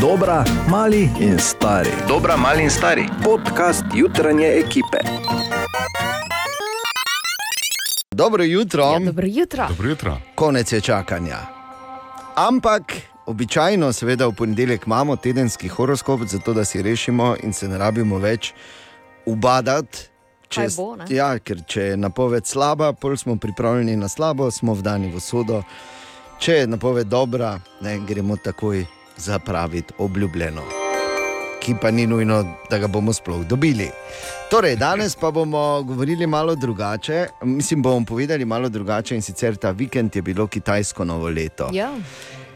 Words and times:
Dobra, 0.00 0.44
mali 0.68 1.10
in 1.20 1.38
stari. 1.38 1.90
Dobra, 2.08 2.36
mali 2.36 2.62
in 2.62 2.70
stari. 2.70 3.08
Podcast 3.24 3.84
jutranje 3.94 4.46
ekipe. 4.46 4.98
Dobro 8.10 8.44
jutro, 8.44 8.82
Ja, 8.82 8.98
dobro 8.98 9.26
jutro. 9.26 9.66
Dobro 9.68 9.88
jutro. 9.88 10.16
konec 10.34 10.72
je 10.72 10.80
čakanja. 10.80 11.36
Ampak 12.34 12.92
običajno, 13.26 13.92
seveda, 13.92 14.26
v 14.26 14.32
ponedeljek 14.32 14.86
imamo 14.86 15.16
tedenski 15.16 15.68
horoskop, 15.68 16.20
zato 16.26 16.52
da 16.52 16.64
si 16.64 16.82
rešimo 16.82 17.36
in 17.42 17.52
se 17.52 17.68
ne 17.68 17.78
rabimo 17.78 18.18
več 18.18 18.52
ubadati. 19.26 19.98
Kaj 20.54 20.68
bo, 20.76 20.96
ne? 20.96 21.04
ja, 21.08 21.38
ker 21.38 21.62
če 21.66 21.82
je 21.82 21.96
napoved 21.96 22.46
slaba, 22.46 22.92
pol 22.92 23.16
smo 23.16 23.36
pripravljeni 23.36 23.96
na 23.96 24.08
slabo, 24.08 24.50
smo 24.50 24.74
vdani 24.74 25.12
v 25.14 25.20
sodo. 25.20 25.62
Če 26.38 26.52
je 26.52 26.66
napoved 26.66 27.06
dobra, 27.06 27.60
ne, 27.80 27.98
gremo 28.08 28.36
takoj 28.36 28.86
zapraviti 29.20 29.94
obljubljeno, 29.98 30.62
ki 31.60 31.74
pa 31.82 31.90
ni 31.90 32.06
nujno, 32.06 32.44
da 32.70 32.78
ga 32.78 32.86
bomo 32.86 33.12
sploh 33.12 33.46
dobili. 33.46 33.90
Torej, 34.50 34.76
danes 34.76 35.16
pa 35.16 35.30
bomo 35.30 35.82
govorili 35.82 36.26
malo 36.26 36.54
drugače. 36.54 37.26
Mislim, 37.42 37.82
bomo 37.82 38.06
povedali 38.06 38.44
malo 38.44 38.68
drugače 38.68 39.14
in 39.14 39.22
sicer 39.22 39.56
ta 39.56 39.70
vikend 39.70 40.16
je 40.16 40.22
bilo 40.22 40.46
kitajsko 40.46 41.04
novo 41.04 41.28
leto. 41.28 41.68
Ja. 41.72 41.92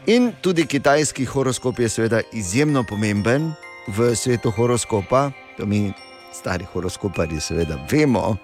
In 0.05 0.31
tudi 0.41 0.65
kitajski 0.65 1.25
horoskop 1.25 1.79
je 1.79 1.89
seveda 1.89 2.21
izjemno 2.33 2.83
pomemben 2.83 3.53
v 3.87 4.15
svetu 4.15 4.51
horoskopa, 4.51 5.31
to 5.57 5.65
mi, 5.65 5.93
stari 6.33 6.65
horoskoparji, 6.73 7.39
seveda 7.39 7.77
vemo. 7.91 8.37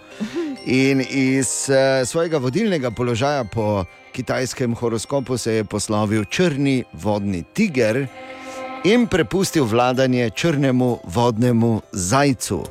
In 0.66 1.02
iz 1.10 1.70
uh, 1.70 2.08
svojega 2.08 2.38
vodilnega 2.38 2.92
položaja 2.92 3.44
po 3.44 3.86
kitajskem 4.12 4.76
horoskopu 4.76 5.38
se 5.38 5.54
je 5.54 5.64
poslovil 5.64 6.26
črni 6.26 6.84
vodni 6.94 7.44
tiger 7.54 8.06
in 8.84 9.08
prepustil 9.08 9.66
vladanje 9.66 10.30
črnemu 10.30 10.98
vodnemu 11.04 11.82
zajcu, 11.92 12.64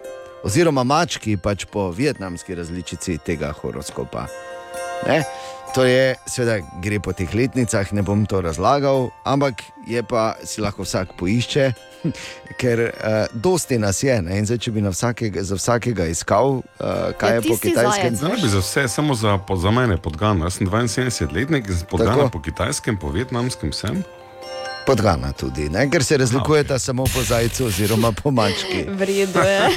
oziroma 0.45 0.85
mački, 0.85 1.37
pač 1.37 1.65
po 1.65 1.91
vietnamski 1.91 2.55
različici 2.55 3.19
tega 3.27 3.53
horoskopa. 3.53 4.27
Ne? 5.07 5.25
To 5.75 5.85
je, 5.85 6.17
seveda, 6.27 6.59
gre 6.83 6.99
po 6.99 7.13
teh 7.15 7.31
letnicah, 7.31 7.87
ne 7.95 8.03
bom 8.03 8.25
to 8.27 8.41
razlagal, 8.43 9.13
ampak 9.23 9.63
je 9.87 10.03
pa 10.03 10.35
si 10.43 10.59
lahko 10.59 10.83
vsak 10.83 11.15
poišče, 11.15 11.67
ker 12.61 12.83
uh, 12.91 13.31
dosti 13.31 13.79
nas 13.79 14.03
je. 14.03 14.17
Ne? 14.19 14.41
In 14.43 14.49
zdaj, 14.51 14.59
če 14.67 14.73
bi 14.75 14.83
na 14.83 14.91
vsakega, 14.91 15.45
za 15.47 15.55
vsakega 15.55 16.09
iskal, 16.11 16.59
uh, 16.59 17.13
kaj 17.15 17.31
Ja, 17.31 17.39
je 17.39 17.45
po 17.47 17.57
kitajskem. 17.63 18.17
zajec. 18.19 18.35
Ne 18.35 18.43
bi 18.43 18.51
za 18.51 18.63
vse, 18.65 18.89
samo 18.91 19.15
za, 19.15 19.39
po, 19.39 19.55
za 19.57 19.71
mene 19.71 19.95
podgana. 19.95 20.51
Jaz 20.51 20.59
sem 20.59 20.67
72-letnik, 20.67 21.71
podgana 21.91 22.27
Tako. 22.27 22.33
po 22.35 22.43
kitajskem, 22.43 22.99
po 22.99 23.13
vietnamskem 23.15 23.71
sem. 23.73 24.03
Podgana 24.89 25.31
tudi, 25.39 25.69
ne? 25.71 25.85
ker 25.93 26.03
se 26.03 26.19
razlikujeta 26.19 26.75
okay. 26.75 26.83
samo 26.83 27.05
po 27.05 27.23
zajcu 27.23 27.69
oziroma 27.69 28.11
po 28.13 28.33
mački. 28.35 28.89
Vredo 29.01 29.45
je. 29.47 29.71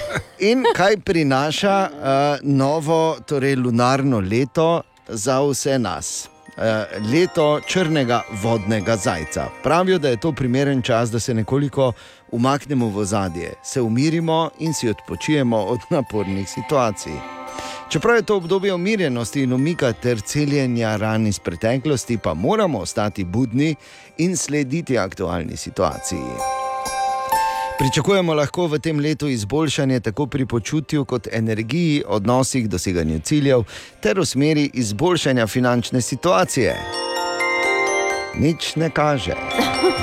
In 0.49 0.65
kaj 0.73 0.97
prinaša 1.05 1.77
uh, 1.85 2.49
novo, 2.49 3.19
torej 3.29 3.59
lunarno 3.61 4.23
leto 4.23 4.81
za 5.07 5.41
vse 5.41 5.79
nas? 5.79 6.29
Uh, 6.57 6.63
leto 7.11 7.59
črnega 7.67 8.21
vodnega 8.43 8.95
zajca. 8.95 9.47
Pravijo, 9.63 9.97
da 9.99 10.09
je 10.09 10.19
to 10.19 10.31
primeren 10.31 10.81
čas, 10.81 11.11
da 11.11 11.19
se 11.19 11.33
nekoliko 11.33 11.91
umaknemo 12.31 12.89
v 12.89 13.05
zadje, 13.05 13.53
se 13.63 13.81
umirimo 13.81 14.49
in 14.59 14.73
si 14.73 14.89
odpočijemo 14.89 15.57
od 15.57 15.79
napornih 15.95 16.49
situacij. 16.49 17.13
Čeprav 17.89 18.15
je 18.15 18.21
to 18.21 18.37
obdobje 18.37 18.73
umirjenosti 18.73 19.41
in 19.41 19.53
umika 19.53 19.93
ter 19.93 20.21
celjenja 20.21 20.95
ran 20.95 21.27
iz 21.27 21.39
preteklosti, 21.39 22.17
pa 22.17 22.33
moramo 22.33 22.79
ostati 22.79 23.23
budni 23.23 23.75
in 24.17 24.37
slediti 24.37 24.97
aktualni 24.97 25.57
situaciji. 25.57 26.72
Pričakujemo 27.83 28.33
lahko 28.33 28.67
v 28.67 28.77
tem 28.79 28.99
letu 28.99 29.27
izboljšanje 29.27 29.99
tako 29.99 30.25
pri 30.27 30.45
počutju 30.45 31.05
kot 31.05 31.27
energiji, 31.31 32.03
odnosih, 32.07 32.69
doseganju 32.69 33.19
ciljev 33.19 33.63
ter 34.01 34.19
v 34.19 34.25
smeri 34.25 34.69
izboljšanja 34.73 35.47
finančne 35.47 36.01
situacije. 36.01 36.77
Nič 38.39 38.75
ne 38.75 38.89
kaže. 38.89 39.35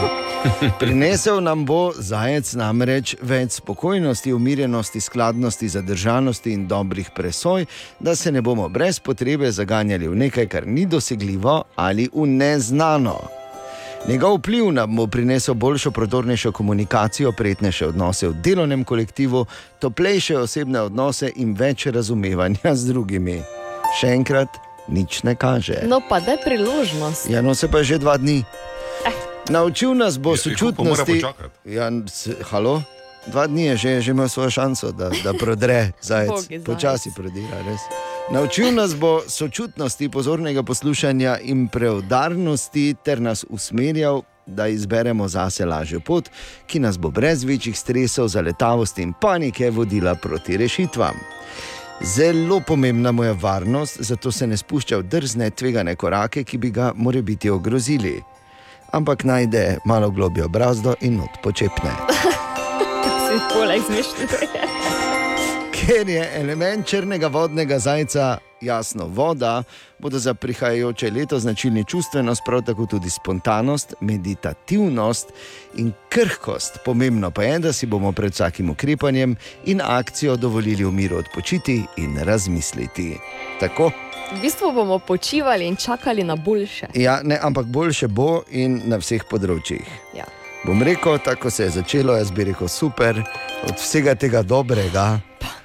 Prinesel 0.80 1.40
nam 1.42 1.64
bo 1.64 1.92
zajec 1.96 2.52
namreč 2.52 3.16
več 3.22 3.56
spokojnosti, 3.62 4.32
umirjenosti, 4.32 5.00
skladnosti, 5.00 5.68
zadržanosti 5.68 6.52
in 6.52 6.68
dobrih 6.68 7.10
presoj, 7.16 7.64
da 8.00 8.16
se 8.16 8.32
ne 8.32 8.42
bomo 8.42 8.68
brez 8.68 9.00
potrebe 9.00 9.52
zaganjali 9.52 10.08
v 10.08 10.16
nekaj, 10.28 10.46
kar 10.46 10.66
ni 10.66 10.86
dosegljivo 10.86 11.62
ali 11.76 12.10
v 12.12 12.26
neznano. 12.26 13.39
Njegov 14.08 14.34
vpliv 14.38 14.72
nam 14.72 14.96
bo 14.96 15.06
prinesel 15.06 15.54
boljšo, 15.54 15.90
prodornejšo 15.90 16.52
komunikacijo, 16.52 17.32
prijetnejše 17.32 17.86
odnose 17.86 18.28
v 18.28 18.32
delovnem 18.32 18.84
kolektivu, 18.84 19.46
toplejše 19.78 20.38
osebne 20.38 20.80
odnose 20.80 21.30
in 21.36 21.54
več 21.54 21.86
razumevanja 21.86 22.74
z 22.74 22.86
drugimi. 22.92 23.42
Še 24.00 24.14
enkrat, 24.16 24.56
nič 24.88 25.22
ne 25.22 25.34
kaže. 25.36 25.82
No, 25.86 26.00
pa 26.08 26.20
da 26.20 26.32
je 26.32 26.44
priložnost. 26.44 27.28
Ja, 27.30 27.42
no 27.42 27.54
se 27.54 27.68
pa 27.68 27.82
že 27.82 27.98
dva 27.98 28.16
dni. 28.16 28.44
Naučil 29.50 29.94
nas 29.94 30.18
bo 30.18 30.32
Ja, 30.32 30.56
Kupa 30.58 30.82
mora 30.82 31.04
sočutnosti. 31.04 31.20
Ja, 31.64 31.90
halo? 32.50 32.82
Dva 33.30 33.46
dni 33.46 33.64
je 33.64 33.76
že, 33.76 34.00
že 34.00 34.10
imel 34.10 34.28
svojo 34.28 34.50
šanso, 34.50 34.92
da, 34.92 35.10
da 35.24 35.32
prodre 35.32 35.92
zajec. 36.02 36.64
Počasi 36.66 37.14
prodira, 37.14 37.62
res. 37.66 37.80
Naučil 38.30 38.74
nas 38.74 38.94
bo 38.94 39.22
sočutnosti, 39.26 40.08
pozornega 40.08 40.62
poslušanja 40.62 41.38
in 41.42 41.68
preudarnosti, 41.68 42.94
ter 43.04 43.20
nas 43.22 43.44
usmerjal, 43.48 44.22
da 44.46 44.66
izberemo 44.66 45.28
zase 45.28 45.66
lažjo 45.66 46.00
pot, 46.00 46.30
ki 46.66 46.80
nas 46.80 46.98
bo 46.98 47.10
brez 47.10 47.44
večjih 47.44 47.78
stresov, 47.78 48.28
zaletavosti 48.28 49.02
in 49.02 49.12
panike 49.12 49.70
vodila 49.70 50.14
proti 50.14 50.56
rešitvam. 50.56 51.14
Zelo 52.02 52.60
pomembna 52.66 53.12
mu 53.12 53.24
je 53.24 53.32
varnost, 53.32 53.96
zato 54.00 54.32
se 54.32 54.46
ne 54.46 54.56
spušča 54.56 54.96
v 54.96 55.02
drzne, 55.02 55.50
tvegane 55.50 55.94
korake, 55.94 56.44
ki 56.44 56.58
bi 56.58 56.70
ga 56.70 56.92
morebiti 56.96 57.50
ogrozili. 57.50 58.22
Ampak 58.92 59.24
najde 59.24 59.78
malo 59.84 60.10
globjo 60.10 60.48
brazdo 60.48 60.94
in 61.00 61.16
not 61.16 61.38
počepne. 61.42 61.90
Si 63.30 63.36
poleg 63.54 63.82
zmišljuje. 63.86 64.28
Ker 65.70 66.08
je 66.08 66.30
element 66.34 66.86
črnega 66.86 67.26
vodnega 67.26 67.78
zajca 67.78 68.38
jasno 68.60 69.06
voda, 69.06 69.62
bodo 69.98 70.18
za 70.18 70.34
prihajajoče 70.34 71.10
leto 71.10 71.38
značilni 71.38 71.84
čustvenost, 71.84 72.42
prav 72.46 72.62
tako 72.62 72.86
tudi 72.86 73.10
spontanost, 73.10 73.94
meditativnost 74.00 75.28
in 75.76 75.92
krhkost. 76.08 76.78
Pomembno 76.84 77.30
pa 77.30 77.42
je, 77.42 77.58
da 77.58 77.72
si 77.72 77.86
bomo 77.86 78.12
pred 78.12 78.32
vsakim 78.32 78.70
ukrepanjem 78.70 79.36
in 79.64 79.80
akcijo 79.84 80.36
dovolili 80.36 80.84
v 80.84 80.92
miru 80.92 81.16
odpočiti 81.16 81.82
in 81.96 82.18
razmisliti. 82.18 83.16
Tako? 83.60 83.92
V 84.36 84.40
bistvu 84.42 84.72
bomo 84.72 84.98
počivali 84.98 85.66
in 85.66 85.76
čakali 85.76 86.24
na 86.24 86.36
boljše. 86.36 86.86
Ja, 86.94 87.20
ne, 87.22 87.38
ampak 87.42 87.66
boljše 87.66 88.08
bo 88.08 88.42
in 88.50 88.82
na 88.84 88.98
vseh 88.98 89.22
področjih. 89.30 89.86
Ja. 90.18 90.39
Bom 90.64 90.82
rekel, 90.82 91.18
tako 91.24 91.50
se 91.50 91.62
je 91.62 91.70
začelo, 91.70 92.16
jaz 92.16 92.30
bi 92.30 92.44
rekel 92.44 92.68
super, 92.68 93.22
od 93.68 93.74
vsega 93.76 94.14
tega 94.14 94.42
dobrega, 94.42 95.20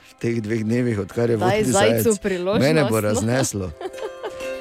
v 0.09 0.13
teh 0.19 0.37
dveh 0.41 0.63
dnevih, 0.63 0.99
odkar 1.03 1.29
je 1.29 1.35
vodni 1.37 1.63
zajcu 1.67 2.15
priložnost, 2.23 2.63
mene 2.63 2.85
bo 2.89 2.95
no. 2.95 3.01
razneslo. 3.01 3.71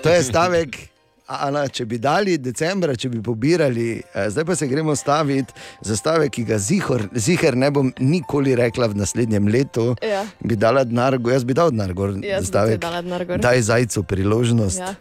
To 0.03 0.11
je 0.11 0.22
stavek. 0.22 0.77
Ana, 1.25 1.62
če 1.72 1.87
bi 1.89 1.97
dali 1.97 2.34
decembra, 2.37 2.93
če 3.00 3.09
bi 3.09 3.22
pobirali, 3.25 4.03
eh, 4.03 4.27
zdaj 4.31 4.45
pa 4.45 4.56
se 4.59 4.67
gremo 4.69 4.93
staviti 4.97 5.55
za 5.81 5.97
stavek, 5.97 6.34
ki 6.34 6.45
ga 6.51 6.59
zihor, 6.59 7.06
ziher 7.15 7.56
ne 7.56 7.71
bom 7.71 7.95
nikoli 7.99 8.53
rekla 8.59 8.91
v 8.93 8.99
naslednjem 9.01 9.49
letu. 9.49 9.95
Ja. 10.05 10.27
Bi 10.45 10.59
dala 10.61 10.84
denar, 10.84 11.16
jaz 11.31 11.47
bi 11.49 11.56
dal 11.56 11.72
denar 11.72 11.95
gor. 11.95 12.12
Jaz 12.21 12.45
bi 12.45 12.51
stavek, 12.51 12.83
dala 12.83 13.01
denar. 13.06 13.25
Daj 13.41 13.62
zajcu 13.71 14.03
priložnost. 14.03 14.83
Ja. 14.83 14.93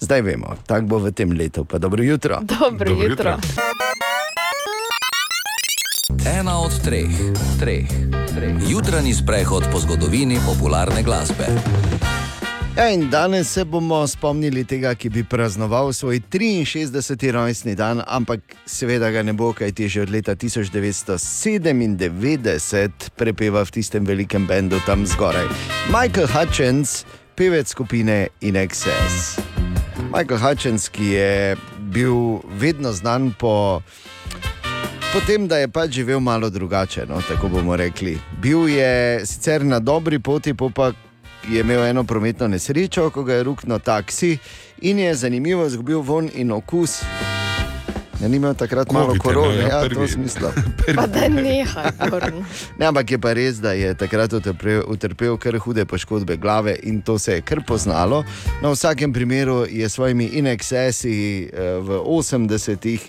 Zdaj 0.00 0.22
vemo, 0.22 0.54
tako 0.66 0.86
bo 0.86 0.98
v 0.98 1.12
tem 1.12 1.32
letu. 1.32 1.64
Pa 1.64 1.78
dobro 1.78 2.02
jutro. 2.02 2.38
Dobro, 2.42 2.68
Dobro 2.68 2.92
jutro. 2.92 3.30
jutro. 3.30 3.36
Ena 6.38 6.60
od 6.60 6.82
treh, 6.84 7.08
treh, 7.60 7.88
treh. 8.34 8.54
Jutranji 8.68 9.14
sprehod 9.14 9.64
po 9.72 9.80
zgodovini 9.80 10.38
popularne 10.46 11.02
glasbe. 11.02 11.46
Ja, 12.76 12.88
in 12.88 13.10
danes 13.10 13.52
se 13.52 13.64
bomo 13.64 14.06
spomnili 14.06 14.64
tega, 14.64 14.94
ki 14.94 15.10
bi 15.10 15.24
praznoval 15.24 15.92
svoj 15.92 16.20
63. 16.20 17.30
rojstni 17.30 17.74
dan, 17.74 18.02
ampak 18.06 18.40
seveda 18.66 19.10
ga 19.10 19.22
ne 19.22 19.32
bo, 19.32 19.52
kaj 19.52 19.72
ti 19.72 19.88
že 19.88 20.02
od 20.02 20.10
leta 20.10 20.36
1997 20.36 23.08
prepeva 23.16 23.64
v 23.64 23.70
tistem 23.70 24.04
velikem 24.04 24.46
bendu 24.46 24.80
tam 24.86 25.06
zgoraj. 25.06 25.46
Michael 25.92 26.26
Hutchins, 26.26 27.04
pevec 27.34 27.68
skupine 27.68 28.28
In 28.40 28.56
Excess. 28.56 29.40
Michael 30.10 30.38
Hutchins, 30.38 30.88
ki 30.88 31.04
je 31.04 31.56
bil 31.78 32.42
vedno 32.58 32.92
znan 32.92 33.32
po 33.38 33.82
Potem, 35.12 35.48
da 35.48 35.58
je 35.58 35.68
pač 35.68 35.90
živel 35.90 36.20
malo 36.20 36.50
drugače, 36.50 37.02
no, 37.08 37.18
tako 37.28 37.48
bomo 37.48 37.76
rekli. 37.76 38.18
Bil 38.42 38.68
je 38.68 39.26
sicer 39.26 39.64
na 39.64 39.78
dobri 39.78 40.18
poti, 40.18 40.54
po 40.54 40.70
pa 40.70 40.92
je 41.50 41.60
imel 41.60 41.84
eno 41.84 42.04
prometno 42.04 42.48
nesrečo, 42.48 43.10
ko 43.10 43.24
ga 43.24 43.34
je 43.34 43.42
ruknil 43.42 43.78
taksi 43.78 44.38
in 44.82 44.98
je 44.98 45.14
zanimivo 45.14 45.66
izgubil 45.66 46.00
von 46.00 46.30
in 46.34 46.52
okus. 46.52 47.00
Ja, 48.20 48.28
ni 48.28 48.36
imel 48.36 48.54
takrat 48.54 48.92
malo 48.92 49.06
Covid 49.06 49.16
je 49.16 49.20
korone, 49.20 49.54
imel, 49.54 49.68
ja, 49.68 49.76
ja, 49.76 49.80
prvi. 49.88 49.94
to 49.94 50.08
smisla. 50.12 50.52
Pa 50.96 51.06
da 51.06 51.28
nehaj, 51.28 51.90
Goran. 52.10 52.44
Ne, 52.78 52.86
ampak 52.86 53.10
je 53.10 53.18
pa 53.18 53.32
res, 53.32 53.60
da 53.64 53.72
je 53.72 53.94
takrat 53.96 54.32
utrpel, 54.32 54.82
utrpel 54.88 55.38
kar 55.40 55.56
hude 55.56 55.84
poškodbe 55.88 56.36
glave 56.36 56.76
in 56.82 57.00
to 57.02 57.18
se 57.18 57.38
je 57.38 57.40
kar 57.40 57.62
poznalo. 57.66 58.24
Na 58.62 58.72
vsakem 58.72 59.12
primeru 59.12 59.64
je 59.70 59.88
s 59.88 59.94
svojimi 59.96 60.24
inexcesi 60.36 61.48
eh, 61.48 61.80
v 61.80 62.00
80-ih 62.04 63.08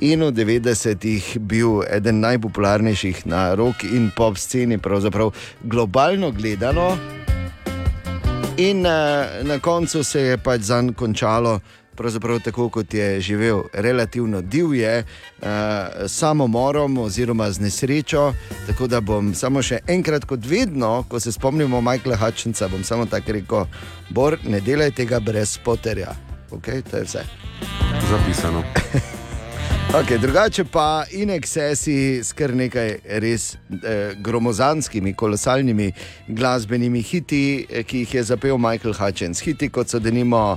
in 0.00 0.22
v 0.22 0.30
90-ih 0.30 1.38
bil 1.40 1.82
eden 1.90 2.22
najpopularnejših 2.22 3.26
na 3.26 3.54
rock 3.54 3.82
in 3.82 4.10
pop 4.16 4.38
sceni, 4.38 4.78
pravzaprav 4.78 5.34
globalno 5.62 6.30
gledano. 6.30 6.94
In 8.56 8.86
uh, 8.86 9.42
na 9.42 9.58
koncu 9.58 10.04
se 10.04 10.20
je 10.20 10.38
pač 10.38 10.60
za 10.60 10.82
njim 10.82 10.94
končalo. 10.94 11.60
Pravzaprav 11.96 12.40
tako 12.40 12.68
kot 12.68 12.94
je 12.94 13.20
živel, 13.20 13.62
relativno 13.72 14.40
divje, 14.40 15.04
uh, 15.04 15.48
samomorom 16.08 16.98
oziroma 16.98 17.50
z 17.50 17.60
nesrečo. 17.60 18.32
Tako 18.66 18.86
da 18.86 19.00
bom 19.00 19.34
samo 19.34 19.62
še 19.62 19.82
enkrat, 19.86 20.24
kot 20.24 20.46
vedno, 20.46 21.04
ko 21.08 21.20
se 21.20 21.32
spomnimo 21.32 21.80
Michaela 21.80 22.16
Hutchinsa, 22.16 22.68
bom 22.68 22.84
samo 22.84 23.06
tako 23.06 23.32
rekel: 23.38 23.66
Bor, 24.10 24.38
ne 24.44 24.60
delaj 24.60 24.90
tega 24.90 25.20
brez 25.20 25.58
spoterja. 25.58 26.16
Okay, 26.50 26.82
to 26.90 26.96
je 26.96 27.04
vse. 27.04 27.24
Zapisano. 28.10 28.64
Okay, 29.92 30.18
drugače 30.18 30.64
pa 30.64 31.04
in 31.12 31.30
ekscesi 31.30 32.24
s 32.24 32.32
kar 32.32 32.54
nekaj 32.56 32.94
res 33.20 33.42
eh, 33.52 34.14
gromozanskimi, 34.16 35.12
kolosalnimi 35.12 35.90
glasbenimi 36.28 37.02
hiti, 37.04 37.66
eh, 37.68 37.82
ki 37.84 37.98
jih 37.98 38.14
je 38.14 38.22
zapel 38.30 38.56
Michael 38.56 38.94
Hutchins. 38.96 39.42
Hiti 39.44 39.68
kot 39.68 39.92
so 39.92 40.00
denimo 40.00 40.56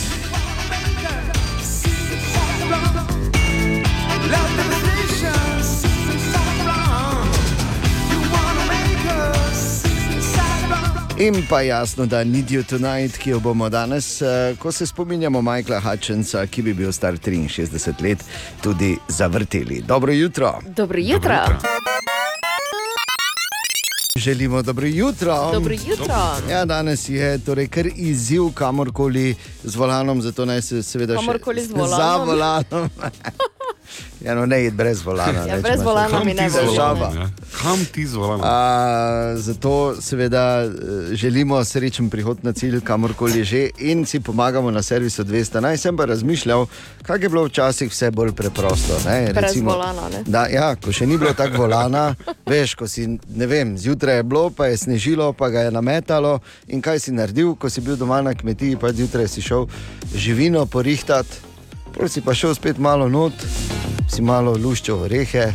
In 11.21 11.45
pa 11.49 11.61
jasno, 11.61 12.05
da 12.05 12.23
Need 12.23 12.51
You 12.51 12.63
Tonight, 12.63 13.17
ki 13.17 13.29
jo 13.29 13.39
bomo 13.39 13.69
danes, 13.69 14.21
eh, 14.21 14.55
ko 14.59 14.71
se 14.71 14.85
spominjamo 14.85 15.41
Michaela 15.41 15.81
Hutchinsa, 15.81 16.47
ki 16.47 16.61
bi 16.61 16.73
bil 16.73 16.91
star 16.91 17.13
63 17.13 18.01
let, 18.01 18.23
tudi 18.61 18.97
zavrteli. 19.07 19.81
Dobro 19.81 20.11
jutro. 20.11 20.59
Dobro 20.75 20.99
jutro. 20.99 21.45
Želimo 24.15 24.61
dobro 24.61 24.87
jutro. 24.87 25.51
Dobro 25.53 25.73
jutro. 25.73 26.15
Ja, 26.49 26.65
danes 26.65 27.09
je 27.09 27.39
torej 27.39 27.67
kar 27.67 27.87
izziv 27.95 28.41
kamorkoli 28.53 29.35
z 29.63 29.75
volanom, 29.75 30.21
zato 30.21 30.45
naj 30.45 30.61
se 30.61 30.83
seveda 30.83 31.15
Kamorkoli 31.15 31.61
še 31.61 31.67
z 31.67 31.71
volanom. 31.71 31.97
za 31.97 32.17
volanom. 32.17 32.89
ja, 34.21 34.35
no, 34.35 34.45
ne 34.45 34.65
id 34.65 34.73
brez 34.73 35.01
volana. 35.05 35.31
Ja, 35.31 35.55
recimo 35.55 35.61
brez 35.61 35.81
volana 35.81 36.23
mi 36.23 36.33
ne 36.33 36.49
bo 36.49 36.73
ja? 36.73 37.29
Kam 37.61 37.85
ti 37.85 38.05
z 38.07 38.15
volanom? 38.15 38.45
A, 38.45 39.33
zato 39.35 39.95
seveda 40.01 40.63
eh, 40.63 40.69
želimo 41.15 41.63
srečen 41.63 42.09
prihod 42.09 42.43
na 42.43 42.53
cilj, 42.53 42.81
kamorkoli 42.81 43.43
že, 43.43 43.69
in 43.77 44.05
si 44.05 44.19
pomagamo 44.19 44.71
na 44.71 44.81
servisu 44.81 45.23
200. 45.23 45.59
Naj 45.59 45.77
sem 45.77 45.97
pa 45.97 46.05
razmišljal, 46.05 46.65
kako 47.01 47.23
je 47.23 47.29
bilo 47.29 47.45
včasih 47.45 47.91
vse 47.91 48.11
bolj 48.11 48.31
preprosto. 48.31 48.99
Ne? 49.05 49.33
Brez 49.33 49.61
volana, 49.61 50.09
ne? 50.09 50.23
Da, 50.25 50.45
ja, 50.47 50.75
ko 50.75 50.91
še 50.91 51.05
ni 51.05 51.17
bilo 51.17 51.33
tako 51.33 51.63
volana, 51.65 52.15
veš, 52.45 52.75
ko 52.75 52.87
si, 52.87 53.07
ne 53.35 53.47
vem, 53.47 53.77
zjutraj 53.77 54.21
je 54.21 54.23
bilo, 54.23 54.49
pa 54.49 54.71
je 54.71 54.77
snežilo, 54.77 55.33
pa 55.33 55.49
ga 55.49 55.67
je 55.67 55.71
nametalo. 55.71 56.39
In 56.67 56.81
kaj 56.81 56.99
si 56.99 57.11
naredil, 57.11 57.55
ko 57.55 57.69
si 57.69 57.81
bil 57.81 57.97
doma 57.97 58.21
na 58.21 58.33
kmetiji, 58.33 58.79
pa 58.79 58.93
zjutraj 58.93 59.27
si 59.27 59.41
šel 59.41 59.67
živino 60.15 60.65
porihtati, 60.65 61.50
pol 61.93 62.09
si 62.09 62.21
pa 62.21 62.33
šel 62.33 62.55
spet 62.55 62.77
malo 62.77 63.09
not, 63.09 63.33
si 64.09 64.21
malo 64.21 64.55
luščil 64.57 65.05
orehe, 65.07 65.47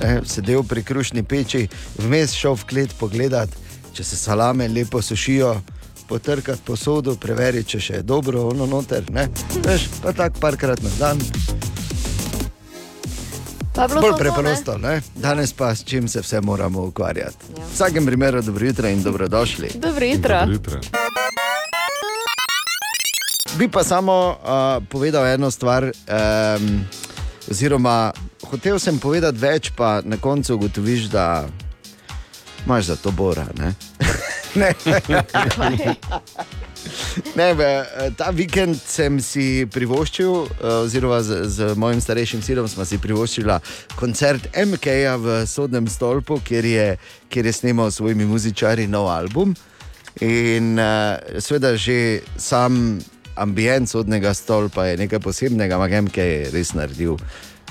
eh, 0.00 0.20
sedel 0.24 0.64
pri 0.64 0.82
krušni 0.82 1.22
peči, 1.22 1.68
vmes 1.98 2.34
šel 2.34 2.56
v 2.56 2.68
klet 2.70 2.94
pogledat, 2.98 3.48
če 3.92 4.04
se 4.04 4.16
salame 4.16 4.68
lepo 4.68 5.02
sušijo. 5.02 5.60
Potrkati 6.08 6.64
posodo, 6.64 7.18
preveriti, 7.20 7.74
če 7.74 7.78
še 7.80 7.94
je 7.98 8.02
dobro, 8.02 8.46
ono 8.48 8.64
noter. 8.66 9.10
Ne? 9.12 9.26
Veš, 9.60 9.90
pa 10.00 10.14
tako 10.16 10.40
parkrat 10.40 10.80
na 10.80 10.88
dan, 10.96 11.20
Bolj 13.78 13.88
to 13.88 14.00
to, 14.00 14.10
ne? 14.10 14.18
preprosto, 14.18 14.78
ne? 14.78 15.00
danes 15.14 15.52
pa 15.52 15.74
s 15.74 15.84
čim 15.84 16.08
se 16.08 16.20
vse 16.20 16.40
moramo 16.40 16.82
ukvarjati. 16.82 17.36
Ja. 17.56 17.64
V 17.64 17.74
vsakem 17.74 18.06
primeru, 18.06 18.42
dobro 18.42 18.66
jutro 18.66 18.88
in 18.88 19.02
dobrodošli. 19.02 19.70
Dobro 19.74 20.04
jutro. 20.04 20.40
Dobro 20.40 20.52
jutro. 20.52 20.80
Bi 23.56 23.68
pa 23.68 23.84
samo 23.84 24.36
uh, 24.42 24.84
povedal 24.88 25.26
eno 25.26 25.50
stvar, 25.50 25.84
um, 25.84 26.84
oziroma 27.50 28.12
hotel 28.50 28.78
sem 28.78 28.98
povedati 28.98 29.38
več, 29.38 29.70
pa 29.76 30.00
na 30.04 30.16
koncu 30.20 30.54
ugotoviš, 30.54 31.08
da 31.12 31.48
imaš 32.66 32.84
za 32.84 32.96
to 32.96 33.10
bora. 33.10 33.46
Ne? 33.58 33.74
ne, 34.60 34.74
ne, 37.36 37.54
ve, 37.54 37.68
ta 38.16 38.30
vikend 38.30 38.76
sem 38.80 39.20
si 39.20 39.66
privoščil, 39.72 40.32
eh, 40.32 40.74
oziroma 40.84 41.20
z, 41.22 41.42
z 41.48 41.74
mojim 41.76 42.00
starejšim 42.00 42.42
sinom 42.42 42.68
smo 42.68 42.84
si 42.88 42.98
privoščili 42.98 43.58
koncert 43.98 44.48
MK-ja 44.56 45.16
v 45.20 45.42
Sodnem 45.46 45.88
stolpu, 45.88 46.40
kjer 46.44 46.64
je, 46.64 46.88
kjer 47.28 47.46
je 47.46 47.52
snimal 47.52 47.90
s 47.90 48.00
svojimi 48.00 48.26
muzičari 48.28 48.86
nov 48.86 49.10
album. 49.12 49.54
In 50.24 50.78
uh, 50.80 51.40
seveda 51.40 51.76
že 51.76 52.24
sam 52.36 52.98
ambient 53.38 53.90
sodnega 53.90 54.34
stolpa 54.34 54.86
je 54.90 54.98
nekaj 55.00 55.20
posebnega, 55.24 55.78
ampak 55.78 55.96
MK 56.08 56.16
je 56.16 56.50
res 56.54 56.74
naredil 56.76 57.18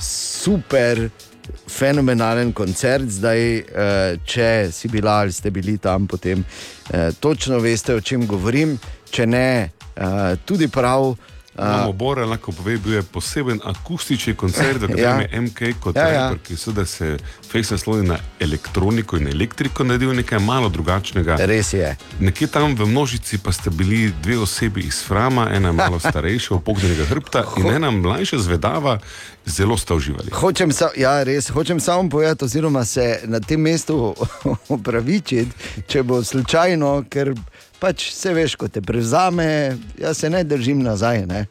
super. 0.01 1.09
Fenomenalen 1.47 2.49
koncert, 2.51 3.07
zdaj, 3.07 3.39
eh, 3.39 4.17
če 4.27 4.67
si 4.71 4.89
bila 4.91 5.21
ali 5.23 5.31
ste 5.31 5.47
bili 5.51 5.77
tam, 5.79 6.07
potem 6.07 6.43
eh, 6.43 7.11
točno 7.19 7.59
veste, 7.63 7.95
o 7.95 8.01
čem 8.01 8.25
govorim. 8.27 8.75
Če 9.09 9.25
ne, 9.25 9.69
eh, 9.95 10.35
tudi 10.45 10.67
prav. 10.67 11.15
Imamo 11.57 11.91
Bora, 11.91 12.25
lahko 12.25 12.51
pove, 12.51 12.77
bil 12.77 12.93
je 12.93 13.03
poseben 13.03 13.59
akustični 13.63 14.35
koncert, 14.35 14.77
v 14.77 14.83
Ja. 14.83 14.87
katerem 14.87 15.21
je 15.21 15.41
MK 15.41 15.79
kot 15.79 15.95
Ja, 15.95 16.01
ja, 16.01 16.13
ja. 16.13 16.29
reper, 16.29 16.43
ki 16.43 16.55
seveda 16.55 16.85
se 16.85 17.17
fejs 17.51 17.71
nasloni 17.71 18.07
na 18.07 18.17
elektroniko 18.39 19.17
in 19.17 19.27
elektriko, 19.27 19.83
naredil 19.83 20.13
nekaj 20.13 20.39
malo 20.39 20.69
drugačnega. 20.69 21.35
Res 21.39 21.73
je. 21.73 21.95
Nekje 22.19 22.47
tam 22.47 22.75
v 22.75 22.85
množici 22.85 23.37
pa 23.37 23.51
ste 23.51 23.69
bili 23.69 24.13
dve 24.23 24.37
osebi 24.37 24.81
iz 24.81 25.03
Frama, 25.03 25.49
ena 25.51 25.71
malo 25.71 25.99
starejša, 26.09 26.55
opognjenega 26.55 27.05
hrbta 27.05 27.43
in 27.57 27.67
ena 27.67 27.91
mlajša 27.91 28.37
zvedava, 28.37 28.99
zelo 29.45 29.77
sta 29.77 29.95
uživali. 29.95 30.29
Hočem, 30.31 30.71
sa, 30.71 30.89
ja, 30.95 31.23
res, 31.23 31.49
hočem 31.49 31.79
samo 31.79 32.09
povedati, 32.09 32.45
oziroma 32.45 32.85
se 32.85 33.19
na 33.23 33.39
tem 33.39 33.61
mestu 33.61 34.15
opravičiti, 34.69 35.51
če 35.87 36.03
bo 36.03 36.23
slučajno, 36.23 37.03
ker 37.09 37.33
pač 37.79 38.09
vse 38.11 38.33
veš, 38.33 38.55
ko 38.55 38.67
te 38.67 38.81
prevzame, 38.81 39.77
jaz 39.99 40.17
se 40.17 40.29
ne 40.29 40.43
držim 40.43 40.83
nazaj. 40.83 41.25
Ne? 41.25 41.45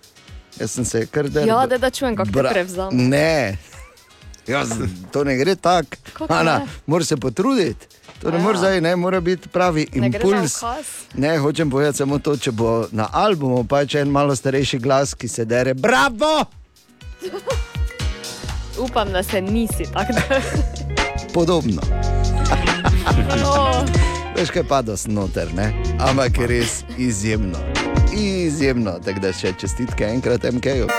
Jaz 0.61 0.71
sem 0.71 0.85
se 0.85 1.07
kar 1.07 1.29
držal. 1.29 1.49
Ja, 1.49 1.67
da, 1.67 1.79
da 1.79 1.91
čujem, 1.91 2.17
kako 2.17 2.33
te 2.33 2.49
prevzame. 2.51 3.03
Ne, 3.03 3.59
jaz, 4.47 4.73
to 5.13 5.25
ne 5.25 5.37
gre 5.37 5.55
tako. 5.55 5.97
Moraš 6.87 7.07
se 7.07 7.17
potruditi. 7.17 7.87
To 8.21 8.31
ne 8.31 8.39
Ja. 8.39 8.43
more 8.43 8.59
zdaj, 8.59 8.81
ne 8.81 8.97
mora 8.97 9.21
biti 9.21 9.49
pravi 9.49 9.87
Ne 9.95 10.07
impuls. 10.07 10.63
Ne, 11.15 11.39
hočem 11.39 11.71
povedati 11.71 11.99
samo 11.99 12.19
to, 12.19 12.37
če 12.37 12.51
bo 12.51 12.87
na 12.93 13.09
albumu 13.13 13.65
pač 13.65 13.95
en 13.95 14.09
malo 14.09 14.37
starejši 14.37 14.79
glas, 14.79 15.15
ki 15.15 15.29
se 15.29 15.45
dere, 15.45 15.75
bravo! 15.75 16.45
Upam, 18.85 19.13
da 19.13 19.23
se 19.23 19.41
nisi 19.41 19.85
tako. 19.93 20.13
Podobno. 21.35 21.83
No, 23.37 23.85
Veš, 24.37 24.51
kaj 24.53 24.67
pa 24.69 24.83
dos 24.85 25.07
noter, 25.09 25.49
ne? 25.57 25.71
Ampak 25.97 26.37
res 26.45 26.83
izjemno. 27.01 27.57
Izjemno, 28.13 28.99
tako 29.01 29.23
da 29.25 29.31
še 29.33 29.55
čestitke 29.57 30.05
enkrat 30.05 30.45
MK-ju. 30.45 30.91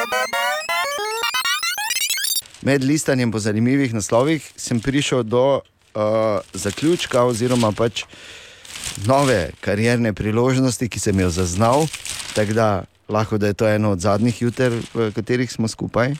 Med 2.65 2.81
listanjem 2.81 3.29
po 3.29 3.37
zanimivih 3.37 3.93
naslovih 3.93 4.41
sem 4.57 4.81
prišel 4.81 5.21
do 5.21 5.43
uh, 5.61 6.41
zaključka, 6.57 7.27
oziroma 7.29 7.69
pač 7.77 8.07
nove 9.05 9.51
karierne 9.61 10.17
priložnosti, 10.17 10.89
ki 10.89 10.99
sem 10.99 11.21
jo 11.21 11.29
zaznal. 11.29 11.85
Tako 12.33 12.57
da 12.57 12.69
lahko 13.05 13.37
da 13.37 13.53
je 13.53 13.59
to 13.61 13.69
eno 13.69 13.93
od 13.93 14.01
zadnjih 14.01 14.41
juter, 14.47 14.73
v 14.97 15.11
katerih 15.13 15.51
smo 15.51 15.69
skupaj. 15.69 16.17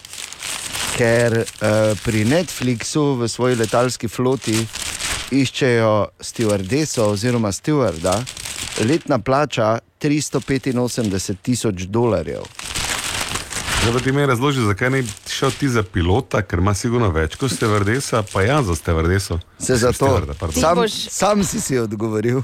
ker 0.97 1.33
uh, 1.33 1.97
pri 2.05 2.25
Netflixu 2.25 3.17
v 3.17 3.27
svoji 3.29 3.55
letalski 3.55 4.07
floti 4.07 4.67
iščejo 5.31 6.07
stewardeso 6.19 7.05
oziroma 7.05 7.51
stewarda, 7.51 8.23
letna 8.79 9.19
plača 9.19 9.79
385 9.99 11.35
tisoč 11.41 11.75
dolarjev. 11.81 12.41
Zdaj 13.81 13.93
pa 13.93 13.99
ti 13.99 14.11
mi 14.11 14.25
razloži, 14.25 14.61
zakaj 14.61 14.89
ne 14.89 15.01
bi 15.01 15.09
šel 15.29 15.51
ti 15.51 15.69
za 15.69 15.83
pilota, 15.83 16.41
ker 16.41 16.59
ima 16.59 16.73
sigurno 16.73 17.09
več 17.09 17.35
kot 17.35 17.51
stevardesa, 17.51 18.23
pa 18.33 18.41
ja 18.41 18.63
za 18.63 18.75
stevardeso. 18.75 19.39
Se 19.59 19.75
zato, 19.75 19.93
Stevarda, 19.93 20.33
pardon. 20.33 20.61
sam, 20.61 20.77
boš- 20.77 21.09
sam 21.09 21.43
si 21.43 21.61
si 21.61 21.77
odgovoril. 21.77 22.41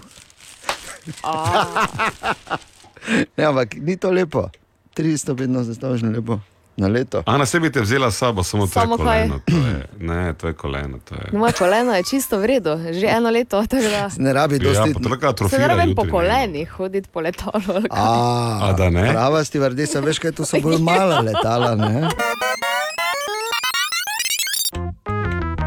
ja, 3.37 3.49
ampak 3.49 3.75
ni 3.75 3.97
to 3.97 4.11
lepo. 4.11 4.49
385 4.95 5.79
tožno 5.79 6.11
lepo 6.11 6.39
na 6.75 6.87
leto. 6.87 7.23
A 7.23 7.37
na 7.37 7.45
sebi 7.45 7.69
te 7.69 7.79
vzela 7.79 8.11
sabo, 8.11 8.43
samo 8.43 8.63
to 8.63 8.71
Samo 8.71 8.93
je 8.93 8.97
kaj? 8.97 9.05
koleno. 9.19 9.39
To 9.41 9.57
je, 9.57 9.77
ne, 9.99 10.33
to 10.33 10.47
je 10.47 10.53
koleno. 10.55 10.97
To 10.99 11.15
je. 11.15 11.29
No, 11.31 11.39
Moje 11.39 11.53
koleno 11.53 11.93
je 11.93 12.03
čisto 12.03 12.37
v 12.37 12.45
redu, 12.47 12.69
že 12.91 13.05
eno 13.07 13.29
leto. 13.29 13.61
Da... 13.63 14.09
Ne 14.17 14.33
rabi 14.33 14.55
Ja, 14.55 14.59
dosti. 14.63 14.93
to 14.93 14.99
tako 15.01 15.19
Se 15.19 15.27
atrofira 15.27 15.61
ne 15.61 15.67
rabim 15.69 15.95
po 15.95 16.05
kolenih 16.07 16.69
hoditi 16.71 17.09
po 17.09 17.21
letalu. 17.21 17.61
kaj. 17.83 17.89
A, 17.91 18.59
A 18.63 18.73
da 18.73 18.89
ne? 18.89 19.09
Prava 19.09 19.43
stevardesa, 19.43 19.99
veš 19.99 20.19
kaj, 20.19 20.31
to 20.31 20.45
so 20.45 20.59
bolj 20.59 20.77
mala 20.79 21.19
letala. 21.21 21.75
Ne? 21.75 22.09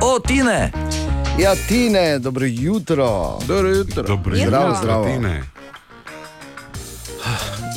O, 0.02 0.18
Tine! 0.18 0.72
Ja, 1.36 1.54
Tine, 1.58 2.18
dobro 2.18 2.44
jutro. 2.46 3.38
Dobro 3.40 3.68
jutro. 3.70 4.02
Dobro, 4.04 4.36
Zdravo, 4.36 4.66
jutro, 4.66 4.78
zdravo. 4.78 5.04
Tine. 5.06 5.42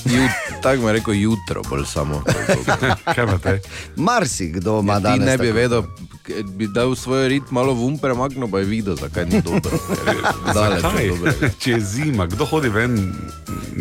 Jut, 0.09 0.31
tako 0.61 0.77
mi 0.77 0.85
je 0.85 0.93
rekel 0.93 1.13
jutro, 1.15 1.63
bolj 1.63 1.85
samo. 1.85 2.23
Kaj 3.05 3.25
pa 3.27 3.37
te? 3.39 3.61
Marsikdo 3.95 4.79
ima 4.79 4.93
Ja, 4.93 4.97
ti 4.97 5.03
danes. 5.03 5.25
ne 5.25 5.37
bi 5.37 5.51
vedel, 5.51 5.83
bi 6.47 6.67
dal 6.67 6.95
svoj 6.95 7.27
rit 7.27 7.51
malo 7.51 7.73
v 7.73 7.83
um 7.83 7.97
premaknil, 7.97 8.47
pa 8.47 8.59
je 8.59 8.65
videl, 8.65 8.95
zakaj 8.95 9.25
ni 9.25 9.41
dobro. 9.41 9.79
Daleč 10.53 10.79
od 10.79 10.91
Kaj? 10.91 11.07
dobrega. 11.09 11.49
Če 11.59 11.71
je 11.71 11.81
zima, 11.81 12.25
kdo 12.25 12.45
hodi 12.45 12.69
ven? 12.69 13.13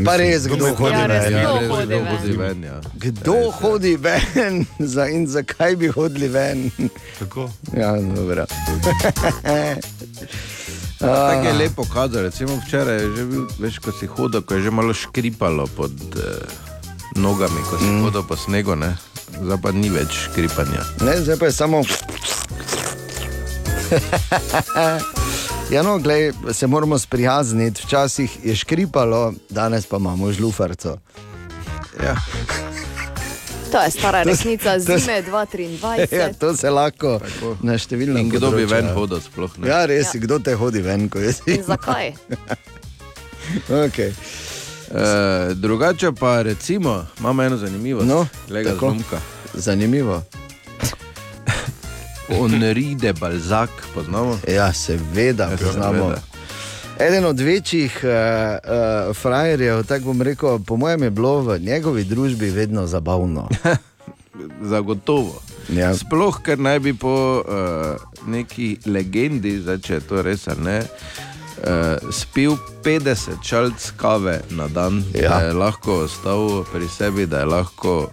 Pa 0.05 0.17
res, 0.17 0.47
kdo 0.47 0.65
med- 0.67 0.77
hodi 0.77 0.95
Ja, 0.95 1.07
res, 1.07 1.25
ven? 1.25 1.33
kdo 1.35 1.55
res, 1.55 1.69
hodi 1.69 1.87
kdo 1.87 1.97
ven? 1.97 2.07
hodi 2.09 2.33
ven. 2.35 2.65
Ja. 2.65 2.81
Kdo 2.97 3.51
hodi 3.53 3.97
ven 3.99 4.67
za 4.87 5.09
in 5.09 5.27
zakaj 5.27 5.77
bi 5.77 5.89
hodili 5.89 6.29
ven? 6.29 6.71
Tako. 7.19 7.51
Ja, 7.73 7.97
dobro. 7.97 8.47
Tako 10.99 11.47
je 11.47 11.53
lepo 11.53 11.85
kazati, 11.85 12.23
recimo 12.23 12.61
včeraj 12.67 12.97
je 12.97 13.17
že 13.17 13.25
bil, 13.25 13.47
veš, 13.59 13.79
ko 13.79 13.93
si 13.93 14.07
hodil, 14.07 14.43
ko 14.43 14.55
je 14.55 14.63
že 14.67 14.71
malo 14.71 14.95
škripalo 14.95 15.67
pod 15.77 15.95
eh, 16.17 16.43
nogami, 17.17 17.61
ko 17.71 17.79
si 17.79 17.85
mm. 17.85 18.03
hodil 18.03 18.23
po 18.23 18.37
snegu, 18.37 18.75
ne? 18.75 18.97
zdaj 19.43 19.59
pa 19.63 19.71
ni 19.73 19.91
več 19.93 20.27
škripanja. 20.27 20.83
Ne, 21.07 21.21
zdaj 21.23 21.37
pa 21.39 21.47
je 21.47 21.53
samo. 21.53 21.83
Ja, 25.69 25.83
no, 25.85 25.99
glej, 26.01 26.33
se 26.53 26.67
moramo 26.67 26.99
sprijazniti. 26.99 27.83
Včasih 27.85 28.39
je 28.45 28.57
škripalo, 28.57 29.35
danes 29.51 29.87
pa 29.87 29.97
imamo 29.97 30.33
žlufarco. 30.33 30.97
Ja. 32.01 32.17
To 33.69 33.79
je 33.79 33.91
stara 33.91 34.23
To- 34.25 34.29
resnica 34.29 34.79
zime 34.79 35.23
2023. 35.23 36.07
Ja, 36.13 36.33
to 36.33 36.57
se 36.57 36.71
lahko 36.71 37.21
na 37.63 37.75
številne 37.75 38.21
In 38.21 38.29
kdo 38.29 38.51
bi 38.51 38.65
ven 38.65 38.89
hodil 38.89 39.21
sploh? 39.21 39.51
Ne? 39.59 39.69
Ja, 39.69 39.85
res, 39.85 40.15
Ja. 40.15 40.21
kdo 40.21 40.39
te 40.39 40.55
hodi 40.55 40.81
ven, 40.81 41.09
ko 41.09 41.19
je 41.19 41.29
In 41.29 41.33
zima. 41.57 41.65
zakaj? 41.67 42.13
Okay. 43.71 44.13
E, 44.91 45.05
drugače 45.55 46.13
pa 46.13 46.43
recimo, 46.43 47.07
imamo 47.19 47.43
eno 47.43 47.57
zanimivo, 47.57 48.05
No, 48.05 48.27
lega 48.49 48.71
tako. 48.71 48.81
zlomka. 48.87 49.21
Zanimivo. 49.55 50.23
Henri 52.29 52.95
de 52.95 53.13
Balzac, 53.15 53.71
poznamo. 53.95 54.39
Ja, 54.47 54.73
seveda, 54.73 55.45
Ja, 55.45 55.57
poznamo. 55.59 55.93
seveda. 56.05 56.21
Eden 56.99 57.25
od 57.25 57.41
večjih 57.41 58.01
uh, 58.03 58.11
uh, 58.11 59.17
frajerjev, 59.17 59.85
tako 59.85 60.05
bom 60.05 60.23
rekel, 60.23 60.59
po 60.59 60.77
mojem 60.77 61.03
je 61.03 61.11
bilo 61.11 61.41
v 61.41 61.59
njegovi 61.59 62.05
družbi 62.05 62.51
vedno 62.51 62.87
zabavno. 62.87 63.49
Zagotovo. 64.71 65.41
Ja. 65.69 65.95
Sploh, 65.95 66.41
ker 66.43 66.59
naj 66.59 66.79
bi 66.79 66.95
po 66.95 67.43
uh, 67.47 68.27
neki 68.27 68.77
legendi, 68.87 69.59
zdaj, 69.61 69.79
če 69.79 69.95
je 69.95 70.01
to 70.01 70.23
res 70.23 70.49
ali 70.49 70.65
ne, 70.65 70.79
uh, 70.81 72.11
spil 72.13 72.57
50 72.85 73.43
čalc 73.45 73.91
kave 73.97 74.41
na 74.51 74.69
dan, 74.69 75.05
Ja. 75.15 75.29
da 75.29 75.41
je 75.47 75.53
lahko 75.53 76.01
ostal 76.05 76.65
pri 76.73 76.89
sebi, 76.89 77.27
da 77.27 77.39
je 77.39 77.45
lahko 77.45 78.11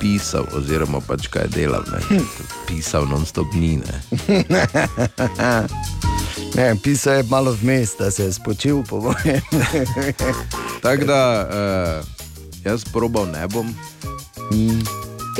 pisal, 0.00 0.48
oziroma 0.56 1.00
pač 1.04 1.28
kaj 1.32 1.50
delal. 1.54 1.84
Ne. 1.92 2.20
Pisal 2.68 3.06
non-stop 3.08 3.52
ni. 3.54 3.78
Ne. 3.78 3.96
Ne, 6.54 6.74
pisal 6.82 7.20
je 7.20 7.24
malo 7.30 7.52
vmes, 7.54 7.92
da 7.98 8.10
se 8.10 8.24
je 8.24 8.32
spočil, 8.32 8.82
po 8.82 9.00
mojem. 9.00 9.40
Tako 10.82 11.04
da 11.04 11.20
uh, 11.46 12.64
jaz 12.64 12.84
probal 12.92 13.30
ne 13.30 13.46
bom. 13.48 13.70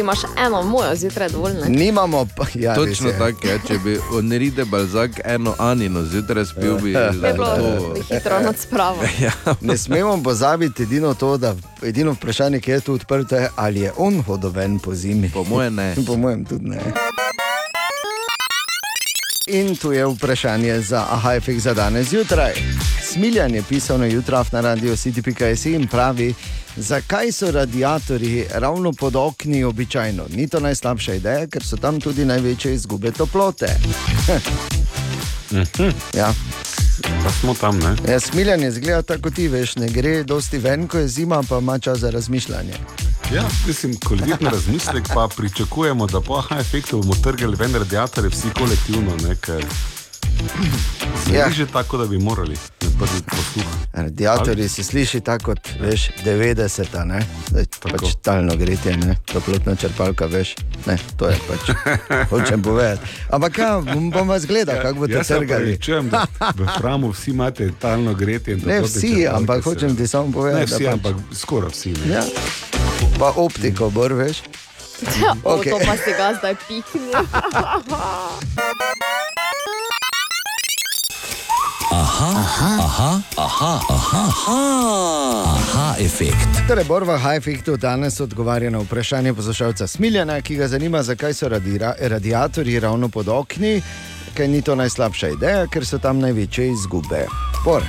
Ti 0.00 0.02
imaš 0.02 0.19
eno 0.38 0.62
mojo 0.62 0.95
zjutraj 0.95 1.28
dovolj. 1.28 1.52
Nimamo 1.69 2.26
pa, 2.37 2.45
ja, 2.54 2.75
Točno 2.75 3.11
tako 3.11 3.47
je, 3.47 3.61
če 3.66 3.78
bi 3.78 3.99
Henri 4.12 4.50
de 4.50 4.64
Balzac 4.64 5.11
eno 5.25 5.54
Anino 5.59 6.02
zjutraj 6.02 6.45
spil, 6.47 6.75
bi 6.75 6.80
Bi 6.83 6.90
bilo 6.90 7.21
zagotovo. 7.21 7.95
hitro 8.04 8.40
nad 8.40 8.59
spravo. 8.59 9.02
Ja, 9.21 9.33
Ne 9.61 9.76
smemo 9.76 10.23
pozabiti 10.23 10.83
edino 10.83 11.14
to, 11.14 11.37
da 11.37 11.54
edino 11.83 12.12
vprašanje, 12.12 12.61
ki 12.61 12.71
je 12.71 12.80
tu 12.80 12.95
odprto, 12.95 13.37
je, 13.37 13.50
ali 13.57 13.80
je 13.80 13.92
on 13.97 14.23
hodil 14.23 14.50
ven 14.50 14.78
po 14.78 14.95
zimi. 14.95 15.30
po 15.30 15.45
moje 15.45 15.71
ne. 15.71 15.95
Po 16.07 16.16
mojem 16.16 16.45
tudi 16.45 16.64
ne. 16.64 16.80
In 19.49 19.76
tu 19.76 19.92
je 19.92 20.07
vprašanje 20.07 20.80
za 20.80 21.07
aha 21.11 21.35
efekt 21.35 21.61
za 21.61 21.75
danes 21.75 22.09
zjutraj. 22.09 22.52
Smiljan 23.12 23.55
je 23.55 23.62
pisal 23.69 23.99
na 23.99 24.07
jutraf 24.07 24.52
na 24.52 24.61
radio 24.61 24.97
city.js 24.97 25.64
in 25.67 25.87
pravi, 25.88 26.35
zakaj 26.76 27.33
so 27.33 27.50
radiatorji 27.50 28.45
ravno 28.55 28.93
pod 28.93 29.17
okni 29.17 29.64
običajno. 29.64 30.25
Ni 30.31 30.49
to 30.49 30.61
najslabša 30.61 31.14
ideja, 31.14 31.47
ker 31.47 31.64
so 31.64 31.76
tam 31.76 32.00
tudi 32.00 32.25
največje 32.25 32.75
izgube 32.75 33.11
toplote. 33.12 33.67
ja. 36.14 36.33
Pa 37.25 37.31
smo 37.40 37.55
tam, 37.55 37.79
ne? 37.79 37.97
Ja, 38.12 38.21
smiljan 38.21 38.62
je 38.62 38.73
zgleda 38.73 39.02
tako 39.02 39.31
ti, 39.31 39.49
veš, 39.49 39.76
ne 39.76 39.88
gre 39.88 40.23
dosti 40.23 40.59
ven, 40.59 40.88
ko 40.88 40.99
je 40.99 41.09
zima, 41.09 41.43
pa 41.49 41.59
ima 41.59 41.79
čas 41.79 41.99
za 41.99 42.11
razmišljanje. 42.11 42.75
Ja, 43.35 43.43
mislim, 43.67 43.97
kolektivni 44.05 44.50
razmislek 44.57 45.09
pa 45.14 45.29
pričakujemo, 45.37 46.07
da 46.07 46.21
po 46.21 46.35
aha 46.35 46.61
efektu 46.61 47.00
bomo 47.02 47.14
trgali 47.23 47.57
ven 47.57 47.75
radiatorje 47.75 48.31
vsi 48.31 48.49
kolektivno, 48.59 49.17
ne, 49.29 49.37
ker 49.37 49.64
se 51.26 51.35
Ja. 51.37 51.50
že 51.50 51.67
tako, 51.67 51.97
da 51.99 52.07
bi 52.07 52.19
morali 52.19 52.57
prvi 53.00 53.21
posluh. 53.25 53.64
Radiatorji 53.95 54.69
se 54.69 54.85
sliši 54.85 55.21
tako 55.21 55.45
kot 55.47 55.69
veš, 55.80 56.11
90-ta, 56.21 57.04
ne? 57.04 57.21
Zdaj, 57.49 57.64
Tako. 57.64 57.88
pač 57.90 58.14
talno 58.23 58.57
gretje, 58.57 58.97
ne? 58.97 59.16
toplotna 59.25 59.75
črpalka, 59.75 60.26
veš. 60.26 60.54
Ne, 60.87 60.99
to 61.16 61.28
je 61.28 61.37
pač, 61.49 61.73
hočem 62.28 62.61
povedati. 62.61 63.00
Ampak 63.30 63.59
ja, 63.59 63.80
bom, 63.80 64.11
bom 64.11 64.28
vas 64.28 64.45
gledal, 64.45 64.76
kako 64.78 65.00
boste 65.00 65.25
trgali. 65.25 65.78
da 66.04 66.26
v 66.52 66.66
hramu 66.69 67.11
vsi 67.11 67.30
imate 67.30 67.73
talno 67.73 68.14
gretje. 68.14 68.54
in 68.54 68.62
Ne 68.66 68.80
vsi, 68.80 69.00
črpalke, 69.00 69.28
ampak 69.33 69.59
se- 69.59 69.64
hočem 69.64 69.97
ti 69.97 70.07
samo 70.07 70.26
Ne 70.26 70.33
povedati. 70.33 70.66
vsi, 70.66 70.85
da 70.85 70.90
pač, 70.90 70.95
ampak 70.95 71.14
skoraj 71.33 71.71
vsi. 71.71 71.90
Ne. 72.04 72.14
Ja. 72.14 72.25
Pa 73.19 73.33
optiko, 73.33 73.90
bor, 73.90 74.12
veš. 74.12 74.42
O, 75.42 75.57
Okej. 75.57 75.73
to 75.73 75.78
pa 75.80 75.97
si 75.97 76.12
ga 76.12 76.28
zdaj 76.35 76.54
pikni. 76.61 77.09
Aha, 81.90 82.30
aha, 82.78 83.20
aha, 83.37 83.80
aha, 83.90 84.30
aha, 85.44 85.94
efekt. 85.99 86.62
Torej, 86.68 86.85
Borva 86.85 87.18
Hajfiktu 87.18 87.76
danes 87.76 88.20
odgovarja 88.20 88.70
na 88.70 88.78
vprašanje 88.78 89.35
poslušalca 89.35 89.87
Smiljana, 89.87 90.40
ki 90.40 90.56
ga 90.56 90.68
zanima, 90.68 91.02
zakaj 91.02 91.35
so 91.35 91.49
radira, 91.49 91.94
radiatorji 92.00 92.80
ravno 92.80 93.09
pod 93.09 93.28
okni, 93.28 93.82
ker 94.35 94.49
ni 94.49 94.62
to 94.62 94.75
najslabša 94.75 95.28
ideja, 95.28 95.66
ker 95.66 95.87
so 95.87 95.99
tam 95.99 96.23
največje 96.23 96.70
izgube. 96.70 97.26
Bor. 97.64 97.82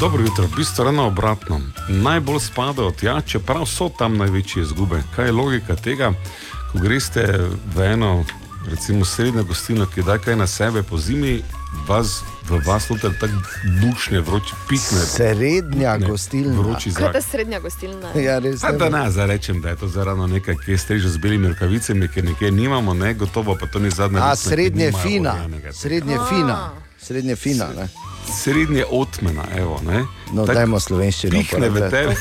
Dobro 0.00 0.22
jutro, 0.22 0.46
v 0.46 0.56
bistvu 0.56 0.84
ravno 0.84 1.06
obratno. 1.06 1.60
Najbolj 1.88 2.40
spadajo 2.40 2.90
tja, 2.90 3.20
čeprav 3.20 3.66
so 3.66 3.90
tam 3.98 4.16
največje 4.16 4.62
izgube. 4.62 5.02
Kaj 5.16 5.28
je 5.28 5.32
logika 5.32 5.76
tega, 5.76 6.14
ko 6.72 6.78
greste 6.78 7.28
v 7.76 7.92
eno, 7.92 8.24
recimo, 8.70 9.04
srednjo 9.04 9.44
gostilno, 9.44 9.86
ki 9.86 10.02
da 10.02 10.18
kaj 10.18 10.36
na 10.36 10.46
sebe 10.46 10.82
po 10.82 10.98
zimi, 10.98 11.42
vas 11.88 12.22
v 12.48 12.60
vas 12.66 12.88
noter 12.88 13.12
tako 13.20 13.32
bušne, 13.80 14.20
vroči 14.20 14.54
pikne. 14.68 14.98
Srednja 14.98 15.96
ne, 15.98 16.06
gostilna. 16.06 16.62
Vroči 16.62 16.92
Kaj 16.94 17.04
je 17.04 17.12
zrak. 17.12 17.24
srednja 17.30 17.60
gostilna? 17.60 18.08
Ja, 18.14 18.38
res 18.38 18.60
Pa 18.60 18.72
ne 18.72 18.78
da 18.78 18.88
ne, 18.88 19.10
zdaj 19.10 19.26
rečem, 19.26 19.60
da 19.60 19.68
je 19.68 19.76
to 19.76 19.88
zaradi 19.88 20.32
nekaj, 20.32 20.56
ki 20.64 20.70
je 20.70 20.78
streže 20.78 21.08
z 21.08 21.16
belimi 21.16 21.48
rokavicami, 21.48 22.08
ki 22.08 22.22
nekje 22.22 22.50
nimamo, 22.50 22.94
ne, 22.94 23.14
gotovo 23.14 23.56
pa 23.60 23.66
to 23.66 23.78
ni 23.78 23.90
zadnja. 23.90 24.20
A, 24.30 24.36
ki 24.36 24.48
srednje 24.48 24.92
fina, 25.02 25.32
organega. 25.32 25.72
srednje 25.72 26.18
fina, 26.28 26.70
srednje 26.98 27.36
fina. 27.36 27.68
Ne? 27.76 27.88
Srednje 28.26 28.84
otmena. 28.90 29.44
Evo, 29.56 29.80
ne. 29.86 30.04
No, 30.32 30.46
Tako 30.46 30.54
dajmo 30.54 30.80
slovenščino 30.80 31.30
Pihne 31.30 31.68
v 31.68 31.90
tebe, 31.90 32.14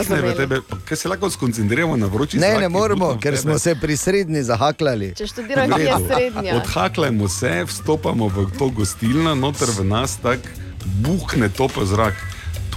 pihne 0.00 0.20
v 0.22 0.36
tebe, 0.36 0.60
Kaj 0.88 0.96
se 0.96 1.08
lahko 1.08 1.30
skoncentriramo 1.30 1.96
na 1.96 2.06
vroči 2.06 2.38
Ne, 2.38 2.50
zrak, 2.50 2.60
ne 2.60 2.68
moremo, 2.68 3.12
ker 3.20 3.34
tebe? 3.36 3.42
smo 3.42 3.58
se 3.58 3.74
pri 3.74 3.96
srednji 3.96 4.42
zahaklali. 4.42 5.12
Če 5.16 5.26
kje 5.26 5.84
je 5.84 5.98
srednja. 6.08 6.56
Odhaklajmo 6.56 7.28
se, 7.28 7.64
vstopamo 7.66 8.28
v 8.28 8.48
to 8.58 8.70
gostilno, 8.70 9.34
noter 9.34 9.68
v 9.76 9.84
nas 9.84 10.16
tako 10.22 10.48
buhne 11.04 11.48
topel 11.48 11.84
zrak. 11.84 12.16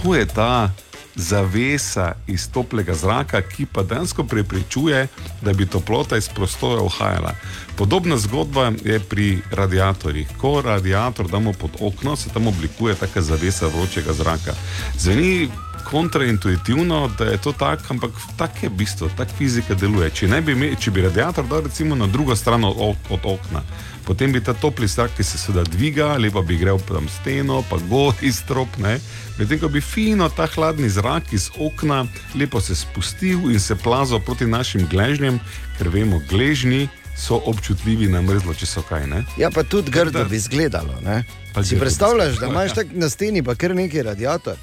To 0.02 0.14
je 0.14 0.26
ta 0.26 0.70
zavesa 1.16 2.12
iz 2.26 2.48
toplega 2.50 2.94
zraka, 2.94 3.42
ki 3.42 3.66
pa 3.66 3.82
dejansko 3.82 4.24
preprečuje, 4.24 5.06
da 5.42 5.52
bi 5.52 5.66
toplota 5.66 6.16
iz 6.16 6.28
prostora 6.28 6.82
uhajala. 6.82 7.34
Podobna 7.76 8.16
zgodba 8.16 8.72
je 8.84 9.00
pri 9.00 9.38
radiatorjih. 9.50 10.28
Ko 10.40 10.62
radiator 10.62 11.28
damo 11.30 11.52
pod 11.52 11.70
okno, 11.80 12.16
se 12.16 12.28
tam 12.28 12.46
oblikuje 12.46 12.94
taka 12.94 13.22
zavesa 13.22 13.66
vročega 13.66 14.12
zraka. 14.12 14.54
Zveni 14.98 15.48
kontraintuitivno, 15.90 17.10
da 17.18 17.24
je 17.24 17.38
to 17.38 17.52
tako, 17.52 17.82
ampak 17.88 18.10
tako 18.36 18.58
je 18.62 18.70
bistvo, 18.70 19.08
tako 19.16 19.30
fizika 19.38 19.74
deluje. 19.74 20.10
Če, 20.10 20.26
bi, 20.40 20.52
ime- 20.52 20.74
če 20.80 20.90
bi 20.90 21.02
radiator 21.02 21.46
dal 21.46 21.60
recimo 21.60 21.94
na 21.94 22.06
drugo 22.06 22.36
stran 22.36 22.64
od, 22.64 22.96
od 23.10 23.20
okna, 23.24 23.62
potem 24.06 24.32
bi 24.32 24.40
ta 24.40 24.54
topli 24.54 24.86
zrak, 24.88 25.16
ki 25.16 25.24
se 25.24 25.38
seveda 25.38 25.64
dviga, 25.70 26.06
ali 26.14 26.30
pa 26.30 26.42
bi 26.42 26.56
grel 26.56 26.78
tam 26.88 27.08
steno, 27.08 27.62
pa 27.70 27.76
gor 27.88 28.14
iz 28.22 28.42
trop, 28.48 28.68
ne. 28.78 28.98
Medtem 29.38 29.58
ko 29.60 29.68
bi 29.68 29.80
fino 29.80 30.28
ta 30.28 30.46
hladni 30.46 30.88
zrak 30.88 31.32
iz 31.32 31.50
okna 31.58 32.04
lepo 32.34 32.60
se 32.60 32.76
spustil 32.76 33.50
in 33.50 33.60
se 33.60 33.74
plazal 33.76 34.20
proti 34.20 34.46
našim 34.46 34.86
gležnjem, 34.90 35.40
ker 35.78 35.88
vemo, 35.88 36.20
gležnji 36.30 36.88
so 37.16 37.40
občutljivi 37.46 38.08
na 38.10 38.22
mrzlo, 38.22 38.54
če 38.54 38.66
so 38.66 38.82
kaj. 38.82 39.06
Ne? 39.06 39.24
Ja, 39.38 39.50
pa 39.50 39.62
tudi 39.62 39.90
grdo 39.90 40.18
da- 40.18 40.28
bi 40.28 40.36
izgledalo. 40.36 41.00
ne? 41.00 41.24
Si 41.62 41.78
predstavljaš, 41.78 42.38
da 42.38 42.46
imaš 42.46 42.70
ja. 42.70 42.74
tak 42.74 42.86
na 42.92 43.08
steni 43.08 43.42
pa 43.42 43.54
kar 43.54 43.74
neki 43.74 44.02
radiator? 44.02 44.56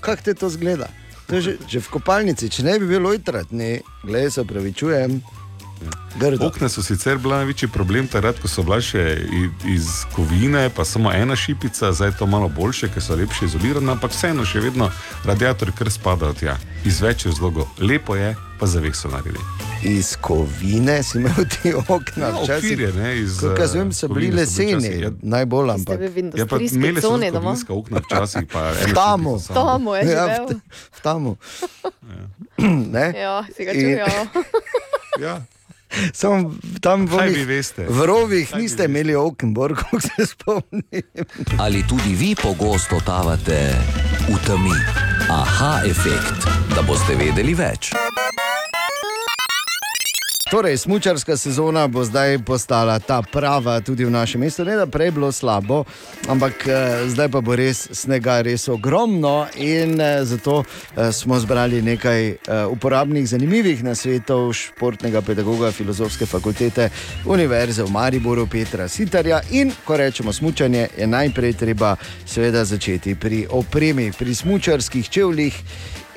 Kako 0.00 0.22
te 0.22 0.34
to 0.34 0.50
zgleda? 0.50 0.88
To 1.26 1.40
že, 1.40 1.56
že 1.68 1.80
v 1.80 1.88
kopalnici, 1.90 2.48
če 2.48 2.62
ne 2.62 2.78
bi 2.78 2.86
bilo 2.86 3.10
ojtrat, 3.10 3.50
ne, 3.50 3.80
gledaj, 4.04 4.30
se 4.30 4.40
opravičujem. 4.40 5.22
Grdo. 6.16 6.46
Okna 6.46 6.68
so 6.68 6.82
sicer 6.82 7.18
bila 7.18 7.36
največji 7.36 7.68
problem, 7.68 8.06
takrat, 8.08 8.38
ko 8.40 8.48
so 8.48 8.62
bila 8.62 8.78
še 8.80 9.02
iz 9.66 9.84
kovine, 10.10 10.70
pa 10.70 10.80
samo 10.82 11.12
ena 11.12 11.36
šipica, 11.36 11.92
zdaj 11.92 12.08
je 12.08 12.16
to 12.16 12.26
malo 12.26 12.48
boljše, 12.48 12.88
ker 12.88 13.02
so 13.02 13.14
lepše 13.14 13.44
izolirane, 13.44 13.92
ampak 13.92 14.10
vseeno 14.10 14.40
še 14.42 14.60
vedno 14.60 14.88
radiatorji 15.24 15.74
kar 15.74 15.90
spadajo 15.90 16.32
tja. 16.32 16.54
Iz 16.84 17.00
več 17.00 17.26
razlogov. 17.26 17.68
Lepo 17.78 18.16
je, 18.16 18.30
pa 18.56 18.66
zaveso 18.66 19.08
naredi. 19.08 19.42
Iz 19.84 20.14
kovine 20.16 21.02
si 21.02 21.18
imel 21.18 21.36
ti 21.46 21.74
okna, 21.76 22.26
Ja, 22.26 22.32
včasih. 22.32 22.56
okvirje, 22.56 22.92
ne, 22.94 23.10
iz, 23.18 23.36
Kot 23.38 23.58
jaz 23.58 23.74
eh, 23.76 23.84
so 23.92 24.08
bili 24.08 24.30
so 24.30 24.36
leseni, 24.38 24.92
ja. 24.98 25.10
najbolj, 25.22 25.70
ampak 25.72 26.00
v 26.00 26.24
Ja, 26.34 26.46
pa 26.46 26.56
imeli 26.58 26.96
so 26.98 27.12
doma? 27.12 27.28
kovinska 27.42 27.74
okna 27.74 28.00
včasih, 28.00 28.48
pa 28.48 28.70
eno 28.80 28.88
V 28.88 28.94
tamu. 28.94 29.34
samo. 29.38 29.54
Tomu 29.54 29.94
je 29.94 30.02
Ja, 30.06 30.24
v, 30.40 30.56
v 30.90 31.00
tamu. 31.02 31.36
Ne? 32.88 33.06
Ja, 33.14 33.44
si 33.46 33.60
ga. 33.62 33.72
In- 33.72 34.00
čutil. 34.00 34.08
Ja. 35.20 35.36
Samo 36.12 36.50
tam 36.80 37.06
v 37.06 37.10
Kaj 37.10 37.28
onih- 37.28 37.36
vi 37.36 37.44
veste? 37.46 37.86
v 37.88 38.00
rovih 38.02 38.50
Kaj 38.50 38.60
niste 38.60 38.84
imeli 38.84 39.14
okn, 39.14 39.54
Borg, 39.54 39.76
kako 39.80 40.00
se 40.00 40.26
spomnim. 40.26 41.02
Ali 41.58 41.82
tudi 41.82 42.14
vi 42.14 42.34
pogosto 42.34 42.96
totavate 42.96 43.74
v 44.24 44.36
temi? 44.42 44.74
Aha, 45.28 45.82
efekt, 45.84 46.46
da 46.70 46.82
boste 46.82 47.14
vedeli 47.14 47.54
več. 47.54 47.90
Torej, 50.50 50.76
smučarska 50.78 51.36
sezona 51.36 51.86
bo 51.86 52.04
zdaj 52.04 52.38
postala 52.38 52.98
ta 52.98 53.22
prava 53.32 53.80
tudi 53.80 54.04
v 54.04 54.10
našem 54.10 54.40
mestu. 54.40 54.64
Ne 54.64 54.76
da 54.76 54.86
prej 54.86 55.10
bilo 55.10 55.32
slabo, 55.32 55.84
ampak 56.28 56.66
eh, 56.66 57.08
zdaj 57.08 57.28
pa 57.28 57.40
bo 57.40 57.56
res 57.56 57.88
snega 57.90 58.40
res 58.46 58.68
ogromno 58.68 59.46
in 59.56 60.00
eh, 60.00 60.24
zato 60.24 60.62
eh, 60.62 61.12
smo 61.12 61.38
zbrali 61.40 61.82
nekaj 61.82 62.28
eh, 62.28 62.38
uporabnih, 62.70 63.26
zanimivih 63.28 63.82
nasvetov 63.84 64.52
športnega 64.52 65.22
pedagoga 65.22 65.72
Filozofske 65.72 66.26
fakultete 66.26 66.90
Univerze 67.24 67.82
v 67.82 67.90
Mariboru 67.90 68.46
Petra 68.46 68.88
Sitarja. 68.88 69.40
In 69.50 69.72
ko 69.84 69.96
rečemo 69.96 70.32
smučanje, 70.32 70.88
je 70.98 71.06
najprej 71.06 71.52
treba 71.52 71.96
seveda 72.26 72.64
začeti 72.64 73.14
pri 73.14 73.46
opremi, 73.50 74.12
pri 74.18 74.34
smučarskih 74.34 75.10
čevljih 75.10 75.62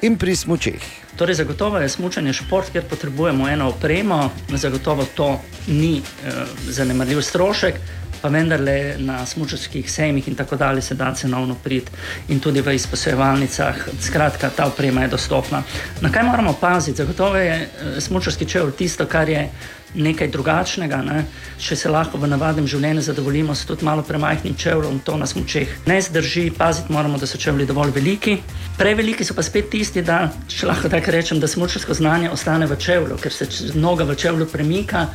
in 0.02 0.18
pri 0.18 0.36
smučeh. 0.36 1.09
Torej, 1.20 1.36
zagotovo 1.36 1.78
je 1.78 1.90
smučanje 1.90 2.34
šport, 2.34 2.70
kjer 2.72 2.84
potrebujemo 2.90 3.50
eno 3.50 3.68
opremo, 3.70 4.30
zagotovo 4.56 5.06
to 5.16 5.42
ni 5.68 5.98
eh, 5.98 6.32
zanemarljiv 6.70 7.22
strošek, 7.22 7.76
pa 8.22 8.30
vendarle 8.30 8.96
na 8.98 9.26
smučarskih 9.26 9.92
sejmih 9.92 10.28
in 10.28 10.36
tako 10.36 10.56
dalje 10.56 10.82
se 10.82 10.96
da 10.96 11.14
cenovno 11.16 11.56
priti 11.64 11.92
in 12.28 12.40
tudi 12.40 12.62
v 12.62 12.76
izposojevalnicah. 12.76 13.76
Skratka, 14.02 14.50
ta 14.50 14.66
oprema 14.66 15.02
je 15.02 15.08
dostopna. 15.08 15.64
Na 16.02 16.12
kaj 16.12 16.24
moramo 16.24 16.54
paziti? 16.62 16.98
Zagotovo 16.98 17.36
je 17.36 17.54
eh, 17.62 18.02
smučarski 18.02 18.46
čevl 18.46 18.72
tisto, 18.72 19.06
kar 19.06 19.30
je 19.30 19.50
nekaj 19.96 20.28
drugačnega. 20.28 21.02
Ne? 21.06 21.26
Če 21.60 21.76
se 21.76 21.90
lahko 21.90 22.18
v 22.18 22.30
navadnem 22.30 22.68
življenju 22.68 23.02
zadovoljimo 23.02 23.56
s 23.56 23.66
tudi 23.66 23.86
malo 23.86 24.04
premajhnim 24.06 24.56
čevljem, 24.56 25.00
to 25.06 25.18
nas 25.18 25.36
močeh 25.36 25.70
ne 25.88 26.00
zdrži. 26.02 26.50
Paziti 26.58 26.94
moramo, 26.94 27.18
da 27.18 27.28
so 27.28 27.38
čevlji 27.38 27.68
dovolj 27.70 27.94
veliki. 27.96 28.38
Preveliki 28.78 29.26
so 29.26 29.36
pa 29.38 29.44
spet 29.44 29.70
tisti, 29.72 30.02
da 30.06 30.30
če 30.48 30.70
lahko 30.70 30.90
tako 30.90 31.12
rečem, 31.16 31.40
da 31.40 31.48
smučarsko 31.48 31.94
znanje 31.94 32.32
ostane 32.32 32.68
v 32.68 32.78
čevlju, 32.80 33.20
ker 33.22 33.34
se 33.34 33.48
noga 33.76 34.08
v 34.08 34.16
čevlju 34.16 34.50
premika. 34.52 35.08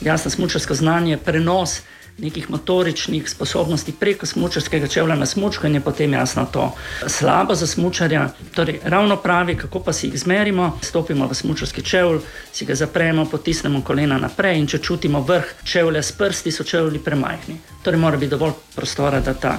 Jasno, 0.00 0.30
smučarsko 0.30 0.74
znanje, 0.74 1.18
prenos 1.20 1.80
nekih 2.18 2.50
motoričnih 2.50 3.30
sposobnosti 3.30 3.92
preko 3.92 4.26
smučarskega 4.26 4.86
čevlja 4.86 5.14
na 5.16 5.26
smučko 5.26 5.66
in 5.66 5.74
je 5.74 5.80
potem 5.80 6.12
jasno 6.12 6.46
to 6.52 6.72
slabo 7.06 7.54
za 7.54 7.66
smučarja. 7.66 8.28
Torej, 8.54 8.80
ravno 8.84 9.16
pravi, 9.16 9.56
kako 9.56 9.80
pa 9.80 9.92
si 9.92 10.06
jih 10.06 10.18
zmerimo, 10.18 10.78
stopimo 10.82 11.26
v 11.26 11.34
smučarski 11.34 11.82
čevl, 11.82 12.18
si 12.52 12.64
ga 12.64 12.74
zapremo, 12.74 13.24
potisnemo 13.24 13.82
kolena 13.82 14.18
naprej 14.18 14.58
in 14.58 14.66
če 14.66 14.78
čutimo 14.78 15.20
vrh 15.20 15.54
čevlja 15.64 16.02
s 16.02 16.12
prsti, 16.12 16.52
so 16.52 16.64
čevlji 16.64 16.98
premajhni. 16.98 17.60
Torej, 17.82 18.00
mora 18.00 18.16
biti 18.16 18.30
dovolj 18.30 18.52
prostora, 18.74 19.20
da 19.20 19.34
ta 19.34 19.58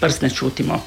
prst 0.00 0.22
ne 0.22 0.30
čutimo. 0.30 0.80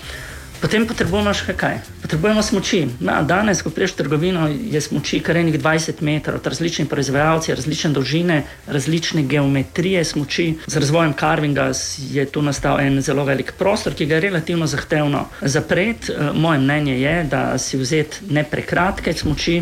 Potem 0.66 0.82
potrebujemo 0.90 1.30
še 1.30 1.54
kaj? 1.54 1.76
Potrebujemo 2.02 2.42
smoči. 2.42 2.80
Ja, 2.98 3.20
danes, 3.22 3.60
ko 3.62 3.70
priješ 3.70 3.92
v 3.94 3.98
trgovino, 4.00 4.48
je 4.50 4.80
smoči 4.82 5.20
kar 5.22 5.38
enih 5.38 5.60
20 5.62 6.02
metrov, 6.02 6.40
od 6.40 6.48
različnih 6.50 6.90
proizvajalcev, 6.90 7.54
različne 7.60 7.92
dolžine, 7.94 8.40
različne 8.66 9.22
geometrije 9.30 10.02
smoči. 10.02 10.48
Z 10.66 10.82
razvojem 10.82 11.14
carvinga 11.20 11.68
je 12.10 12.26
tu 12.26 12.42
nastal 12.42 12.82
en 12.82 12.98
zelo 13.06 13.28
velik 13.30 13.54
prostor, 13.60 13.94
ki 13.94 14.08
ga 14.10 14.18
je 14.18 14.26
relativno 14.26 14.66
zahtevno 14.66 15.28
zapreti. 15.46 16.10
Eh, 16.10 16.34
Moje 16.34 16.58
mnenje 16.66 16.98
je, 16.98 17.14
da 17.30 17.44
si 17.62 17.78
vzeti 17.78 18.34
ne 18.34 18.42
prekratke 18.42 19.14
smoči. 19.14 19.62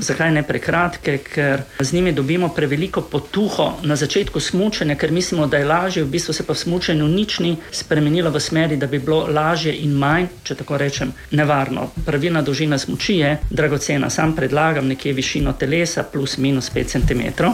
Zakaj 0.00 0.30
ne 0.32 0.42
prekratke? 0.42 1.18
Ker 1.18 1.62
z 1.80 1.92
njimi 1.92 2.12
dobimo 2.16 2.48
preveliko 2.48 3.02
potuho 3.02 3.74
na 3.82 3.96
začetku 3.96 4.40
smučanja, 4.40 4.96
ker 4.96 5.12
mislimo, 5.12 5.46
da 5.46 5.60
je 5.60 5.68
lažje, 5.68 6.04
v 6.04 6.10
bistvu 6.16 6.32
se 6.32 6.46
pa 6.46 6.56
v 6.56 6.62
smučanju 6.64 7.08
nič 7.08 7.38
ni 7.44 7.56
spremenilo 7.72 8.30
v 8.30 8.40
smeri, 8.40 8.80
da 8.80 8.86
bi 8.86 8.98
bilo 8.98 9.26
lažje 9.28 9.76
in 9.76 9.92
manj, 9.92 10.29
če 10.44 10.54
tako 10.54 10.78
rečem, 10.78 11.12
nevarno. 11.30 11.90
Pravilna 12.06 12.42
dolžina 12.42 12.78
smuči 12.78 13.16
je 13.20 13.36
dragocena. 13.50 14.10
Sam 14.10 14.36
predlagam 14.36 14.88
nekje 14.88 15.12
višino 15.12 15.52
telesa 15.52 16.02
plus 16.02 16.38
minus 16.38 16.70
5 16.74 16.84
cm. 16.84 17.44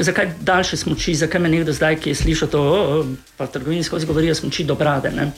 Zakaj 0.00 0.30
daljše 0.40 0.76
smuči, 0.76 1.14
zakaj 1.14 1.40
me 1.40 1.48
nekdo 1.48 1.72
zdaj, 1.72 1.96
ki 2.00 2.10
je 2.10 2.14
slišal 2.14 2.48
to, 2.48 2.60
"O, 2.62 3.00
o, 3.00 3.04
pa 3.36 3.46
trgovinsko 3.46 3.98
govorijo 4.06 4.34
smuči 4.34 4.64
do 4.64 4.74
brade. 4.74 5.10
Ne? 5.10 5.30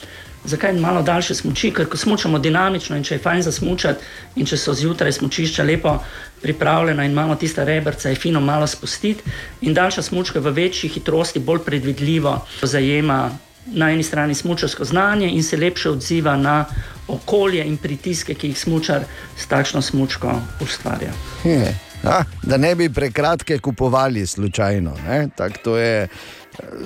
Zakaj 0.45 0.73
malo 0.73 1.01
daljše 1.01 1.35
smuči? 1.35 1.71
Ker 1.73 1.85
ko 1.89 1.97
smučamo 1.97 2.39
dinamično 2.39 2.97
in 2.97 3.03
če 3.03 3.15
je 3.15 3.19
fajn 3.19 3.41
za 3.41 3.51
smučati, 3.51 4.05
in 4.35 4.45
če 4.45 4.57
so 4.57 4.73
zjutraj 4.73 5.11
smučišča 5.11 5.63
lepo 5.63 5.97
pripravljena 6.41 7.05
in 7.05 7.11
imamo 7.11 7.35
tista 7.35 7.63
rebrca, 7.63 8.09
je 8.09 8.15
fino 8.15 8.39
malo 8.39 8.67
spustiti. 8.67 9.23
In 9.61 9.73
daljša 9.73 10.01
smučka 10.01 10.39
v 10.39 10.51
večji 10.51 10.89
hitrosti 10.89 11.39
bolj 11.39 11.59
predvidljivo 11.65 12.45
zajema 12.61 13.31
na 13.65 13.91
eni 13.91 14.03
strani 14.03 14.35
smučarsko 14.35 14.85
znanje 14.85 15.29
in 15.29 15.43
se 15.43 15.57
lepše 15.57 15.89
odziva 15.89 16.35
na 16.37 16.65
okolje 17.07 17.65
in 17.65 17.77
pritiske, 17.77 18.33
ki 18.33 18.47
jih 18.47 18.59
smučar 18.59 19.03
s 19.37 19.47
takšno 19.47 19.81
smučko 19.81 20.41
ustvarja. 20.61 21.11
Je. 21.43 21.75
A, 22.03 22.23
da 22.43 22.57
ne 22.57 22.75
bi 22.75 22.89
prekratke 22.89 23.59
kupovali 23.59 24.27
slučajno. 24.27 24.93
Tak, 25.35 25.57
to 25.63 25.77
je 25.77 26.03
eh, 26.03 26.09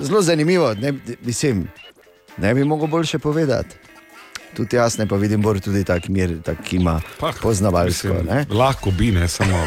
zelo 0.00 0.22
zanimivo. 0.22 0.74
Ne, 0.74 0.92
mislim, 1.22 1.68
ne 2.36 2.54
bi 2.54 2.64
mogel 2.64 2.86
boljše 2.86 3.18
povedati. 3.18 3.76
Tudi 4.56 4.76
jaz 4.76 4.98
ne 4.98 5.06
pa 5.08 5.16
vidim, 5.16 5.42
bolj 5.42 5.60
tudi 5.60 5.84
tak 5.84 6.08
mir, 6.08 6.36
tak, 6.42 6.72
ima 6.72 7.00
Pa, 7.20 7.32
poznavalsko. 7.42 8.08
mislim, 8.08 8.26
ne. 8.26 8.44
Lahko 8.50 8.90
bi, 8.90 9.12
ne 9.12 9.28
samo. 9.28 9.66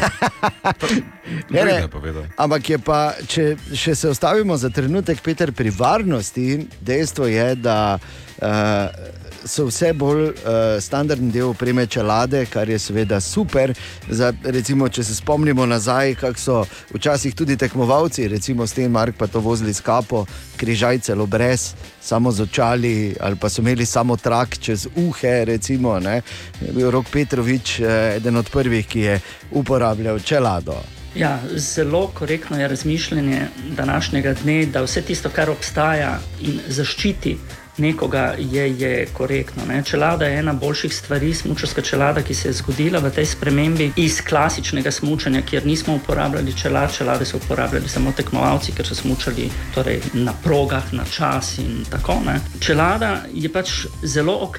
Ne, 1.50 1.64
ne. 1.64 1.88
Ampak 2.36 2.70
je 2.70 2.78
pa, 2.78 3.14
če 3.28 3.56
še 3.72 3.94
se 3.96 4.08
ostavimo 4.08 4.56
za 4.60 4.68
trenutek, 4.70 5.22
Peter, 5.24 5.52
pri 5.52 5.72
varnosti, 5.72 6.66
dejstvo 6.84 7.26
je, 7.26 7.46
da 7.54 7.96
uh, 7.96 9.23
so 9.44 9.66
vse 9.68 9.92
bolj 9.92 10.24
uh, 10.24 10.34
standardni 10.80 11.30
del 11.32 11.48
opreme 11.48 11.86
čelade, 11.86 12.46
kar 12.46 12.68
je 12.68 12.78
seveda 12.78 13.20
super. 13.20 13.74
Za, 14.08 14.32
recimo, 14.44 14.88
če 14.88 15.04
se 15.04 15.14
spomnimo 15.14 15.66
nazaj, 15.66 16.14
kako 16.20 16.40
so 16.40 16.64
včasih 16.94 17.34
tudi 17.34 17.56
tekmovalci, 17.56 18.28
recimo 18.28 18.66
Stenmark, 18.66 19.16
pa 19.18 19.26
to 19.26 19.40
vozili 19.40 19.74
s 19.74 19.80
kapo, 19.80 20.24
križaj 20.56 20.98
celo 20.98 21.26
brez, 21.26 21.74
samo 22.00 22.32
z 22.32 22.42
očali, 22.42 23.14
ali 23.20 23.36
pa 23.36 23.48
so 23.48 23.62
imeli 23.62 23.86
samo 23.86 24.16
trak 24.16 24.58
čez 24.58 24.86
uhe. 24.96 25.44
Recimo, 25.44 25.98
ne. 26.00 26.22
je 26.60 26.72
bil 26.72 26.90
Rok 26.90 27.06
Petrovič 27.12 27.80
uh, 27.80 27.86
eden 28.16 28.36
od 28.36 28.50
prvih, 28.50 28.86
ki 28.86 29.00
je 29.00 29.20
uporabljal 29.50 30.20
čelado. 30.20 30.80
Ja, 31.14 31.38
zelo 31.54 32.08
korektno 32.14 32.58
je 32.58 32.68
razmišljanje 32.68 33.46
današnjega 33.76 34.34
dne, 34.42 34.66
da 34.66 34.82
vse 34.82 35.02
tisto, 35.02 35.30
kar 35.30 35.50
obstaja 35.50 36.18
in 36.42 36.58
zaščiti 36.68 37.36
nekoga, 37.78 38.34
je, 38.38 38.78
je 38.78 39.06
korektno. 39.12 39.62
Ne? 39.68 39.82
Čelada 39.82 40.24
je 40.24 40.38
ena 40.38 40.52
boljših 40.52 40.94
stvari, 40.94 41.34
smočarska 41.34 41.82
čelada, 41.82 42.22
ki 42.22 42.34
se 42.34 42.48
je 42.48 42.52
zgodila 42.52 42.98
v 42.98 43.10
tej 43.10 43.26
spremembi 43.26 43.90
iz 43.96 44.20
klasičnega 44.20 44.90
smočanja, 44.90 45.42
kjer 45.42 45.66
nismo 45.66 45.94
uporabljali 45.94 46.56
čelad, 46.56 46.96
čelade 46.96 47.24
so 47.24 47.36
uporabljali 47.36 47.88
samo 47.88 48.12
tekmovalci, 48.12 48.72
ker 48.72 48.86
so 48.86 48.94
smočali 48.94 49.50
torej, 49.74 50.00
na 50.12 50.32
progah, 50.44 50.92
na 50.92 51.04
čas 51.04 51.58
in 51.58 51.84
tako 51.90 52.20
naprej. 52.24 52.60
Čelada 52.60 53.22
je 53.32 53.52
pač 53.52 53.86
zelo 54.02 54.38
ok. 54.42 54.58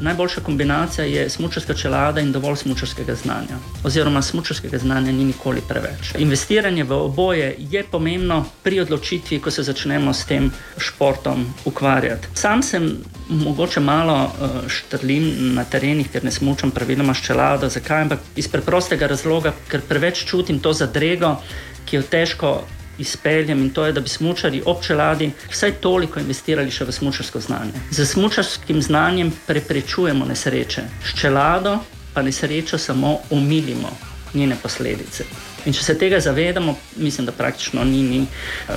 Najboljša 0.00 0.40
kombinacija 0.40 1.04
je 1.04 1.30
smočarska 1.30 1.74
čelada 1.74 2.20
in 2.20 2.32
dovolj 2.32 2.56
smočarskega 2.56 3.14
znanja. 3.14 3.58
Oziroma, 3.84 4.22
smočarskega 4.22 4.78
znanja 4.78 5.12
ni 5.12 5.24
nikoli 5.24 5.62
preveč. 5.68 6.14
Investiranje 6.18 6.84
v 6.84 6.92
oboje 6.92 7.54
je 7.58 7.84
pomembno 7.84 8.44
pri 8.62 8.80
odločitvi, 8.80 9.40
ko 9.40 9.50
se 9.50 9.62
začnemo 9.62 10.12
s 10.12 10.24
tem 10.24 10.50
športom 10.78 11.46
ukvarjati. 11.64 12.28
Sam 12.34 12.62
sem 12.62 12.90
mogoče 13.28 13.80
malo 13.80 14.24
uh, 14.24 14.68
štrlim 14.68 15.54
na 15.54 15.64
terenih, 15.64 16.10
ker 16.10 16.24
ne 16.24 16.30
smočam 16.30 16.70
praviloma 16.70 17.14
s 17.14 17.26
čelado. 17.26 17.68
Zakaj? 17.68 18.02
Ampak 18.02 18.18
iz 18.36 18.48
preprostega 18.48 19.06
razloga, 19.06 19.52
ker 19.68 19.80
preveč 19.88 20.24
čutim 20.24 20.58
to 20.58 20.72
zadrego, 20.72 21.36
ki 21.84 21.96
jo 21.96 22.02
težko 22.02 22.60
izpeljem 23.00 23.62
in 23.64 23.70
to 23.70 23.86
je, 23.86 23.92
da 23.92 24.00
bi 24.00 24.08
smočari 24.08 24.62
ob 24.66 24.82
čeladi 24.84 25.30
vsaj 25.50 25.72
toliko 25.80 26.20
investirali 26.20 26.70
še 26.70 26.84
v 26.84 26.92
smočarsko 26.92 27.40
znanje. 27.40 27.84
Z 27.90 28.06
smočarskim 28.06 28.82
znanjem 28.82 29.32
preprečujemo 29.46 30.28
nesreče, 30.28 30.84
s 31.04 31.20
čelado 31.20 31.78
pa 32.14 32.22
nesrečo 32.22 32.78
samo 32.78 33.18
omilimo 33.30 33.90
njene 34.34 34.56
posledice. 34.62 35.24
In 35.64 35.74
če 35.76 35.82
se 35.84 35.94
tega 35.98 36.20
zavedamo, 36.20 36.74
mislim, 36.96 37.26
da 37.26 37.32
praktično 37.36 37.84
ni, 37.84 38.02
ni 38.02 38.20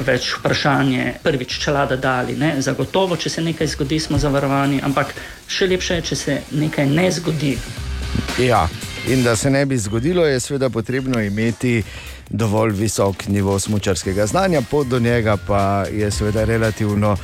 več 0.03 0.33
vprašanje, 0.39 1.13
prvič 1.23 1.57
čelada 1.63 1.95
dali. 1.95 2.35
Ne? 2.35 2.55
Zagotovo, 2.61 3.15
če 3.17 3.29
se 3.29 3.41
nekaj 3.41 3.67
zgodi, 3.75 3.99
smo 4.03 4.19
zavarovani, 4.19 4.81
ampak 4.83 5.13
še 5.47 5.69
lepše 5.71 5.99
je, 6.01 6.07
če 6.11 6.15
se 6.15 6.39
nekaj 6.51 6.89
ne 6.91 7.07
zgodi. 7.11 7.53
Ja, 8.41 8.65
in 9.07 9.23
da 9.23 9.35
se 9.35 9.49
ne 9.49 9.65
bi 9.65 9.77
zgodilo, 9.77 10.25
je 10.27 10.39
seveda 10.39 10.69
potrebno 10.69 11.21
imeti 11.23 11.83
dovolj 12.33 12.71
visok 12.73 13.27
nivo 13.27 13.59
smočarskega 13.59 14.25
znanja, 14.25 14.61
pot 14.71 14.87
do 14.87 14.99
njega 14.99 15.37
pa 15.47 15.85
je 15.91 16.11
seveda 16.11 16.43
relativno 16.43 17.11
uh, 17.11 17.19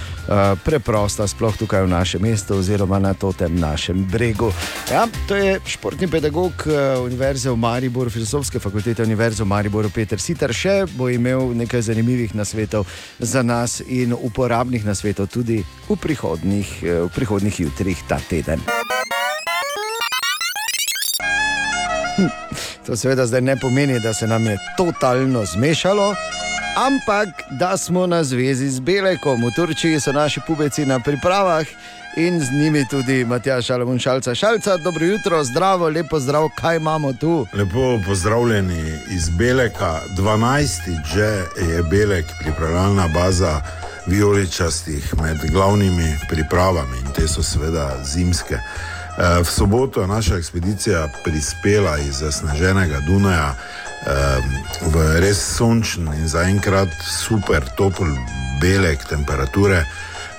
preprosta, 0.65 1.27
sploh 1.27 1.57
tukaj 1.57 1.83
v 1.83 1.89
našem 1.89 2.21
mestu 2.21 2.57
oziroma 2.57 2.99
na 2.99 3.13
tem 3.13 3.59
našem 3.59 4.05
bregu. 4.11 4.51
Ja, 4.91 5.07
to 5.27 5.35
je 5.35 5.59
športni 5.65 6.07
pedagog 6.07 6.53
uh, 6.65 7.03
Univerze 7.05 7.49
v 7.49 7.57
Mariboru, 7.57 8.09
filozofske 8.09 8.59
fakultete 8.59 9.03
Univerze 9.03 9.43
v 9.43 9.47
Mariboru, 9.47 9.89
Peter 9.89 10.21
Sitar, 10.21 10.53
še 10.53 10.85
bo 10.93 11.09
imel 11.09 11.55
nekaj 11.57 11.81
zanimivih 11.81 12.35
nasvetov 12.35 12.85
za 13.19 13.41
nas 13.43 13.81
in 13.87 14.13
uporabnih 14.13 14.85
nasvetov 14.85 15.27
tudi 15.27 15.63
v 15.89 15.97
prihodnih, 15.97 16.69
uh, 16.83 17.09
v 17.09 17.09
prihodnih 17.15 17.59
jutrih 17.59 17.97
ta 18.07 18.21
teden. 18.29 18.61
To 22.89 22.95
seveda 22.95 23.25
zdaj 23.25 23.41
ne 23.41 23.55
pomeni, 23.55 23.99
da 23.99 24.13
se 24.13 24.27
nam 24.27 24.45
je 24.45 24.57
totalno 24.77 25.45
zmešalo, 25.45 26.15
ampak 26.77 27.29
da 27.49 27.77
smo 27.77 28.07
na 28.07 28.23
zvezi 28.23 28.69
z 28.69 28.79
Belekom. 28.79 29.45
V 29.45 29.51
Turčiji 29.55 29.99
so 29.99 30.11
naši 30.11 30.41
pubeci 30.47 30.85
na 30.85 30.99
pripravah 30.99 31.65
in 32.17 32.39
z 32.39 32.51
njimi 32.51 32.87
tudi 32.89 33.25
Matjaš 33.25 33.69
Alabun 33.69 33.99
Šalca. 33.99 34.35
Šalca, 34.35 34.77
dobro 34.77 35.05
jutro, 35.05 35.43
zdravo, 35.43 35.89
lepo 35.89 36.19
zdrav, 36.19 36.49
kaj 36.57 36.77
imamo 36.77 37.13
tu? 37.13 37.47
Lepo 37.53 37.99
pozdravljeni 38.05 38.93
iz 39.15 39.29
Beleka. 39.29 39.99
12. 40.17 40.69
že 41.13 41.29
je 41.71 41.83
Belek 41.83 42.25
pripravljalna 42.39 43.07
baza 43.07 43.61
vijoličastih 44.05 45.13
med 45.21 45.51
glavnimi 45.51 46.17
pripravami 46.29 46.97
in 46.97 47.13
te 47.15 47.27
so 47.27 47.43
seveda 47.43 48.03
zimske. 48.03 48.57
Eh, 49.19 49.43
v 49.43 49.49
soboto 49.51 50.01
je 50.01 50.07
naša 50.07 50.35
ekspedicija 50.35 51.07
prispela 51.23 51.97
iz 51.97 52.19
zasneženega 52.19 52.99
Dunaja 52.99 53.55
v 54.81 55.19
res 55.19 55.55
sončen 55.57 56.07
in 56.07 56.27
zaenkrat 56.27 56.87
super 57.27 57.63
topel 57.75 58.07
belek 58.61 59.03
temperature. 59.09 59.83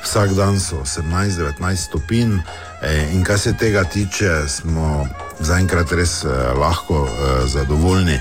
Vsak 0.03 0.33
dan 0.33 0.61
so 0.61 0.81
18-19 0.81 1.77
stopinj, 1.77 2.41
eh, 2.83 3.13
in 3.13 3.25
kar 3.25 3.39
se 3.39 3.53
tega 3.53 3.85
tiče, 3.85 4.49
smo 4.49 5.07
zaenkrat 5.41 5.93
res 5.93 6.25
eh, 6.25 6.29
lahko 6.57 7.09
zadovoljni. 7.45 8.21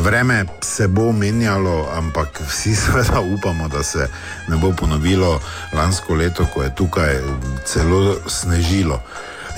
Vreme 0.00 0.44
se 0.60 0.88
bo 0.88 1.12
menjalo, 1.12 1.88
ampak 1.92 2.40
vsi 2.48 2.74
seveda 2.82 3.20
upamo, 3.20 3.68
da 3.68 3.82
se 3.82 4.08
ne 4.48 4.56
bo 4.56 4.72
ponovilo 4.72 5.40
lansko 5.72 6.14
leto, 6.14 6.46
ko 6.54 6.62
je 6.62 6.74
tukaj 6.74 7.20
celo 7.64 8.16
snežilo. 8.26 9.02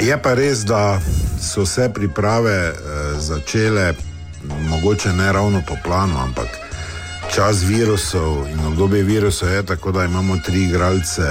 Je 0.01 0.19
pa 0.23 0.35
res, 0.35 0.65
da 0.65 1.01
so 1.41 1.67
se 1.67 1.89
priprave 1.95 2.53
eh, 2.53 2.75
začele, 3.19 3.95
mogoče 4.69 5.13
ne 5.13 5.33
ravno 5.33 5.63
po 5.69 5.77
planu, 5.85 6.19
ampak 6.19 6.49
čas 7.35 7.63
virusov 7.63 8.49
in 8.51 8.67
obdobje 8.67 9.03
virusov 9.03 9.49
je 9.49 9.63
tako, 9.67 9.93
da 9.93 10.05
imamo 10.05 10.37
tri 10.47 10.63
igralce 10.63 11.23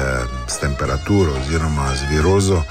s 0.48 0.58
temperaturo 0.60 1.32
oziroma 1.42 1.96
z 1.96 2.16
virozo. 2.16 2.64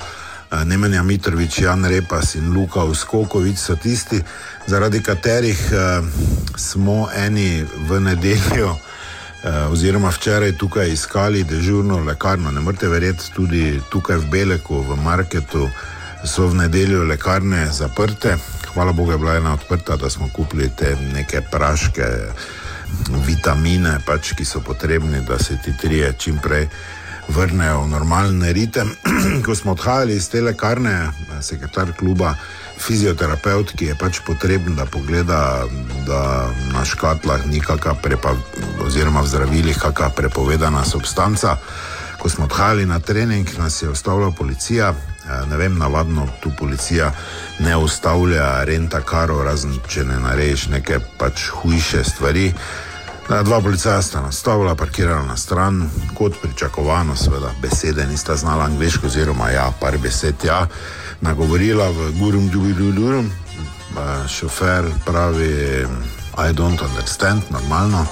Eh, 0.51 0.65
Nemanja 0.65 1.03
Mitrovič, 1.03 1.59
Jan 1.59 1.85
Repas 1.85 2.35
in 2.35 2.53
Luka 2.53 2.85
Uskokovič 2.85 3.59
so 3.59 3.77
tisti, 3.77 4.23
zaradi 4.67 5.03
katerih 5.03 5.61
eh, 5.73 6.03
smo 6.57 7.09
eni 7.17 7.65
v 7.89 8.01
nedeljo. 8.01 8.77
Uh, 9.41 9.73
oziroma, 9.73 10.11
včeraj 10.13 10.53
tukaj 10.61 10.91
iskali 10.93 11.45
dežurno 11.45 11.99
lekarno, 12.05 12.51
ne 12.51 12.61
morete 12.61 12.89
verjeti, 12.89 13.33
tudi 13.33 13.81
tukaj 13.91 14.17
v 14.17 14.27
Beleku, 14.31 14.83
v 14.85 14.97
Marketu, 15.01 15.69
so 16.25 16.47
v 16.47 16.55
nedeljo 16.55 17.05
lekarne 17.09 17.67
zaprte. 17.73 18.37
Hvala 18.75 18.93
Bogu, 18.93 19.13
je 19.13 19.19
bila 19.19 19.37
ena 19.37 19.55
odprta, 19.55 19.97
da 19.97 20.11
smo 20.11 20.29
kupili 20.29 20.69
te 20.77 20.97
neke 21.15 21.41
praške, 21.51 22.05
vitamine, 23.27 23.97
pač, 24.07 24.35
ki 24.37 24.45
so 24.45 24.61
potrebni, 24.61 25.25
da 25.25 25.39
se 25.39 25.57
ti 25.65 25.73
trije 25.77 26.13
čim 26.19 26.39
prej 26.39 26.69
vrnejo 27.29 27.81
v 27.83 27.89
normalni 27.89 28.53
ritem. 28.53 28.93
Ko 29.47 29.55
smo 29.55 29.73
odhajali 29.73 30.17
iz 30.17 30.29
te 30.29 30.41
lekarne, 30.41 31.11
sekretar 31.41 31.93
kluba 31.99 32.35
fizioterapeut, 32.81 33.73
ki 33.77 33.91
je 33.91 33.95
pač 33.99 34.21
potreben, 34.27 34.75
da 34.77 34.87
pogleda, 34.87 35.67
da 36.07 36.49
na 36.73 36.85
škatlah 36.85 37.47
ni 37.47 37.61
kakšna 37.61 37.95
prepovedana, 38.03 38.85
oziroma 38.87 39.23
v 39.23 39.31
zdravilih 39.31 39.79
kakšna 39.79 40.11
prepovedana 40.17 40.85
substanca. 40.85 41.57
Ko 42.21 42.29
smo 42.29 42.45
odhajali 42.45 42.85
na 42.87 43.01
trening, 43.01 43.49
nas 43.59 43.83
je 43.83 43.89
ustavila 43.89 44.31
policija. 44.31 44.95
Ne 45.49 45.57
vem, 45.57 45.79
navadno 45.79 46.27
tu 46.41 46.51
policija 46.59 47.13
ne 47.61 47.77
ustavlja 47.77 48.65
renta 48.65 49.01
karo, 49.01 49.43
razen 49.45 49.79
če 49.89 50.05
ne 50.05 50.19
narediš 50.21 50.69
neke 50.69 50.99
pač 51.19 51.49
hujše 51.49 52.05
stvari. 52.05 52.51
Dva 53.31 53.61
policaja 53.63 54.03
sta 54.03 54.21
nastavila, 54.21 54.75
parkirala 54.75 55.23
na 55.23 55.37
stran, 55.37 55.85
kot 56.19 56.41
pričakovano, 56.43 57.17
seveda, 57.17 57.53
besede 57.63 58.07
nista 58.11 58.37
znala 58.37 58.65
angliško, 58.65 59.07
oziroma 59.07 59.51
ja, 59.55 59.71
par 59.81 59.99
besed 60.03 60.45
ja 60.45 60.67
nagovorila 61.21 61.91
v 61.91 62.13
Gurum, 62.19 62.51
Džubilu, 62.51 62.93
Durum. 62.93 63.31
Šofer 64.29 64.85
pravi, 65.05 65.85
I 66.39 66.53
don't 66.53 66.81
understand, 66.83 67.43
normalno. 67.51 68.07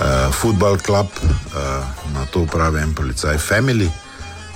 Uh, 0.00 0.32
football 0.32 0.78
club, 0.78 1.06
uh, 1.12 1.84
na 2.14 2.24
to 2.32 2.46
pravi 2.46 2.80
en 2.80 2.94
policaj, 2.94 3.38
family. 3.38 3.90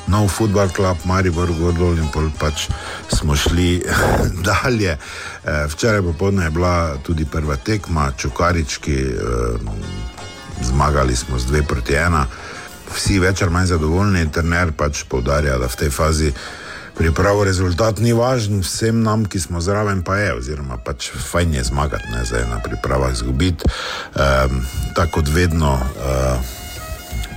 No, 0.07 0.29
football 0.29 0.69
club, 0.69 0.97
Maribor, 1.05 1.49
Gordol 1.59 1.99
in 1.99 2.09
pol 2.13 2.31
pač 2.39 2.69
smo 3.13 3.37
šli 3.37 3.83
dalje. 4.49 4.97
Uh, 4.97 5.69
včeraj 5.69 6.03
popoldne 6.03 6.45
je 6.45 6.51
bila 6.51 6.97
tudi 7.03 7.25
prva 7.25 7.57
tekma, 7.57 8.13
čukarički, 8.17 8.97
uh, 9.05 9.61
zmagali 10.63 11.17
smo 11.17 11.39
z 11.39 11.51
2 11.51 11.67
proti 11.69 11.93
1. 11.93 12.25
Vsi 12.95 13.19
več 13.19 13.43
ali 13.43 13.53
manj 13.53 13.67
zadovoljni, 13.75 14.31
trener 14.33 14.73
pač 14.73 15.05
poudarja, 15.09 15.59
da 15.59 15.69
v 15.69 15.77
tej 15.77 15.91
fazi 15.91 16.33
pripravo 16.95 17.45
rezultat 17.45 17.99
ni 17.99 18.13
važen, 18.13 18.61
vsem 18.61 19.03
nam, 19.03 19.25
ki 19.25 19.41
smo 19.41 19.61
zraven, 19.61 20.03
pa 20.03 20.17
je, 20.17 20.35
oziroma 20.35 20.77
pač 20.77 21.11
fajn 21.31 21.55
je 21.55 21.65
zmagati, 21.65 22.11
ne 22.13 22.25
zdaj 22.25 22.47
na 22.51 22.61
pripravah 22.65 23.13
izgubiti. 23.13 23.65
Um, 24.15 24.67
tako 24.95 25.21
kot 25.21 25.33
vedno. 25.35 25.79
Uh, 25.97 26.63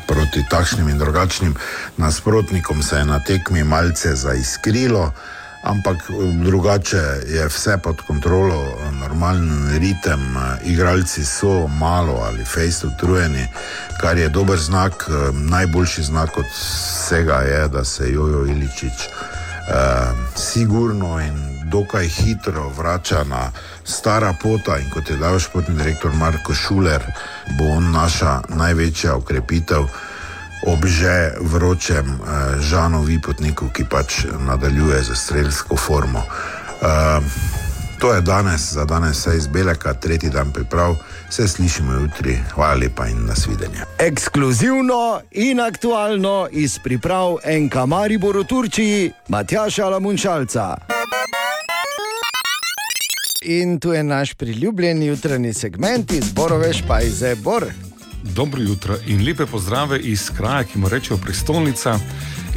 proti 0.07 0.43
takšnim 0.49 0.89
in 0.89 0.97
drugačnim 0.97 1.55
nasprotnikom 1.97 2.83
se 2.83 2.95
je 2.95 3.05
na 3.05 3.19
tekmi 3.19 3.63
malce 3.63 4.15
zaiskrilo. 4.15 5.11
Ampak 5.63 5.97
eh, 6.09 6.43
drugače 6.43 7.03
je 7.27 7.47
vse 7.47 7.77
pod 7.83 8.01
kontrolo, 8.07 8.77
normalen 8.99 9.77
ritem, 9.79 10.37
eh, 10.37 10.69
igralci 10.71 11.25
so 11.25 11.67
malo 11.67 12.21
ali 12.27 12.45
fejst 12.45 12.83
utrujeni, 12.83 13.47
kar 14.01 14.17
je 14.17 14.29
dober 14.29 14.59
znak. 14.59 15.05
Eh, 15.09 15.31
Najboljši 15.33 16.03
znak 16.03 16.37
od 16.37 16.45
vsega 16.45 17.35
je, 17.35 17.67
da 17.67 17.83
se 17.83 18.11
Jojo 18.11 18.45
Iličič 18.45 19.07
eh, 19.07 19.36
sigurno 20.35 21.19
in 21.19 21.47
dokaj 21.69 22.07
hitro 22.07 22.69
vrača 22.69 23.23
na 23.23 23.51
stara 23.83 24.33
pota 24.41 24.77
in 24.77 24.89
kot 24.89 25.09
je 25.09 25.17
dal 25.17 25.39
športni 25.39 25.75
direktor 25.75 26.13
Marko 26.13 26.53
Šuler, 26.53 27.03
bo 27.57 27.65
on 27.77 27.91
naša 27.91 28.41
največja 28.49 29.15
ukrepitev 29.15 29.87
ob 30.67 30.85
že 30.85 31.37
vročem 31.41 32.07
uh, 32.07 32.57
Žanu 32.59 33.01
Vipotniku, 33.01 33.69
ki 33.69 33.85
pač 33.85 34.25
nadaljuje 34.39 35.03
z 35.03 35.15
strelsko 35.15 35.77
formo. 35.77 36.23
Uh, 36.81 37.23
to 37.99 38.13
je 38.13 38.21
danes, 38.21 38.73
za 38.73 38.85
danes 38.85 39.17
vse 39.17 39.37
iz 39.37 39.47
Beleka, 39.47 39.93
tretji 39.93 40.29
dan 40.29 40.51
priprav, 40.51 40.95
se 41.29 41.47
slišimo 41.47 41.93
jutri, 41.93 42.37
hvala 42.53 42.73
lepa 42.73 43.07
in 43.07 43.25
nasvidenje. 43.25 43.81
Ekskluzivno 43.99 45.21
in 45.31 45.59
aktualno 45.59 46.47
iz 46.51 46.79
priprav 46.83 47.37
Enka 47.43 47.85
Maribor 47.85 48.37
v 48.37 48.43
Turčiji, 48.43 49.11
Matjaša 49.27 49.89
Lamunčalca. 49.89 50.77
In 53.41 53.79
tu 53.79 53.93
je 53.93 54.03
naš 54.03 54.33
priljubljen 54.33 55.03
jutranji 55.03 55.53
segment 55.53 56.11
iz 56.11 56.31
Borove 56.33 56.73
Špajze 56.73 57.35
Bor. 57.35 57.65
Dobro 58.23 58.61
jutro 58.61 58.95
in 59.07 59.25
lepe 59.25 59.45
pozdrave 59.45 59.99
iz 59.99 60.29
kraja, 60.37 60.63
ki 60.63 60.79
mu 60.79 60.89
rečejo 60.89 61.17
prestolnica. 61.17 61.99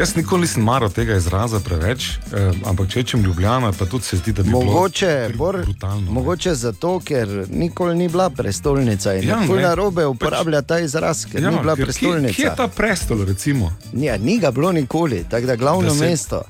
Jaz 0.00 0.16
nikoli 0.16 0.40
nisem 0.40 0.62
maral 0.62 0.88
tega 0.90 1.16
izraza 1.16 1.60
preveč, 1.60 2.08
eh, 2.08 2.16
ampak 2.64 2.88
če 2.88 2.98
rečem 2.98 3.22
Ljubljana, 3.22 3.72
pa 3.72 3.84
tudi 3.84 4.04
se 4.04 4.16
zdi, 4.16 4.32
da 4.32 4.42
bi 4.42 4.48
Mogoče, 4.50 5.24
bilo 5.26 5.38
Bor, 5.38 5.58
brutalno. 5.58 6.00
ne. 6.00 6.10
mogoče 6.10 6.54
zato, 6.54 7.00
ker 7.00 7.28
nikoli 7.50 7.96
ni 7.96 8.08
bila 8.08 8.30
prestolnica 8.30 9.14
in 9.14 9.22
Ja, 9.22 9.36
ja, 9.36 9.46
ne. 9.46 9.62
na 9.62 9.74
robe 9.74 10.06
uporablja 10.06 10.62
ta 10.62 10.78
izraz, 10.78 11.26
ker 11.26 11.42
ja, 11.42 11.50
ni 11.50 11.58
bila 11.58 11.76
ker 11.76 11.84
prestolnica. 11.84 12.28
Kje, 12.28 12.36
kje 12.36 12.44
je 12.44 12.56
ta 12.56 12.68
prestol, 12.68 13.24
recimo? 13.24 13.72
Ja, 13.92 14.16
ni 14.18 14.38
ga 14.38 14.50
bilo 14.50 14.72
nikoli, 14.72 15.24
tako 15.24 15.46
da 15.46 15.56
glavno 15.56 15.88
Da 15.88 15.94
se- 15.94 16.00
mesto. 16.02 16.42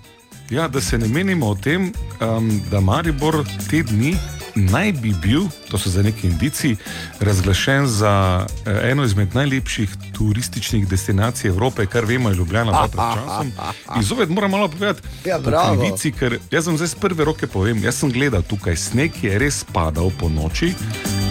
Ja, 0.51 0.69
da 0.69 0.81
se 0.81 0.99
ne 0.99 1.09
menimo 1.09 1.47
o 1.49 1.55
tem, 1.57 1.93
um, 2.21 2.63
da 2.71 2.81
Maribor 2.81 3.37
te 3.71 3.83
dni 3.83 4.17
naj 4.55 4.93
bi 4.93 5.15
bil, 5.23 5.43
to 5.71 5.79
so 5.79 5.91
za 5.91 6.03
neki 6.03 6.27
indici, 6.27 6.77
razglašen 7.21 7.87
za 7.87 8.47
eh, 8.67 8.91
eno 8.91 9.05
izmed 9.05 9.35
najlepših 9.35 9.91
turističnih 10.19 10.89
destinacij 10.89 11.49
Evrope, 11.49 11.87
kar 11.87 12.05
vemo, 12.05 12.29
je 12.29 12.35
Ljubljana 12.35 12.73
bila 12.73 12.89
pred 12.89 13.25
časom. 13.25 13.53
In 13.97 14.03
zopet 14.03 14.29
moram 14.29 14.51
malo 14.51 14.69
povedati, 14.69 15.09
Ja, 15.25 15.37
o 15.37 15.41
bravo. 15.41 15.81
krivici, 15.81 16.13
ker 16.13 16.39
jaz 16.51 16.65
sem 16.65 16.77
zdaj 16.77 16.89
z 16.89 16.95
prve 16.95 17.25
roke 17.25 17.47
povem, 17.47 17.85
jaz 17.85 17.95
sem 17.95 18.13
gledal 18.13 18.43
tukaj, 18.43 18.77
sneg 18.77 19.13
je 19.23 19.39
res 19.39 19.65
padal 19.73 20.11
po 20.19 20.29
noči. 20.29 20.75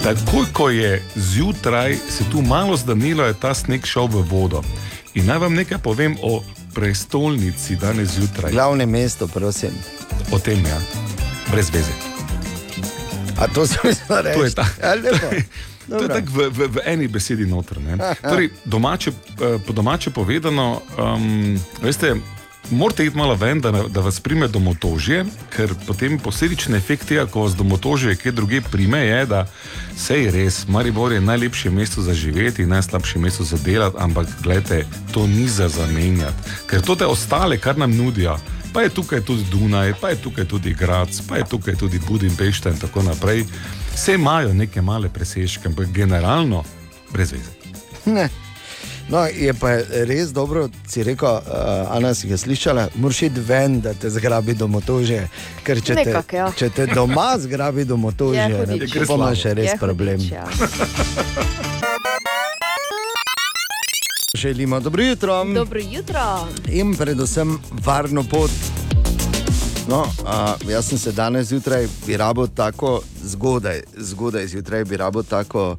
Takoj, 0.04 0.46
ko 0.54 0.70
je 0.70 1.04
zjutraj 1.16 1.96
se 2.10 2.24
tu 2.32 2.42
malo 2.42 2.78
zdanilo, 2.78 3.24
je 3.24 3.34
ta 3.34 3.54
sneg 3.54 3.86
šel 3.86 4.08
v 4.08 4.22
vodo. 4.22 4.64
In 5.14 5.26
naj 5.26 5.38
vam 5.38 5.54
nekaj 5.54 5.78
povem 5.78 6.16
o 6.22 6.44
prestolnici 6.74 7.76
danes 7.76 8.10
zjutraj. 8.10 8.52
Glavne 8.52 8.86
mesto, 8.86 9.28
prosim. 9.28 9.70
O 10.32 10.40
tem, 10.40 10.66
ja, 10.66 10.80
brez 11.52 11.70
veze. 11.74 12.19
A 13.40 13.48
to 13.48 13.68
se 13.68 13.78
mi 13.84 13.94
zdi 13.94 14.04
reči. 14.10 14.36
To 14.36 14.44
je 14.44 14.52
ta- 14.52 14.68
Ja. 14.82 15.30
To 15.90 16.04
je 16.04 16.10
tako 16.10 16.28
v, 16.30 16.50
v, 16.50 16.68
v 16.68 16.78
eni 16.86 17.08
besedi 17.08 17.46
noter. 17.46 17.80
ne. 17.80 17.98
Torej, 18.22 18.50
domače, 18.66 19.10
eh, 19.10 19.58
po 19.60 19.74
domače 19.74 20.10
povedano, 20.10 20.82
um, 20.96 21.60
veste. 21.82 22.16
Morate 22.70 23.06
iti 23.06 23.18
malo 23.18 23.34
ven, 23.34 23.62
da, 23.62 23.72
da 23.72 24.00
vas 24.00 24.20
prime 24.20 24.48
domotožje, 24.48 25.26
ker 25.50 25.74
potem 25.88 26.20
posledični 26.20 26.78
efekt 26.78 27.08
tega, 27.08 27.26
ko 27.26 27.42
vas 27.42 27.56
domotožje 27.56 28.14
kje 28.16 28.32
druge 28.32 28.62
prime, 28.62 29.00
je, 29.00 29.26
da 29.26 29.48
se 29.98 30.20
je 30.20 30.32
res, 30.32 30.68
Maribor 30.68 31.12
je 31.12 31.22
najlepše 31.22 31.70
mesto 31.70 32.02
za 32.02 32.14
živeti 32.14 32.66
najslabše 32.66 33.20
mesto 33.20 33.44
za 33.44 33.58
delati, 33.58 33.98
ampak 34.00 34.28
gledajte, 34.44 34.84
to 35.12 35.26
ni 35.28 35.48
za 35.48 35.66
zamenjati. 35.68 36.38
Ker 36.68 36.82
to 36.82 36.96
te 36.96 37.06
ostale, 37.08 37.58
kar 37.58 37.78
nam 37.78 37.90
nudijo, 37.92 38.38
pa 38.74 38.82
je 38.82 38.90
tukaj 38.90 39.22
tudi 39.22 39.44
Dunaj, 39.44 39.94
pa 40.02 40.10
je 40.10 40.16
tukaj 40.18 40.46
tudi 40.46 40.74
Grac, 40.74 41.22
pa 41.22 41.38
je 41.38 41.44
tukaj 41.46 41.76
tudi 41.76 42.00
Budimpešta 42.00 42.70
in 42.70 42.78
tako 42.78 43.02
naprej, 43.04 43.46
vse 43.94 44.14
imajo 44.14 44.54
neke 44.54 44.82
male 44.82 45.10
presežke, 45.10 45.68
ampak 45.68 45.88
generalno 45.88 46.64
brez 47.12 47.32
veze. 47.32 47.52
Ne. 48.06 48.30
No, 49.10 49.26
je 49.26 49.54
pa 49.54 49.72
res 50.06 50.30
dobro, 50.30 50.68
si 50.88 51.04
rekel, 51.04 51.28
uh, 51.28 51.42
Ana 51.90 52.14
si 52.14 52.28
ga 52.28 52.38
slišala, 52.38 52.90
moraš 52.96 53.22
iti 53.22 53.40
ven, 53.40 53.82
da 53.82 53.94
te 53.94 54.10
zgrabi 54.10 54.54
domotožje. 54.54 55.24
Ker 55.64 55.82
če 55.82 55.96
te, 55.96 56.04
Nekako, 56.06 56.36
ja. 56.36 56.52
če 56.52 56.70
te 56.70 56.86
doma 56.86 57.34
zgrabi 57.40 57.86
domotožje, 57.86 58.38
Je 58.40 58.50
ne, 58.50 58.60
hudič. 58.60 58.96
Je 58.96 59.06
pa 59.08 59.14
imaš 59.14 59.18
slabo. 59.18 59.36
še 59.36 59.54
res 59.54 59.72
Je 59.72 59.78
problem. 59.78 60.18
hudič, 60.18 60.32
ja. 60.32 60.46
Želimo 64.34 64.80
dobro 64.80 65.04
jutro 65.04 65.44
Dobro 65.46 65.80
jutro. 65.82 66.48
in 66.68 66.96
predvsem 66.96 67.60
varno 67.86 68.24
pot. 68.24 68.52
No, 69.88 70.06
a, 70.26 70.56
jaz 70.68 70.86
sem 70.86 70.98
se 70.98 71.12
danes 71.12 71.48
zjutraj, 71.48 71.88
bi 72.08 72.18
rabo 72.18 72.48
tako 72.48 73.02
zgodaj, 73.24 73.82
zgodaj 73.98 74.48
zjutraj, 74.48 74.84
bi 74.84 74.98
rabo 74.98 75.24
tako 75.24 75.78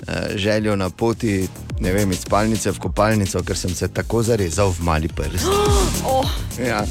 eh, 0.00 0.12
željo 0.34 0.76
na 0.76 0.90
poti, 0.90 1.48
ne 1.80 1.92
vem, 1.92 2.10
iz 2.10 2.18
spalnice 2.18 2.70
v 2.70 2.78
kopalnico, 2.78 3.42
ker 3.42 3.56
sem 3.56 3.74
se 3.74 3.88
tako 3.88 4.22
zarezal 4.22 4.68
v 4.70 4.80
mali 4.80 5.08
prst. 5.08 5.46
Oh, 6.06 6.26
Ja. 6.66 6.84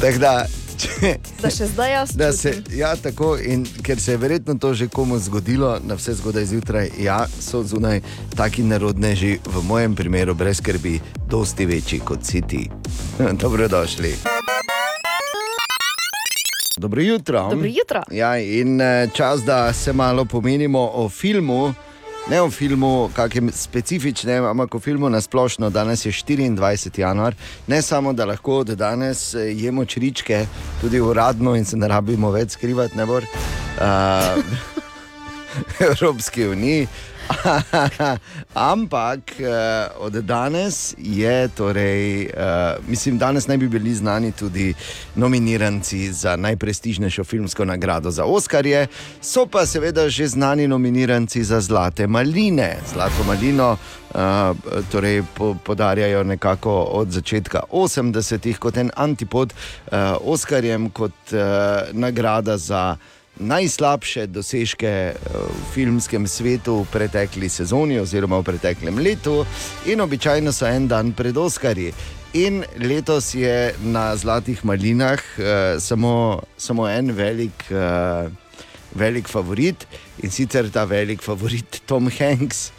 Tako 0.00 0.18
da, 0.18 0.46
če, 0.78 1.16
da 1.42 1.50
še 1.50 1.68
zdaj 1.72 1.92
jaz. 1.92 2.14
da 2.16 2.32
se, 2.32 2.52
ja, 2.76 2.94
tako, 2.96 3.36
in 3.38 3.66
ker 3.82 4.00
se 4.00 4.14
je 4.14 4.20
verjetno 4.22 4.56
to 4.60 4.74
že 4.74 4.88
komu 4.88 5.18
zgodilo, 5.18 5.76
na 5.84 5.96
vse 5.98 6.14
zgodaj 6.20 6.46
zjutraj, 6.52 6.90
ja, 7.02 7.24
so 7.40 7.62
zunaj 7.62 8.02
taki 8.36 8.62
narodneži, 8.62 9.38
v 9.44 9.64
mojem 9.64 9.96
primeru, 9.96 10.34
brez 10.34 10.60
skrbi, 10.60 10.98
dosti 11.28 11.66
večji 11.66 12.00
kot 12.04 12.24
si 12.24 12.42
ti. 12.42 12.66
Dobrodošli. 13.42 14.16
Dobro 16.76 17.02
jutro. 17.02 17.48
Dobro 17.50 17.66
jutro. 17.66 18.02
Ja, 18.10 18.36
in 18.38 18.80
eh, 18.80 19.08
čas, 19.14 19.44
da 19.44 19.72
se 19.72 19.92
malo 19.92 20.24
pomenimo 20.24 20.90
o 20.94 21.08
filmu. 21.08 21.74
Ne 22.30 22.42
o 22.42 22.50
filmu, 22.50 23.10
kakem 23.14 23.50
specifičnem, 23.54 24.44
ampak 24.44 24.74
o 24.74 24.78
filmu 24.80 25.08
na 25.08 25.20
splošno. 25.20 25.70
Danes 25.70 26.06
je 26.06 26.12
24. 26.12 27.00
januar. 27.00 27.34
Ne 27.66 27.82
samo, 27.82 28.12
da 28.12 28.24
lahko 28.24 28.58
od 28.58 28.66
danes 28.66 29.34
eh, 29.34 29.38
jemo 29.38 29.84
čričke, 29.84 30.46
tudi 30.80 31.00
uradno 31.00 31.54
in 31.56 31.64
se 31.64 31.76
ne 31.76 31.88
rabimo 31.88 32.30
več 32.30 32.50
skrivati, 32.50 32.96
ne 32.96 33.06
bo. 33.06 33.16
Uh, 33.16 33.22
Evropski 35.90 36.46
uniji. 36.46 36.86
Ampak 38.56 39.20
uh, 39.36 39.46
od 40.00 40.12
danes 40.12 40.94
je, 40.98 41.48
torej, 41.48 42.24
uh, 42.24 42.88
mislim, 42.88 43.18
danes 43.18 43.46
naj 43.46 43.56
bi 43.56 43.68
bili 43.68 43.94
znani 43.94 44.32
tudi 44.32 44.74
nominiranci 45.14 46.12
za 46.12 46.36
najprestižnejšo 46.36 47.24
filmsko 47.24 47.64
nagrado 47.64 48.10
za 48.10 48.24
Oscarje, 48.24 48.86
so 49.20 49.46
pa 49.46 49.66
seveda 49.66 50.08
že 50.08 50.26
znani 50.26 50.68
nominiranci 50.68 51.44
za 51.44 51.60
Zlate 51.60 52.06
maline. 52.06 52.76
Zlato 52.92 53.24
malino 53.26 53.76
uh, 53.76 54.56
torej 54.92 55.22
po, 55.34 55.54
podarjajo 55.64 56.24
nekako 56.24 56.72
od 56.72 57.10
začetka 57.10 57.60
80-ih 57.70 58.58
kot 58.58 58.76
en 58.76 58.90
antipod 58.96 59.52
uh, 59.52 59.92
Oscarjem, 60.24 60.90
kot 60.90 61.12
uh, 61.32 61.38
nagrada 61.92 62.56
za 62.56 62.96
najslabše 63.40 64.26
dosežke 64.26 64.88
eh, 64.88 65.14
v 65.16 65.62
filmskem 65.74 66.26
svetu 66.26 66.82
v 66.84 66.90
pretekli 66.92 67.48
sezoni 67.48 68.00
oziroma 68.00 68.40
v 68.40 68.48
preteklem 68.52 68.98
letu, 68.98 69.44
in 69.86 70.00
običajno 70.00 70.52
so 70.52 70.66
en 70.66 70.88
dan 70.88 71.12
pred 71.12 71.36
Oskarji. 71.36 71.92
In 72.36 72.64
letos 72.76 73.32
je 73.34 73.72
na 73.80 74.12
Zlatih 74.16 74.60
malinah 74.64 75.16
uh, 75.38 75.46
samo, 75.80 76.42
samo 76.58 76.84
en 76.84 77.08
velik, 77.16 77.64
uh, 77.72 78.28
velik 78.92 79.24
favorit 79.28 79.86
in 80.20 80.28
sicer 80.28 80.68
ta 80.68 80.84
velik 80.84 81.24
favorit 81.24 81.80
Tom 81.86 82.10
Hanks. 82.12 82.76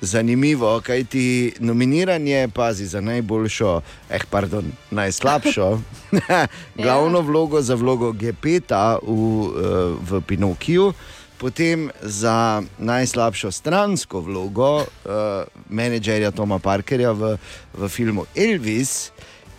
Zanimivo, 0.00 0.80
kaj 0.80 1.04
ti 1.04 1.52
nominiranje 1.60 2.48
pazi 2.54 2.86
za 2.86 3.00
najboljšo, 3.00 3.80
eh, 4.10 4.20
pardon, 4.30 4.72
najslabšo, 4.90 5.80
glavno 6.84 7.20
vlogo 7.20 7.62
za 7.62 7.74
vlogo 7.74 8.12
Gepeta 8.12 8.98
v, 9.02 9.10
eh, 9.10 9.96
v 10.10 10.20
Pinokiju, 10.26 10.92
potem 11.38 11.90
za 12.00 12.62
najslabšo 12.78 13.50
stransko 13.50 14.20
vlogo 14.20 14.80
uh, 14.80 15.44
menedžerja 15.68 16.30
Toma 16.30 16.58
Parkerja 16.58 17.12
v, 17.12 17.36
v 17.74 17.88
filmu 17.88 18.24
Elvis, 18.32 19.10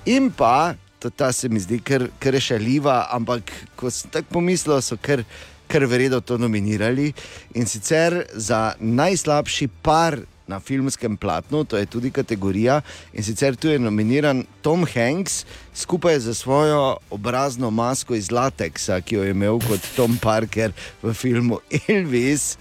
in 0.05 0.31
pa, 0.31 0.73
ta 1.17 1.29
se 1.29 1.49
mi 1.49 1.59
zdi 1.59 1.77
kar, 1.85 2.07
kar 2.19 2.39
šaljiva, 2.41 3.05
ampak 3.13 3.51
ko 3.77 3.91
sem 3.93 4.09
tako 4.09 4.39
pomislil, 4.39 4.81
so 4.81 4.97
kar, 4.97 5.21
kar 5.67 5.85
vredno 5.85 6.21
to 6.21 6.37
nominirali 6.37 7.13
in 7.53 7.65
sicer 7.65 8.23
za 8.33 8.73
najslabši 8.79 9.67
par 9.81 10.19
na 10.47 10.59
filmskem 10.59 11.17
platnu, 11.17 11.63
to 11.63 11.77
je 11.77 11.85
tudi 11.85 12.11
kategorija. 12.11 12.81
In 13.13 13.23
sicer 13.23 13.55
tu 13.55 13.67
je 13.67 13.79
nominiran 13.79 14.43
Tom 14.61 14.85
Hanks 14.85 15.45
skupaj 15.73 16.19
z 16.19 16.33
svojo 16.33 16.97
obrazno 17.09 17.71
masko 17.71 18.15
iz 18.15 18.31
lateksa, 18.31 19.01
ki 19.01 19.15
jo 19.15 19.23
je 19.23 19.33
imel 19.33 19.59
kot 19.59 19.81
Tom 19.95 20.17
Parker 20.21 20.71
v 21.01 21.13
filmu 21.13 21.59
Elvis. 21.87 22.57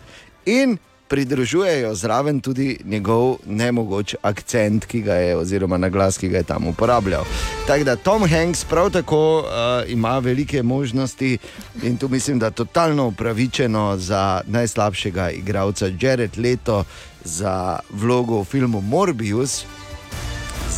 In 0.47 0.79
pridružujejo 1.15 1.95
zraven 1.95 2.41
tudi 2.41 2.79
njegov 2.85 3.37
nemogoč 3.47 4.15
akcent, 4.23 4.87
ki 4.87 5.03
ga 5.03 5.15
je, 5.15 5.37
oziroma 5.37 5.77
na 5.79 5.89
glas, 5.89 6.19
ki 6.19 6.29
ga 6.29 6.37
je 6.37 6.49
tam 6.49 6.67
uporabljal. 6.67 7.23
Tako 7.67 7.85
da 7.85 7.97
Tom 7.97 8.27
Hanks 8.27 8.65
prav 8.65 8.91
tako 8.91 9.39
uh, 9.39 9.47
ima 9.87 10.19
velike 10.19 10.63
možnosti 10.63 11.39
in 11.83 11.97
tu 11.97 12.09
mislim, 12.09 12.39
da 12.39 12.47
je 12.47 12.59
totalno 12.59 13.07
upravičeno 13.07 13.97
za 13.97 14.41
najslabšega 14.47 15.31
igralca 15.31 15.91
Jared 16.01 16.39
Leto 16.39 16.85
za 17.25 17.79
vlogo 17.91 18.41
v 18.41 18.45
filmu 18.45 18.81
Morbius. 18.81 19.65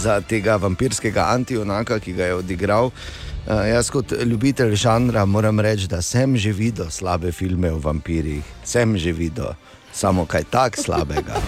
Za 0.03 0.21
tega 0.21 0.57
vampirskega 0.57 1.31
antionaka, 1.33 1.99
ki 1.99 2.13
ga 2.13 2.25
je 2.25 2.35
odigral. 2.35 2.85
Uh, 2.85 3.65
jaz, 3.69 3.89
kot 3.91 4.13
ljubitelj 4.25 4.75
žanra, 4.75 5.25
moram 5.25 5.61
reči, 5.61 5.89
da 5.89 6.03
sem 6.03 6.37
že 6.37 6.53
videl 6.53 6.91
slabe 6.91 7.33
filme 7.33 7.73
o 7.73 7.79
vampirjih, 7.79 8.45
sem 8.65 8.99
že 8.99 9.13
videl 9.13 9.57
samo 9.97 10.27
kaj 10.27 10.45
tako 10.51 10.83
slabega. 10.83 11.41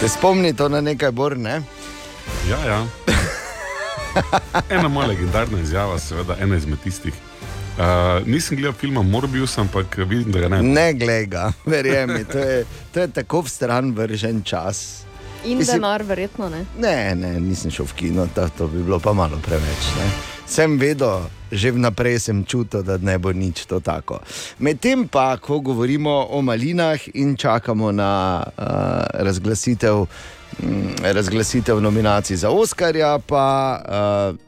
Te 0.00 0.08
spomni 0.08 0.52
to 0.56 0.68
na 0.68 0.80
nekaj 0.80 1.10
borne? 1.10 1.62
Ja, 2.50 2.58
ja. 2.66 2.86
Ena 4.70 4.88
moja 4.88 5.06
legendarna 5.08 5.60
izjava, 5.60 5.98
seveda, 5.98 6.36
ena 6.40 6.56
izmed 6.56 6.78
tistih. 6.84 7.14
Uh, 7.76 8.26
nisem 8.26 8.56
gledal 8.56 8.72
filma 8.72 9.02
Morbius, 9.02 9.58
ampak 9.58 9.96
vidim, 10.08 10.32
da 10.32 10.40
ga 10.40 10.48
ne. 10.48 10.62
Ne 10.62 10.92
gleda, 10.94 11.52
verjemi, 11.66 12.24
to 12.24 12.38
je, 12.38 12.64
to 12.92 13.00
je 13.00 13.08
tako 13.12 13.40
v 13.44 13.48
stran 13.52 13.92
vržen 13.92 14.42
čas. 14.42 15.02
In 15.44 15.58
Mislim- 15.58 15.76
denar, 15.76 16.02
verjetno 16.02 16.48
ne. 16.48 16.64
Ne, 16.78 17.14
ne, 17.14 17.40
nisem 17.40 17.70
šel 17.70 17.86
v 17.86 17.92
kino, 17.92 18.26
to, 18.34 18.48
to 18.58 18.68
bi 18.68 18.82
bilo 18.82 18.98
pa 18.98 19.12
malo 19.12 19.38
preveč. 19.44 19.92
Ne. 19.98 20.08
Sem 20.48 20.78
vedel, 20.80 21.28
že 21.50 21.70
vnaprej 21.70 22.18
sem 22.18 22.44
čutil, 22.44 22.82
da 22.82 22.98
ne 22.98 23.18
bo 23.18 23.32
nič 23.32 23.66
to 23.66 23.80
tako. 23.80 24.20
Medtem 24.58 25.08
pa, 25.08 25.36
ko 25.36 25.60
govorimo 25.60 26.26
o 26.30 26.42
malinah 26.42 27.00
in 27.14 27.36
čakamo 27.36 27.92
na 27.92 28.42
uh, 28.42 28.64
razglasitev, 29.22 30.06
mm, 30.62 31.02
razglasitev 31.02 31.80
nominacij 31.80 32.36
za 32.36 32.50
Oscarja, 32.50 33.18
pa 33.18 33.46
uh, 33.78 34.46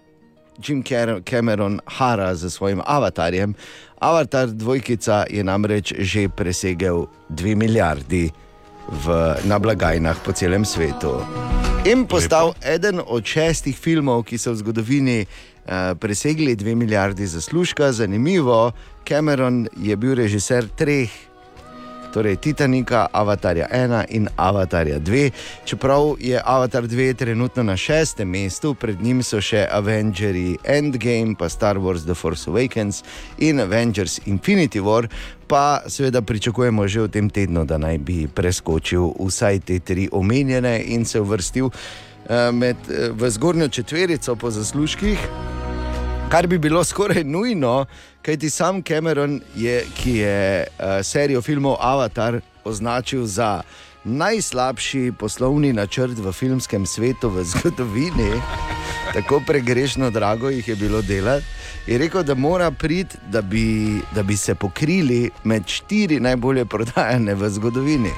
Jim 0.58 0.82
Cameron 1.24 1.80
hara 1.86 2.34
za 2.34 2.50
svojim 2.50 2.80
avatarjem. 2.86 3.54
Avatar 3.98 4.48
dvojkica 4.48 5.24
je 5.30 5.44
namreč 5.44 5.92
že 5.98 6.28
presegel 6.28 7.06
2 7.30 7.54
milijardi 7.54 8.30
v, 8.88 9.34
na 9.44 9.58
blagajnah 9.58 10.16
po 10.24 10.32
celem 10.32 10.64
svetu. 10.64 11.20
In 11.84 12.06
postal 12.06 12.54
eden 12.62 13.00
od 13.06 13.24
šestih 13.24 13.76
filmov, 13.78 14.24
ki 14.26 14.38
so 14.38 14.52
v 14.52 14.60
zgodovini 14.60 15.18
presegli 16.00 16.56
2 16.56 16.74
milijardi 16.74 17.26
zaslužka. 17.26 17.92
Zanimivo, 17.92 18.72
Cameron 19.08 19.68
je 19.76 19.96
bil 19.96 20.14
režiser 20.14 20.68
treh 20.76 21.10
torej 22.12 22.36
Titanika, 22.36 23.06
Avatarja 23.12 23.68
1 23.72 24.04
in 24.08 24.28
Avatarja 24.36 24.98
2. 25.00 25.30
Čeprav 25.64 26.16
je 26.20 26.40
Avatar 26.44 26.82
2 26.82 27.14
trenutno 27.14 27.62
na 27.62 27.76
šestem 27.76 28.28
mestu, 28.28 28.74
pred 28.74 29.02
njim 29.02 29.22
so 29.22 29.40
še 29.40 29.66
Avengers 29.70 30.58
Endgame, 30.64 31.36
pa 31.38 31.48
Star 31.48 31.78
Wars 31.78 32.04
The 32.04 32.14
Force 32.14 32.50
Awakens 32.50 33.02
in 33.38 33.60
Avengers 33.60 34.20
Infinity 34.26 34.80
War. 34.80 35.08
Pa 35.46 35.82
seveda 35.86 36.22
pričakujemo 36.22 36.88
že 36.88 37.00
v 37.00 37.08
tem 37.08 37.30
tednu, 37.30 37.64
da 37.64 37.78
naj 37.78 37.98
bi 37.98 38.26
preskočil 38.26 39.14
vsaj 39.20 39.60
te 39.60 39.78
tri 39.78 40.08
omenjene 40.12 40.82
in 40.84 41.04
se 41.04 41.20
uvrstil 41.20 41.70
eh, 41.70 42.52
med, 42.52 42.76
eh, 42.90 43.10
v 43.12 43.30
zgornjo 43.30 43.68
četverico 43.68 44.36
po 44.36 44.50
zaslužkih 44.50 45.18
kar 46.30 46.46
bi 46.46 46.58
bilo 46.58 46.84
skoraj 46.84 47.24
nujno, 47.24 47.86
kajti 48.22 48.50
sam 48.50 48.82
Cameron, 48.82 49.40
je, 49.56 49.84
ki 49.96 50.16
je 50.16 50.66
uh, 50.66 50.84
serijo 51.02 51.42
filmov 51.42 51.76
Avatar 51.80 52.40
označil 52.64 53.24
za 53.26 53.62
najslabši 54.04 55.12
poslovni 55.18 55.72
načrt 55.72 56.18
v 56.18 56.32
filmskem 56.32 56.86
svetu 56.86 57.30
v 57.30 57.44
zgodovini, 57.44 58.32
tako 59.14 59.40
pregrešno 59.46 60.10
drago 60.10 60.48
jih 60.48 60.68
je 60.68 60.76
bilo 60.76 61.02
delati. 61.02 61.46
Je 61.86 61.98
rekel, 61.98 62.22
da 62.22 62.34
mora 62.34 62.70
priti, 62.70 63.16
da, 63.30 63.42
bi- 63.42 64.00
da 64.14 64.22
bi 64.22 64.36
se 64.36 64.54
pokrili 64.54 65.30
med 65.44 65.66
štiri 65.66 66.20
najbolje 66.20 66.64
prodajane 66.64 67.34
v 67.34 67.50
zgodovini. 67.50 68.12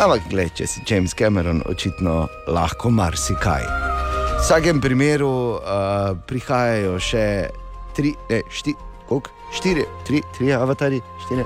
Ampak, 0.00 0.20
gled, 0.30 0.52
če 0.54 0.66
si 0.66 0.80
James 0.88 1.14
Cameron, 1.14 1.62
očitno 1.66 2.28
lahko 2.48 2.90
marsikaj. 2.90 3.64
V 4.40 4.42
vsakem 4.42 4.80
primeru 4.80 5.60
uh, 5.60 6.16
prihajajo 6.24 6.94
še 6.96 7.24
tri, 7.92 8.14
ne, 8.32 8.38
šti, 8.48 8.72
koliko? 9.04 9.28
štiri, 9.52 9.84
tri, 10.08 10.22
tri 10.32 10.48
avatarji, 10.56 11.02
štiri. 11.26 11.44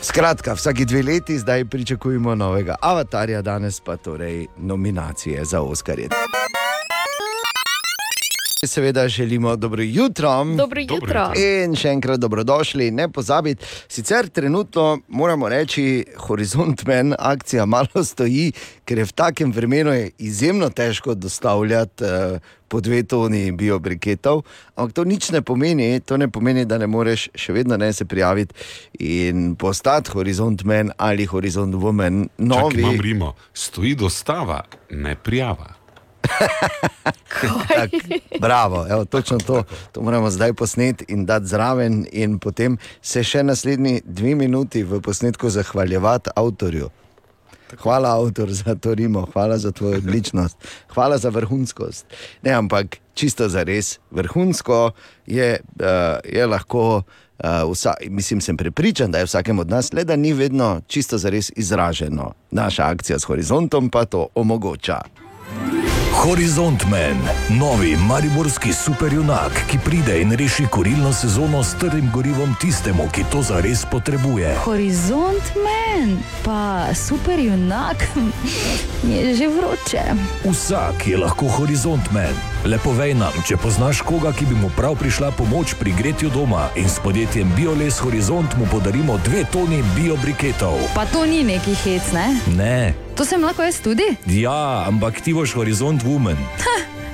Skratka, 0.00 0.54
vsake 0.56 0.86
dve 0.88 1.02
leti 1.04 1.36
zdaj 1.38 1.66
pričakujemo 1.68 2.32
novega 2.34 2.78
avatarja, 2.80 3.42
danes 3.42 3.80
pa 3.84 3.98
torej 4.00 4.46
nominacije 4.56 5.44
za 5.44 5.60
Oscarje. 5.60 6.08
Seveda 8.66 9.08
želimo 9.08 9.56
dobro 9.56 9.82
jutro. 9.82 10.44
Dobro 10.56 10.80
jutro. 10.80 11.30
In 11.62 11.76
še 11.78 11.92
enkrat 11.94 12.20
dobrodošli. 12.20 12.90
Ne 12.90 13.06
pozabite, 13.12 13.66
sicer 13.88 14.28
trenutno 14.28 14.98
moramo 15.08 15.48
reči, 15.48 16.04
Horizont 16.16 16.86
Men 16.86 17.14
akcija 17.18 17.66
malo 17.66 18.04
stoji, 18.04 18.52
ker 18.84 18.98
je 18.98 19.04
v 19.04 19.12
takem 19.12 19.52
vremenu 19.52 19.92
je 19.92 20.10
izjemno 20.18 20.70
težko 20.70 21.14
dostavljati 21.14 22.04
uh, 22.04 22.40
po 22.68 22.80
dve 22.80 23.02
toni 23.02 23.52
biobriketov. 23.52 24.42
Ampak 24.74 24.94
to 24.94 25.04
nič 25.04 25.30
ne 25.30 25.42
pomeni, 25.42 26.00
to 26.00 26.16
ne 26.16 26.28
pomeni, 26.28 26.64
da 26.64 26.78
ne 26.78 26.86
moreš 26.86 27.28
še 27.34 27.52
vedno 27.52 27.76
ne 27.76 27.92
se 27.92 28.04
prijaviti 28.04 28.54
in 28.98 29.54
postati 29.54 30.10
Horizont 30.10 30.64
Men 30.64 30.90
ali 30.96 31.26
Horizont 31.26 31.74
Woman 31.74 32.26
Čakaj, 32.26 32.46
novi. 32.48 32.82
imam 32.82 33.00
Rimo, 33.00 33.34
stoji 33.54 33.94
dostava, 33.94 34.64
ne 34.90 35.14
prijava. 35.14 35.77
Tak, 37.74 37.90
bravo, 38.40 38.86
evo, 38.90 39.04
točno 39.04 39.38
to. 39.38 39.62
To 39.92 40.02
moramo 40.02 40.30
zdaj 40.30 40.52
posneti 40.52 41.04
in 41.08 41.26
dati 41.26 41.46
zraven, 41.46 42.06
in 42.12 42.38
potem 42.38 42.78
se 43.02 43.22
še 43.24 43.42
naslednji 43.42 44.00
dve 44.04 44.34
minuti 44.34 44.82
v 44.82 45.00
posnetku 45.00 45.50
zahvaljevati 45.50 46.30
avtorju. 46.36 46.90
Hvala, 47.76 48.14
avtor, 48.16 48.52
za 48.52 48.74
to 48.74 48.94
Rimo, 48.94 49.26
hvala 49.32 49.58
za 49.58 49.72
tvojo 49.72 49.98
odličnost, 49.98 50.56
hvala 50.88 51.18
za 51.18 51.28
vrhunskost. 51.28 52.06
Ne, 52.42 52.52
ampak 52.52 52.96
čisto 53.14 53.48
za 53.48 53.62
res, 53.62 53.98
vrhunsko 54.10 54.90
je, 55.26 55.60
uh, 55.80 55.86
je 56.24 56.46
lahko. 56.46 57.02
Uh, 57.38 57.70
vsa, 57.70 57.92
mislim, 58.10 58.40
sem 58.40 58.56
prepričan, 58.56 59.12
da 59.14 59.18
je 59.18 59.28
vsakem 59.28 59.58
od 59.58 59.70
nas, 59.70 59.92
le 59.92 60.02
da 60.04 60.16
ni 60.16 60.32
vedno 60.32 60.80
čisto 60.86 61.18
zares 61.18 61.52
izraženo. 61.56 62.32
Naša 62.50 62.90
akcija 62.90 63.18
s 63.18 63.24
horizontom 63.30 63.90
pa 63.90 64.04
to 64.04 64.26
omogoča. 64.34 64.98
Horizont 66.18 66.84
Man, 66.90 67.18
novi 67.58 67.96
mariborski 67.96 68.72
superjunak, 68.72 69.52
ki 69.70 69.78
pride 69.84 70.20
in 70.20 70.32
reši 70.32 70.66
kurilno 70.66 71.12
sezono 71.12 71.62
s 71.64 71.74
trdim 71.74 72.10
gorivom 72.14 72.54
tistemu, 72.60 73.08
ki 73.12 73.24
to 73.32 73.42
zares 73.42 73.84
potrebuje. 73.90 74.54
Horizont 74.64 75.42
men, 75.54 76.18
pa 76.44 76.86
super 76.94 77.38
junak, 77.38 77.96
mi 79.04 79.14
je 79.14 79.34
že 79.34 79.48
vroče. 79.48 80.02
Vsak 80.50 81.06
je 81.06 81.18
lahko 81.18 81.48
Horizont 81.48 82.10
Man. 82.12 82.34
Le 82.64 82.78
povej 82.78 83.14
nam, 83.14 83.32
če 83.46 83.56
poznaš 83.56 84.02
koga, 84.02 84.32
ki 84.32 84.50
bi 84.50 84.58
mu 84.58 84.74
prav 84.76 84.98
prišla 84.98 85.30
pomoč 85.30 85.78
pri 85.78 85.94
gretju 85.98 86.34
doma 86.34 86.68
in 86.76 86.90
s 86.90 86.98
podjetjem 86.98 87.52
Bioles 87.56 88.02
Horizont 88.02 88.58
mu 88.58 88.66
podarimo 88.66 89.20
dve 89.24 89.44
toni 89.52 89.84
biobriketov. 89.96 90.82
Pa 90.94 91.06
to 91.06 91.22
ni 91.26 91.44
neki 91.46 91.78
hec, 91.84 92.10
ne? 92.12 92.26
Ne, 92.56 93.07
To 93.18 93.24
sem 93.24 93.42
lahko 93.42 93.62
jaz 93.62 93.80
tudi? 93.80 94.06
ja, 94.26 94.84
ampak 94.86 95.20
ti 95.20 95.34
boš 95.34 95.52
Horizont 95.52 96.02
Woman. 96.02 96.38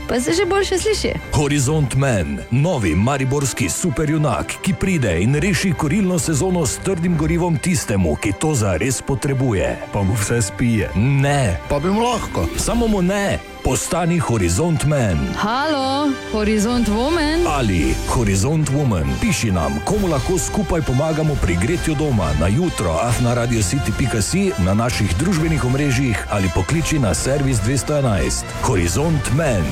Pa 0.08 0.20
se 0.20 0.32
že 0.32 0.44
boljše 0.44 0.78
sliši. 0.78 1.12
Horizont 1.32 1.94
Man, 1.94 2.38
novi 2.50 2.94
mariborski 2.94 3.68
superjunak, 3.68 4.52
ki 4.62 4.74
pride 4.74 5.22
in 5.22 5.34
reši 5.34 5.72
kurilno 5.72 6.18
sezono 6.18 6.66
s 6.66 6.76
trdim 6.76 7.16
gorivom 7.16 7.56
tistemu, 7.56 8.16
ki 8.16 8.32
to 8.32 8.54
zares 8.54 9.02
potrebuje. 9.02 9.76
Pa 9.92 10.02
mu 10.02 10.12
vse 10.14 10.42
spije. 10.42 10.90
Ne, 10.94 11.56
Pa 11.68 11.78
bi 11.78 11.88
mu 11.88 12.00
lahko. 12.00 12.46
samo 12.56 12.86
mu 12.86 13.02
ne. 13.02 13.38
Postani 13.64 14.20
Horizont 14.20 14.84
Man 14.84 15.16
Halo, 15.36 16.12
Horizont 16.32 16.88
Woman. 16.88 17.46
ali 17.46 17.94
Horizont 18.08 18.70
Woman. 18.70 19.04
Piši 19.20 19.50
nam, 19.50 19.80
komu 19.84 20.08
lahko 20.08 20.38
skupaj 20.38 20.82
pomagamo 20.82 21.34
pri 21.42 21.56
gretju 21.56 21.94
doma 21.94 22.32
na 22.40 22.46
jutro, 22.46 22.98
ah 23.02 23.14
na 23.22 23.34
radiocity.si, 23.34 24.52
na 24.58 24.74
naših 24.74 25.16
družbenih 25.16 25.64
omrežjih 25.64 26.26
ali 26.30 26.50
pokliči 26.54 26.98
na 26.98 27.14
servis 27.14 27.58
211. 27.60 28.44
Horizont 28.62 29.32
Man 29.36 29.64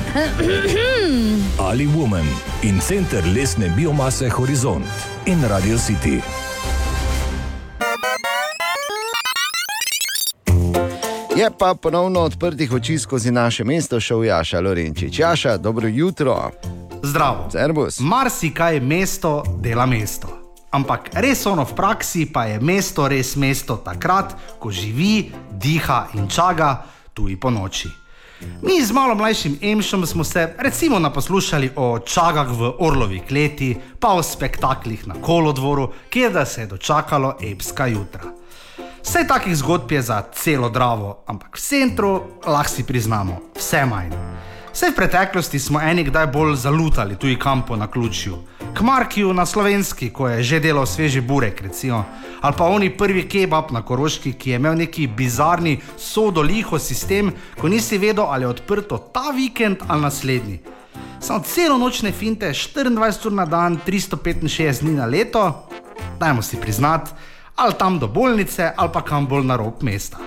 ali 1.69 1.87
Woman 1.87 2.25
in 2.63 2.81
center 2.81 3.23
lesne 3.35 3.69
biomase 3.77 4.29
Horizont 4.29 4.85
in 5.25 5.45
Radio 5.45 5.77
City. 5.77 6.52
Je 11.35 11.49
pa 11.59 11.73
ponovno 11.73 12.19
odprtih 12.19 12.73
oči 12.73 12.99
skozi 12.99 13.31
naše 13.31 13.63
mesto 13.63 13.99
šel 13.99 14.23
Jaša 14.23 14.59
Lorenčič. 14.59 15.19
Jaša, 15.19 15.57
dobro 15.57 15.87
jutro. 15.87 16.51
Zdravo. 17.03 17.49
Servus. 17.51 17.99
Marsikaj 17.99 18.79
mesto 18.79 19.43
dela 19.59 19.85
mesto. 19.85 20.27
Ampak 20.71 21.09
res 21.13 21.45
ono 21.45 21.65
v 21.65 21.73
praksi 21.73 22.25
pa 22.33 22.45
je 22.45 22.59
mesto 22.59 23.07
res 23.07 23.35
mesto 23.35 23.77
takrat, 23.77 24.35
ko 24.59 24.71
živi, 24.71 25.31
diha 25.51 26.07
in 26.13 26.29
čaga, 26.29 26.85
tudi 27.13 27.39
po 27.39 27.49
noči. 27.49 27.89
Mi 28.61 28.85
z 28.85 28.91
malo 28.91 29.15
mlajšim 29.15 29.57
Emšom 29.61 30.05
smo 30.05 30.23
se 30.23 30.53
recimo 30.59 30.99
naposlušali 30.99 31.71
o 31.75 31.99
čagah 31.99 32.47
v 32.51 32.73
Orlovi 32.79 33.19
kleti, 33.27 33.77
pa 33.99 34.13
o 34.13 34.23
spektaklih 34.23 35.07
na 35.07 35.15
kolodvoru, 35.21 35.89
kjer 36.09 36.31
da 36.31 36.45
se 36.45 36.61
je 36.61 36.67
dočakalo 36.67 37.37
epska 37.41 37.87
jutra. 37.87 38.42
Vse 39.03 39.27
takih 39.27 39.55
zgodb 39.55 39.91
je 39.91 40.01
za 40.01 40.23
celo 40.33 40.69
dravo, 40.69 41.23
ampak 41.27 41.57
v 41.57 41.61
centru 41.61 42.21
lahko 42.47 42.71
si 42.71 42.83
priznamo, 42.83 43.39
vse 43.55 43.85
manj. 43.85 44.13
Vse 44.73 44.89
v 44.89 44.95
preteklosti 44.95 45.59
smo 45.59 45.81
eni 45.81 46.03
kdaj 46.07 46.27
bolj 46.31 46.55
zalutali, 46.55 47.15
tudi 47.15 47.35
kampo 47.39 47.75
na 47.75 47.87
ključju. 47.91 48.37
K 48.73 48.81
Markiju 48.81 49.33
na 49.33 49.45
slovenski, 49.45 50.09
ko 50.09 50.27
je 50.27 50.43
že 50.43 50.59
delal 50.59 50.85
sveži 50.85 51.21
burek, 51.21 51.61
recimo. 51.61 52.05
ali 52.41 52.55
pa 52.57 52.63
oni 52.63 52.97
prvi 52.97 53.27
kebab 53.29 53.71
na 53.71 53.81
Koroški, 53.81 54.33
ki 54.33 54.49
je 54.49 54.55
imel 54.55 54.75
neki 54.75 55.07
bizarni 55.07 55.81
sodoliho 55.97 56.79
sistem, 56.79 57.31
ko 57.61 57.67
nisi 57.67 57.97
vedel, 57.97 58.25
ali 58.25 58.43
je 58.43 58.47
odprto 58.47 58.97
ta 58.97 59.31
vikend 59.35 59.77
ali 59.87 60.01
naslednji. 60.01 60.59
Samo 61.19 61.43
celo 61.43 61.77
nočne 61.77 62.11
finte, 62.11 62.49
24 62.49 63.27
ur 63.27 63.33
na 63.33 63.45
dan, 63.45 63.77
365 63.87 64.81
dni 64.81 64.91
na 64.91 65.05
leto, 65.05 65.67
dajmo 66.19 66.41
si 66.41 66.57
priznati, 66.57 67.11
ali 67.55 67.73
tam 67.79 67.99
do 67.99 68.07
bolnice, 68.07 68.71
ali 68.75 68.89
pa 68.93 69.01
kam 69.01 69.27
bolj 69.27 69.45
na 69.45 69.55
rob 69.55 69.83
mesta. 69.83 70.17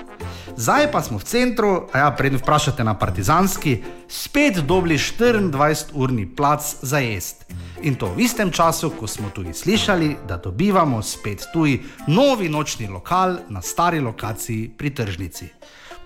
Zdaj 0.57 0.93
pa 0.93 1.03
smo 1.03 1.19
v 1.19 1.25
centru, 1.25 1.71
a 1.93 1.99
ja, 1.99 2.11
prednjo 2.11 2.39
vprašate 2.39 2.85
na 2.85 2.95
Partizanski, 2.95 3.83
spet 4.09 4.59
dobili 4.65 4.97
24-urni 4.99 6.37
plac 6.37 6.77
za 6.83 6.99
jesti. 6.99 7.45
In 7.83 7.95
to 7.95 8.09
v 8.17 8.25
istem 8.25 8.51
času, 8.51 8.91
ko 8.91 9.07
smo 9.07 9.29
tudi 9.35 9.53
slišali, 9.53 10.17
da 10.29 10.37
dobivamo 10.37 11.03
spet 11.03 11.45
tuji 11.53 11.83
novi 12.07 12.49
nočni 12.49 12.89
lokal 12.89 13.37
na 13.49 13.63
stari 13.63 14.01
lokaciji 14.01 14.71
pri 14.79 14.91
tržnici. 14.95 15.49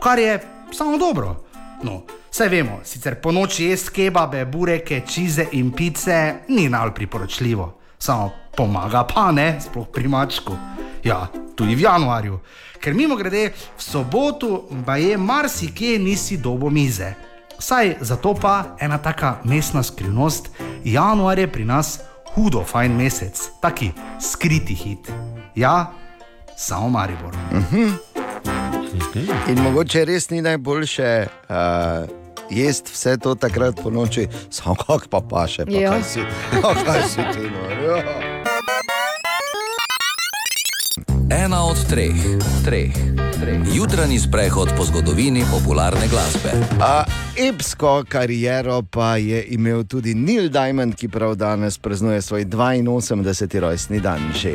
Kar 0.02 0.18
je 0.18 0.40
samo 0.72 0.98
dobro. 0.98 1.44
No, 1.82 2.02
vse 2.30 2.48
vemo, 2.48 2.80
sicer 2.84 3.20
po 3.22 3.32
noči 3.32 3.64
jesti 3.64 3.90
kebabe, 3.90 4.44
bureke, 4.44 5.02
čize 5.06 5.46
in 5.52 5.70
pice 5.72 6.34
ni 6.48 6.68
najbolj 6.68 6.94
priporočljivo, 6.94 7.79
samo 8.00 8.32
pomaga 8.56 9.04
pa 9.04 9.32
ne, 9.32 9.60
sploh 9.60 9.86
pri 9.92 10.08
mačku. 10.08 10.56
Ja, 11.04 11.26
tudi 11.56 11.74
v 11.74 11.84
januarju. 11.84 12.40
Ker 12.80 12.94
mimo 12.94 13.16
grede, 13.16 13.52
v 13.52 13.82
soboto 13.82 14.68
pa 14.86 14.96
je 14.96 15.16
marsikje 15.16 15.98
nisi 15.98 16.36
dobo 16.36 16.70
mize. 16.70 17.14
Saj 17.60 17.96
zato 18.00 18.34
pa 18.34 18.76
ena 18.80 18.98
taka 18.98 19.38
mestna 19.44 19.82
skrivnost, 19.82 20.48
januar 20.84 21.38
je 21.38 21.52
pri 21.52 21.64
nas 21.64 22.00
hudo 22.34 22.64
fajn 22.64 22.96
mesec, 22.96 23.36
taki 23.60 23.92
skriti 24.20 24.74
hit. 24.74 25.12
Ja, 25.54 25.92
samo 26.56 26.88
Maribor. 26.88 27.36
In 29.48 29.60
mogoče 29.62 30.04
res 30.04 30.30
ni 30.30 30.40
najboljše 30.42 31.26
uh, 31.26 32.19
jesti 32.50 32.90
vse 32.92 33.16
to 33.16 33.34
takrat 33.34 33.80
po 33.82 33.90
noči, 33.90 34.26
samo 34.50 34.74
kako 34.74 35.08
pa 35.10 35.20
paše, 35.20 35.66
pa 35.66 35.72
Ja. 35.72 35.90
kaj 35.90 36.02
si, 36.02 36.20
pa 36.62 36.74
kaj 36.74 37.02
si 37.02 37.22
ti 37.32 37.44
no. 37.46 37.62
ja. 37.86 38.04
Ena 41.30 41.64
od 41.64 41.78
treh, 41.88 42.14
treh, 42.64 42.90
treh. 43.40 43.60
Jutranji 43.74 44.18
sprehod 44.18 44.68
po 44.76 44.84
zgodovini 44.84 45.44
popularne 45.46 46.08
glasbe. 46.08 46.50
A, 46.80 47.04
epsko 47.38 48.04
kariero 48.08 48.82
pa 48.82 49.16
je 49.16 49.44
imel 49.44 49.84
tudi 49.84 50.14
Neil 50.14 50.48
Diamond, 50.48 50.94
ki 50.94 51.08
prav 51.08 51.34
danes 51.34 51.78
praznuje 51.78 52.22
svoj 52.22 52.44
82. 52.44 53.60
rojstni 53.60 54.00
dan 54.00 54.20
že. 54.34 54.52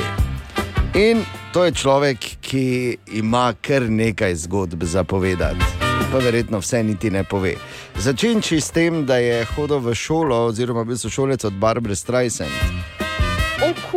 In 0.94 1.24
to 1.54 1.64
je 1.64 1.72
človek, 1.72 2.18
ki 2.42 2.98
ima 3.08 3.54
kar 3.62 3.82
nekaj 3.82 4.36
zgodb 4.36 4.84
za 4.84 5.04
povedati. 5.04 5.85
Pa 6.16 6.20
verjetno 6.20 6.60
vse 6.60 6.84
niti 6.84 7.10
ne 7.12 7.24
pove. 7.24 7.54
Začenči 8.00 8.62
s 8.62 8.72
tem, 8.72 9.02
da 9.06 9.18
je 9.18 9.42
hodil 9.46 9.82
v 9.84 9.92
šolo, 9.96 10.38
oziroma 10.48 10.86
bil 10.88 10.96
sošolec 10.96 11.44
od 11.44 11.54
Barbara 11.60 11.96
Streisand. 11.96 12.52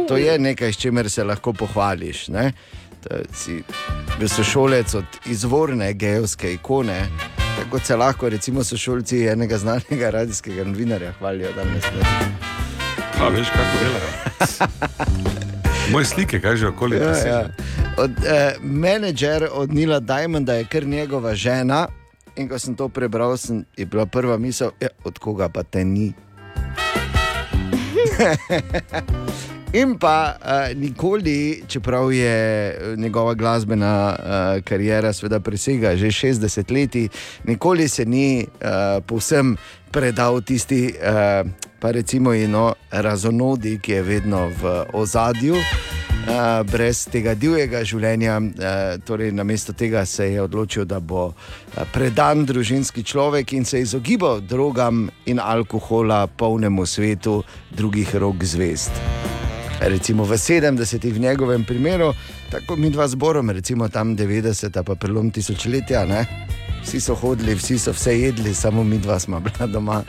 To 0.09 0.17
je 0.17 0.39
nekaj, 0.39 0.73
s 0.73 0.77
čimer 0.83 1.11
se 1.11 1.25
lahko 1.25 1.53
pohvališ. 1.53 2.29
Ne? 2.29 2.53
Si 3.33 3.63
bil 4.19 4.29
sošolec 4.29 4.95
od 4.95 5.05
izvorne 5.31 5.93
geovske 5.93 6.53
ikone, 6.53 7.07
tako 7.61 7.79
se 7.79 7.97
lahko, 7.97 8.29
recimo, 8.29 8.65
sošolci 8.65 9.23
enega 9.27 9.59
znanega 9.59 10.11
radijskega 10.11 10.65
novinarja 10.65 11.13
hvalijo 11.21 11.53
danes. 11.57 11.85
Ne? 11.85 12.03
A 13.21 13.29
veš, 13.29 13.47
kako 13.55 13.75
delajo. 13.85 14.11
Moje 15.93 16.05
slike, 16.05 16.41
kaj 16.41 16.57
že 16.57 16.67
okoli 16.69 16.97
Ja, 16.97 17.17
ja. 17.27 17.49
Od, 17.97 18.11
eh, 18.27 18.55
menedžer 18.63 19.49
od 19.53 19.75
Nila 19.75 20.01
Diamonda 20.01 20.55
je 20.55 20.65
kar 20.65 20.87
njegova 20.87 21.35
žena. 21.35 21.87
In 22.39 22.47
ko 22.47 22.55
sem 22.59 22.75
to 22.79 22.87
prebral, 22.87 23.35
sem, 23.35 23.67
je 23.75 23.83
bila 23.83 24.07
prva 24.07 24.39
misel, 24.39 24.71
ja, 24.79 24.95
od 25.03 25.19
koga 25.19 25.51
pa 25.51 25.67
te 25.67 25.83
ni. 25.85 26.15
In 29.73 29.99
pa 30.01 30.39
uh, 30.39 30.73
nikoli, 30.73 31.63
čeprav 31.69 32.13
je 32.13 32.69
eh, 32.71 32.97
njegova 32.97 33.35
glasbena 33.35 34.17
uh, 34.17 34.65
karijera 34.65 35.13
seveda 35.13 35.41
presega 35.41 35.97
že 35.97 36.07
60 36.07 36.73
let, 36.73 37.13
nikoli 37.45 37.89
se 37.89 38.05
ni 38.05 38.47
uh, 38.47 39.05
povsem 39.05 39.57
predal 39.91 40.41
tisti, 40.41 40.95
uh, 40.95 41.45
pa 41.81 41.91
recimo, 41.91 42.33
eno 42.33 42.75
razonodi, 42.91 43.79
ki 43.83 43.93
je 43.93 44.03
vedno 44.03 44.49
v 44.49 44.85
ozadju. 44.93 45.55
Uh, 46.29 46.61
brez 46.69 47.07
tega 47.09 47.33
divjega 47.35 47.81
življenja, 47.89 48.35
uh, 48.37 48.99
torej 49.01 49.31
namesto 49.33 49.73
tega 49.73 50.03
se 50.07 50.27
je 50.35 50.43
odločil, 50.43 50.85
da 50.85 50.99
bo 51.01 51.31
predan 51.95 52.45
družinski 52.45 53.01
človek 53.01 53.55
in 53.57 53.65
se 53.65 53.81
izogibal 53.81 54.43
drogam 54.45 55.07
in 55.25 55.41
alkohola, 55.41 56.27
polnemu 56.27 56.85
svetu 56.87 57.41
drugih 57.73 58.13
rok 58.21 58.45
zvest. 58.45 58.93
Recimo 59.81 60.27
v 60.29 60.37
70-ih 60.37 61.15
v 61.15 61.25
njegovem 61.25 61.65
primeru, 61.65 62.13
tako 62.51 62.77
mi 62.77 62.91
dva 62.91 63.09
zborom, 63.09 63.51
recimo 63.51 63.89
tam 63.89 64.13
90, 64.17 64.83
pa 64.85 64.95
prelom 64.95 65.31
tisočletja, 65.31 66.05
ne? 66.05 66.27
vsi 66.83 67.01
so 67.01 67.15
hodili, 67.15 67.55
vsi 67.55 67.79
so 67.79 67.93
vse 67.93 68.19
jedli, 68.21 68.55
samo 68.55 68.85
mi 68.85 68.99
dva 68.99 69.19
smo 69.19 69.41
bila 69.41 69.67
doma. 69.67 70.03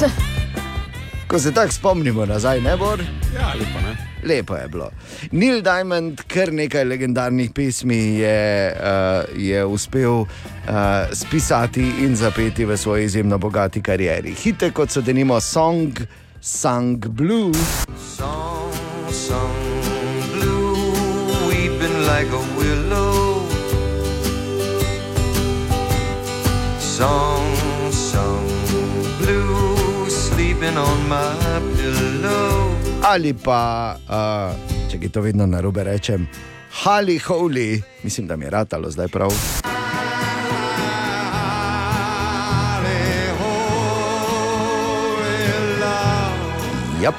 Ko 1.28 1.38
se 1.38 1.52
tako 1.54 1.72
spomnimo 1.72 2.26
nazaj, 2.26 2.60
ne 2.60 2.76
bor? 2.76 3.00
Ja, 3.34 3.54
lepo 3.54 3.80
ne. 3.80 4.09
Lepo 4.24 4.56
je 4.56 4.68
bilo. 4.68 4.90
Neil 5.32 5.62
Diamond, 5.62 6.20
kar 6.28 6.52
nekaj 6.52 6.84
legendarnih 6.84 7.50
pesmi 7.54 8.20
je, 8.20 8.72
uh, 8.76 9.38
je 9.38 9.64
uspel 9.64 10.20
uh, 10.20 10.26
spisati 11.12 12.04
in 12.04 12.16
zapeti 12.16 12.64
v 12.64 12.76
svoji 12.76 13.04
izjemno 13.04 13.38
bogati 13.38 13.82
karieri. 13.82 14.34
Hite 14.34 14.70
kot 14.70 14.90
so 14.90 15.00
denimo 15.00 15.40
Song, 15.40 15.92
Song 16.40 16.98
Blue. 17.08 17.52
Song, 18.16 18.72
song, 19.10 19.54
blue, 20.32 20.76
like 22.06 22.32
a 22.32 22.42
willow. 22.58 23.46
Song, 26.78 27.44
song, 27.90 28.46
blue, 29.18 30.08
sleeping 30.10 30.76
on 30.76 31.08
my 31.08 31.60
pillow. 31.76 32.59
Ali 33.02 33.32
pa, 33.32 33.96
uh, 33.96 34.52
če 34.90 34.98
ti 35.00 35.08
to 35.08 35.22
vedno 35.24 35.46
na 35.48 35.60
robe 35.64 35.84
rečem, 35.84 36.28
Hali 36.82 37.18
Holy, 37.18 37.80
mislim, 38.02 38.26
da 38.26 38.36
mi 38.36 38.44
je 38.44 38.50
ratalo 38.50 38.90
zdaj 38.90 39.08
prav. 39.08 39.32
Yep. 47.00 47.14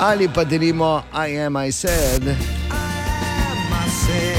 Ali 0.00 0.28
pa 0.28 0.44
delimo 0.44 1.02
I 1.12 1.38
am 1.40 1.56
I 1.56 1.72
said. 1.72 2.36
To 4.06 4.35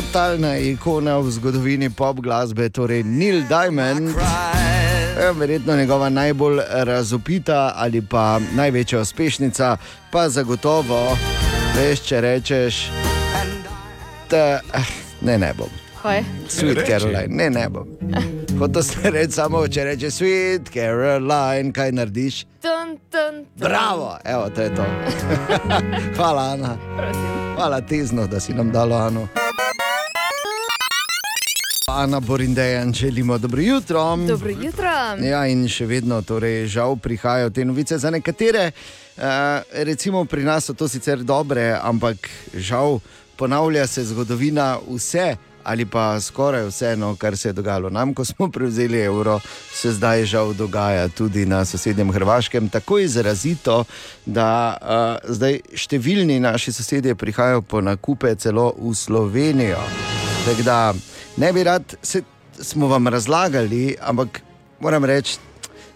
Totalna 0.00 0.56
ikona 0.56 1.18
v 1.20 1.28
zgodovini 1.30 1.90
pop 1.92 2.20
glasbe, 2.24 2.70
torej 2.72 3.02
Neil 3.04 3.42
Diamond. 3.48 4.08
Eh, 4.08 5.32
Verjetno 5.38 5.76
njegova 5.76 6.08
najbolj 6.08 6.60
razopita 6.70 7.72
ali 7.76 8.00
pa 8.02 8.40
največja 8.54 9.00
uspešnica, 9.00 9.76
pa 10.10 10.28
zagotovo, 10.28 11.16
veš, 11.76 12.00
če 12.00 12.20
rečeš, 12.20 12.78
da 14.30 14.60
ne, 15.20 15.38
ne 15.38 15.52
bom. 15.58 15.68
Kaj? 16.02 16.24
Sweet 16.48 16.76
Reči. 16.80 16.90
Caroline, 16.90 17.28
ne, 17.28 17.50
ne 17.50 17.68
bom. 17.68 17.84
Hotel 18.58 18.82
sem 18.82 19.12
reči 19.12 19.36
samo, 19.36 19.66
če 19.68 19.84
rečeš 19.84 20.16
Sweet 20.22 20.72
Caroline, 20.72 21.74
kaj 21.76 21.92
narediš? 21.92 22.46
Tun, 22.64 22.96
tun, 23.12 23.44
tun. 23.52 23.68
Bravo, 23.68 24.16
evo, 24.24 24.48
to 24.48 24.62
je 24.62 24.74
to. 24.74 24.84
Hvala, 26.16 26.56
Ana. 26.56 26.76
Hvala, 27.54 27.84
tezno, 27.84 28.26
da 28.26 28.40
si 28.40 28.56
nam 28.56 28.72
dala 28.72 29.06
Ano. 29.12 29.28
Ana 31.96 32.20
Borindejan, 32.20 32.92
želimo 32.92 33.38
dobro 33.38 33.60
jutro. 33.60 34.16
Dobro 34.16 34.50
jutro. 34.50 34.90
Ja, 35.22 35.46
in 35.46 35.68
še 35.68 35.86
vedno, 35.86 36.22
torej, 36.22 36.66
žal 36.66 36.96
prihajajo 36.96 37.50
te 37.50 37.64
novice 37.64 37.98
za 37.98 38.10
nekatere. 38.10 38.70
Uh, 39.16 39.24
recimo 39.72 40.24
pri 40.24 40.44
nas 40.44 40.64
so 40.64 40.74
to 40.74 40.88
sicer 40.88 41.18
dobre, 41.18 41.78
ampak 41.82 42.30
žal 42.54 43.00
ponavlja 43.36 43.86
se 43.86 44.04
zgodovina 44.04 44.78
vse. 44.88 45.36
Ali 45.64 45.84
pa 45.86 46.20
skoraj 46.20 46.70
vse, 46.70 46.94
no, 46.96 47.16
kar 47.16 47.36
se 47.36 47.48
je 47.48 47.52
dogajalo 47.52 47.90
nam, 47.90 48.14
ko 48.14 48.24
smo 48.24 48.50
prevzeli 48.54 49.00
evro, 49.00 49.40
se 49.74 49.92
zdaj 49.92 50.24
žal 50.24 50.54
dogaja 50.54 51.08
tudi 51.08 51.46
na 51.46 51.64
sosednjem 51.64 52.12
Hrvaškem. 52.12 52.68
Tako 52.68 52.98
izrazito, 52.98 53.84
da 54.26 54.48
uh, 54.80 55.32
zdaj 55.34 55.60
številni 55.74 56.40
naši 56.40 56.72
sosedje 56.72 57.14
prihajajo 57.14 57.62
po 57.62 57.80
nakupe 57.80 58.34
celo 58.34 58.72
v 58.78 58.94
Slovenijo. 58.94 60.29
Tako 60.44 60.62
da 60.62 60.94
ne 61.36 61.52
bi 61.52 61.64
rad, 61.64 61.94
se, 62.02 62.22
smo 62.60 62.88
vam 62.88 63.08
razlagali, 63.08 63.96
ampak 64.00 64.40
moram 64.80 65.04
reči, 65.04 65.38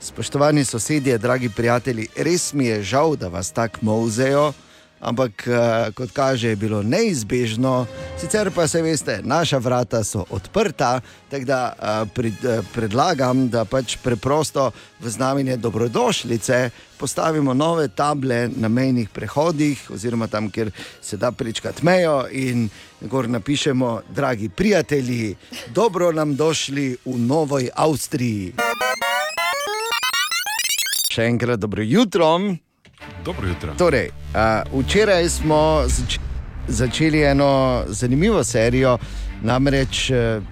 spoštovani 0.01 0.65
sosedje, 0.65 1.19
dragi 1.19 1.49
prijatelji, 1.49 2.09
res 2.17 2.53
mi 2.53 2.67
je 2.67 2.83
žal, 2.83 3.17
da 3.17 3.29
vas 3.29 3.51
tako 3.53 3.79
mozejo. 3.81 4.53
Ampak, 5.01 5.49
eh, 5.49 5.93
kot 5.93 6.11
kaže, 6.17 6.49
je 6.49 6.57
bilo 6.57 6.83
neizbežno, 6.83 7.87
sicer 8.17 8.49
pa 8.51 8.65
se 8.69 8.83
veste, 8.83 9.21
naša 9.23 9.59
vrata 9.59 10.05
so 10.05 10.25
odprta, 10.31 11.01
tako 11.29 11.45
da 11.45 11.61
eh, 11.73 12.07
prid, 12.15 12.45
eh, 12.45 12.63
predlagam, 12.73 13.49
da 13.49 13.65
pač 13.65 13.99
preprosto 14.01 14.71
v 15.01 15.11
znamenje 15.11 15.57
dobrodošlice 15.57 16.71
postavimo 16.97 17.55
nove 17.55 17.89
table 17.89 18.49
na 18.57 18.69
mejnih 18.69 19.09
prehodih, 19.13 19.91
oziroma 19.91 20.27
tam, 20.27 20.49
kjer 20.51 20.71
se 21.03 21.17
da 21.17 21.33
prečkati 21.33 21.85
mejo, 21.85 22.25
in 22.33 22.69
gor 23.01 23.29
napišemo, 23.29 24.01
dragi 24.09 24.49
prijatelji, 24.49 25.37
dobro 25.75 26.13
nam 26.13 26.37
došli 26.37 26.97
v 27.05 27.19
Novoj 27.19 27.69
Avstriji. 27.75 28.55
Še 31.13 31.29
enkrat 31.29 31.61
dobro 31.61 31.83
jutro. 31.83 32.57
Dobro 33.25 33.49
jutro. 33.49 33.75
Torej, 33.79 34.09
uh, 34.09 34.81
včeraj 34.85 35.29
smo 35.29 35.83
zač 35.87 36.19
začeli 36.69 37.23
eno 37.23 37.83
zanimivo 37.89 38.45
serijo, 38.45 38.99
namreč 39.43 40.11
uh, 40.11 40.43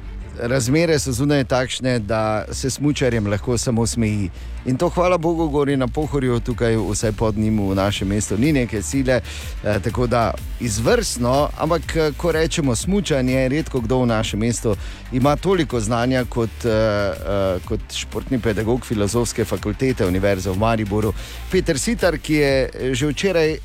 razmere 0.41 0.99
so 0.99 1.13
zunaj 1.13 1.45
takšne, 1.45 1.99
da 1.99 2.45
se 2.53 2.71
smočarjem 2.71 3.27
lahko 3.27 3.59
samo 3.59 3.87
smeji. 3.87 4.31
In 4.65 4.77
to, 4.77 4.89
hvala 4.89 5.19
Bogu, 5.19 5.49
gori 5.49 5.77
na 5.77 5.89
pohorju, 5.89 6.41
tukaj 6.41 6.77
vsaj 6.77 7.13
pod 7.13 7.39
njim 7.39 7.59
v 7.71 7.75
našem 7.75 8.09
mestu 8.09 8.39
ni 8.39 8.53
neke 8.53 8.83
sile, 8.83 9.21
eh, 9.65 9.81
tako 9.85 10.07
da 10.07 10.35
izvrstno, 10.61 11.49
ampak 11.59 11.97
eh, 11.97 12.13
ko 12.17 12.33
rečemo 12.33 12.75
smučanje, 12.75 13.49
redko 13.49 13.81
kdo 13.81 13.99
v 13.99 14.07
našem 14.07 14.41
mestu 14.41 14.77
ima 15.13 15.37
toliko 15.37 15.81
znanja 15.81 16.25
kot, 16.25 16.65
eh, 16.65 16.71
eh, 16.71 17.59
kot 17.65 17.81
športni 17.93 18.39
pedagog 18.39 18.87
filozofske 18.87 19.45
fakultete 19.45 20.07
Univerze 20.07 20.51
v 20.51 20.59
Mariboru. 20.59 21.13
Peter 21.51 21.79
Sitar, 21.79 22.19
ki 22.19 22.35
je 22.35 22.71
eh, 22.75 22.95
že 22.95 23.07
včeraj 23.07 23.51
eh, 23.53 23.59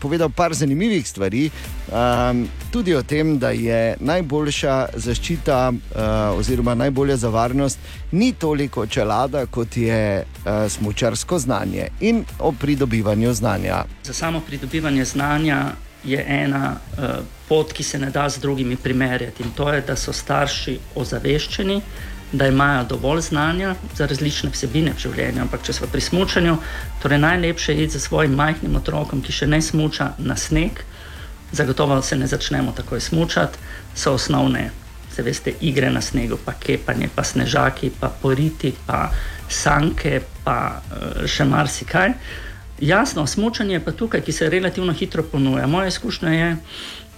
povedal 0.00 0.28
par 0.28 0.54
zanimivih 0.54 1.08
stvari, 1.08 1.50
um, 1.92 2.48
tudi 2.72 2.94
o 2.94 3.02
tem, 3.02 3.38
da 3.38 3.50
je 3.50 3.96
najboljša 4.00 4.88
zaščita 4.94 5.72
oziroma 6.38 6.74
najbolje 6.74 7.16
za 7.16 7.28
varnost 7.28 7.78
ni 8.12 8.32
toliko 8.32 8.86
čelada, 8.86 9.46
kot 9.46 9.76
je 9.76 10.24
smočarsko 10.68 11.38
znanje 11.38 11.88
in 12.00 12.24
o 12.38 12.52
pridobivanju 12.52 13.34
znanja. 13.34 13.84
Za 14.04 14.12
samo 14.12 14.40
pridobivanje 14.40 15.04
znanja 15.04 15.64
je 16.04 16.24
ena 16.28 16.76
uh, 16.76 17.04
pot, 17.48 17.72
ki 17.72 17.82
se 17.82 17.98
ne 17.98 18.10
da 18.10 18.28
z 18.28 18.40
drugimi 18.40 18.76
primerjati. 18.76 19.42
In 19.42 19.50
to 19.50 19.72
je, 19.72 19.80
da 19.80 19.96
so 19.96 20.12
starši 20.12 20.78
ozaveščeni, 20.94 21.80
da 22.32 22.46
imajo 22.46 22.84
dovolj 22.84 23.20
znanja 23.20 23.74
za 23.96 24.06
različne 24.06 24.50
vsebine 24.50 24.94
v 24.96 25.02
življenju. 25.02 25.42
Ampak 25.42 25.66
če 25.66 25.72
smo 25.72 25.88
pri 25.92 26.00
smučanju, 26.00 26.56
torej 27.02 27.18
najlepše 27.18 27.74
je 27.74 27.84
iti 27.84 27.98
za 27.98 28.00
svojim 28.00 28.34
majhnim 28.38 28.76
otrokom, 28.76 29.22
ki 29.22 29.32
še 29.32 29.46
ne 29.50 29.60
smuča 29.62 30.12
na 30.18 30.36
sneg. 30.36 30.84
Zagotovo 31.52 32.02
se 32.02 32.16
ne 32.16 32.26
začnemo 32.30 32.72
takoj 32.72 33.00
smučati, 33.00 33.58
so 33.94 34.14
osnovne. 34.14 34.70
Veste, 35.20 35.52
igre 35.60 35.90
na 35.92 36.00
snegu, 36.00 36.38
pa 36.40 36.54
kepanje, 36.56 37.10
pa 37.14 37.20
snežaki, 37.24 37.90
pa 38.00 38.08
poriti, 38.08 38.70
pa 38.86 39.10
sanke, 39.50 40.20
pa 40.44 40.80
eh, 40.80 41.26
še 41.26 41.44
marsikaj. 41.44 42.14
Jasno, 42.80 43.26
smučanje 43.26 43.76
je 43.76 43.84
pa 43.84 43.92
tukaj, 43.92 44.22
ki 44.24 44.32
se 44.32 44.48
relativno 44.48 44.92
hitro 44.96 45.22
ponuja. 45.22 45.66
Moja 45.66 45.90
izkušnja 45.90 46.30
je, 46.32 46.50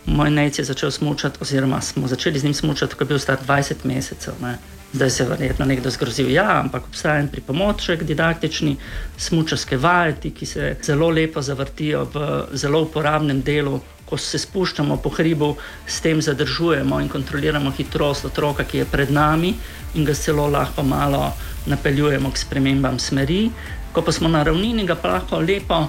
moj 0.07 0.31
nec 0.31 0.59
je 0.59 0.65
začel 0.65 0.91
smučati, 0.91 1.39
oziroma 1.41 1.81
smo 1.81 2.09
začeli 2.09 2.39
z 2.39 2.45
njim 2.45 2.55
smučati, 2.55 2.95
ko 2.95 3.05
je 3.05 3.09
bil 3.09 3.19
star 3.19 3.39
20 3.47 3.85
mesecev. 3.85 4.35
Ne. 4.43 4.57
Zdaj 4.93 5.11
se 5.11 5.23
je 5.23 5.29
verjetno 5.29 5.67
nekdo 5.67 5.91
zgrozil, 5.91 6.31
ja, 6.31 6.61
ampak 6.61 6.85
obstaja 6.89 7.21
en 7.21 7.29
pripomoček, 7.29 8.03
didaktični, 8.03 8.77
smučarske 9.17 9.77
vajeti, 9.77 10.31
ki 10.31 10.47
se 10.47 10.77
zelo 10.83 11.09
lepo 11.11 11.43
zavrtijo 11.43 12.05
v 12.15 12.27
zelo 12.53 12.83
uporabnem 12.83 13.41
delu. 13.43 13.81
Ko 14.13 14.19
se 14.21 14.37
spuščamo 14.37 14.99
po 15.01 15.09
hribu, 15.17 15.55
s 15.89 16.03
tem 16.05 16.19
zadržujemo 16.21 16.99
in 17.01 17.09
kontroliramo 17.09 17.71
hitrost 17.73 18.27
otroka, 18.29 18.67
ki 18.69 18.83
je 18.83 18.91
pred 18.93 19.09
nami, 19.09 19.55
in 19.97 20.05
ga 20.05 20.13
celo 20.13 20.51
lahko 20.53 20.85
malo 20.85 21.31
napeljujemo 21.73 22.29
k 22.29 22.43
spremembam 22.43 22.99
smeri. 23.01 23.47
Ko 23.93 24.05
pa 24.05 24.13
smo 24.13 24.29
na 24.29 24.43
ravnini, 24.45 24.85
ga 24.85 24.99
pa 25.01 25.15
lahko 25.15 25.41
lepo 25.41 25.81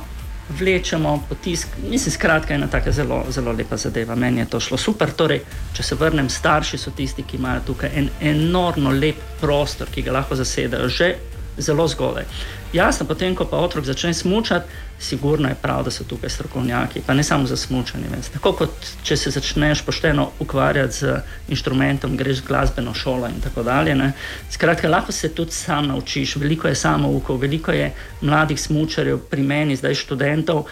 vlečemo, 0.59 1.17
potisk. 1.29 1.67
Mislim, 1.89 2.15
skratka, 2.15 2.53
ena 2.53 2.67
tako 2.71 2.91
zelo, 2.91 3.19
zelo 3.29 3.51
lepa 3.51 3.77
zadeva. 3.77 4.15
Meni 4.15 4.39
je 4.39 4.45
to 4.55 4.59
šlo 4.59 4.77
super. 4.77 5.11
Torej, 5.11 5.43
če 5.75 5.83
se 5.83 5.99
vrnem, 5.99 6.29
starši 6.29 6.79
so 6.79 6.95
tisti, 6.95 7.27
ki 7.27 7.37
imajo 7.37 7.67
tukaj 7.73 7.91
en 7.95 8.09
enormno 8.21 8.91
lep 8.91 9.19
prostor, 9.41 9.91
ki 9.91 10.07
ga 10.07 10.19
lahko 10.19 10.39
zasedajo 10.39 10.87
že 10.89 11.15
zelo 11.57 11.87
zgodaj. 11.87 12.25
Jasno, 12.73 13.05
potem, 13.05 13.35
ko 13.37 13.45
pa 13.45 13.57
otrok 13.61 13.85
začne 13.85 14.13
smučati, 14.13 14.65
sigurno 14.99 15.49
je 15.49 15.55
prav, 15.61 15.83
da 15.83 15.91
so 15.91 16.03
tukaj 16.03 16.29
strokovnjaki, 16.29 17.03
pa 17.05 17.13
ne 17.13 17.23
samo 17.23 17.45
za 17.47 17.57
smučanje. 17.57 18.07
Tako 18.33 18.53
kot 18.53 18.87
če 19.03 19.17
se 19.17 19.29
začneš 19.29 19.83
pošteno 19.85 20.31
ukvarjati 20.39 20.93
z 20.93 21.19
inštrumentom, 21.53 22.17
greš 22.17 22.41
v 22.41 22.47
glasbeno 22.47 22.93
šolo 22.93 23.29
in 23.29 23.37
tako 23.43 23.63
dalje. 23.63 23.95
Ne. 23.95 24.11
Skratka, 24.49 24.89
lahko 24.89 25.11
se 25.11 25.29
tudi 25.29 25.51
sam 25.51 25.87
naučiš, 25.87 26.35
veliko 26.35 26.67
je 26.67 26.75
samoukov, 26.75 27.37
veliko 27.37 27.71
je 27.71 27.91
mladih 28.21 28.61
smučarjev, 28.61 29.21
pri 29.29 29.41
meni 29.41 29.75
zdaj 29.75 29.95
študentov. 29.95 30.65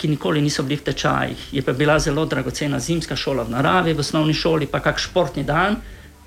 Ki 0.00 0.08
nikoli 0.08 0.40
niso 0.40 0.62
bili 0.62 0.78
v 0.78 0.86
tečajih. 0.86 1.48
Je 1.52 1.62
pa 1.62 1.72
bila 1.72 1.98
zelo 1.98 2.24
dragocena 2.26 2.78
zimska 2.80 3.16
šola 3.16 3.42
v 3.42 3.52
naravi, 3.52 3.92
v 3.92 4.00
osnovni 4.00 4.32
šoli, 4.34 4.66
pa 4.66 4.80
kak 4.80 4.98
športni 4.98 5.44
dan, 5.44 5.76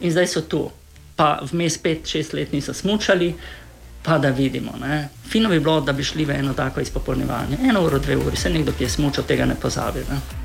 in 0.02 0.12
zdaj 0.12 0.28
so 0.28 0.42
tu. 0.42 0.68
Pa 1.16 1.40
vmes 1.42 1.80
5-6 1.82 2.36
let 2.38 2.54
niso 2.54 2.74
smučali, 2.74 3.34
pa 4.04 4.18
da 4.18 4.30
vidimo. 4.30 4.72
Ne. 4.82 5.10
Fino 5.30 5.50
bi 5.50 5.60
bilo, 5.60 5.82
da 5.82 5.94
bi 5.94 6.04
šli 6.04 6.26
v 6.26 6.32
eno 6.32 6.54
tako 6.54 6.82
izpopolnjevanje. 6.82 7.58
Eno 7.70 7.86
uro, 7.86 8.00
dve 8.00 8.18
uri, 8.18 8.38
se 8.38 8.50
nekdo, 8.50 8.72
ki 8.78 8.84
je 8.84 8.90
smučal, 8.90 9.24
tega 9.24 9.46
ne 9.46 9.56
pozabi. 9.56 10.00
Ne. 10.10 10.44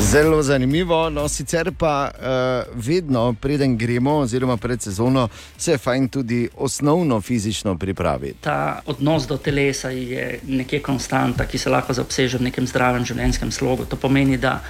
Zelo 0.00 0.42
zanimivo, 0.42 1.10
no 1.10 1.28
sicer 1.28 1.72
pa 1.78 2.10
uh, 2.10 2.84
vedno, 2.86 3.34
preden 3.40 3.76
gremo, 3.76 4.14
oziroma 4.18 4.56
pred 4.56 4.82
sezono, 4.82 5.28
se 5.58 5.72
je 5.72 5.78
fajn 5.78 6.08
tudi 6.08 6.48
osnovno 6.56 7.20
fizično 7.20 7.78
pripraviti. 7.78 8.38
Ta 8.40 8.80
odnos 8.86 9.26
do 9.26 9.36
telesa 9.36 9.90
je 9.90 10.40
nekje 10.46 10.80
konstanta, 10.80 11.46
ki 11.46 11.58
se 11.58 11.70
lahko 11.70 11.92
zaobseže 11.92 12.38
v 12.38 12.48
nekem 12.48 12.66
zdravem 12.66 13.04
življenjskem 13.04 13.52
slogu. 13.52 13.84
To 13.84 13.96
pomeni, 13.96 14.38
da 14.38 14.60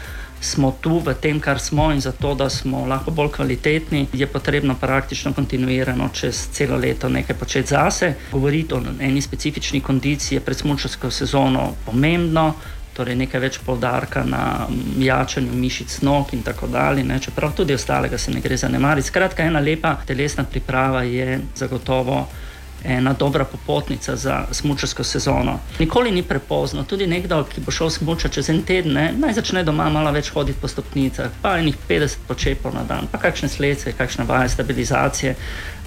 smo 0.41 0.73
tu 0.81 0.99
v 0.99 1.15
tem, 1.15 1.41
kar 1.41 1.59
smo 1.61 1.93
in 1.93 2.01
zato, 2.01 2.35
da 2.35 2.51
smo 2.51 2.87
lahko 2.87 3.11
bolj 3.11 3.31
kvalitetni, 3.31 4.07
je 4.13 4.27
potrebno 4.27 4.75
praktično 4.81 5.33
kontinuirano 5.33 6.09
čez 6.13 6.49
celo 6.53 6.77
leto 6.77 7.09
nekaj 7.09 7.37
početi 7.37 7.69
zase. 7.69 8.15
Govoriti 8.33 8.75
o 8.75 8.83
eni 9.01 9.21
specifični 9.21 9.81
kondiciji 9.81 10.37
je 10.37 10.41
pred 10.41 10.57
smučarsko 10.57 11.11
sezono 11.11 11.73
pomembno. 11.87 12.55
Torej, 12.97 13.15
nekaj 13.17 13.41
več 13.41 13.59
poudarka 13.65 14.25
na 14.27 14.67
jačanju 14.99 15.53
mišic 15.53 16.01
nog 16.03 16.35
in 16.35 16.43
tako 16.43 16.67
dalje, 16.67 17.05
ne, 17.05 17.21
čeprav 17.21 17.53
tudi 17.57 17.75
ostalega 17.75 18.19
se 18.19 18.31
ne 18.31 18.41
gre 18.41 18.57
zanemariti. 18.57 19.09
Skratka, 19.09 19.45
ena 19.45 19.61
lepa 19.61 19.95
telesna 20.07 20.45
priprava 20.45 21.03
je 21.03 21.41
zagotovo 21.57 22.27
ena 22.85 23.13
dobra 23.13 23.45
popotnica 23.45 24.17
za 24.17 24.45
smučarsko 24.51 25.05
sezono. 25.05 25.59
Nikoli 25.79 26.11
ni 26.11 26.23
prepozno, 26.23 26.85
tudi 26.85 27.07
nekdo, 27.07 27.45
ki 27.45 27.61
bo 27.61 27.71
šel 27.71 27.91
smučati 27.91 28.35
čez 28.35 28.51
en 28.51 28.63
teden, 28.63 28.93
ne, 28.93 29.13
naj 29.19 29.33
začne 29.33 29.65
doma 29.65 29.89
malo 29.91 30.13
več 30.13 30.31
hoditi 30.31 30.61
po 30.61 30.69
stopnicah, 30.69 31.31
pa 31.43 31.59
enih 31.59 31.77
50 31.89 32.27
počepov 32.29 32.75
na 32.75 32.85
dan, 32.89 33.09
pa 33.13 33.19
kakšne 33.19 33.49
slece, 33.49 33.93
kakšne 33.93 34.25
vaje 34.25 34.49
stabilizacije. 34.49 35.37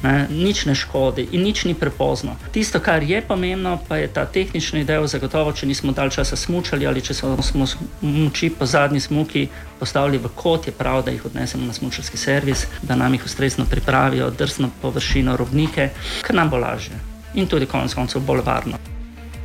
Ne, 0.04 0.28
nič 0.30 0.66
ne 0.66 0.76
škodi 0.76 1.28
in 1.32 1.44
nič 1.44 1.64
ni 1.66 1.74
prepozno. 1.74 2.36
Tisto, 2.52 2.80
kar 2.84 3.04
je 3.04 3.22
pomembno, 3.22 3.80
pa 3.88 3.98
je 3.98 4.08
ta 4.08 4.26
tehnični 4.26 4.84
del. 4.84 5.08
Zagotovo, 5.08 5.54
če 5.56 5.68
nismo 5.68 5.96
dalj 5.96 6.18
časa 6.20 6.36
smučali 6.36 6.88
ali 6.88 7.02
če 7.02 7.14
smo 7.14 7.66
smuči 7.68 8.50
po 8.52 8.66
zadnji 8.66 9.00
smuki 9.00 9.48
postavili 9.80 10.20
v 10.20 10.32
kot, 10.36 10.68
je 10.68 10.76
prav, 10.76 11.06
da 11.06 11.12
jih 11.12 11.26
odnesemo 11.26 11.66
na 11.66 11.74
smučarski 11.74 12.18
servis, 12.18 12.68
da 12.82 12.96
nam 12.96 13.14
jih 13.14 13.26
ustrezno 13.26 13.66
pripravijo, 13.66 14.30
drsno 14.30 14.70
površino, 14.82 15.38
robnike, 15.38 15.90
ker 16.24 16.36
nam 16.36 16.50
bo 16.50 16.60
lažje 16.60 17.00
in 17.34 17.48
tudi 17.48 17.66
konec 17.66 17.94
koncev 17.94 18.22
bolj 18.22 18.44
varno. 18.46 18.93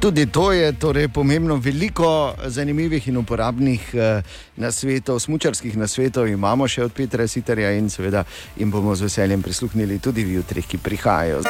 Tudi 0.01 0.26
to 0.26 0.53
je 0.53 0.72
torej 0.72 1.09
pomembno. 1.09 1.57
Veliko 1.57 2.34
zanimivih 2.46 3.09
in 3.09 3.16
uporabnih 3.16 3.94
eh, 3.94 4.22
nasvetov, 4.57 5.18
smočarskih 5.18 5.76
nasvetov 5.76 6.28
imamo 6.28 6.68
še 6.68 6.84
od 6.86 6.92
Petra 6.94 7.26
Siterja 7.26 7.72
in 7.74 7.90
seveda 7.90 8.22
jim 8.57 8.70
bomo 8.70 8.94
z 8.94 9.09
veseljem 9.09 9.42
prisluhnili 9.42 9.99
tudi 9.99 10.22
v 10.24 10.38
jutrih, 10.38 10.66
ki 10.66 10.78
prihajajo. 10.78 11.42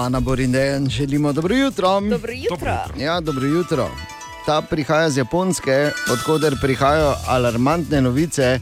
Ana 0.00 0.20
Borindejan, 0.20 0.88
želimo 0.88 1.32
dobro 1.32 1.54
jutro. 1.54 2.00
Dobro 2.00 2.32
jutro. 2.32 2.76
Ja, 2.96 3.20
dobro 3.20 3.46
jutro. 3.46 3.90
Ta 4.46 4.62
prihaja 4.62 5.10
z 5.10 5.20
Japonske, 5.20 5.90
odkuder 6.12 6.56
prihajajo 6.62 7.14
alarmantne 7.28 8.00
novice, 8.00 8.60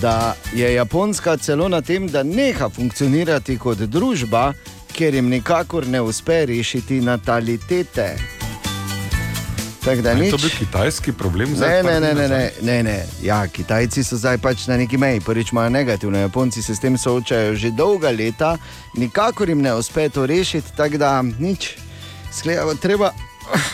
da 0.00 0.36
je 0.54 0.74
Japonska 0.74 1.36
celo 1.36 1.68
na 1.68 1.82
tem, 1.82 2.06
da 2.08 2.22
neha 2.22 2.68
funkcionirati 2.68 3.58
kot 3.58 3.78
družba, 3.78 4.52
ker 4.96 5.14
jim 5.14 5.28
nikakor 5.28 5.86
ne 5.86 6.00
uspe 6.00 6.46
rešiti 6.46 7.00
natalitete. 7.00 8.16
Tako 9.84 10.02
da 10.02 10.10
Je 10.10 10.16
nič. 10.16 10.30
to 10.30 10.38
bil 10.38 10.50
kitajski 10.50 11.12
problem? 11.12 11.50
Ne, 11.50 11.56
zdaj, 11.56 11.82
ne, 11.82 12.00
ne, 12.00 12.14
ne, 12.14 12.28
ne, 12.28 12.50
ne, 12.62 12.82
ne. 12.82 12.96
Ja, 13.22 13.46
Kitajci 13.46 14.02
so 14.02 14.16
zdaj 14.16 14.38
pač 14.38 14.66
na 14.66 14.76
neki 14.76 14.96
meji. 14.96 15.20
Prvič 15.20 15.52
imajo 15.52 15.70
negativno, 15.70 16.18
Japonci 16.18 16.62
se 16.62 16.74
s 16.74 16.80
tem 16.80 16.98
soočajo 16.98 17.54
že 17.54 17.70
dolga 17.70 18.10
leta, 18.10 18.56
nikakor 18.94 19.48
jim 19.48 19.62
ne 19.62 19.74
uspe 19.74 20.08
to 20.08 20.26
rešiti, 20.26 20.74
tako 20.76 20.98
da 20.98 21.22
nič. 21.22 21.76
Sklejavo, 22.32 22.74
treba 22.74 23.12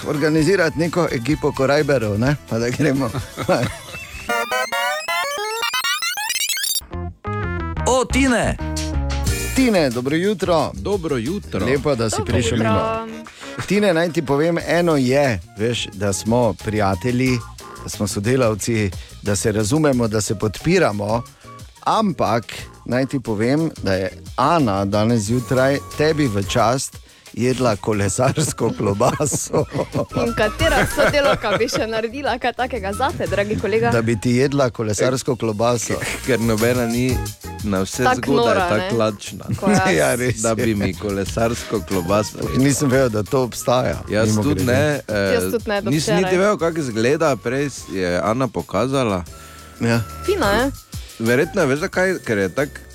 organizirati 0.07 0.79
neko 0.79 1.09
ekipo 1.11 1.53
korajberov, 1.53 2.19
ne? 2.19 2.37
pa 2.49 2.59
da 2.59 2.69
gremo. 2.69 3.11
O, 7.87 8.05
Tine! 8.05 8.72
Tine, 9.57 9.91
dobro 9.91 10.17
jutro. 10.17 10.71
Dobro 10.75 11.17
jutro. 11.17 11.67
Lepo, 11.67 11.95
da 11.95 12.11
si 12.11 12.23
prišel 12.27 12.59
mimo. 12.59 13.07
Tine, 13.67 13.95
naj 13.95 14.13
ti 14.13 14.23
povem, 14.23 14.59
eno 14.67 14.97
je, 14.97 15.41
veš, 15.59 15.87
da 15.93 16.13
smo 16.13 16.55
prijatelji, 16.65 17.39
da 17.83 17.89
smo 17.89 18.07
sodelavci, 18.07 18.91
da 19.23 19.37
se 19.37 19.53
razumemo, 19.53 20.09
da 20.09 20.21
se 20.21 20.39
podpiramo. 20.39 21.23
Ampak 21.85 22.45
naj 22.87 23.07
ti 23.07 23.21
povem, 23.21 23.71
da 23.83 23.95
je 23.95 24.11
Ana 24.37 24.85
danes 24.85 25.21
zjutraj 25.21 25.79
tebi 25.99 26.27
v 26.27 26.43
čast 26.49 26.97
jedla 27.35 27.77
kolesarsko 27.77 28.71
klobaso. 28.79 29.65
In 30.27 30.35
katera 30.37 30.87
sodelovka 30.87 31.57
bi 31.59 31.69
še 31.69 31.87
naredila 31.87 32.39
kaj 32.39 32.53
takega 32.53 32.93
zate, 32.93 33.27
dragi 33.27 33.57
kolega? 33.61 33.91
Da 33.91 34.03
bi 34.03 34.17
ti 34.21 34.37
jedla 34.37 34.71
kolesarsko 34.71 35.37
klobaso. 35.37 35.95
Ker 36.27 36.41
nobena 36.41 36.87
ni 36.87 37.17
na 37.65 37.81
vse 37.81 38.05
Tak 38.05 38.27
zgodaj 38.27 38.69
tako 38.69 38.97
lačna. 38.97 39.45
Ja, 39.93 40.15
res 40.15 40.43
da 40.43 40.55
bi 40.55 40.75
mi 40.75 40.95
kolesarsko 40.95 41.81
klobaso. 41.89 42.39
Nisem 42.59 42.91
vedel, 42.91 43.09
da 43.09 43.23
to 43.23 43.43
obstaja. 43.43 43.99
Jaz 44.11 44.35
tudi 44.37 44.65
ne. 44.65 45.01
eh, 45.09 45.35
Jaz 45.35 45.51
tudi 45.51 45.71
ne, 45.71 45.81
Nisem 45.83 46.17
niti 46.17 46.37
vedel, 46.37 46.59
kako 46.59 46.79
izgleda, 46.81 47.37
prej 47.37 47.71
je 47.93 48.21
Ana 48.25 48.49
pokazala. 48.49 49.25
Ja. 49.81 50.01
Fino 50.27 50.47
je. 50.47 50.71
Verjetno 51.19 51.61
je, 51.63 51.67
veš 51.67 51.79
zakaj, 51.79 52.19
ker 52.27 52.39
je 52.39 52.49
tako. 52.49 52.92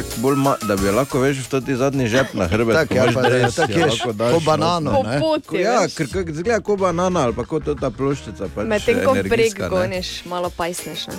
Tak 0.00 0.16
bolj 0.16 0.36
ma, 0.36 0.54
da 0.62 0.76
bi 0.76 0.86
jo 0.86 0.92
lahko 0.92 1.20
veš 1.20 1.38
v 1.38 1.48
toti 1.50 1.76
zadnji 1.76 2.08
žep 2.08 2.32
na 2.32 2.46
hrbet. 2.48 2.72
Tako, 2.74 2.94
ja, 2.94 3.04
pa 3.12 3.22
da 3.22 3.50
tako 3.50 3.72
ješ, 3.74 3.98
ko 4.00 4.40
banano, 4.40 4.92
Po 4.92 5.02
ne? 5.02 5.20
poti, 5.20 5.46
Ko, 5.46 5.56
ja, 5.56 5.84
ker 5.86 6.08
kako 6.08 6.30
izgleda 6.30 6.60
kot 6.60 6.78
banana 6.78 7.20
ali 7.20 7.34
pa 7.34 7.44
kot 7.44 7.68
ta 7.76 7.90
ploščica. 7.90 8.48
Pač 8.48 8.64
Medtem 8.66 9.04
ko 9.04 9.12
prek 9.12 9.26
energijska, 9.26 9.62
ne. 9.62 9.68
goniš, 9.68 10.24
malo 10.24 10.48
pajsneš. 10.50 11.06
Ne? 11.06 11.16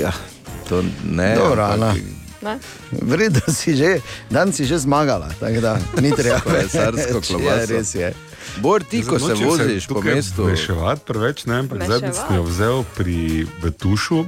Ja, 0.00 0.10
to 0.68 0.82
ne. 1.04 1.36
Dobro, 1.36 1.62
ampak-? 1.62 2.02
Vredno 2.92 3.46
si 3.48 3.74
že, 3.74 4.00
dan 4.30 4.50
si 4.52 4.66
že 4.66 4.78
zmagala, 4.78 5.30
tako 5.40 5.60
da 5.60 5.72
ni 6.02 6.10
treba. 6.18 6.40
Kolesarsko 6.40 7.18
več. 7.18 7.26
klobaso. 7.28 7.46
Ja, 7.46 7.70
res 7.70 7.94
je. 7.94 8.10
Bor 8.56 8.82
ti, 8.82 9.02
ko 9.02 9.18
se 9.18 9.34
voziš 9.34 9.86
po 9.86 10.02
mestu. 10.02 10.42
Vmešavati 10.44 11.06
preveč, 11.06 11.46
ne, 11.46 11.58
ampak 11.58 11.78
Vmeševati. 11.78 12.18
sem 12.18 12.34
jo 12.34 12.42
vzel 12.42 12.84
pri 12.96 13.18
Betušu, 13.62 14.26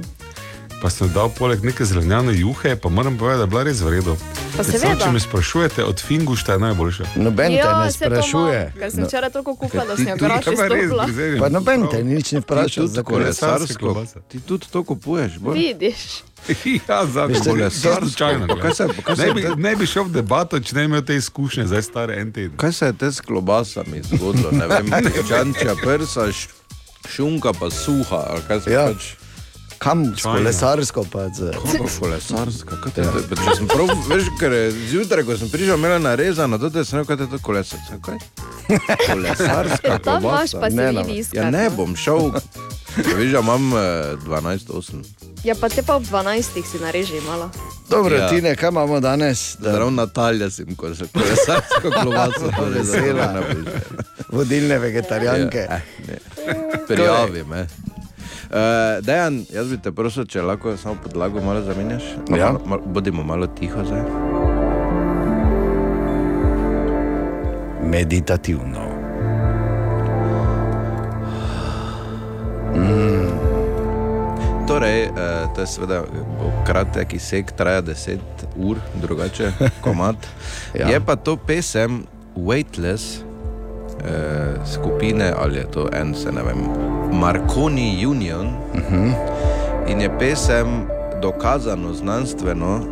pa 0.81 0.89
sem 0.89 1.09
dal 1.09 1.29
poleg 1.29 1.59
neke 1.61 1.83
zelenjane 1.83 2.33
juhe, 2.33 2.75
pa 2.75 2.89
moram 2.89 3.17
povedati, 3.17 3.37
da 3.37 3.43
je 3.43 3.49
bila 3.49 3.63
res 3.63 3.79
v 3.79 3.89
redu. 3.89 4.15
Pa 4.49 4.63
Ker 4.63 4.65
samo, 4.65 4.79
seveda. 4.79 5.01
Če 5.01 5.11
me 5.11 5.19
sprašujete, 5.19 5.83
od 5.83 5.99
fingušta 5.99 6.53
je 6.53 6.59
najboljše. 6.59 7.03
Noben 7.17 7.47
te 7.49 7.57
Ja, 7.57 7.73
ne 7.77 7.91
se 7.91 7.99
to 7.99 8.05
sprašuje. 8.07 8.73
Ker 8.73 8.91
sem 8.91 8.99
No, 8.99 9.07
včeraj 9.07 9.29
toliko 9.29 9.55
kupila, 9.55 9.85
da 9.85 9.95
sem 9.95 10.07
jo 10.07 10.15
pa 10.17 10.39
prizadevam. 10.39 11.39
Pa 11.39 11.49
noben 11.49 11.87
te 11.87 11.99
nič 12.01 12.31
ne 12.31 12.39
vpraša 12.39 12.87
za 12.87 13.03
kolesarsko. 13.03 13.03
kolesarsko. 13.03 13.79
klobasa. 13.79 14.19
Ti 14.21 14.39
tudi 14.39 14.65
to 14.67 14.83
kupuješ, 14.83 15.37
Bor? 15.37 15.53
Vidiš. 15.53 16.23
ja, 16.87 17.01
Veš, 17.03 17.37
je 17.37 17.43
kolesarsko. 17.43 17.99
slučajno. 18.01 18.47
Pa 18.47 18.55
kaj 18.57 18.73
se- 18.73 18.87
pa 18.89 19.01
kaj 19.03 19.15
se- 19.15 19.21
Ne 19.21 19.33
bi, 19.33 19.55
ne 19.57 19.75
bi 19.75 19.85
šel 19.85 20.03
v 20.03 20.11
debato, 20.11 20.59
če 20.59 20.75
ne 20.75 20.81
bi 20.81 20.85
imel 20.87 21.01
te 21.01 21.15
izkušnje, 21.15 21.67
zdaj 21.67 21.81
stare 21.83 22.15
en 22.15 22.31
teden. 22.31 22.57
Kaj 22.57 22.73
se 22.73 22.85
je 22.85 22.93
te 22.95 23.07
s 23.07 23.21
klobasami 23.21 24.01
zgodilo? 24.05 24.51
Ne 24.51 24.67
vem, 24.67 24.87
čančja 25.29 25.75
prsa, 25.77 26.27
š- 26.27 26.47
šunka 27.07 27.53
pa 27.53 27.69
suha. 27.69 28.23
ali 28.27 28.41
Kaj 28.47 28.59
se 28.61 28.71
Ja. 28.71 28.87
pač? 28.87 29.18
Kam 29.79 30.05
s 30.07 30.19
Čajna. 30.19 30.35
kolesarsko 30.35 31.05
pa 31.11 31.29
z... 31.29 31.51
Kako 31.53 31.87
kolesarska? 31.99 32.75
Kaj 32.77 32.91
te, 32.91 33.01
ja. 33.01 33.11
Če 33.37 33.55
sem 33.55 33.67
prav, 33.67 33.87
veš, 34.07 34.27
ker 34.35 34.51
je 34.51 34.63
zjutraj, 34.89 35.23
ko 35.23 35.37
sem 35.37 35.49
prišel, 35.49 35.75
imela 35.75 35.99
narezano, 35.99 36.57
to 36.57 36.69
te 36.69 36.83
sem 36.83 36.99
rekel, 36.99 37.15
kaj 37.15 37.23
je 37.25 37.29
to 37.29 37.39
kolesarska. 37.39 37.95
Kaj? 38.01 38.17
Kolesarska 39.05 39.87
Ja, 39.87 39.99
tam 39.99 40.21
imaš 40.21 40.51
pa 40.53 40.69
si 40.69 40.75
Ne, 40.75 40.91
no. 40.91 41.05
iskati. 41.07 41.37
Ja 41.37 41.49
ne 41.49 41.69
bom 41.69 41.95
šel. 41.95 42.31
Veš, 42.97 43.31
da 43.31 43.39
imam 43.39 43.71
eh, 43.71 43.81
12-8. 44.19 45.03
Ja, 45.43 45.55
pa 45.55 45.69
te 45.69 45.81
pa 45.81 45.95
ob 45.95 46.03
12 46.03 46.41
si 46.63 46.79
nareži 46.79 47.21
malo. 47.21 47.49
Dobro, 47.89 48.15
Ja. 48.15 48.29
Tine, 48.29 48.55
kaj 48.55 48.69
imamo 48.69 48.99
danes? 48.99 49.55
Da 49.57 49.71
Zdrav 49.71 49.91
Natalja 49.91 50.49
sem, 50.49 50.75
ko 50.75 50.95
se 50.95 51.07
kolesarsko 51.07 51.91
klobaso 51.97 52.51
Vesela. 52.67 53.41
vodilne 54.29 54.77
vegetarijanke. 54.79 55.57
Ja, 55.61 55.79
eh. 56.07 56.19
Prijavi 56.87 57.43
me. 57.43 57.67
Uh, 58.49 59.05
Dejan, 59.05 59.43
jaz 59.53 59.69
bi 59.69 59.77
te 59.77 59.91
prosil, 59.93 60.25
če 60.25 60.41
lahko 60.41 60.73
samo 60.77 60.97
podlago 61.03 61.41
malo 61.45 61.61
zamenjaš. 61.61 62.05
Ja. 62.33 62.49
Malo, 62.49 62.61
malo, 62.65 62.81
bodimo 62.95 63.23
malo 63.23 63.47
tiho 63.47 63.83
zdaj. 63.85 64.01
Meditativno. 67.85 68.89
Torej, 74.69 75.07
uh, 75.09 75.53
to 75.53 75.61
je 75.61 75.67
seveda 75.67 76.03
kratek 76.65 77.13
izsek, 77.13 77.51
traja 77.57 77.81
10 77.81 78.17
ur, 78.57 78.77
drugače 79.01 79.53
komat. 79.85 80.29
Ja. 80.73 80.89
Je 80.89 80.99
pa 81.05 81.15
to 81.15 81.37
pesem 81.37 82.03
Weightless 82.35 83.28
uh, 84.01 84.07
skupine 84.65 85.33
ali 85.35 85.57
je 85.57 85.65
to 85.65 85.89
en, 85.93 86.15
se 86.15 86.31
ne 86.31 86.41
vem, 86.43 86.57
Marconi 87.11 88.05
Union. 88.05 88.47
Uh 88.73 88.79
Mhm. 88.81 88.95
-huh. 88.95 89.13
In 89.87 90.01
je 90.01 90.17
pesem 90.19 90.67
dokazano 91.21 91.93
znanstveno 91.93 92.75
uh, 92.75 92.83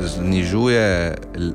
znižuje 0.00 1.14
uh, 1.36 1.50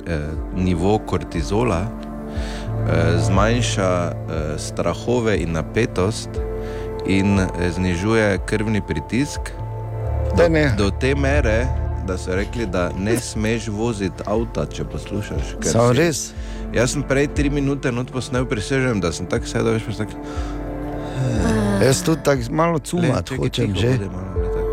nivo 0.55 0.97
kortizola, 0.99 1.81
uh, 1.81 2.87
zmanjša 3.19 3.91
uh, 4.07 4.31
strahove 4.57 5.37
in 5.37 5.51
napetost 5.51 6.29
in 7.05 7.39
eh, 7.39 7.47
znižuje 7.71 8.39
krvni 8.45 8.81
pritisk. 8.81 9.39
Ne. 10.49 10.73
Do 10.77 10.91
te 10.91 11.15
mere, 11.15 11.65
da 12.07 12.17
so 12.17 12.35
rekli, 12.35 12.65
da 12.65 12.91
ne 12.97 13.17
smeš 13.17 13.67
voziti 13.67 14.23
avta, 14.25 14.65
če 14.65 14.83
poslušaš. 14.83 15.55
ker 15.61 15.71
Samo 15.71 15.93
si- 15.93 15.97
res. 15.97 16.33
Jaz 16.73 16.91
sem 16.91 17.03
prej 17.03 17.27
tri 17.35 17.49
minute 17.49 17.91
not 17.91 18.11
posnel, 18.11 18.45
prisežem, 18.45 19.01
da 19.03 19.11
sem 19.11 19.25
tako 19.27 19.45
sedel, 19.45 19.73
veš 19.75 19.83
pa 19.89 19.93
tako. 20.05 20.15
Jaz 21.83 22.03
tudi 22.03 22.23
tako 22.23 22.41
malo 22.51 22.79
"Glej, 22.79 22.87
cumat 22.87 23.25
čakaj, 23.27 23.37
hočem 23.37 23.75
že. 23.75 23.97
malo, 24.11 24.47
tako." 24.53 24.71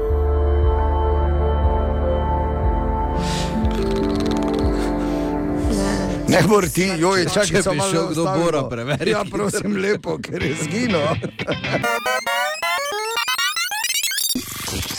Ne 6.29 6.43
bor 6.49 6.69
ti, 6.69 6.93
joj, 6.99 7.25
čakaj, 7.35 7.63
Če 7.63 7.71
bi 7.71 7.81
šel 7.91 8.09
kdo. 8.13 8.25
Bora 8.25 8.69
preveriti. 8.69 9.11
Ja, 9.11 9.25
prosim, 9.31 9.77
lepo, 9.83 10.19
ker 10.23 10.43
je 10.43 10.55
zginil. 10.63 11.01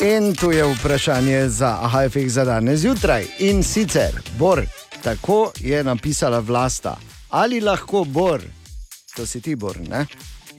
In 0.02 0.36
tu 0.36 0.52
je 0.52 0.64
vprašanje 0.64 1.50
za 1.50 1.78
AHFX 1.82 2.28
za 2.32 2.46
danes 2.46 2.80
zjutraj. 2.80 3.26
In 3.40 3.64
sicer, 3.64 4.22
Bor, 4.40 4.64
tako 5.04 5.52
je 5.60 5.84
napisala 5.84 6.40
vlasta. 6.40 6.98
Ali 7.30 7.62
lahko 7.62 8.04
Bor, 8.04 8.42
to 9.16 9.26
si 9.26 9.42
ti 9.42 9.56
Bor, 9.56 9.80
ne? 9.90 10.06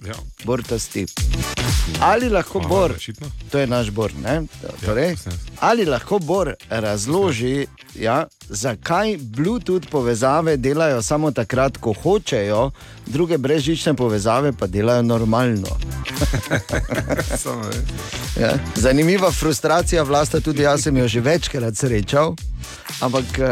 Ja. 0.07 0.15
Bor, 0.45 0.63
to 0.63 0.79
si 0.79 0.91
ti. 0.91 1.07
Ali 2.01 2.29
lahko 2.29 2.59
Aha, 2.59 2.69
Bor, 2.69 2.93
očitno. 2.93 3.27
to 3.51 3.59
je 3.59 3.67
naš 3.67 3.91
Bor, 3.91 4.13
ne? 4.23 4.43
Torej, 4.85 5.17
ali 5.61 5.85
lahko 5.85 6.19
Bor 6.19 6.55
razloži, 6.71 7.67
ja, 7.95 8.27
zakaj 8.49 9.17
Bluetooth 9.21 9.91
povezave 9.91 10.57
delajo 10.57 11.03
samo 11.03 11.31
takrat, 11.31 11.77
ko 11.77 11.93
hočejo, 11.93 12.71
druge 13.07 13.39
brezžične 13.39 13.95
povezave 13.95 14.53
pa 14.53 14.67
delajo 14.67 15.03
normalno. 15.03 15.69
Ja. 18.41 18.55
Zanimiva 18.77 19.31
frustracija 19.31 20.03
vlasta, 20.03 20.41
tudi 20.41 20.63
jaz 20.63 20.83
sem 20.83 20.97
jo 20.97 21.09
že 21.09 21.21
večkrat 21.21 21.77
srečal. 21.77 22.35
Ampak 23.01 23.25
uh, 23.25 23.47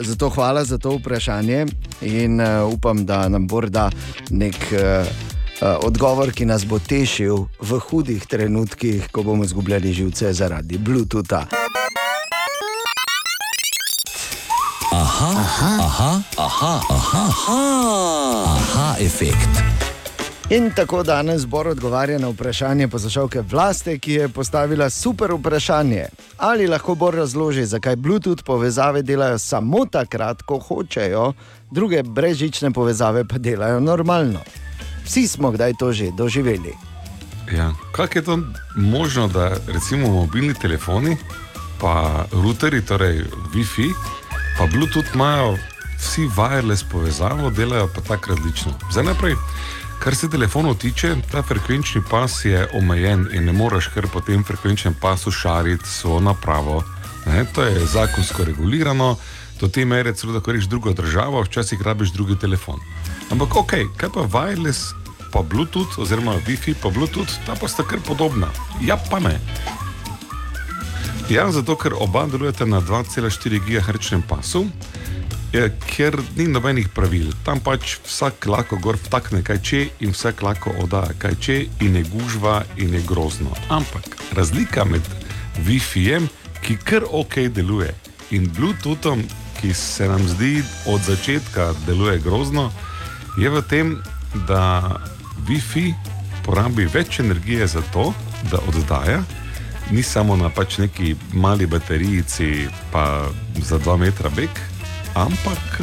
zato 0.00 0.28
hvala 0.28 0.64
za 0.64 0.78
to 0.78 0.90
vprašanje 0.96 1.66
in 2.00 2.40
uh, 2.40 2.72
upam, 2.72 3.06
da 3.06 3.28
nam 3.28 3.46
bo 3.46 3.60
da 3.60 3.90
nek 4.30 4.56
uh, 4.72 5.06
odgovor, 5.60 6.32
ki 6.32 6.46
nas 6.46 6.64
bo 6.66 6.78
tešil 6.78 7.46
v 7.60 7.78
hudih 7.78 8.26
trenutkih, 8.26 9.08
ko 9.12 9.22
bomo 9.22 9.44
izgubljali 9.44 9.92
živce 9.92 10.32
zaradi 10.32 10.78
Bluetootha. 10.78 11.46
Aha, 14.92 15.30
aha, 15.36 15.72
aha, 15.80 16.12
aha, 16.38 16.80
aha, 16.90 17.24
aha, 17.28 17.60
aha 18.46 18.94
efekt. 19.00 19.78
In 20.50 20.70
tako 20.76 21.02
danes 21.02 21.46
Bor 21.46 21.68
odgovarja 21.68 22.18
na 22.18 22.28
vprašanje 22.28 22.88
poslušalke 22.88 23.40
Vlaste, 23.40 23.98
ki 23.98 24.12
je 24.12 24.28
postavila 24.28 24.90
super 24.90 25.32
vprašanje. 25.32 26.06
Ali 26.38 26.66
lahko 26.66 26.94
Bor 26.94 27.14
razloži, 27.14 27.64
zakaj 27.64 27.96
Bluetooth 27.96 28.44
povezave 28.44 29.02
delajo 29.02 29.38
samo 29.38 29.84
takrat, 29.86 30.42
ko 30.42 30.58
hočejo, 30.58 31.32
druge 31.70 32.02
brezžične 32.02 32.70
povezave 32.70 33.24
pa 33.28 33.38
delajo 33.38 33.80
normalno. 33.80 34.40
Vsi 35.08 35.28
smo 35.28 35.50
kdaj 35.50 35.72
to 35.80 35.92
že 35.92 36.12
doživeli. 36.12 36.76
Ja. 37.52 37.72
Kako 37.92 38.18
je 38.18 38.24
to 38.24 38.38
možno, 38.76 39.28
da 39.28 39.56
recimo 39.66 40.08
mobilni 40.08 40.54
telefoni, 40.54 41.16
pa 41.80 42.24
routerji, 42.32 42.84
torej 42.84 43.24
Wi-Fi, 43.54 43.88
pa 44.58 44.66
Bluetooth 44.66 45.14
imajo 45.14 45.56
vsi 45.98 46.28
wireless 46.36 46.84
povezavo, 46.90 47.50
delajo 47.50 47.88
pa 47.94 48.00
tako 48.00 48.30
različno. 48.30 48.72
Zdaj 48.92 49.04
naprej. 49.04 49.34
Kar 49.98 50.16
se 50.16 50.30
telefonov 50.30 50.76
tiče, 50.78 51.16
ta 51.32 51.42
frekvenčni 51.42 52.02
pas 52.10 52.44
je 52.44 52.68
omejen 52.72 53.26
in 53.32 53.44
ne 53.44 53.52
moreš 53.52 53.88
kar 53.94 54.06
po 54.12 54.20
tem 54.20 54.44
frekvenčnem 54.44 54.94
pasu 55.00 55.30
šariti 55.30 55.88
svojo 55.88 56.20
napravo. 56.20 56.84
Ne, 57.26 57.44
to 57.54 57.62
je 57.62 57.86
zakonsko 57.86 58.44
regulirano, 58.44 59.16
do 59.60 59.68
te 59.68 59.84
mere 59.84 60.14
celo 60.14 60.32
da 60.32 60.40
koriš 60.40 60.64
drugo 60.64 60.92
državo, 60.92 61.42
včasih 61.42 61.82
rabiš 61.82 62.12
drugi 62.12 62.38
telefon. 62.38 62.80
Ampak 63.30 63.56
ok, 63.56 63.72
kaj 63.96 64.08
pa 64.14 64.20
wireless, 64.20 64.94
pa 65.32 65.42
Bluetooth, 65.42 65.98
oziroma 65.98 66.38
Wi-Fi, 66.46 66.74
pa 66.82 66.90
Bluetooth, 66.90 67.40
ta 67.46 67.56
pa 67.58 67.68
sta 67.68 67.84
kar 67.84 68.00
podobna. 68.04 68.48
Ja, 68.80 68.96
pa 68.96 69.20
ne. 69.20 69.38
Ja, 71.28 71.50
zato 71.52 71.76
ker 71.76 71.92
oba 71.92 72.26
delujete 72.26 72.66
na 72.66 72.80
2,4 72.80 73.60
GHz 73.60 74.16
pasu, 74.28 74.64
je, 75.52 75.68
ker 75.88 76.16
ni 76.36 76.48
nobenih 76.48 76.88
pravil. 76.94 77.32
Tam 77.44 77.60
pač 77.60 77.98
vsak 78.04 78.48
lahko 78.48 78.78
gor 78.80 78.96
vtakne 78.96 79.42
kaj 79.44 79.60
če 79.64 79.80
in 80.04 80.12
vsak 80.16 80.42
lahko 80.44 80.72
oddaja 80.82 81.16
kaj 81.20 81.36
če 81.40 81.56
in 81.84 81.96
je 82.00 82.04
gužva 82.12 82.62
in 82.76 82.96
je 82.96 83.02
grozno. 83.08 83.52
Ampak 83.68 84.16
razlika 84.36 84.84
med 84.88 85.04
Wi-Fi-jem, 85.64 86.28
ki 86.64 86.78
kar 86.84 87.04
ok 87.04 87.48
deluje, 87.52 87.92
in 88.30 88.48
Bluetoothom, 88.52 89.22
ki 89.60 89.74
se 89.74 90.08
nam 90.08 90.22
zdi 90.28 90.62
od 90.86 91.00
začetka 91.00 91.72
deluje 91.86 92.18
grozno, 92.18 92.70
je 93.38 93.50
v 93.50 93.62
tem, 93.68 93.96
da 94.48 94.96
Wi-Fi 95.48 95.92
porabi 96.44 96.86
več 96.88 97.20
energije 97.20 97.66
za 97.66 97.82
to, 97.92 98.12
da 98.50 98.60
oddaja, 98.68 99.22
ni 99.90 100.02
samo 100.02 100.36
na 100.36 100.48
pač 100.48 100.78
neki 100.78 101.14
mali 101.32 101.66
baterijici, 101.66 102.68
pa 102.92 103.28
za 103.64 103.78
2 103.78 103.96
metra 103.96 104.30
beg, 104.36 104.60
ampak 105.14 105.80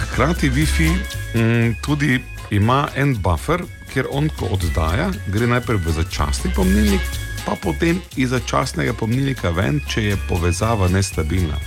hkrati 0.00 0.50
Wi-Fi 0.50 0.90
m, 1.34 1.74
tudi 1.84 2.20
ima 2.50 2.88
en 2.96 3.14
buffer, 3.22 3.62
kjer 3.92 4.08
on, 4.10 4.28
ko 4.38 4.48
oddaja, 4.56 5.10
gre 5.28 5.46
najprej 5.50 5.80
v 5.84 5.92
začasni 6.00 6.52
pomnilnik, 6.56 7.02
pa 7.44 7.56
potem 7.60 8.00
iz 8.16 8.32
začasnega 8.32 8.94
pomnilnika 8.96 9.50
ven, 9.54 9.80
če 9.88 10.02
je 10.10 10.18
povezava 10.28 10.88
nestabilna. 10.88 11.58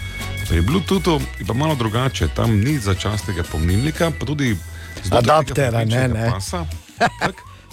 Pri 0.50 0.62
Bluetoothu 0.62 1.20
je 1.40 1.46
pa 1.48 1.54
malo 1.54 1.76
drugače, 1.76 2.28
tam 2.36 2.58
ni 2.60 2.78
začasnega 2.80 3.44
pomnilnika, 3.52 4.12
pa 4.20 4.26
tudi 4.26 4.54
znotraj 5.04 5.20
Adaptera, 5.20 5.86
ne, 5.86 6.08
ne. 6.08 6.30
Pasa, 6.32 6.66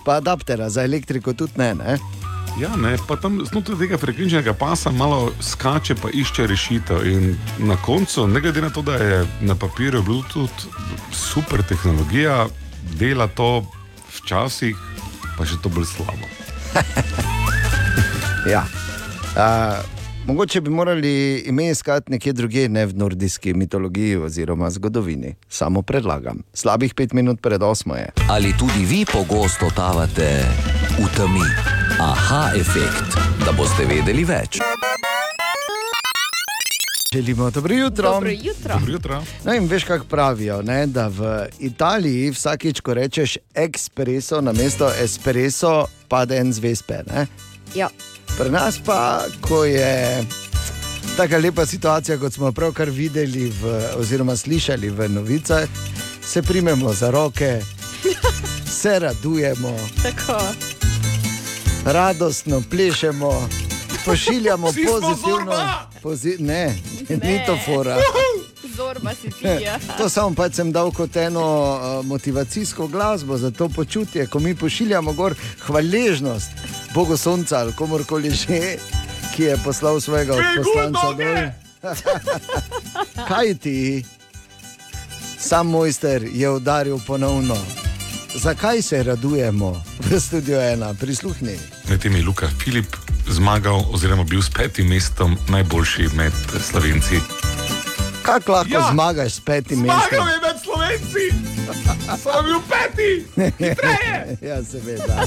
Pa 0.05 0.17
adaptera 0.17 0.71
za 0.71 0.85
elektriko 0.85 1.33
tudi 1.33 1.53
ne. 1.57 1.75
ne? 1.75 1.99
Ja, 2.59 2.77
ne, 2.77 2.97
pa 3.09 3.17
tam 3.17 3.39
znotraj 3.47 3.79
tega 3.79 3.99
frekvenčnega 3.99 4.55
pasa 4.59 4.91
malo 4.91 5.31
skače, 5.41 5.95
pa 5.95 6.11
išče 6.13 6.47
rešitev. 6.47 7.07
In 7.07 7.37
na 7.59 7.77
koncu, 7.77 8.27
ne 8.27 8.41
glede 8.41 8.63
na 8.65 8.71
to, 8.71 8.83
da 8.83 8.97
je 8.97 9.27
na 9.41 9.55
papirju 9.55 10.03
Bluetooth 10.03 10.67
super 11.13 11.63
tehnologija, 11.63 12.49
dela 12.99 13.29
to 13.29 13.63
včasih, 14.17 14.77
pa 15.39 15.47
še 15.47 15.61
to 15.63 15.69
bolj 15.69 15.87
slabo. 15.95 16.27
Ja. 18.49 18.65
Uh, 19.37 20.00
mogoče 20.27 20.61
bi 20.61 20.71
morali 20.71 21.39
ime 21.39 21.69
iskati 21.71 22.13
nekje 22.13 22.33
drugje, 22.33 22.69
ne 22.69 22.87
v 22.87 22.95
nordijski 22.95 23.55
mitologiji 23.55 24.17
oziroma 24.17 24.71
zgodovini. 24.71 25.35
Samo 25.49 25.83
predlagam. 25.83 26.43
Slabih 26.55 26.95
pet 26.95 27.13
minut 27.13 27.41
pred 27.41 27.63
osmo 27.63 27.95
je. 27.95 28.09
Ali 28.31 28.55
tudi 28.59 28.85
vi 28.85 29.05
pogosto 29.13 29.69
totavate 29.69 30.45
v 30.99 31.17
temi? 31.17 31.47
Aha 32.01 32.51
efekt, 32.57 33.19
da 33.45 33.53
boste 33.53 33.85
vedeli 33.85 34.25
več. 34.25 34.59
Želimo 37.13 37.51
dobro 37.51 37.75
jutro. 37.75 38.11
Dobro 38.11 38.31
jutro. 38.31 38.75
Dobro 38.75 38.93
jutro. 38.93 39.23
No, 39.45 39.55
in 39.55 39.67
veš, 39.67 39.85
kako 39.85 40.05
pravijo, 40.05 40.63
ne? 40.63 40.87
da 40.87 41.09
v 41.09 41.47
Italiji 41.59 42.31
vsakič, 42.31 42.81
ko 42.81 42.95
rečeš 42.95 43.37
espresso 43.55 44.41
na 44.41 44.53
mesto 44.53 44.93
espresso, 45.03 45.87
pade 46.09 46.39
en 46.39 46.53
zvezpe. 46.53 47.03
Ne? 47.13 47.27
Ja. 47.75 47.89
Pri 48.39 48.51
nas 48.51 48.79
pa, 48.85 49.25
ko 49.41 49.65
je 49.65 50.25
tako 51.17 51.39
lepa 51.39 51.67
situacija, 51.67 52.19
kot 52.19 52.33
smo 52.33 52.53
pravkar 52.53 52.91
videli, 52.91 53.53
v, 53.63 53.81
oziroma 53.97 54.37
slišali 54.37 54.91
v 54.91 55.09
novicah, 55.09 55.69
se 56.23 56.43
primemo 56.43 56.93
za 56.95 57.11
roke, 57.11 57.61
se 58.81 58.99
radujemo, 58.99 59.77
Tako. 60.03 60.39
radostno 61.85 62.63
plešemo, 62.71 63.49
pošiljamo 64.05 64.71
Vsi 64.71 64.87
pozitivno. 64.87 65.55
Pozi 66.03 66.37
ne, 66.39 66.77
ne, 67.09 67.17
ni 67.17 67.41
to 67.47 67.59
fora. 67.65 67.97
Zorba 68.77 69.15
si 69.15 69.31
ti. 69.31 69.47
Ja. 69.47 69.79
To 69.99 70.09
samo 70.09 70.35
pač 70.35 70.55
sem 70.55 70.73
dal 70.73 70.91
kot 70.93 71.17
eno 71.17 71.43
uh, 71.43 72.07
motivacijsko 72.07 72.87
glasbo 72.87 73.39
za 73.39 73.51
to 73.51 73.69
počutje, 73.69 74.27
ko 74.27 74.39
mi 74.39 74.55
pošiljamo 74.55 75.13
gor 75.13 75.35
hvaležnost 75.67 76.51
Bogu 76.95 77.17
Sonca 77.17 77.59
ali 77.59 77.73
komorkoli 77.73 78.31
že, 78.31 78.79
ki 79.37 79.43
je 79.43 79.59
poslal 79.65 80.01
svojega 80.01 80.37
poslanca 80.57 81.13
dol. 81.17 81.51
Kaj 83.29 83.55
ti? 83.55 84.05
Sam 85.39 85.67
mojster 85.67 86.25
je 86.33 86.51
udaril 86.51 86.99
ponovno. 87.07 87.57
Zakaj 88.35 88.83
se 88.83 89.03
radujemo 89.03 89.83
v 89.99 90.21
studiu 90.21 90.61
ena? 90.61 90.95
Prisluhni. 90.95 91.59
Med 91.89 92.01
tem 92.01 92.17
je 92.17 92.23
Luka 92.23 92.49
Filip 92.65 92.97
zmagal, 93.41 93.89
oziroma 93.89 94.25
bil 94.25 94.43
s 94.43 94.51
petim 94.51 94.89
mestom 94.89 95.37
najboljši 95.49 96.09
med 96.13 96.33
Slovenci. 96.61 97.17
Kako 98.23 98.53
lahko 98.53 98.69
Ja. 98.71 98.89
zmagaš 98.93 99.33
s 99.33 99.41
petim 99.41 99.81
mestom? 99.81 100.29
je 100.29 100.39
med 100.39 100.57
Slovenci! 100.61 101.25
Sem 102.19 102.45
bil 102.45 102.61
peti! 102.63 103.11
ja, 104.49 104.61
seveda. 104.63 105.17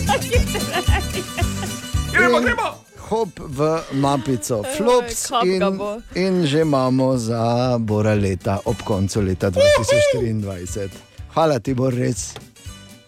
Gremo, 2.14 2.38
In 2.38 2.44
gremo! 2.44 2.70
Hop 3.00 3.30
v 3.40 3.60
mapico, 3.94 4.64
flops 4.78 5.30
in, 5.44 5.78
bo. 5.78 5.98
in 6.16 6.46
že 6.46 6.62
imamo 6.62 7.18
za 7.18 7.44
Bora 7.80 8.14
leta, 8.14 8.60
ob 8.66 8.78
koncu 8.80 9.22
leta 9.22 9.50
2024. 9.50 10.90
Hvala 11.34 11.60
ti, 11.60 11.74
Bor, 11.74 11.94
res 11.94 12.34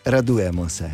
radujemo 0.04 0.70
se. 0.70 0.90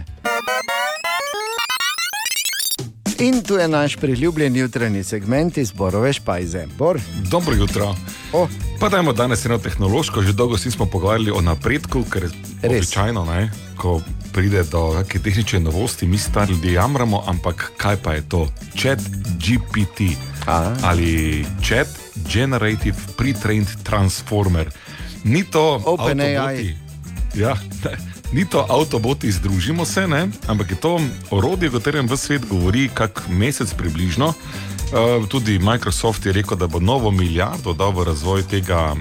In 3.22 3.44
tu 3.44 3.56
je 3.56 3.68
naš 3.68 3.96
priljubljen 3.96 4.56
jutranji 4.56 5.04
segment 5.04 5.58
iz 5.58 5.72
Borove 5.72 6.14
špajze. 6.14 6.68
Bor. 6.78 7.00
Dobro 7.30 7.56
jutro. 7.56 7.96
Oh. 8.34 8.50
Pa 8.80 8.90
dajmo 8.90 9.14
danes 9.14 9.46
eno 9.46 9.58
tehnološko, 9.58 10.22
že 10.22 10.34
dolgo 10.34 10.58
si 10.58 10.72
smo 10.72 10.86
pogovarjali 10.86 11.32
o 11.32 11.42
napredku, 11.42 12.04
ker 12.10 12.24
je 12.24 12.30
običajno, 12.70 13.26
ne, 13.26 13.52
ko 13.78 14.02
pride 14.34 14.64
do 14.64 14.94
neke 14.98 15.20
tehnične 15.20 15.60
novosti, 15.60 16.08
mi 16.08 16.18
stari 16.18 16.54
ljudje 16.54 16.74
jamramo, 16.74 17.24
ampak 17.28 17.72
kaj 17.78 17.98
pa 18.04 18.14
je 18.14 18.30
to? 18.30 18.48
Chat 18.78 19.00
GPT 19.38 20.18
ali 20.84 21.46
Chat 21.64 21.88
Generative 22.34 22.98
Pre-trained 23.18 23.70
Transformer. 23.84 24.72
Ni 25.24 25.44
to 25.44 25.82
OpenAI. 25.86 26.76
Ja, 27.36 27.58
ne, 27.86 28.11
ni 28.32 28.46
to 28.46 28.66
avtoboti, 28.70 29.32
združimo 29.32 29.86
se, 29.86 30.08
ne? 30.08 30.28
ampak 30.48 30.72
je 30.72 30.78
to 30.78 31.00
orodje, 31.32 31.70
o 31.70 31.72
katerem 31.72 32.08
v 32.08 32.18
svet 32.18 32.46
govori 32.48 32.90
kak 32.94 33.24
mesec 33.30 33.74
približno. 33.74 34.34
Uh, 34.92 35.28
tudi 35.28 35.60
Microsoft 35.60 36.26
je 36.26 36.34
rekel, 36.34 36.58
da 36.58 36.68
bo 36.68 36.80
novo 36.80 37.12
milijardo 37.12 37.74
dal 37.74 37.92
v 37.92 38.04
razvoj 38.04 38.44
tega 38.44 38.92
uh, 38.92 39.00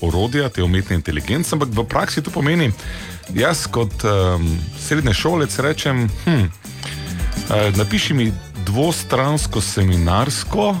orodja, 0.00 0.48
te 0.48 0.62
umetne 0.62 0.96
inteligence, 0.98 1.54
ampak 1.54 1.68
v 1.70 1.84
praksi 1.86 2.22
to 2.22 2.30
pomeni, 2.34 2.72
jaz 3.34 3.66
kot 3.70 3.94
um, 4.02 4.58
srednje 4.78 5.14
šolec 5.14 5.58
rečem, 5.58 6.10
hm, 6.24 6.50
uh, 6.50 7.76
napiši 7.78 8.14
mi 8.14 8.32
dvostransko 8.66 9.60
seminarsko, 9.60 10.74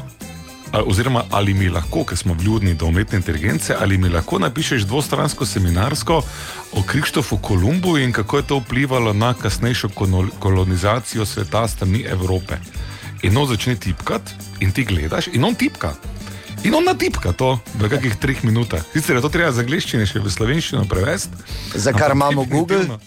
oziroma 0.72 1.24
ali 1.30 1.54
mi 1.54 1.68
lahko, 1.68 2.04
ker 2.04 2.18
smo 2.18 2.34
vljudni 2.34 2.74
do 2.74 2.86
umetne 2.86 3.18
inteligence, 3.18 3.74
ali 3.80 3.98
mi 3.98 4.08
lahko 4.08 4.38
napišeš 4.38 4.82
dvostransko 4.82 5.46
seminarsko 5.46 6.22
o 6.72 6.82
Krištofu 6.86 7.36
Kolumbu 7.36 7.98
in 7.98 8.12
kako 8.12 8.36
je 8.36 8.46
to 8.46 8.58
vplivalo 8.58 9.12
na 9.12 9.34
kasnejšo 9.34 9.88
kolonizacijo 10.38 11.26
sveta 11.26 11.68
strani 11.68 12.02
Evrope. 12.02 12.54
In 13.22 13.36
on 13.36 13.46
začne 13.46 13.76
tipkati, 13.76 14.32
in 14.60 14.72
ti 14.72 14.84
gledaš, 14.84 15.26
in 15.32 15.44
on 15.44 15.54
tipka. 15.54 15.94
In 16.64 16.74
on 16.74 16.84
natipka 16.84 17.32
to 17.32 17.58
v 17.74 17.88
kakih 17.88 18.16
treh 18.20 18.44
minutah. 18.44 18.84
Sicer 18.92 19.16
je 19.16 19.22
to 19.24 19.28
treba 19.28 19.52
za 19.52 19.64
angliščino 19.64 20.04
še 20.06 20.20
v 20.20 20.28
slovenščino 20.28 20.84
prevesti. 20.88 21.32
Za 21.74 21.92
kar 21.92 22.12
imamo 22.12 22.44
Google. 22.44 23.00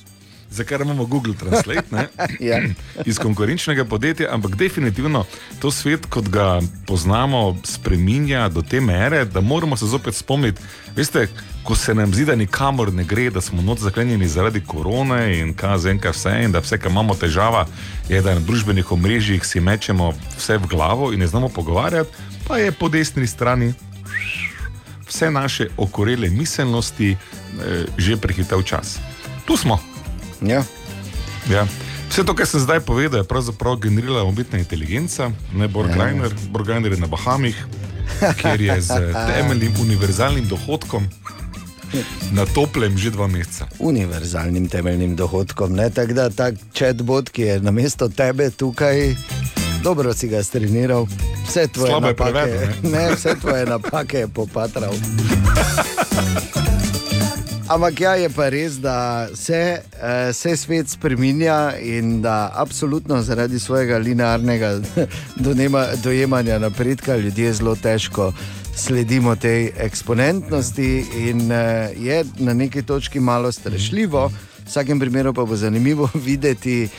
Za 0.53 0.63
kar 0.63 0.81
imamo 0.81 1.05
Google 1.05 1.33
Translate, 1.33 1.83
ne? 1.91 2.07
Ja. 2.49 2.61
iz 3.05 3.17
konkurenčnega 3.17 3.85
podjetja, 3.85 4.27
ampak 4.31 4.55
definitivno 4.55 5.25
to 5.59 5.71
svet, 5.71 6.05
kot 6.05 6.29
ga 6.29 6.61
poznamo, 6.85 7.57
spreminja 7.63 8.49
do 8.49 8.61
te 8.61 8.81
mere, 8.81 9.25
da 9.25 9.41
moramo 9.41 9.77
se 9.77 9.85
zopet 9.85 10.15
spomniti. 10.15 10.61
Veste, 10.95 11.27
ko 11.63 11.75
se 11.75 11.95
nam 11.95 12.13
zdi, 12.13 12.25
da 12.25 12.35
nikamor 12.35 12.93
ne 12.93 13.03
gre, 13.03 13.29
da 13.29 13.41
smo 13.41 13.61
not 13.61 13.79
zaklenjeni 13.79 14.27
zaradi 14.27 14.61
korone 14.61 15.39
in 15.39 15.53
kazenka 15.53 16.11
vse, 16.13 16.35
in 16.43 16.51
da 16.51 16.59
vse, 16.59 16.77
kar 16.77 16.91
imamo 16.91 17.15
težava, 17.15 17.65
je, 18.09 18.21
da 18.21 18.35
na 18.35 18.39
družbenih 18.45 18.91
omrežjih 18.91 19.45
si 19.45 19.59
mečemo 19.59 20.13
vse 20.37 20.57
v 20.57 20.69
glavo 20.69 21.13
in 21.13 21.19
ne 21.19 21.27
znamo 21.27 21.49
pogovarjati, 21.49 22.09
pa 22.47 22.57
je 22.57 22.71
po 22.71 22.89
desni 22.89 23.27
strani 23.27 23.73
vse 25.07 25.31
naše 25.31 25.67
okorele 25.77 26.29
miselnosti 26.29 27.11
eh, 27.11 27.17
že 27.97 28.17
prehitel 28.17 28.61
čas. 28.61 28.99
Tu 29.45 29.57
smo. 29.57 29.92
Ja. 30.43 30.63
Ja. 31.49 31.67
Vse 32.09 32.23
to, 32.23 32.35
kar 32.37 32.45
sem 32.45 32.61
zdaj 32.61 32.79
povedal, 32.85 33.23
je 33.23 33.27
pravzaprav 33.27 33.79
generirala 33.81 34.23
umetna 34.23 34.59
inteligenca, 34.59 35.31
ne 35.53 35.67
Borgajner, 35.67 36.31
ja. 36.31 36.49
Borgajner 36.53 36.91
je 36.91 36.99
na 37.01 37.07
Bahamih, 37.07 37.57
kjer 38.37 38.61
je 38.61 38.81
z 38.81 38.99
temeljnim 39.33 39.73
univerzalnim 39.81 40.47
dohodkom 40.47 41.07
na 42.31 42.45
toplem 42.45 42.97
že 42.97 43.13
dva 43.13 43.27
meseca. 43.27 43.67
Univerzalnim 43.79 44.69
temeljnim 44.69 45.15
dohodkom. 45.15 45.73
ne, 45.73 45.89
Tako 45.89 46.13
da 46.13 46.29
ta 46.29 46.51
chatbot, 46.73 47.29
ki 47.29 47.41
je 47.41 47.59
na 47.61 47.71
mesto 47.71 48.09
tebe 48.09 48.49
tukaj, 48.49 49.15
dobro 49.83 50.13
si 50.13 50.27
ga 50.27 50.43
streniral, 50.43 51.07
vse 51.47 51.67
tvoje 51.67 51.89
Slabo 51.89 52.07
je 52.07 52.13
napake, 52.13 52.31
prevedel, 52.31 52.67
ne? 52.83 52.89
ne, 52.97 53.15
vse 53.15 53.35
tvoje 53.41 53.65
napake 53.65 54.17
je 54.17 54.27
popatral. 54.27 54.93
Ampak 57.73 58.01
ja, 58.01 58.11
je 58.21 58.29
pa 58.29 58.51
res, 58.53 58.75
da 58.77 59.25
se, 59.33 59.81
uh, 59.81 60.29
se 60.29 60.51
svet 60.57 60.91
spremenja 60.93 61.73
in 61.81 62.19
da 62.21 62.51
absolutno 62.53 63.17
zaradi 63.21 63.59
svojega 63.59 63.97
linearnega 63.97 64.77
donema, 65.45 65.87
dojemanja 66.03 66.59
napredka 66.59 67.15
ljudje 67.17 67.53
zelo 67.53 67.73
težko 67.75 68.29
sledimo 68.77 69.33
tej 69.35 69.71
eksponentnosti 69.77 71.05
in 71.17 71.49
uh, 71.49 71.89
je 71.97 72.21
na 72.37 72.53
neki 72.53 72.83
točki 72.85 73.19
malo 73.19 73.51
strašljivo. 73.51 74.27
V 74.27 74.69
vsakem 74.69 74.99
primeru 74.99 75.33
pa 75.33 75.45
bo 75.45 75.55
zanimivo 75.55 76.09
videti, 76.27 76.89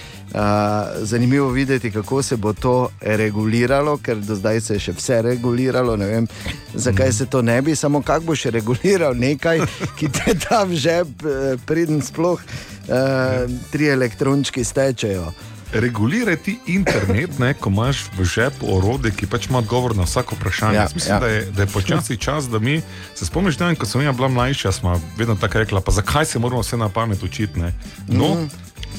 zanimivo 1.03 1.49
videti, 1.51 1.91
kako 1.91 2.23
se 2.23 2.37
bo 2.37 2.53
to 2.53 2.89
reguliralo, 3.01 3.97
ker 3.97 4.17
do 4.17 4.35
zdaj 4.35 4.61
se 4.61 4.75
je 4.75 4.81
še 4.81 4.93
vse 4.93 5.23
reguliralo. 5.23 5.97
Ne 5.97 6.07
vem, 6.07 6.27
zakaj 6.75 7.13
se 7.13 7.27
to 7.27 7.43
ne 7.43 7.63
bi, 7.63 7.77
samo 7.77 8.03
kako 8.03 8.33
boš 8.33 8.45
reguliral 8.45 9.15
nekaj, 9.17 9.61
ki 9.99 10.09
te 10.09 10.35
da 10.35 10.65
v 10.65 10.75
žep, 10.75 11.23
eh, 11.23 11.57
preden 11.67 12.03
sploh 12.03 12.41
uh, 12.41 13.51
tri 13.71 13.89
elektrončki 13.89 14.65
stečejo. 14.65 15.33
Regulirati 15.75 16.59
internet, 16.67 17.39
ne, 17.39 17.55
ko 17.55 17.71
imaš 17.71 18.05
v 18.19 18.25
žepu 18.25 18.77
orode, 18.77 19.11
ki 19.11 19.27
pač 19.27 19.49
ima 19.51 19.59
odgovor 19.59 19.97
na 19.97 20.07
vsako 20.07 20.39
vprašanje. 20.39 20.77
Ja, 20.77 20.85
Ja, 20.85 20.89
mislim, 20.95 21.11
ja. 21.11 21.15
ja. 21.15 21.21
da, 21.21 21.27
je, 21.27 21.51
da 21.51 21.63
je 21.63 21.67
počasi 21.67 22.17
čas, 22.17 22.49
da 22.49 22.59
mi 22.59 22.83
se 23.15 23.27
spomniš, 23.27 23.57
da 23.57 23.75
ko 23.75 23.87
sem 23.87 24.03
jaz 24.03 24.17
bila 24.17 24.29
mlajša, 24.29 24.73
smo 24.73 25.01
vedno 25.17 25.35
tako 25.35 25.59
rekla, 25.59 25.81
pa 25.81 25.93
zakaj 25.93 26.25
se 26.25 26.39
moramo 26.39 26.61
vse 26.61 26.77
na 26.77 26.89
pamet 26.89 27.23
učiti. 27.23 27.59
Ne? 27.59 27.73
No, 28.09 28.35
mm. 28.35 28.51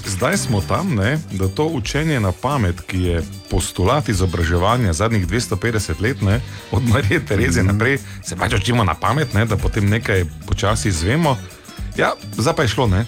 Zdaj 0.06 0.38
smo 0.38 0.62
tam, 0.62 0.96
ne, 0.96 1.18
da 1.32 1.48
to 1.48 1.66
učenje 1.66 2.20
na 2.20 2.32
pamet, 2.32 2.82
ki 2.82 3.02
je 3.02 3.24
postulat 3.50 4.10
izobraževanja 4.10 4.94
zadnjih 4.94 5.28
250 5.28 6.02
let, 6.02 6.22
ne, 6.22 6.42
od 6.72 6.84
Marije 6.90 7.26
Terezije 7.26 7.64
mm. 7.64 7.68
naprej, 7.68 7.98
se 8.24 8.36
pač 8.36 8.54
učimo 8.54 8.84
na 8.84 8.94
pamet, 8.94 9.34
ne, 9.34 9.46
da 9.46 9.58
potem 9.58 9.90
nekaj 9.90 10.26
počasi 10.48 10.90
izvemo. 10.90 11.38
Ja, 11.98 12.14
zdaj 12.38 12.56
pa 12.56 12.62
je 12.62 12.68
šlo, 12.68 12.88
ne. 12.88 13.06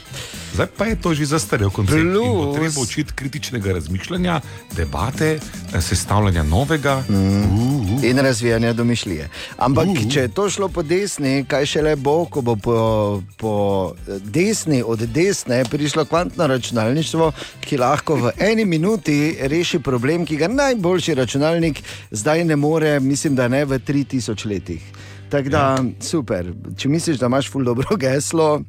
Zdaj 0.54 0.68
pa 0.78 0.86
je 0.86 0.96
to 0.96 1.14
že 1.14 1.26
zastarel 1.26 1.70
koncept. 1.70 2.02
Plus- 2.02 2.56
Treba 2.56 2.82
učiti 2.82 3.14
kritičnega 3.16 3.74
razmišljanja, 3.74 4.42
debate, 4.76 5.40
eh, 5.74 5.82
sestavljanja 5.82 6.44
novega. 6.44 7.04
Mm. 7.10 8.04
In 8.04 8.18
razvijanja 8.18 8.74
domišljije. 8.74 9.30
Ampak, 9.58 9.88
uh. 9.88 10.12
če 10.12 10.20
je 10.20 10.28
to 10.28 10.50
šlo 10.50 10.70
po 10.70 10.84
desni, 10.84 11.46
kaj 11.48 11.66
šele 11.66 11.96
bo, 11.96 12.26
ko 12.26 12.42
bo 12.42 12.56
po, 12.56 13.22
po 13.38 13.94
desni, 14.24 14.84
od 14.86 15.00
desne 15.00 15.64
prišlo 15.66 16.06
kvantno 16.06 16.48
računalništvo, 16.48 17.32
ki 17.62 17.78
lahko 17.78 18.16
v 18.16 18.32
eni 18.40 18.66
minuti 18.66 19.38
reši 19.42 19.80
problem, 19.80 20.26
ki 20.26 20.38
ga 20.38 20.48
najboljši 20.48 21.14
računalnik 21.14 21.84
zdaj 22.12 22.44
ne 22.44 22.56
more, 22.56 23.00
mislim, 23.00 23.36
da 23.36 23.48
ne 23.48 23.66
v 23.66 23.80
3000 23.80 24.46
letih. 24.46 24.82
Tako 25.30 25.50
da, 25.50 25.58
ja. 25.58 25.86
super. 26.02 26.54
Če 26.78 26.90
misliš, 26.90 27.18
da 27.18 27.26
imaš 27.26 27.52
ful 27.52 27.64
dobro 27.64 27.98
geslo, 28.04 28.62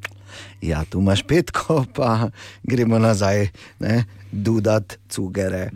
ja, 0.61 0.85
tu 0.85 1.01
imaš 1.01 1.23
petko, 1.23 1.85
pa 1.97 2.31
gremo 2.63 2.99
nazaj, 2.99 3.49
ne, 3.79 4.05
dudat, 4.33 4.99
cugere. 5.09 5.69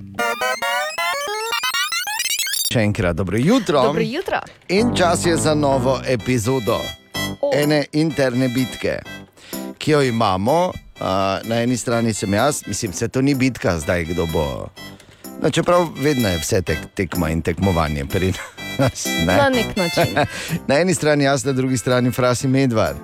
Še 2.72 2.80
enkrat 2.80 3.16
dobro 3.16 3.38
jutro. 3.38 3.82
Dobro 3.82 4.02
jutro. 4.02 4.40
In 4.68 4.94
čas 4.96 5.26
je 5.26 5.36
za 5.36 5.54
novo 5.54 6.00
epizodo 6.08 6.80
ene 7.52 7.84
interne 7.92 8.48
bitke, 8.48 8.98
ki 9.78 9.90
jo 9.90 10.02
imamo. 10.02 10.72
Uh, 11.02 11.08
na 11.48 11.62
eni 11.62 11.76
strani 11.76 12.14
sem 12.14 12.34
jaz, 12.34 12.62
mislim, 12.66 12.92
se 12.92 13.08
to 13.08 13.22
ni 13.22 13.34
bitka, 13.34 13.78
zdaj 13.78 14.04
kdo 14.04 14.26
bo. 14.26 14.68
No, 15.42 15.50
čeprav 15.50 15.88
vedno 15.98 16.28
je 16.28 16.38
vse 16.38 16.62
tek, 16.62 16.78
tekma 16.94 17.30
in 17.30 17.42
tekmovanje 17.42 18.04
pri 18.04 18.32
nas. 18.78 19.06
Ne? 19.26 19.36
Na 19.36 19.48
nek 19.50 19.76
način. 19.76 20.14
na 20.68 20.78
eni 20.78 20.94
strani 20.94 21.24
jaz, 21.24 21.44
na 21.44 21.52
drugi 21.52 21.76
strani 21.76 22.10
Frasi 22.10 22.48
Medvard. 22.48 22.96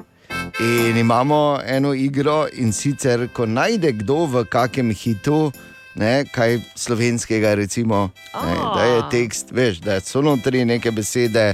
In 0.61 0.97
imamo 0.97 1.61
eno 1.67 1.95
igro, 1.95 2.49
in 2.53 2.73
sicer, 2.73 3.29
ko 3.33 3.47
najde 3.47 3.93
kdo 3.93 4.25
v 4.27 4.45
kakem 4.51 4.91
hitu, 4.91 5.53
ne, 5.95 6.25
kaj 6.33 6.59
slovenskega, 6.75 7.55
recimo, 7.55 8.11
ne, 8.35 8.57
da 8.75 8.87
je 8.89 9.05
tekst, 9.11 9.53
veš, 9.55 9.79
da 9.85 10.01
so 10.01 10.23
notri 10.23 10.65
neke 10.65 10.91
besede, 10.91 11.53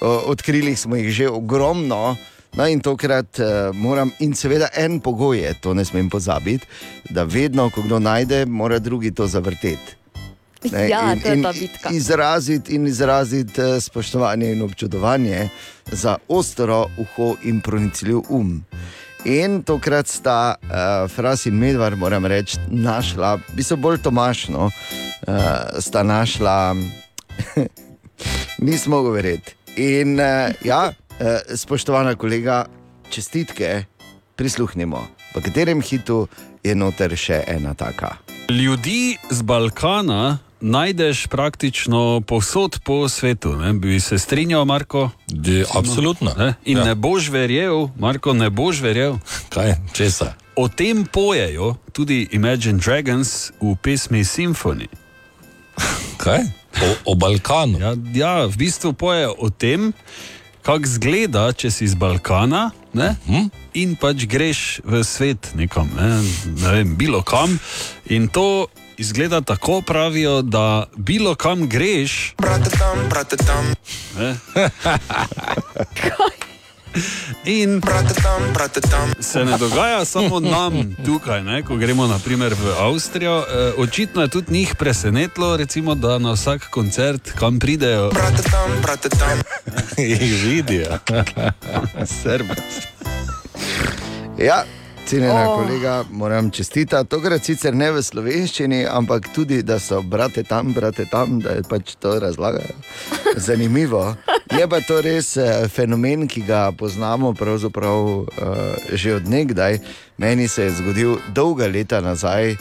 odkrili 0.00 0.76
smo 0.76 0.96
jih 0.96 1.10
že 1.10 1.28
ogromno. 1.28 2.16
No, 2.52 2.66
in 2.68 2.80
tokrat 2.84 3.38
uh, 3.40 3.72
moram, 3.72 4.10
in 4.20 4.34
seveda 4.36 4.68
en 4.76 4.98
pogoj 5.00 5.38
je, 5.40 5.54
to 5.64 5.72
ne 5.74 5.84
smem 5.88 6.10
pozabiti, 6.12 6.68
da 7.08 7.24
vedno, 7.24 7.70
ko 7.72 7.80
kdo 7.82 7.98
najde, 7.98 8.44
mora 8.46 8.78
drugi 8.78 9.14
to 9.16 9.26
zavrteti. 9.26 10.01
Ne, 10.70 10.88
Ja, 10.88 11.12
in- 11.12 11.20
to 11.20 11.28
je 11.28 11.42
ta 11.42 11.52
bitka. 11.52 11.90
Izraziti 11.90 12.74
in 12.74 12.86
izraziti 12.86 13.60
eh, 13.60 13.80
spoštovanje 13.80 14.52
in 14.52 14.62
občudovanje 14.62 15.48
za 15.92 16.16
ostro 16.28 16.86
uho 16.96 17.36
in 17.44 17.60
pronicljiv 17.60 18.20
um. 18.28 18.64
In 19.24 19.62
tokrat 19.62 20.06
sta 20.08 20.54
uh, 20.62 20.68
Fras 21.10 21.46
in 21.46 21.54
Medvar, 21.54 21.96
moram 21.96 22.26
reči, 22.26 22.56
našla, 22.68 23.38
bi 23.54 23.62
se 23.62 23.76
bolj 23.76 23.98
tomašno, 24.02 24.64
uh, 24.66 25.34
sta 25.78 26.02
našla, 26.02 26.74
nismo 28.58 29.02
govoriti. 29.02 29.54
In 29.76 30.20
uh, 30.20 30.26
ja, 30.64 30.90
uh, 30.90 31.26
spoštovana 31.54 32.14
kolega, 32.14 32.64
čestitke, 33.10 33.84
prisluhnimo, 34.36 35.06
v 35.34 35.42
katerem 35.42 35.80
hitu 35.82 36.26
je 36.64 36.74
noter 36.74 37.14
še 37.16 37.44
ena 37.46 37.74
taka. 37.74 38.16
Ljudi 38.50 39.16
z 39.30 39.42
Balkana 39.42 40.38
najdeš 40.62 41.26
praktično 41.26 42.22
povsod 42.26 42.78
po 42.84 43.08
svetu. 43.08 43.56
Ne? 43.56 43.72
Bi 43.72 44.00
se 44.00 44.18
strinjal, 44.18 44.64
Marko? 44.64 45.10
De, 45.26 45.64
absolutno. 45.74 46.34
Ne? 46.38 46.54
In 46.64 46.78
Ja. 46.78 46.84
ne 46.84 46.94
boš 46.94 47.28
verjel, 47.28 47.88
Marko, 47.98 48.32
ne 48.32 48.50
boš 48.50 48.80
verjel. 48.80 49.18
Kaj, 49.54 49.74
česa? 49.92 50.34
O 50.56 50.68
tem 50.68 51.04
pojejo 51.04 51.74
tudi 51.92 52.28
Imagine 52.32 52.78
Dragons 52.78 53.52
v 53.60 53.76
pesmi 53.82 54.24
Symphony. 54.24 54.86
Kaj? 56.16 56.38
O, 56.82 57.12
o 57.12 57.14
Balkanu. 57.14 57.78
Ja, 57.80 57.94
ja, 58.14 58.46
v 58.46 58.56
bistvu 58.56 58.92
pojejo 58.92 59.34
o 59.38 59.50
tem, 59.50 59.92
kako 60.62 60.86
zgleda, 60.86 61.52
če 61.52 61.70
si 61.70 61.84
iz 61.84 61.94
Balkana 61.98 62.70
ne? 62.94 63.16
Hm? 63.26 63.48
in 63.74 63.96
pač 63.96 64.28
greš 64.28 64.80
v 64.84 65.00
svet 65.04 65.56
nekam, 65.56 65.88
ne? 65.96 66.20
ne 66.60 66.68
vem, 66.76 66.94
bilo 66.96 67.22
kam. 67.24 67.58
In 68.12 68.28
to 68.28 68.68
izgleda 69.02 69.40
tako, 69.40 69.80
pravijo, 69.80 70.42
da 70.42 70.86
bilo 70.96 71.34
kam 71.34 71.68
greš. 71.68 72.34
Ne? 74.18 74.36
In 77.44 77.80
se 79.20 79.44
ne 79.44 79.58
dogaja 79.58 80.04
samo 80.04 80.40
nam 80.40 80.96
tukaj, 81.06 81.42
ne? 81.42 81.62
ko 81.62 81.76
gremo 81.76 82.06
naprimer 82.06 82.54
v 82.54 82.74
Avstrijo. 82.78 83.38
E, 83.38 83.72
očitno 83.78 84.22
je 84.22 84.28
tudi 84.28 84.52
njih 84.52 84.74
presenetilo, 84.78 85.56
recimo, 85.56 85.94
da 85.94 86.18
na 86.18 86.32
vsak 86.32 86.70
koncert, 86.70 87.32
kam 87.38 87.58
pridejo, 87.58 88.10
jih 89.98 90.44
vidijo. 90.44 90.98
Srbec. 92.22 92.58
Ja, 94.38 94.64
cenjena 95.06 95.50
Oh. 95.50 95.56
kolega, 95.58 96.04
moram 96.10 96.50
čestitati. 96.50 97.08
Tokrat 97.08 97.44
sicer 97.44 97.74
ne 97.74 97.90
v 97.92 98.02
slovenščini, 98.02 98.86
ampak 98.90 99.28
tudi, 99.34 99.62
da 99.62 99.78
so 99.78 100.02
brate 100.02 100.42
tam, 100.42 100.72
brate 100.72 101.04
tam, 101.10 101.40
da 101.40 101.50
je 101.58 101.62
pač 101.68 101.94
to 102.00 102.18
razlagajo. 102.20 102.74
Zanimivo. 103.46 104.14
Je 104.58 104.68
pa 104.68 104.80
to 104.80 105.00
res 105.00 105.36
eh, 105.36 105.68
fenomen, 105.68 106.28
ki 106.28 106.42
ga 106.46 106.72
poznamo 106.72 107.32
pravzaprav 107.32 107.98
uh, 107.98 108.26
že 108.92 109.14
od 109.14 109.28
nekdaj. 109.28 109.78
Meni 110.18 110.48
se 110.48 110.64
je 110.64 110.70
zgodil 110.70 111.16
dolga 111.34 111.66
leta 111.66 112.00
nazaj, 112.00 112.56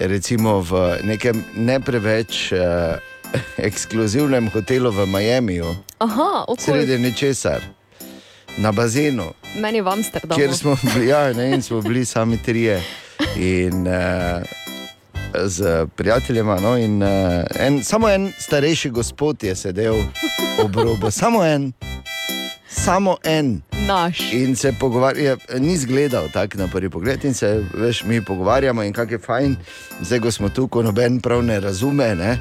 recimo 0.00 0.60
v 0.60 0.98
nekem 1.04 1.44
ne 1.56 1.80
preveč 1.80 2.52
uh, 2.52 2.96
ekskluzivnem 3.68 4.48
hotelu 4.50 4.90
v 4.90 5.06
Miamiju, 5.06 5.76
Aha, 5.98 6.44
ok. 6.48 6.60
sredi 6.60 6.98
ničesar, 6.98 7.60
na 8.56 8.72
bazenu. 8.72 9.32
Meni 9.56 9.80
v 9.80 9.88
Amsterdamu. 9.88 10.38
Kjer 10.38 10.54
smo 10.54 10.76
ja, 11.08 11.32
ne, 11.32 11.50
in 11.54 11.62
smo 11.62 11.80
bili 11.80 12.04
sami 12.04 12.38
trije. 12.42 12.82
In, 13.36 13.86
uh, 13.86 14.42
z 15.44 15.86
prijateljema. 15.96 16.60
No, 16.60 16.76
in, 16.76 17.02
uh, 17.02 17.08
en, 17.60 17.84
samo 17.84 18.08
en 18.08 18.32
starejši 18.38 18.90
gospod 18.90 19.42
je 19.42 19.56
sedel 19.56 19.96
ob 20.64 20.76
robu, 20.76 21.10
samo 21.10 21.44
en, 21.44 21.72
samo 22.68 23.16
en. 23.24 23.62
Naš. 23.86 24.32
In 24.32 24.56
se 24.56 24.74
pogovarja, 24.80 25.36
ni 25.58 25.72
izgledal 25.72 26.28
tako 26.32 26.58
na 26.58 26.68
prvi 26.68 26.90
pogled, 26.90 27.24
in 27.24 27.34
se 27.34 27.64
veš, 27.74 28.04
mi 28.04 28.24
pogovarjamo, 28.24 28.82
in 28.82 28.92
kako 28.92 29.12
je 29.12 29.18
fajn, 29.18 29.56
zdaj 30.00 30.20
ko 30.20 30.30
smo 30.30 30.48
tu, 30.48 30.68
ko 30.68 30.82
noben 30.82 31.20
prav 31.20 31.44
ne 31.44 31.60
razume. 31.60 32.14
Ne, 32.14 32.38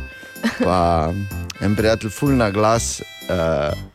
pa 0.64 1.14
en 1.62 1.76
prijatelj, 1.76 2.10
fulna 2.10 2.52
glas. 2.52 3.02
Uh. 3.30 3.95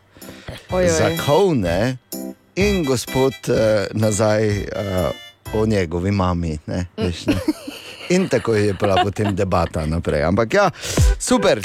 Zakovne 0.71 1.97
in 2.57 2.85
gospod 2.85 3.33
uh, 3.49 3.57
nazaj 3.91 4.49
uh, 4.59 4.65
o 5.55 5.67
njegovi 5.67 6.11
mami. 6.11 6.59
Ne, 6.67 6.87
veš, 6.97 7.27
ne. 7.27 7.35
In 8.11 8.29
tako 8.29 8.55
je 8.55 8.73
bila 8.73 9.05
potem 9.05 9.37
debata 9.37 9.87
naprej. 9.87 10.23
Ampak 10.23 10.55
ja, 10.55 10.71
super. 11.19 11.61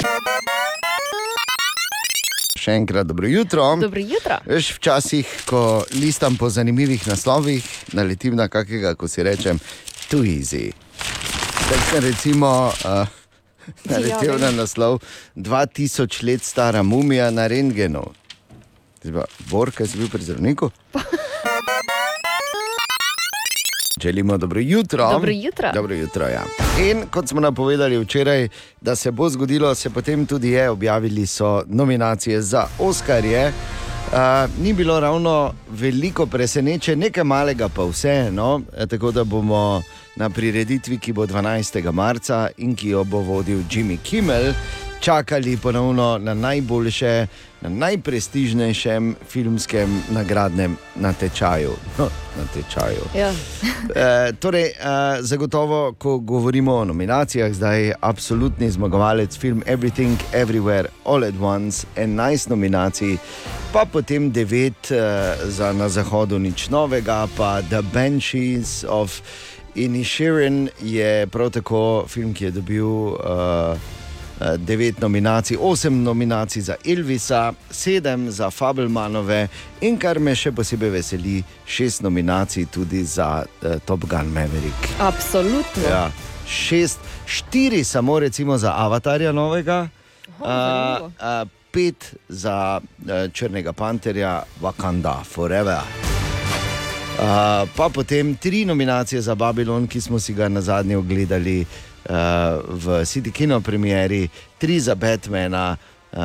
Še 2.58 2.72
enkrat 2.72 3.06
dobro 3.06 3.26
jutro. 3.26 3.66
Dobro 3.80 4.00
jutro. 4.00 4.38
Veš, 4.46 4.70
včasih, 4.78 5.32
ko 5.46 5.84
listam 5.98 6.36
po 6.36 6.50
zanimivih 6.50 7.08
naslovih, 7.08 7.66
naletim 7.92 8.36
na 8.38 8.48
kakega, 8.48 8.94
ko 8.94 9.08
si 9.08 9.22
rečem, 9.26 9.58
tu 10.10 10.22
easy. 10.22 10.70
Tako 11.66 11.82
sem 11.90 12.04
recimo 12.04 12.52
uh, 12.70 13.10
naletel 13.90 14.38
na 14.38 14.52
naslov 14.54 15.00
2000 15.34 16.22
let 16.22 16.46
stara 16.46 16.82
mumija 16.82 17.30
na 17.30 17.46
rentgenu. 17.50 18.06
Zdaj 19.06 19.22
Bor, 19.50 19.70
kaj 19.70 19.86
si 19.86 19.98
bil 19.98 20.08
pri 20.10 20.22
zdravniku? 20.22 20.70
Želimo 24.02 24.38
dobro 24.38 24.60
jutro. 24.60 25.10
Dobro 25.12 25.30
jutro. 25.30 25.70
Dobro 25.74 25.94
jutro 25.94 26.26
ja. 26.26 26.44
In 26.90 27.02
kot 27.10 27.28
smo 27.28 27.40
napovedali 27.40 27.98
včeraj, 27.98 28.48
da 28.80 28.96
se 28.96 29.10
bo 29.10 29.28
zgodilo, 29.28 29.74
se 29.74 29.90
potem 29.90 30.26
tudi 30.26 30.50
je, 30.50 30.70
objavili 30.70 31.26
so 31.26 31.62
nominacije 31.66 32.42
za 32.42 32.66
Oscarje. 32.78 33.52
Uh, 34.06 34.12
ni 34.62 34.72
bilo 34.72 35.00
ravno 35.00 35.52
veliko 35.70 36.26
presenečenja, 36.26 36.96
nekaj 36.96 37.24
malega 37.24 37.68
pa 37.68 37.84
vseeno, 37.84 38.60
eh, 38.76 38.86
tako 38.86 39.10
da 39.10 39.24
bomo 39.24 39.82
na 40.16 40.30
prireditvi, 40.30 40.98
ki 40.98 41.12
bo 41.12 41.26
12. 41.26 41.92
marca 41.92 42.48
in 42.56 42.76
ki 42.76 42.88
jo 42.88 43.04
bo 43.04 43.18
vodil 43.18 43.58
Jimmy 43.70 43.98
Kimmel, 44.02 44.52
čakali 45.00 45.56
ponovno 45.56 46.18
na 46.18 46.34
najboljše, 46.34 47.26
na 47.60 47.68
najprestižnejšem 47.68 49.16
filmskem 49.28 50.02
nagradnem 50.10 50.76
natečaju. 50.94 51.72
No, 51.98 52.08
natečaju. 52.38 53.02
Ja. 53.14 53.32
E, 53.94 54.32
torej, 54.32 54.64
e, 54.64 54.72
zagotovo, 55.20 55.92
ko 55.92 56.18
govorimo 56.18 56.74
o 56.74 56.84
nominacijah, 56.84 57.52
zdaj 57.52 57.82
je 57.82 57.94
absolutni 58.00 58.70
zmagovalec 58.70 59.38
film 59.38 59.62
Everything, 59.66 60.18
Everywhere, 60.32 60.86
All 61.04 61.24
at 61.24 61.34
Once, 61.40 61.86
11 61.96 62.50
nominacij, 62.50 63.16
pa 63.72 63.84
potem 63.84 64.32
9 64.32 64.72
e, 64.90 65.34
za 65.44 65.72
na 65.72 65.88
zahodu 65.88 66.38
nič 66.38 66.68
novega, 66.68 67.26
pa 67.36 67.62
The 67.62 67.82
Banshees 67.94 68.84
of 68.88 69.20
Inisherin 69.76 70.68
je 70.82 71.26
prav 71.26 71.50
tako 71.50 72.04
film, 72.08 72.34
ki 72.34 72.44
je 72.44 72.50
dobil. 72.50 72.86
Uh, 72.86 73.76
Devet 74.58 75.00
nominacij, 75.00 75.56
osem 75.56 76.02
nominacij 76.02 76.62
za 76.62 76.74
Elvisa, 76.84 77.52
sedem 77.70 78.30
za 78.30 78.50
Fabelmanove 78.50 79.48
in 79.80 79.96
kar 79.98 80.20
me 80.20 80.34
še 80.36 80.52
posebej 80.52 80.90
veseli, 80.92 81.38
šest 81.64 82.02
nominacij 82.04 82.66
tudi 82.68 83.00
za 83.04 83.46
uh, 83.46 83.78
Top 83.88 84.04
Gun 84.04 84.28
Maverick. 84.34 84.90
Absolutno. 85.00 85.88
Ja, 85.88 86.10
šest, 86.48 87.00
štiri 87.24 87.84
samo 87.84 88.18
recimo 88.20 88.58
za 88.58 88.74
Avatarja 88.76 89.32
novega, 89.32 89.88
zanimivo. 90.38 91.06
uh, 91.16 91.48
pet 91.72 92.14
za 92.28 92.80
uh, 92.80 93.32
Črnega 93.32 93.72
panterja, 93.72 94.42
Wakanda 94.60 95.24
Forever. 95.24 95.80
Uh, 97.16 97.64
pa 97.76 97.88
potem 97.88 98.36
tri 98.36 98.64
nominacije 98.64 99.20
za 99.20 99.34
Babylon, 99.34 99.88
ki 99.88 100.00
smo 100.00 100.20
si 100.20 100.34
ga 100.36 100.48
na 100.48 100.60
zadnje 100.60 100.96
ogledali 100.96 101.60
uh, 101.60 101.66
v 102.08 103.04
City 103.04 103.32
Kino 103.32 103.60
premieri, 103.60 104.28
tri 104.58 104.80
za 104.80 104.94
Batmana 104.94 105.76
uh, 106.12 106.18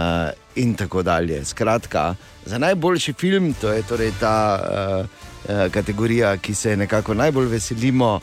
in 0.56 0.76
tako 0.76 1.04
dalje. 1.04 1.46
Skratka, 1.46 2.16
za 2.46 2.58
najboljši 2.58 3.14
film, 3.14 3.54
to 3.54 3.72
je 3.72 3.84
torej 3.84 4.12
ta 4.20 4.60
uh, 4.60 5.06
uh, 5.06 5.72
kategorija, 5.72 6.38
ki 6.38 6.54
se 6.54 6.78
nekako 6.78 7.14
najbolj 7.14 7.48
veselimo, 7.48 8.20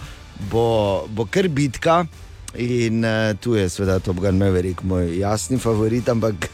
bo, 0.50 1.06
bo 1.08 1.26
kar 1.26 1.48
bitka. 1.48 2.04
In 2.54 3.04
uh, 3.04 3.36
tu 3.40 3.54
je 3.54 3.68
seveda 3.68 3.98
Top 3.98 4.16
Gun 4.16 4.38
Maverick, 4.38 4.82
moj 4.82 5.18
jasni 5.18 5.58
favorit, 5.58 6.08
ampak 6.08 6.48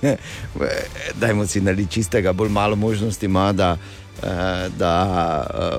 dajmo 1.21 1.47
si 1.47 1.61
naliti 1.61 1.93
čistega, 1.93 2.33
bolj 2.33 2.51
malo 2.51 2.77
možnosti 2.77 3.27
ima, 3.27 3.53
da, 3.53 3.73
uh, 3.73 4.04
da 4.79 4.95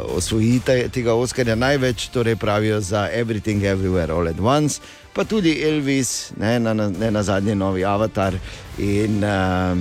uh, 0.07 0.17
osvoji 0.17 0.59
te- 0.65 0.89
tega 0.89 1.13
Oscarja. 1.13 1.55
Največ 1.55 2.07
torej 2.07 2.35
pravijo 2.35 2.81
za 2.81 3.09
Everything, 3.13 3.63
Everywhere, 3.63 4.11
All 4.11 4.27
at 4.27 4.39
Once, 4.39 4.81
pa 5.13 5.23
tudi 5.23 5.61
Elvis, 5.63 6.31
ne 6.37 6.59
na, 6.59 6.73
ne 6.73 7.11
na 7.11 7.23
zadnji 7.23 7.55
novi 7.55 7.85
avatar 7.85 8.33
in 8.77 9.23
uh, 9.23 9.77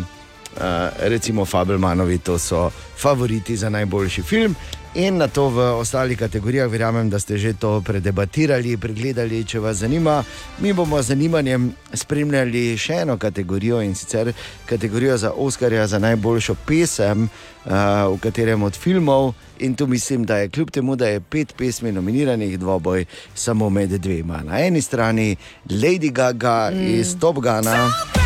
uh, 0.56 0.62
recimo 0.98 1.44
Fabelmanovi, 1.44 2.18
to 2.18 2.38
so 2.38 2.70
favoriti 2.96 3.56
za 3.56 3.68
najboljši 3.68 4.22
film. 4.22 4.54
In 4.94 5.16
na 5.18 5.26
to 5.28 5.50
v 5.50 5.58
ostalih 5.58 6.18
kategorijah, 6.18 6.70
verjamem, 6.70 7.10
da 7.10 7.18
ste 7.18 7.34
že 7.38 7.58
to 7.58 7.82
predebatirali, 7.82 8.76
pregledali, 8.78 9.42
če 9.42 9.58
vas 9.58 9.82
zanima. 9.82 10.22
Mi 10.62 10.72
bomo 10.72 11.02
z 11.02 11.10
zanimanjem 11.10 11.72
spremljali 11.90 12.78
še 12.78 13.02
eno 13.02 13.18
kategorijo 13.18 13.82
in 13.82 13.94
sicer 13.98 14.30
kategorijo 14.70 15.18
za 15.18 15.32
Oscarja 15.34 15.86
za 15.86 15.98
najboljšo 15.98 16.54
pesem, 16.66 17.26
uh, 17.26 17.72
v 18.14 18.22
katerem 18.22 18.62
od 18.62 18.78
filmov. 18.78 19.34
In 19.58 19.74
tu 19.74 19.86
mislim, 19.86 20.22
da 20.24 20.36
je 20.36 20.48
kljub 20.48 20.70
temu, 20.70 20.96
da 20.96 21.10
je 21.10 21.20
pet 21.20 21.54
pesmi 21.58 21.92
nominiranih, 21.92 22.58
dvoboj 22.58 23.04
samo 23.34 23.70
med 23.70 23.98
dvema. 23.98 24.42
Na 24.46 24.62
eni 24.62 24.82
strani 24.82 25.36
Lady 25.66 26.12
Gaga 26.12 26.70
mm. 26.70 27.00
iz 27.00 27.18
Top 27.18 27.42
Gana. 27.42 28.23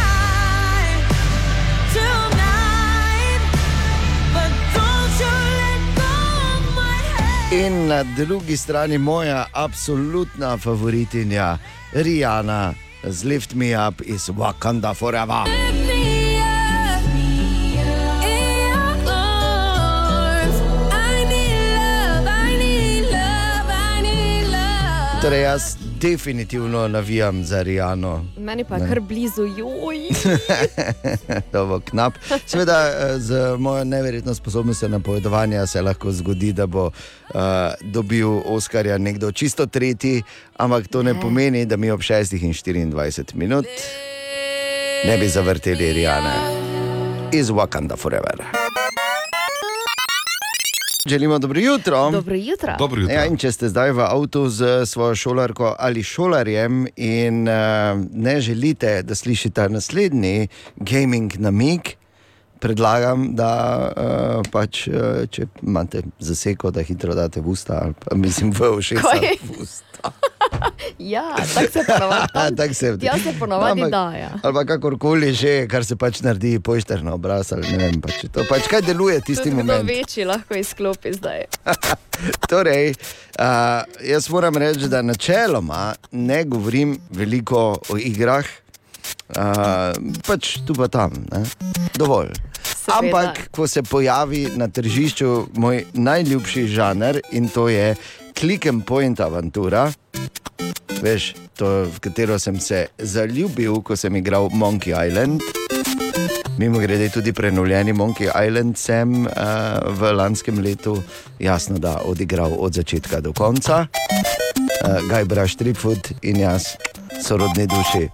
In 7.58 7.88
na 7.88 8.02
drugi 8.02 8.56
strani 8.56 8.98
moja 8.98 9.46
absolutna 9.52 10.56
favoritinja, 10.56 11.58
Rijana 11.92 12.74
z 13.02 13.24
Lift 13.24 13.54
Me 13.54 13.88
Up 13.88 14.00
iz 14.00 14.28
Wakanda 14.28 14.94
Forever. 14.94 15.44
Torej, 25.22 25.42
jaz 25.42 25.87
definitivno 26.00 26.88
navijam 26.88 27.44
za 27.44 27.62
Rijano. 27.62 28.24
Meni 28.38 28.64
pa 28.64 28.74
je 28.74 28.82
Ne. 28.82 28.88
kar 28.88 29.00
blizu, 29.00 29.42
joj. 29.42 29.98
Dobro, 31.52 31.80
knap. 31.80 32.14
Seveda, 32.46 32.86
eh, 32.86 33.18
z 33.18 33.56
mojo 33.58 33.84
neverjetno 33.84 34.34
sposobnostjo 34.34 34.88
napovedovanja 34.88 35.66
se 35.66 35.82
lahko 35.82 36.12
zgodi, 36.12 36.52
da 36.52 36.66
bo 36.66 36.86
uh, 36.86 37.40
dobil 37.80 38.28
Oskarja 38.44 38.98
nekdo 38.98 39.32
čisto 39.32 39.66
tretji, 39.66 40.22
ampak 40.56 40.88
to 40.88 41.02
ne 41.02 41.20
pomeni, 41.20 41.66
da 41.66 41.76
mi 41.76 41.90
ob 41.90 42.00
6 42.00 42.44
in 42.44 42.52
24 42.92 43.34
minut 43.34 43.66
ne 45.04 45.18
bi 45.18 45.28
zavrteli 45.28 45.92
Rijane 45.92 46.34
iz 47.32 47.50
Wakanda 47.50 47.96
Forever. 47.96 48.67
Želimo 51.08 51.38
dobro 51.38 51.60
jutro. 51.60 52.10
Dobro 52.10 52.34
jutro. 52.34 52.74
Dobro 52.78 53.00
jutro. 53.00 53.14
Ja, 53.14 53.26
in 53.26 53.36
če 53.36 53.52
ste 53.52 53.68
zdaj 53.68 53.92
v 53.96 54.04
avtu 54.04 54.48
z 54.48 54.86
svojo 54.86 55.14
šolarko 55.14 55.74
ali 55.78 56.02
šolarjem 56.02 56.86
in 56.96 57.48
uh, 57.48 57.54
ne 58.12 58.40
želite, 58.40 59.02
da 59.02 59.14
slišite 59.14 59.68
naslednji 59.68 60.48
gaming 60.76 61.32
namig, 61.38 61.80
predlagam, 62.60 63.30
da 63.34 63.52
uh, 63.88 64.50
pač, 64.52 64.86
uh, 64.88 65.24
če 65.30 65.46
imate 65.62 66.02
zaseko, 66.18 66.70
da 66.70 66.82
hitro 66.82 67.14
date 67.14 67.40
v 67.40 67.48
usta, 67.48 67.80
ali 67.82 67.94
pa 68.04 68.16
mislim 68.16 68.52
v 68.52 68.74
ušesa. 68.76 69.16
V 69.42 69.62
usta. 69.62 70.12
Ja, 70.98 71.22
tako 71.54 71.72
se 71.72 71.84
ponovadi. 71.86 72.56
Tak 72.56 72.74
se, 72.74 72.98
Ja, 73.00 73.18
se 73.18 73.32
ponovadi 73.38 73.82
Ampak- 73.82 73.90
da. 73.90 74.16
Ja. 74.16 74.30
Ali 74.42 74.54
pa 74.54 74.64
kakorkoli 74.64 75.32
že, 75.32 75.66
kar 75.66 75.84
se 75.84 75.96
pač 75.96 76.20
naredi, 76.20 76.60
pojšter 76.60 77.02
na 77.02 77.14
obraz. 77.14 77.52
ali 77.52 77.68
Ne 77.68 77.78
vem, 77.78 78.00
pač, 78.00 78.24
to 78.32 78.44
pač 78.44 78.66
kaj 78.66 78.82
deluje 78.82 79.20
tisti 79.20 79.44
Tudi 79.44 79.54
kdo 79.54 79.64
moment. 79.64 79.88
večji 79.88 80.24
lahko 80.24 80.54
izklopi 80.54 81.12
zdaj. 81.12 81.44
Torej, 82.50 82.90
uh, 82.90 83.44
jaz 84.02 84.28
moram 84.28 84.56
reči, 84.56 84.88
da 84.88 85.02
načeloma 85.02 85.92
ne 86.12 86.44
govorim 86.44 86.98
veliko 87.10 87.78
o 87.84 87.96
igrah, 87.96 88.44
uh, 89.28 89.92
pač 90.26 90.58
tu 90.66 90.74
pa 90.74 90.88
tam, 90.88 91.12
ne? 91.30 91.44
dovolj. 91.94 92.32
Seveda. 92.64 92.98
Ampak, 92.98 93.50
ko 93.50 93.66
se 93.66 93.82
pojavi 93.82 94.48
na 94.56 94.68
tržišču 94.68 95.48
moj 95.54 95.84
najljubši 95.92 96.66
žanr 96.68 97.20
in 97.30 97.48
to 97.48 97.68
je 97.68 97.94
click 98.38 98.66
and 98.66 98.84
point 98.86 99.20
avantura, 99.20 99.88
veš, 101.02 101.32
to, 101.58 101.88
v 101.90 101.98
katero 101.98 102.36
sem 102.38 102.60
se 102.62 102.84
zaljubil, 103.02 103.80
ko 103.82 103.96
sem 103.98 104.14
igral 104.14 104.46
Monkey 104.54 104.94
Island. 104.94 105.42
Mimo 106.58 106.78
grede 106.78 107.08
tudi 107.10 107.32
prenovljeni 107.32 107.92
Monkey 107.92 108.30
Island 108.30 108.78
sem 108.78 109.26
uh, 109.26 109.32
v 109.90 110.12
lanskem 110.14 110.62
letu, 110.62 110.94
jasno, 111.42 111.78
da 111.82 111.98
odigral 112.06 112.54
od 112.58 112.78
začetka 112.78 113.20
do 113.20 113.32
konca. 113.32 113.86
Uh, 114.86 115.02
Gaj 115.10 115.24
Braš 115.24 115.56
Tripfoot 115.58 116.12
in 116.22 116.38
jaz, 116.46 116.76
sorodni 117.22 117.66
duši. 117.66 118.06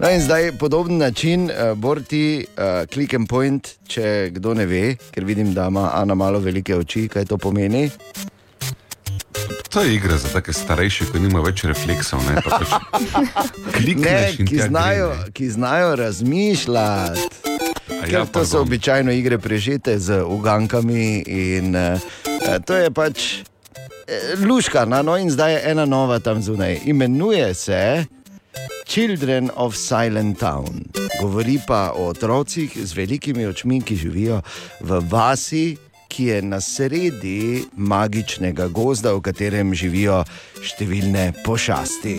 No 0.00 0.08
in 0.08 0.24
zdaj 0.24 0.54
podoben 0.56 0.96
način, 0.96 1.50
uh, 1.50 1.76
Borti, 1.76 2.46
uh, 2.56 2.88
click 2.88 3.14
and 3.14 3.28
point, 3.28 3.68
če 3.84 4.30
kdo 4.32 4.56
ne 4.56 4.64
ve, 4.66 4.96
ker 5.12 5.28
vidim, 5.28 5.52
da 5.52 5.68
ima 5.68 5.90
Ana 5.94 6.16
malo 6.16 6.40
velike 6.40 6.76
oči, 6.76 7.08
kaj 7.12 7.28
to 7.28 7.36
pomeni. 7.36 7.90
To 9.68 9.82
je 9.82 9.94
igra 9.94 10.16
za 10.16 10.28
take 10.28 10.52
starejše, 10.52 11.10
ki 11.12 11.20
nima 11.20 11.40
več 11.44 11.64
refleksov. 11.68 12.22
Ne, 12.28 12.40
pa 12.44 12.58
pač 12.58 12.70
Ne, 13.98 14.32
ki 14.36 14.58
znajo, 14.68 15.12
ki 15.32 15.50
znajo 15.50 15.96
razmišljati. 15.96 17.20
A 17.88 18.04
Ker 18.04 18.14
ja, 18.14 18.24
to 18.26 18.44
so 18.46 18.60
običajno 18.62 19.12
igre 19.12 19.38
prežete 19.38 19.98
z 19.98 20.22
ugankami 20.22 21.24
in 21.26 21.76
uh, 21.76 21.98
to 22.64 22.76
je 22.76 22.90
pač 22.94 23.42
eh, 24.06 24.36
luška, 24.38 24.84
no 24.84 25.16
in 25.16 25.30
zdaj 25.30 25.52
je 25.52 25.60
ena 25.72 25.84
nova 25.84 26.18
tam 26.18 26.42
zunaj. 26.42 26.80
Imenuje 26.84 27.54
se 27.54 28.04
Children 28.88 29.50
of 29.56 29.76
Silent 29.76 30.38
Town. 30.40 30.84
Govori 31.20 31.58
pa 31.66 31.92
o 31.96 32.08
otrocih 32.08 32.72
z 32.72 32.96
velikimi 32.96 33.46
očmi, 33.46 33.82
ki 33.82 33.96
živijo 33.96 34.40
v 34.80 35.00
vasi, 35.10 35.76
ki 36.08 36.24
je 36.24 36.42
na 36.42 36.60
sredi 36.60 37.64
magičnega 37.76 38.68
gozda, 38.68 39.14
v 39.14 39.24
katerem 39.28 39.74
živijo 39.76 40.22
številne 40.64 41.30
pošasti. 41.44 42.18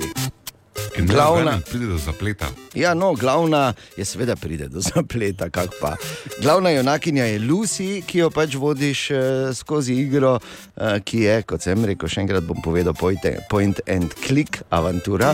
In 0.97 1.05
Glavna- 1.07 1.59
pride 1.72 1.86
do 1.86 1.97
zapleta. 1.97 2.45
Ja, 2.74 2.93
no, 2.93 3.13
glavna 3.13 3.74
je 3.97 4.05
seveda 4.05 4.36
pride 4.36 4.67
do 4.67 4.82
zapleta, 4.89 5.49
kak 5.49 5.70
pa. 5.82 5.95
Glavna 6.41 6.70
junakinja 6.70 7.26
je 7.26 7.39
Lucy, 7.39 8.01
ki 8.01 8.20
jo 8.20 8.30
pač 8.30 8.55
vodiš 8.55 9.11
uh, 9.11 9.20
skozi 9.55 9.93
igro, 9.93 10.39
uh, 10.39 10.97
ki 11.03 11.22
je, 11.22 11.38
kot 11.43 11.61
sem 11.61 11.86
rekel, 11.86 12.09
še 12.09 12.22
enkrat 12.24 12.43
bom 12.43 12.59
povedal, 12.63 12.93
point, 12.93 13.26
point 13.49 13.80
and 13.88 14.13
click 14.26 14.61
avantura. 14.70 15.34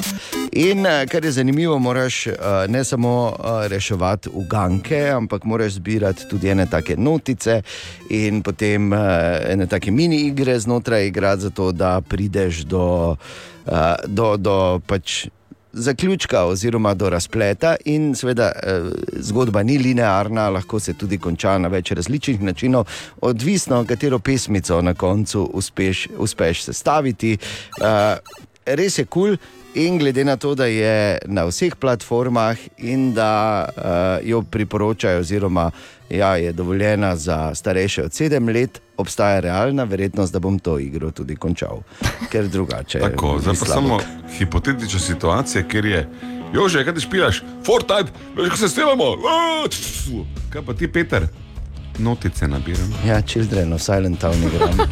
In 0.54 0.86
uh, 0.86 1.04
kar 1.10 1.26
je 1.26 1.32
zanimivo, 1.32 1.80
moraš 1.80 2.28
uh, 2.28 2.36
ne 2.68 2.84
samo 2.84 3.16
uh, 3.32 3.66
reševati 3.72 4.30
uganke, 4.34 5.10
ampak 5.16 5.44
moraš 5.46 5.80
zbirati 5.80 6.30
tudi 6.30 6.50
ene 6.54 6.68
take 6.72 6.96
notice 6.98 7.62
in 8.10 8.42
potem 8.44 8.94
uh, 8.94 9.02
ene 9.50 9.68
take 9.68 9.92
mini 9.92 10.26
igre 10.30 10.60
znotraj 10.60 11.08
igrati, 11.08 11.50
zato 11.50 11.72
da 11.72 12.02
prideš 12.02 12.64
do, 12.70 12.86
uh, 13.12 13.54
do, 14.08 14.38
do 14.38 14.80
pač 14.88 15.26
zaključka 15.76 16.46
oziroma 16.46 16.94
do 16.94 17.10
razpleta, 17.10 17.76
in 17.86 18.16
seveda 18.16 18.52
eh, 18.56 18.82
zgodba 19.20 19.64
ni 19.64 19.78
linearna, 19.78 20.50
lahko 20.50 20.80
se 20.80 20.94
tudi 20.94 21.18
konča 21.18 21.58
na 21.58 21.68
več 21.68 21.92
različnih 21.92 22.42
načinov, 22.42 22.88
odvisno, 23.22 23.84
katero 23.86 24.20
pesmico 24.20 24.82
na 24.82 24.94
koncu 24.94 25.50
uspeš, 25.54 26.08
uspeš 26.18 26.64
sestaviti. 26.64 27.38
Eh, 27.82 28.18
res 28.66 28.98
je 28.98 29.06
kul. 29.06 29.36
Cool. 29.36 29.64
In 29.76 29.98
glede 29.98 30.24
na 30.24 30.38
to, 30.38 30.54
da 30.56 30.66
je 30.66 31.18
na 31.28 31.44
vseh 31.44 31.76
platformah 31.76 32.58
in 32.78 33.10
da 33.14 33.68
uh, 33.68 34.28
jo 34.28 34.40
priporočajo, 34.42 35.20
oziroma 35.20 35.72
ja, 36.10 36.36
je 36.36 36.52
dovoljena 36.52 37.16
za 37.16 37.56
starejše 37.56 38.04
od 38.04 38.12
7 38.12 38.54
let, 38.54 38.82
obstaja 38.98 39.40
realna 39.40 39.84
verjetnost, 39.84 40.34
da 40.34 40.40
bom 40.40 40.60
to 40.60 40.80
igro 40.80 41.12
tudi 41.12 41.36
končal. 41.36 41.82
Ker 42.32 42.48
drugače. 42.48 43.00
Tako, 43.00 43.40
zdaj 43.40 43.56
pa 43.60 43.66
samo 43.66 44.00
hipotetična 44.38 45.00
situacija, 45.00 45.64
ker 45.68 45.86
je, 45.86 46.10
jože, 46.54 46.84
kaj 46.84 46.94
ti 46.94 47.02
špilaš, 47.02 47.44
Fortnite, 47.66 48.12
veš, 48.36 48.50
kako 48.50 48.58
se 48.58 48.70
snimamo, 48.70 49.04
kaj 50.50 50.66
pa 50.66 50.74
ti, 50.74 50.92
Peter, 50.92 51.28
notice 52.00 52.48
nabiram. 52.48 52.94
Ja, 53.08 53.22
Children 53.22 53.74
of 53.74 53.82
Silent 53.82 54.20
Town 54.20 54.44
igram. 54.44 54.88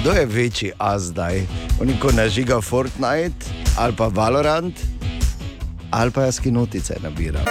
Kdo 0.00 0.10
je 0.12 0.26
večji 0.26 0.72
a 0.78 0.98
zdaj? 0.98 1.42
Oni, 1.80 2.00
ko 2.00 2.12
nažiga 2.12 2.60
Fortnite 2.60 3.46
ali 3.78 3.96
pa 3.96 4.06
Valorant, 4.06 4.74
ali 5.90 6.10
pa 6.10 6.22
jaz 6.22 6.40
ki 6.40 6.50
notice 6.50 6.96
nabiram. 7.02 7.44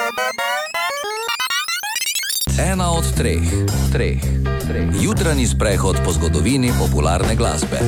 Ena 2.59 2.91
od 2.91 3.03
treh, 3.15 3.43
treh, 3.91 4.21
treh. 4.67 4.87
Jutranji 5.01 5.47
sprehod 5.47 5.97
po 6.05 6.11
zgodovini 6.11 6.71
popularne 6.79 7.35
glasbe. 7.35 7.79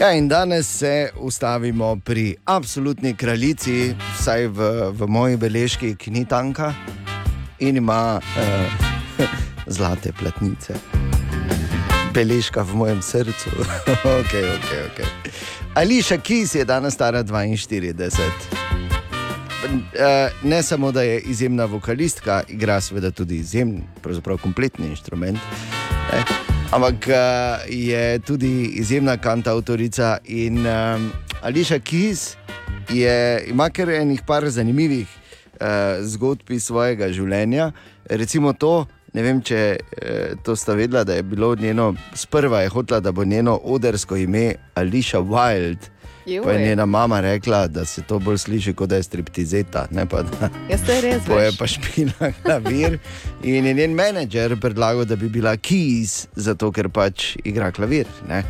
Ja, 0.00 0.12
in 0.12 0.28
danes 0.28 0.78
se 0.78 1.08
ustavimo 1.16 1.96
pri 2.04 2.36
absolutni 2.44 3.14
kraljici, 3.16 3.94
vsaj 4.18 4.46
v, 4.46 4.68
v 4.92 5.08
moji 5.08 5.36
beležki, 5.36 5.94
ki 5.96 6.10
ni 6.10 6.24
tanka 6.28 6.74
in 7.58 7.76
ima 7.76 8.20
eh, 8.20 8.68
zlate 9.76 10.12
platnice. 10.12 10.76
Beležka 12.12 12.62
v 12.62 12.76
mojem 12.76 13.02
srcu. 13.02 13.50
okay, 14.20 14.44
okay, 14.60 14.80
okay. 14.92 15.08
Ališa 15.74 16.16
Kis 16.16 16.54
je 16.54 16.64
danes 16.64 16.94
stara 16.94 17.24
42. 17.24 18.69
Eh, 19.64 20.30
Ne 20.42 20.62
samo, 20.62 20.92
da 20.92 21.02
je 21.02 21.20
izjemna 21.20 21.64
vokalistka, 21.64 22.42
igra 22.48 22.80
seveda 22.80 23.10
tudi 23.10 23.36
izjemen, 23.36 23.82
pravzaprav 24.02 24.38
kompletni 24.38 24.86
inštrument. 24.86 25.38
Ne? 26.12 26.24
Ampak 26.70 27.08
eh, 27.08 27.14
je 27.68 28.18
tudi 28.18 28.64
izjemna 28.64 29.16
kantautorica 29.16 30.18
in 30.24 30.66
um, 30.66 31.12
Ališa 31.42 31.78
Kis 31.78 32.36
je, 32.90 33.44
ima 33.48 33.70
kar 33.70 33.90
enih 33.90 34.22
par 34.26 34.48
zanimivih 34.48 35.08
uh, 35.60 35.66
zgodb 36.00 36.50
iz 36.50 36.64
svojega 36.64 37.12
življenja. 37.12 37.72
Recimo 38.04 38.52
to, 38.52 38.86
ne 39.12 39.22
vem, 39.22 39.42
če 39.42 39.76
uh, 39.76 40.42
to 40.42 40.56
sta 40.56 40.74
vedela, 40.74 41.04
da 41.04 41.14
je 41.14 41.22
bilo 41.22 41.54
njeno, 41.54 41.94
sprva 42.14 42.60
je 42.60 42.68
hotela, 42.68 43.00
da 43.00 43.12
bo 43.12 43.24
njeno 43.24 43.60
odrsko 43.64 44.16
ime 44.16 44.54
Ališa 44.74 45.20
Wild. 45.20 45.90
Pa 46.44 46.52
je 46.52 46.66
njena 46.66 46.86
mama 46.86 47.20
rekla, 47.20 47.66
da 47.66 47.84
se 47.84 48.02
to 48.02 48.18
bolj 48.18 48.38
sliši 48.38 48.74
kot 48.74 48.88
da 48.88 48.96
je 48.96 49.02
striptizeta. 49.02 49.86
Ne 49.90 50.06
pa 50.06 50.22
da. 50.22 50.48
Jaz 50.70 50.80
to 50.86 50.92
je 50.92 51.00
res. 51.00 51.22
To 51.28 51.38
je 51.38 51.52
pa 51.58 51.66
špila 51.66 52.32
klavir. 52.42 52.98
In 53.42 53.66
je 53.66 53.74
njen 53.74 53.94
menedžer 53.94 54.56
predlagal, 54.60 55.04
da 55.04 55.16
bi 55.16 55.28
bila 55.28 55.56
Keys, 55.56 56.26
zato 56.36 56.72
ker 56.72 56.88
pač 56.88 57.36
igra 57.44 57.72
klavir. 57.72 58.06
Ne? 58.28 58.42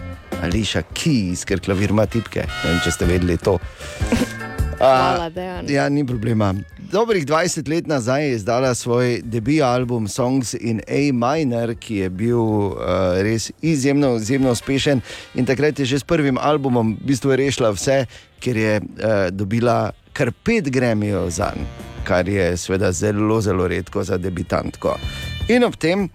Ališa 0.42 0.82
Keys, 0.94 1.44
ker 1.44 1.60
klavir 1.60 1.90
ima 1.90 2.06
tipke. 2.06 2.46
Ne 2.46 2.70
vem, 2.70 2.80
če 2.84 2.94
ste 2.96 3.08
vedeli 3.08 3.36
to. 3.38 3.58
Hvala, 4.80 5.28
Dejan. 5.28 5.68
Ja, 5.68 5.88
ni 5.88 6.06
problema. 6.06 6.54
Dobrih 6.90 7.26
20 7.26 7.68
let 7.68 7.86
nazaj 7.86 8.24
je 8.24 8.32
izdala 8.34 8.74
svoj 8.74 9.20
debut 9.22 9.62
album 9.62 10.08
Songs 10.08 10.54
in 10.54 10.80
A 10.88 11.12
Minor, 11.12 11.74
ki 11.74 11.96
je 11.96 12.08
bil 12.10 12.40
uh, 12.40 12.74
res 13.22 13.52
izjemno, 13.62 14.16
izjemno 14.16 14.50
uspešen. 14.50 15.00
In 15.34 15.46
takrat 15.46 15.78
je 15.78 15.84
že 15.84 15.98
s 15.98 16.04
prvim 16.04 16.38
albumom 16.38 16.96
v 16.98 17.06
bistvu 17.06 17.36
rešila 17.36 17.70
vse, 17.70 18.06
ker 18.40 18.56
je 18.56 18.80
uh, 18.80 19.30
dobila 19.30 19.92
kar 20.12 20.32
pet 20.32 20.70
gremijev 20.70 21.30
za 21.30 21.52
njim, 21.56 21.66
kar 22.04 22.28
je 22.28 22.56
seveda 22.56 22.92
zelo, 22.92 23.40
zelo 23.40 23.68
redko 23.68 24.02
za 24.04 24.18
debitantko. 24.18 24.98
In 25.48 25.64
ob 25.64 25.76
tem 25.76 26.08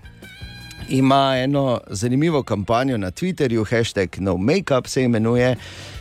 ima 0.90 1.38
eno 1.38 1.80
zanimivo 1.88 2.44
kampanjo 2.44 2.98
na 2.98 3.12
Twitterju, 3.12 3.64
hashtag 3.70 4.20
No 4.20 4.38
Makeup 4.38 4.88
se 4.88 5.04
imenuje. 5.04 5.56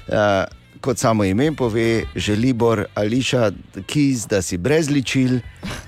Uh, 0.09 0.64
kot 0.85 0.99
samo 0.99 1.25
ime 1.25 1.53
pove, 1.57 2.05
želi 2.17 2.53
Bor 2.53 2.85
Ališa 2.95 3.51
Kiz, 3.87 4.27
da 4.27 4.43
si 4.43 4.57
brez 4.57 4.91
ličil, 4.91 5.39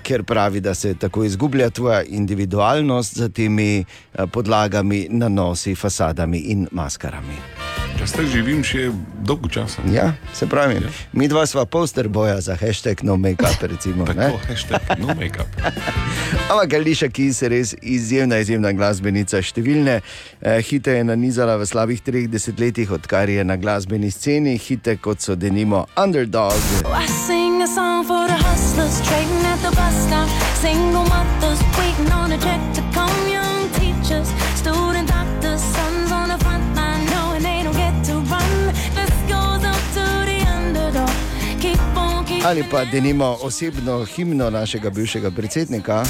ker 0.03 0.23
pravi, 0.23 0.59
da 0.59 0.73
se 0.73 0.95
tako 0.95 1.23
izgublja 1.23 1.69
tvoja 1.69 2.01
individualnost 2.03 3.17
za 3.17 3.29
temi 3.29 3.85
uh, 3.85 4.29
podlagami, 4.31 5.07
nanosi, 5.09 5.75
fasadami 5.75 6.39
in 6.39 6.67
maskarami. 6.71 7.66
Jaz 7.99 8.13
te 8.13 8.23
živim 8.29 8.61
še 8.63 8.91
dolgo 9.25 9.49
časa. 9.51 9.81
Ja, 9.91 10.13
se 10.33 10.47
pravi, 10.47 10.77
ja. 10.79 10.91
mi 11.11 11.27
dva 11.27 11.45
sva 11.49 11.65
poster 11.65 12.07
boja 12.07 12.37
za 12.41 12.55
hashtag 12.55 13.03
no 13.03 13.17
makeup, 13.17 13.61
recimo. 13.61 14.05
ne? 14.05 14.13
Tako, 14.13 14.39
hashtag 14.47 14.81
no 15.01 15.07
makeup. 15.17 15.49
Ampak 16.51 16.73
Ališa 16.73 17.09
Kis 17.09 17.41
je 17.41 17.49
res 17.49 17.75
izjemna, 17.81 18.37
izjemna 18.39 18.71
glasbenica. 18.71 19.41
Številne 19.43 19.99
eh, 19.99 20.61
hite 20.63 20.95
je 20.95 21.03
nanizala 21.09 21.57
v 21.59 21.67
slabih 21.67 21.99
treh 22.05 22.29
desetletjih, 22.31 22.95
odkar 22.95 23.27
je 23.33 23.43
na 23.43 23.57
glasbeni 23.59 24.11
sceni, 24.13 24.55
hite 24.61 24.95
kot 25.01 25.19
so 25.25 25.35
denimo 25.35 25.87
Underdog. 25.97 26.55
I 26.87 27.07
Ali 42.47 42.63
pa 42.71 42.85
denimo 42.85 43.37
osebno 43.41 44.05
himno 44.05 44.49
našega 44.49 44.89
bivšega 44.89 45.31
predsednika. 45.31 46.03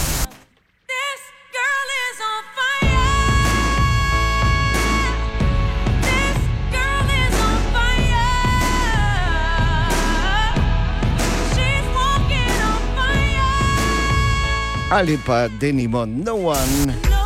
Ali 14.91 15.19
pa 15.25 15.47
denimo 15.47 16.05
No 16.05 16.35
One. 16.35 17.16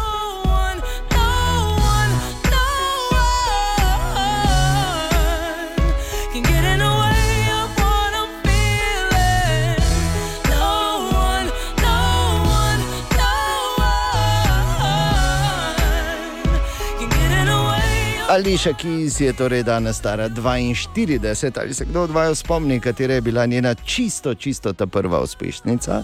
Ališa 18.32 18.74
Kis 18.74 19.20
je 19.20 19.34
torej 19.34 19.64
danes 19.64 19.98
stara 19.98 20.30
42, 20.30 21.60
ali 21.62 21.74
se 21.74 21.86
kdo 21.86 22.02
od 22.02 22.12
vaju 22.12 22.36
spomni, 22.36 22.80
katera 22.80 23.14
je 23.14 23.22
bila 23.22 23.46
njena 23.46 23.76
čisto, 23.76 24.36
čisto 24.36 24.74
ta 24.74 24.88
prva 24.88 25.20
uspešnica? 25.22 26.04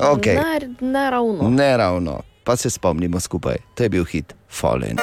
Okay. 0.00 0.34
Ne, 0.34 0.68
ne 0.80 1.10
ravno. 1.10 1.48
Ne 1.48 1.76
ravno, 1.76 2.20
pa 2.44 2.56
se 2.56 2.70
spomnimo 2.70 3.20
skupaj, 3.20 3.56
to 3.74 3.82
je 3.82 3.88
bil 3.88 4.04
hit 4.04 4.34
Fallen. 4.50 4.96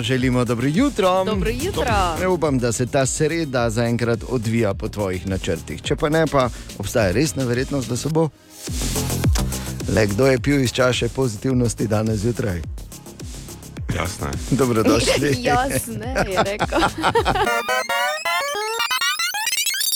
Želimo 0.00 0.44
dobro 0.44 0.66
jutro. 0.66 1.24
Dobro 1.24 1.50
jutro. 1.50 1.84
Ne 2.20 2.28
upam, 2.28 2.58
da 2.58 2.72
se 2.72 2.86
ta 2.86 3.06
sreda 3.06 3.70
zaenkrat 3.70 4.20
odvija 4.28 4.74
po 4.74 4.88
tvojih 4.88 5.26
načrtih. 5.26 5.82
Če 5.82 5.96
pa 5.96 6.08
ne, 6.08 6.26
pa 6.26 6.48
obstaja 6.78 7.12
resna 7.12 7.44
verjetnost, 7.44 7.88
da 7.88 7.96
se 7.96 8.08
bo. 8.08 8.28
Le 9.94 10.06
kdo 10.06 10.26
je 10.26 10.38
pil 10.38 10.60
iz 10.60 10.72
čaše 10.72 11.08
pozitivnosti 11.08 11.86
danes 11.86 12.18
zjutraj? 12.18 12.62
Jasno. 13.96 14.26
Dobrodošli. 14.50 15.36
Jasne, 15.50 16.14
je 16.28 16.42
rekel. 16.42 16.80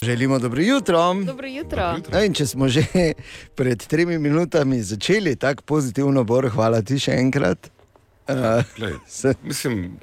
Želimo 0.02 0.38
dobro 0.38 0.62
jutro. 0.62 1.14
Dobro 1.14 1.46
jutro. 1.46 1.96
No, 2.12 2.24
in 2.24 2.34
če 2.34 2.46
smo 2.46 2.68
že 2.68 2.84
pred 3.58 3.86
tremi 3.86 4.18
minutami 4.18 4.82
začeli 4.82 5.36
tako 5.36 5.62
pozitivno, 5.62 6.24
Bor, 6.24 6.48
hvala 6.48 6.82
ti 6.82 6.98
še 6.98 7.12
enkrat. 7.12 7.70
Uh, 8.30 8.64
Glej, 8.76 8.94
mislim, 9.42 9.98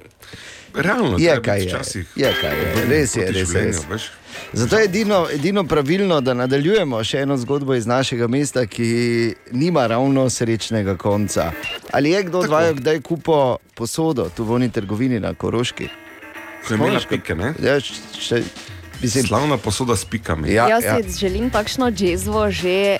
realno 0.73 1.17
je 1.19 1.41
kaj 1.41 1.59
je. 1.59 1.67
včasih 1.67 2.07
Je 2.15 2.33
kaj 2.41 2.57
je. 2.59 2.85
Res 2.89 3.15
je, 3.15 3.31
res 3.31 3.53
je. 3.53 3.61
Res. 3.61 3.81
veš. 3.89 4.11
Zato 4.53 4.77
je 4.77 4.85
edino, 4.85 5.27
edino 5.33 5.63
pravilno, 5.63 6.21
da 6.21 6.33
nadaljujemo 6.33 7.03
še 7.03 7.21
eno 7.25 7.37
zgodbo 7.37 7.75
iz 7.75 7.87
našega 7.87 8.27
mesta, 8.27 8.65
ki 8.65 9.33
nima 9.51 9.87
ravno 9.87 10.29
srečnega 10.29 10.97
konca. 10.97 11.51
Ali 11.91 12.11
je 12.11 12.23
kdo 12.23 12.39
od 12.39 12.49
vaju 12.49 12.75
kdaj 12.75 13.01
kupil 13.01 13.57
posodo 13.75 14.29
tu 14.35 14.43
v 14.43 14.53
oni 14.59 14.69
trgovini 14.71 15.19
na 15.19 15.33
Koroški? 15.33 15.89
Ko 16.67 16.73
je 16.73 16.77
imela 16.77 17.01
pike, 17.09 17.35
ne? 17.35 17.53
Ja, 17.63 17.79
še, 17.79 18.43
mislim, 19.01 19.27
Slavna 19.27 19.57
posoda 19.57 19.95
s 19.95 20.05
pikami. 20.05 20.53
Ja, 20.53 20.67
Jaz 20.69 20.83
ja. 20.83 20.97
si 21.03 21.19
želim 21.19 21.49
takšno 21.49 21.91
džezvo 21.91 22.51
že. 22.51 22.97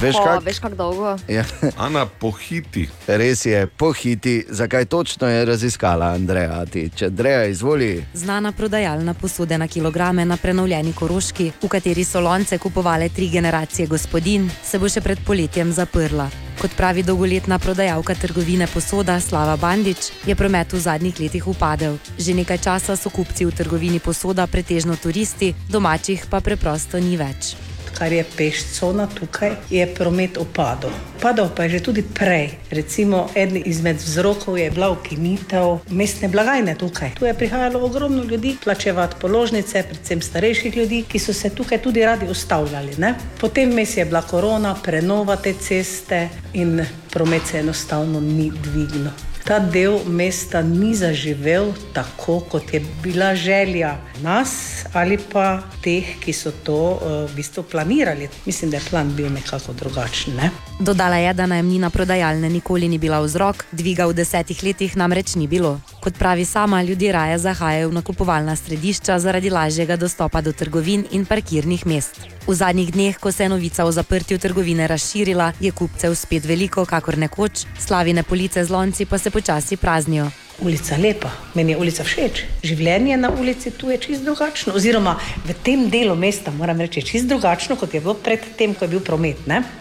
Veš 0.00 0.16
po, 0.16 0.24
kak? 0.24 0.44
veš 0.44 0.58
kako 0.58 0.74
dolgo? 0.74 1.16
Ja. 1.28 1.44
Ana 1.86 2.06
pohiti. 2.06 2.88
Res 3.06 3.46
je, 3.46 3.66
pohiti, 3.66 4.44
zakaj 4.48 4.84
točno 4.84 5.28
je 5.28 5.44
raziskala 5.44 6.12
Andreja. 6.14 6.64
Ti. 6.66 6.88
Če 6.96 7.06
Andreja 7.06 7.44
izvoli. 7.44 8.04
Znana 8.14 8.52
prodajalna 8.52 9.14
posode 9.14 9.58
na 9.58 9.68
kilograme 9.68 10.24
na 10.24 10.36
prenovljeni 10.36 10.92
Koroški, 10.92 11.52
v 11.62 11.68
kateri 11.68 12.04
so 12.04 12.20
lonce 12.20 12.58
kupovale 12.58 13.08
tri 13.08 13.28
generacije 13.28 13.86
gospodin, 13.86 14.50
se 14.64 14.78
bo 14.78 14.88
še 14.88 15.00
pred 15.00 15.20
poletjem 15.26 15.72
zaprla. 15.72 16.30
Kot 16.60 16.76
pravi 16.76 17.02
dolgoletna 17.02 17.58
prodajalka 17.58 18.14
trgovine 18.14 18.66
posoda 18.66 19.20
Slava 19.20 19.56
Bandič, 19.56 20.12
je 20.26 20.36
promet 20.36 20.72
v 20.72 20.80
zadnjih 20.80 21.20
letih 21.20 21.48
upadel. 21.48 21.98
Že 22.18 22.38
nekaj 22.42 22.62
časa 22.62 22.96
so 22.96 23.10
kupci 23.10 23.48
v 23.48 23.56
trgovini 23.56 23.98
posoda 23.98 24.46
pretežno 24.46 24.96
turisti, 24.96 25.54
domačih 25.68 26.28
pa 26.30 26.40
preprosto 26.40 27.00
ni 27.02 27.16
več. 27.16 27.71
Kar 27.98 28.12
je 28.12 28.24
pešcona 28.36 29.06
tukaj, 29.06 29.56
je 29.70 29.86
promet 29.94 30.36
upadal. 30.36 30.90
Padal 31.22 31.50
pa 31.56 31.64
je 31.64 31.78
že 31.78 31.80
tudi 31.80 32.02
prej. 32.02 32.50
Recimo, 32.70 33.28
eden 33.34 33.62
izmed 33.64 33.96
vzrokov 33.96 34.58
je 34.58 34.70
bila 34.70 34.90
ukinitev 34.90 35.78
mestne 35.90 36.28
blagajne 36.28 36.74
tukaj. 36.74 37.14
Tu 37.18 37.24
je 37.24 37.34
prihajalo 37.34 37.84
ogromno 37.84 38.24
ljudi 38.24 38.56
plačevati 38.64 39.16
položnice, 39.20 39.82
predvsem 39.82 40.22
starejših 40.22 40.76
ljudi, 40.76 41.04
ki 41.08 41.18
so 41.18 41.32
se 41.32 41.50
tukaj 41.50 41.82
tudi 41.82 42.04
radi 42.04 42.26
ustavljali. 42.30 42.96
Ne? 42.98 43.14
Potem 43.40 43.74
mes 43.74 43.96
je 43.96 44.04
bila 44.04 44.22
korona, 44.22 44.74
prenova 44.82 45.36
te 45.36 45.52
ceste 45.52 46.28
in 46.52 46.80
promet 47.10 47.42
se 47.46 47.58
enostavno 47.58 48.20
ni 48.20 48.50
dvignil. 48.50 49.31
Ta 49.44 49.58
del 49.58 49.98
mesta 50.06 50.62
ni 50.62 50.94
zaživel 50.94 51.72
tako, 51.92 52.40
kot 52.40 52.74
je 52.74 52.80
bila 53.02 53.34
želja 53.34 53.96
nas 54.22 54.50
ali 54.92 55.18
pa 55.18 55.62
teh, 55.82 56.18
ki 56.20 56.32
so 56.32 56.52
to 56.62 56.78
uh, 56.94 57.00
v 57.30 57.34
bistvu 57.36 57.62
planirali. 57.62 58.28
Mislim, 58.46 58.70
da 58.70 58.76
je 58.76 58.82
plan 58.90 59.12
bil 59.16 59.32
nekako 59.32 59.72
drugačen. 59.72 60.36
Ne? 60.36 60.50
Dodala 60.80 61.16
je, 61.16 61.34
da 61.34 61.46
najemnina 61.46 61.90
prodajalne 61.90 62.50
nikoli 62.50 62.88
ni 62.88 62.98
bila 62.98 63.20
vzrok, 63.20 63.64
dviga 63.72 64.06
v 64.06 64.14
desetih 64.14 64.62
letih 64.62 64.96
namreč 64.96 65.34
ni 65.34 65.46
bilo. 65.46 65.80
Kot 66.02 66.18
pravi 66.18 66.44
sama, 66.44 66.82
ljudje 66.82 67.12
raje 67.12 67.38
zahajajo 67.38 67.88
v 67.88 67.98
nakupovalna 67.98 68.56
središča 68.56 69.18
zaradi 69.18 69.50
lažjega 69.50 69.96
dostopa 69.96 70.40
do 70.40 70.52
trgovin 70.52 71.06
in 71.10 71.26
parkirnih 71.26 71.86
mest. 71.86 72.20
V 72.46 72.54
zadnjih 72.54 72.92
dneh, 72.92 73.18
ko 73.18 73.32
se 73.32 73.44
je 73.44 73.48
novica 73.48 73.84
o 73.84 73.92
zaprtju 73.92 74.38
trgovine 74.38 74.86
razširila, 74.86 75.52
je 75.60 75.70
kupcev 75.70 76.14
spet 76.14 76.44
veliko, 76.44 76.84
kakor 76.84 77.18
nekoč, 77.18 77.66
slavine 77.78 78.22
police 78.22 78.64
z 78.64 78.70
lonci 78.70 79.06
pa 79.06 79.18
se 79.18 79.30
počasi 79.32 79.76
praznijo. 79.76 80.30
Ulica 80.62 80.96
lepa, 80.96 81.30
meni 81.54 81.72
je 81.72 81.78
ulica 81.80 82.04
všeč. 82.04 82.42
Življenje 82.62 83.16
na 83.18 83.30
ulici 83.34 83.72
tu 83.74 83.90
je 83.90 83.96
čist 83.98 84.22
drugačno, 84.22 84.74
oziroma 84.78 85.16
v 85.48 85.56
tem 85.64 85.88
delu 85.90 86.14
mesta 86.14 86.52
moram 86.54 86.78
reči 86.80 87.02
čist 87.02 87.26
drugačno, 87.26 87.76
kot 87.80 87.94
je 87.94 88.00
bilo 88.04 88.14
predtem, 88.14 88.74
ko 88.74 88.84
je 88.84 88.92
bil 88.92 89.00
promet. 89.02 89.40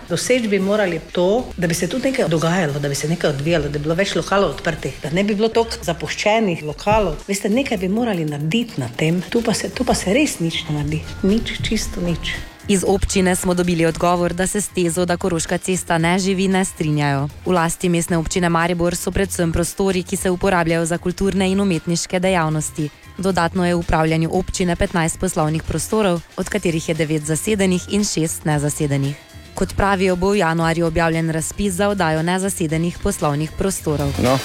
Doseči 0.10 0.50
bi 0.50 0.60
morali 0.60 1.00
to, 1.12 1.46
da 1.58 1.68
bi 1.68 1.78
se 1.78 1.90
tu 1.92 2.00
nekaj 2.02 2.30
dogajalo, 2.32 2.80
da 2.80 2.90
bi 2.90 2.96
se 2.96 3.10
nekaj 3.12 3.30
odvijalo, 3.30 3.70
da 3.70 3.78
bi 3.78 3.84
bilo 3.84 3.96
več 4.00 4.16
lokalov 4.16 4.56
odprtih, 4.56 4.96
da 5.04 5.12
ne 5.14 5.24
bi 5.24 5.36
bilo 5.36 5.52
toliko 5.54 5.84
zapuščenih 5.86 6.64
lokalov. 6.64 7.20
Veste, 7.28 7.52
nekaj 7.52 7.78
bi 7.78 7.92
morali 7.92 8.26
narediti 8.26 8.82
na 8.82 8.90
tem, 8.90 9.22
tu 9.30 9.44
pa 9.46 9.54
se, 9.54 9.70
tu 9.70 9.86
pa 9.86 9.94
se 9.94 10.16
res 10.16 10.40
nič 10.40 10.64
ne 10.70 10.80
naredi, 10.80 11.04
nič, 11.24 11.60
čisto 11.68 12.02
nič. 12.02 12.51
Iz 12.68 12.84
občine 12.88 13.36
smo 13.36 13.54
dobili 13.54 13.86
odgovor, 13.86 14.34
da 14.34 14.48
se 14.48 14.62
s 14.62 14.68
tezo, 14.68 15.06
da 15.06 15.18
Koroška 15.18 15.58
cesta 15.58 15.98
ne 15.98 16.20
živi, 16.20 16.48
ne 16.48 16.66
strinjajo. 16.66 17.28
V 17.46 17.52
lasti 17.52 17.90
mestne 17.90 18.18
občine 18.18 18.50
Maribor 18.50 18.96
so 18.96 19.12
predvsem 19.12 19.52
prostori, 19.52 20.04
ki 20.04 20.16
se 20.18 20.30
uporabljajo 20.30 20.86
za 20.86 20.98
kulturne 20.98 21.52
in 21.52 21.62
umetniške 21.62 22.20
dejavnosti. 22.20 22.90
Dodatno 23.18 23.66
je 23.66 23.76
v 23.76 23.80
upravljanju 23.80 24.30
občine 24.34 24.76
15 24.76 25.20
poslovnih 25.20 25.64
prostorov, 25.64 26.22
od 26.38 26.50
katerih 26.50 26.90
je 26.90 26.96
9 26.96 27.20
zasedenih 27.26 27.94
in 27.94 28.02
6 28.02 28.46
nezasedenih. 28.46 29.16
Kot 29.56 29.76
pravijo, 29.76 30.16
bo 30.16 30.30
v 30.30 30.38
januarju 30.38 30.86
objavljen 30.86 31.30
razpis 31.30 31.74
za 31.74 31.90
oddajo 31.90 32.24
nezasedenih 32.24 32.98
poslovnih 33.04 33.52
prostorov. 33.58 34.14
No, 34.24 34.40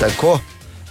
tako. 0.00 0.40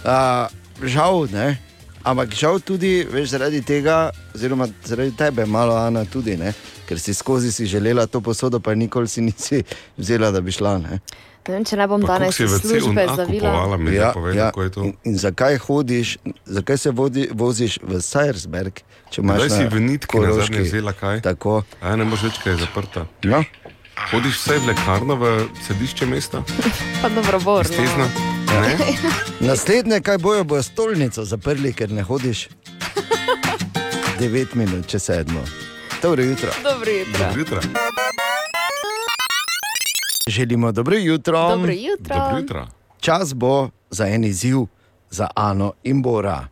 Uh, 0.04 0.50
žal, 0.82 1.26
ne. 1.32 1.69
Ampak 2.04 2.34
žal 2.34 2.60
tudi, 2.64 3.04
veš, 3.04 3.34
zaradi 3.36 3.60
tega, 3.62 4.10
oziroma 4.34 4.68
zaradi 4.84 5.12
tebe, 5.16 5.44
malo 5.46 5.76
Ana, 5.76 6.04
tudi, 6.04 6.36
ne? 6.36 6.54
ker 6.90 6.98
si 6.98 7.14
skozi 7.14 7.52
si 7.52 7.66
želela 7.70 8.06
to 8.06 8.20
posodo, 8.20 8.60
pa 8.60 8.74
nikoli 8.74 9.08
si 9.08 9.20
nisi 9.20 9.62
vzela, 9.96 10.30
da 10.30 10.40
bi 10.40 10.52
šla. 10.52 10.78
Ne? 10.78 10.98
Ne 11.48 11.54
vem, 11.54 11.64
če 11.64 11.76
ne 11.78 11.86
bom 11.86 12.02
Pa 12.02 12.18
danes 12.18 12.34
si 12.34 12.48
službe 12.48 13.04
zavila. 13.16 13.76
mi 13.78 13.94
ja, 13.94 14.10
je 14.56 14.70
to. 14.70 14.84
In, 14.84 14.96
in 15.04 15.18
zakaj 15.18 15.58
hodiš, 15.58 16.16
zakaj 16.46 16.78
se 16.78 16.90
vodi, 16.90 17.28
voziš 17.32 17.78
v 17.82 18.00
Sajersberg, 18.02 18.82
če 19.10 19.22
imaš 19.22 19.44
Kdaj 19.44 19.52
si 19.54 19.62
na 19.62 19.70
v 19.70 19.84
nitki 19.86 20.24
na 20.24 20.32
zadnje 20.34 20.64
vzela 20.66 20.92
kaj? 20.92 21.22
Tako. 21.26 21.62
A 21.80 21.94
ne 21.96 22.08
moreš 22.08 22.30
več, 22.30 22.42
kaj 22.42 22.54
je 22.56 22.58
zaprta. 22.64 23.06
No. 23.22 23.44
Hodiš 24.10 24.42
vsaj 24.42 24.58
v 24.64 24.72
lekarno, 24.72 25.14
v 25.20 25.32
središče 25.62 26.10
mesta? 26.10 26.42
Pa 27.04 27.12
dobro, 27.14 27.40
bor. 27.46 27.70
Stezna? 27.70 28.10
Ja. 28.10 28.29
Ne? 28.50 28.76
Naslednje, 29.40 30.00
kaj 30.00 30.18
bojo, 30.18 30.44
bojo 30.44 30.62
stolnico 30.62 31.24
zaprli, 31.24 31.72
ker 31.72 31.90
ne 31.92 32.02
hodiš. 32.02 32.48
9 34.20 34.54
minut, 34.54 34.86
če 34.86 34.98
sedmo. 34.98 35.40
Dobro 36.02 36.22
jutro. 36.22 36.50
Dobro 36.62 36.90
jutro. 36.90 37.18
Dobro 37.24 37.40
jutro. 37.40 37.60
Želimo 40.26 40.72
dobro 40.72 40.96
jutro. 40.96 41.48
Dobro 41.48 41.72
jutro. 41.72 42.16
Dobro 42.16 42.38
jutro. 42.38 42.66
Čas 43.00 43.34
bo 43.34 43.70
za 43.90 44.06
en 44.06 44.24
izziv 44.24 44.56
za 45.10 45.28
Ano 45.34 45.72
in 45.82 46.02
Bora. 46.02 46.48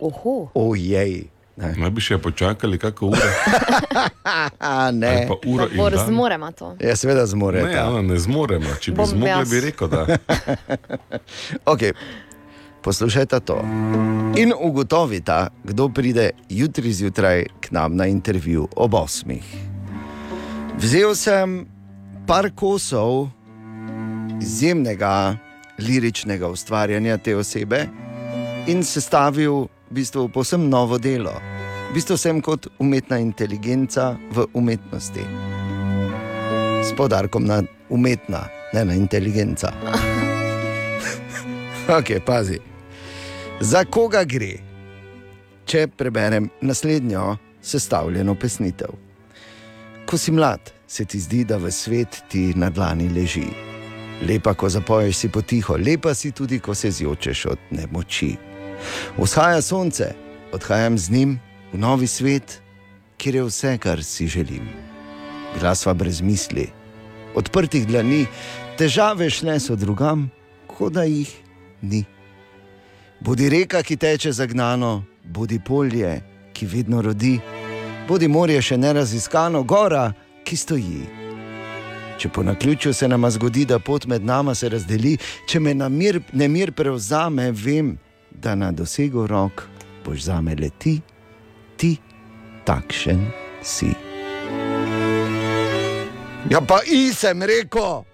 Oho. 0.00 0.48
Ojej. 0.54 1.24
Naj 1.60 1.90
bi 1.90 2.00
še 2.00 2.18
počakali 2.18 2.78
kako 2.78 3.06
uro. 3.06 3.28
A, 4.58 4.90
ne. 5.02 5.28
Uro 5.46 5.66
in 5.66 5.76
Bor, 5.76 5.92
dan. 5.92 6.06
zmoremo 6.06 6.52
to. 6.52 6.72
Ja, 6.80 6.96
seveda 6.96 7.26
zmore. 7.26 7.62
Ne, 7.62 7.76
Ana, 7.76 8.02
ne 8.02 8.18
zmoremo. 8.18 8.74
Če 8.80 8.90
bi 8.90 8.96
Bom 8.96 9.06
zmogli, 9.06 9.28
jaz. 9.28 9.50
bi 9.50 9.60
rekel, 9.60 9.88
da. 9.88 10.06
Okay. 11.66 11.92
Poslušajte 12.80 13.40
to. 13.40 13.58
In 14.36 14.52
ugotovite, 14.56 15.52
kdo 15.64 15.88
pride 15.88 16.30
jutri 16.48 16.92
zjutraj 16.92 17.44
k 17.60 17.70
nam 17.70 17.96
na 17.96 18.06
intervju 18.06 18.68
ob 18.76 18.94
osmih. 18.94 19.44
Vzel 20.78 21.12
sem 21.14 21.66
par 22.26 22.48
kosov 22.56 23.28
izjemnega 24.40 25.36
liričnega 25.78 26.48
ustvarjanja 26.48 27.18
te 27.18 27.36
osebe 27.36 27.84
in 28.66 28.80
sestavil 28.84 29.66
v 29.90 29.94
bistvu 29.94 30.28
posebno 30.28 30.68
novo 30.68 30.98
delo. 30.98 31.34
V 31.90 31.94
bistvu 31.94 32.16
sem 32.16 32.40
kot 32.40 32.68
umetna 32.78 33.18
inteligenca 33.18 34.14
v 34.30 34.46
umetnosti. 34.54 35.24
S 36.86 36.94
podarkom 36.96 37.44
na 37.44 37.62
umetna, 37.90 38.46
ne 38.72 38.84
na 38.84 38.94
inteligenca. 38.94 39.72
Ok, 41.90 42.22
pazi. 42.22 42.54
Za 43.60 43.82
koga 43.84 44.20
gre, 44.22 44.60
če 45.66 45.88
preberem 45.90 46.46
naslednjo 46.62 47.34
sestavljeno 47.58 48.36
pesnitev? 48.38 48.94
Ko 50.06 50.18
si 50.18 50.30
mlad, 50.30 50.70
se 50.86 51.04
ti 51.04 51.18
zdi, 51.18 51.42
da 51.44 51.58
v 51.58 51.72
svet 51.74 52.20
ti 52.30 52.52
na 52.54 52.70
dlani 52.70 53.08
leži. 53.10 53.48
Lepa, 54.22 54.54
ko 54.54 54.70
zapoješ 54.70 55.16
si 55.16 55.32
potiho, 55.34 55.80
lepa 55.82 56.14
si 56.14 56.30
tudi, 56.30 56.60
ko 56.62 56.74
se 56.78 56.92
zjočeš 56.94 57.44
od 57.46 57.58
nemoči. 57.74 58.49
Vzhaja 59.18 59.62
sonce, 59.62 60.14
odhajam 60.52 60.98
z 60.98 61.10
njim 61.10 61.40
v 61.72 61.78
novi 61.78 62.06
svet, 62.06 62.62
kjer 63.16 63.34
je 63.34 63.44
vse, 63.44 63.78
kar 63.78 64.04
si 64.04 64.26
želim. 64.26 64.68
Bila 65.54 65.74
sva 65.74 65.94
brez 65.94 66.20
misli, 66.20 66.68
odprtih 67.34 67.86
dlani, 67.86 68.26
težave 68.78 69.30
šle 69.30 69.60
so 69.60 69.76
drugam, 69.76 70.30
kot 70.66 70.92
da 70.92 71.02
jih 71.02 71.30
ni. 71.82 72.04
Bodi 73.20 73.48
reka, 73.48 73.82
ki 73.82 73.96
teče 73.96 74.32
zagnano, 74.32 75.04
bodi 75.24 75.60
polje, 75.66 76.20
ki 76.52 76.66
vedno 76.66 77.02
rodi, 77.02 77.38
bodi 78.08 78.28
morje 78.28 78.62
še 78.62 78.78
neraziskano, 78.78 79.62
gora, 79.62 80.12
ki 80.44 80.56
stoji. 80.56 81.02
Če 82.20 82.28
po 82.28 82.42
naključju 82.42 82.92
se 82.94 83.08
nama 83.08 83.30
zgodi, 83.30 83.64
da 83.64 83.78
pot 83.78 84.06
med 84.06 84.24
nama 84.24 84.54
se 84.54 84.68
razdeli, 84.68 85.18
če 85.48 85.60
me 85.60 85.74
namir, 85.74 86.20
nemir 86.32 86.72
prevzame, 86.72 87.50
vem, 87.52 87.94
da 87.94 88.09
na 88.54 88.72
dosegu 88.72 89.26
rok 89.26 89.68
boš 90.04 90.20
zame 90.22 90.54
leti, 90.54 91.00
ti 91.76 91.96
takšen 92.64 93.26
si. 93.62 93.92
Ja, 96.50 96.60
pa 96.60 96.80
i 96.84 97.12
sem 97.12 97.42
rekel. 97.42 97.82
Ja, 97.82 98.04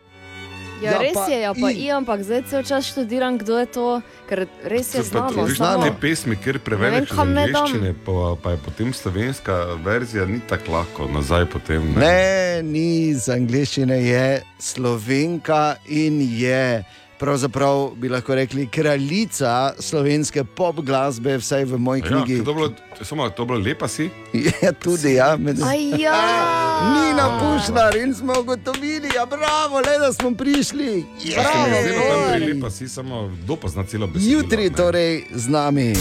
Ja, 0.83 0.99
res 0.99 1.17
je, 1.27 1.41
ja, 1.41 1.55
pa 1.55 1.71
i. 1.71 1.75
i, 1.79 1.91
ampak 1.91 2.21
zdaj 2.21 2.43
cel 2.43 2.61
čas 2.63 2.85
študiram, 2.85 3.39
kdo 3.39 3.57
je 3.57 3.67
to, 3.67 3.87
ker 4.29 4.45
res 4.63 4.93
je 4.93 5.01
znano. 5.03 5.47
Znaš 5.47 5.57
samo- 5.57 5.83
te 5.83 5.93
pesmi, 5.95 6.37
ker 6.37 6.55
Ne 6.55 6.61
prevedeš 6.61 6.93
vem, 6.93 7.03
iz 7.03 7.17
kam 7.17 7.33
naj 7.33 7.47
dam. 7.47 7.65
angleščine, 7.65 7.95
pa, 8.05 8.13
pa 8.37 8.51
je 8.51 8.59
potem 8.59 8.93
slovenska 8.93 9.55
verzija 9.81 10.27
ni 10.27 10.41
tako 10.43 10.73
lahko, 10.73 11.09
nazaj 11.09 11.47
potem. 11.47 11.81
Ne. 11.91 11.97
Ne, 11.97 12.23
ni 12.63 12.85
iz 13.09 13.25
angleščine, 13.27 13.97
je 14.05 14.27
slovenka 14.61 15.63
in 15.87 16.21
je. 16.21 16.85
Pravzaprav 17.19 17.91
bi 17.97 18.09
lahko 18.09 18.35
rekli 18.35 18.67
kraljica 18.69 19.51
slovenske 19.79 20.45
pop 20.47 20.77
glasbe, 20.77 21.39
vsaj 21.39 21.65
v 21.65 21.79
moji 21.79 22.01
Ja, 22.01 22.07
knjigi. 22.09 22.45
to 22.45 22.51
je 22.51 22.55
bilo, 22.55 22.71
samo, 23.03 23.31
to 23.31 23.43
je 23.43 23.47
bilo 23.47 23.59
lepa 23.61 23.89
si. 23.89 24.11
Je 24.63 24.73
tudi, 24.75 25.15
ja. 25.15 25.37
Med... 25.37 25.57
Aja. 25.59 26.13
Ni 26.93 27.15
na 27.15 27.27
pušnar 27.35 27.97
in 27.97 28.15
smo 28.15 28.33
ugotovili, 28.41 29.09
ja, 29.17 29.27
bravo, 29.27 29.77
le 29.79 29.99
da 29.99 30.13
smo 30.13 30.31
prišli. 30.33 31.05
Ja, 31.25 31.43
Bravo. 31.43 32.33
pri 32.33 32.47
lepa 32.47 32.71
si 32.71 32.89
samo 32.89 33.31
kdo 33.35 33.57
pozna 33.57 33.85
celo 33.85 34.07
besedo. 34.07 34.33
Jutri 34.33 34.71
torej 34.71 35.25
z 35.33 35.49
nami. 35.49 35.93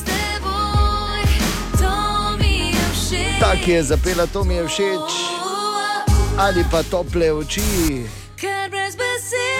Teboj, 0.00 1.24
to 1.74 1.92
mi 2.38 2.68
je 2.68 2.84
všeč. 2.92 3.40
Ta, 3.40 3.56
ki 3.56 3.70
je 3.72 3.82
zapela, 3.84 4.26
to 4.26 4.44
mi 4.44 4.54
je 4.54 4.66
všeč. 4.66 5.10
Ali 6.38 6.64
pa 6.70 6.82
tople 6.82 7.32
oči. 7.32 8.06
Ker 8.36 8.70
brez 8.70 8.94
besed 8.94 9.59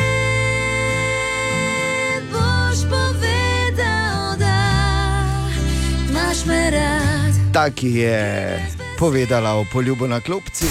rad. 7.51 7.55
Ta, 7.55 7.71
ki 7.71 7.95
je 7.95 8.59
povedala 8.99 9.55
o 9.55 9.65
poljubu 9.73 10.07
na 10.07 10.21
klopci. 10.21 10.67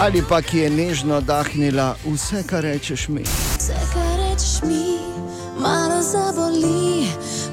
Ali 0.00 0.22
pa 0.28 0.42
ki 0.42 0.58
je 0.58 0.70
nežno 0.70 1.20
dahnila 1.20 1.96
vse, 2.06 2.42
kar 2.46 2.62
rečeš 2.64 3.08
mi. 3.08 3.22
Vse, 3.58 3.74
kar 3.92 4.16
rečeš 4.16 4.62
mi, 4.62 4.96
malo 5.60 6.02
zaboli, 6.02 7.04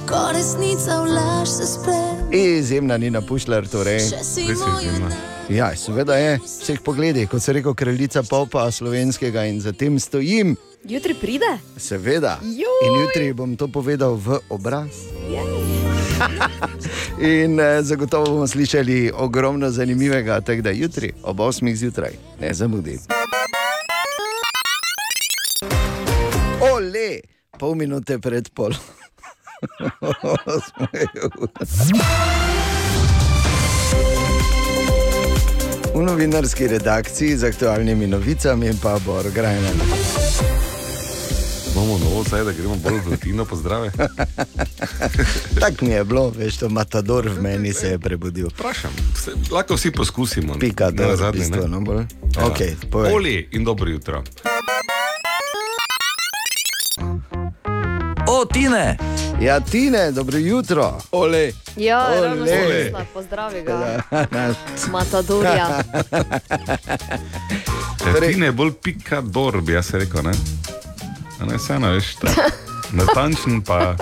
ko 0.07 0.31
resnica 0.33 1.01
v 1.03 1.11
laž 1.11 1.49
se 1.49 1.67
spre. 1.67 1.99
Izjemna 2.31 2.97
Nina 2.97 3.21
Pušler, 3.21 3.67
torej. 3.67 3.99
Res 3.99 4.37
je 4.37 4.55
moj 4.55 4.79
izjemna. 4.79 5.36
Ja, 5.49 5.75
seveda 5.75 6.15
je, 6.15 6.39
vseh 6.43 6.79
pogledih, 6.83 7.29
kot 7.29 7.41
se 7.41 7.53
reko, 7.53 7.73
kraljica 7.73 8.23
popa 8.23 8.71
slovenskega 8.71 9.45
in 9.47 9.61
za 9.61 9.71
tem 9.71 9.99
stojim. 9.99 10.55
Jutri 10.83 11.13
pride? 11.13 11.57
Seveda. 11.77 12.39
Joj. 12.43 12.87
In 12.87 13.01
jutri 13.01 13.33
bom 13.33 13.55
to 13.55 13.67
povedal 13.67 14.19
v 14.19 14.39
obraz. 14.49 14.89
In 17.21 17.59
eh, 17.59 17.83
zagotovo 17.83 18.25
bomo 18.25 18.47
slišali 18.47 19.11
ogromno 19.15 19.71
zanimivega, 19.71 20.41
tako 20.41 20.61
da 20.61 20.69
jutri 20.69 21.13
ob 21.23 21.39
8 21.39 21.75
zjutraj 21.75 22.11
ne 22.41 22.53
zamudi. 22.53 22.99
Ole, 26.73 27.19
pol 27.59 27.75
minute 27.75 28.19
pred 28.19 28.49
pol. 28.53 28.73
V 35.97 36.01
novinarski 36.05 36.67
redakciji 36.67 37.37
z 37.37 37.43
aktualnimi 37.43 38.07
novicami 38.07 38.69
pa 38.83 38.99
Bor 39.05 39.25
Grajner. 39.33 39.73
Imamo 41.73 41.97
novo, 41.97 42.23
zdaj 42.23 42.43
da 42.43 42.51
gremo 42.51 42.75
bolj 42.75 42.99
v 43.05 43.09
rutino, 43.09 43.45
pozdrave. 43.45 43.91
Tako 45.59 45.85
mi 45.85 45.91
je 45.91 46.03
bilo, 46.03 46.29
veš, 46.29 46.57
to 46.57 46.69
matador 46.69 47.29
v 47.29 47.41
meni 47.41 47.73
se 47.73 47.87
je 47.87 47.99
prebudil. 47.99 48.47
Vprašam, 48.47 48.93
se, 49.23 49.31
lahko 49.51 49.73
vsi 49.75 49.91
poskusimo. 49.91 50.59
Pika, 50.59 50.91
da 50.91 51.03
je 51.03 51.49
ne. 51.49 51.67
no. 51.67 52.05
Okej, 52.45 52.75
povej. 52.91 53.13
Oli 53.13 53.49
in 53.51 53.63
dobro 53.63 53.89
jutro. 53.89 54.23
O, 58.37 58.45
Tine! 58.45 58.97
Ja, 59.41 59.59
Tine, 59.59 60.11
dobro 60.11 60.37
jutro. 60.37 60.97
Ole. 61.11 61.51
Ja, 61.75 62.07
Ole. 62.07 62.27
ravno 62.27 62.45
sem 62.45 63.05
pozdravi 63.13 63.61
ga. 63.61 63.73
Ja. 63.73 64.53
Matadorja. 64.91 65.67
Torej, 68.13 68.33
Tine 68.33 68.45
je 68.45 68.51
bolj 68.51 68.71
pikador, 68.83 69.61
bi 69.61 69.73
jaz 69.73 69.89
rekel. 69.93 70.21
Ne, 70.23 70.31
A 71.39 71.45
ne 71.45 71.57
vseeno, 71.57 71.91
veš, 71.91 72.15
ta, 72.15 72.29
natančen 72.97 73.61
pa. 73.61 73.95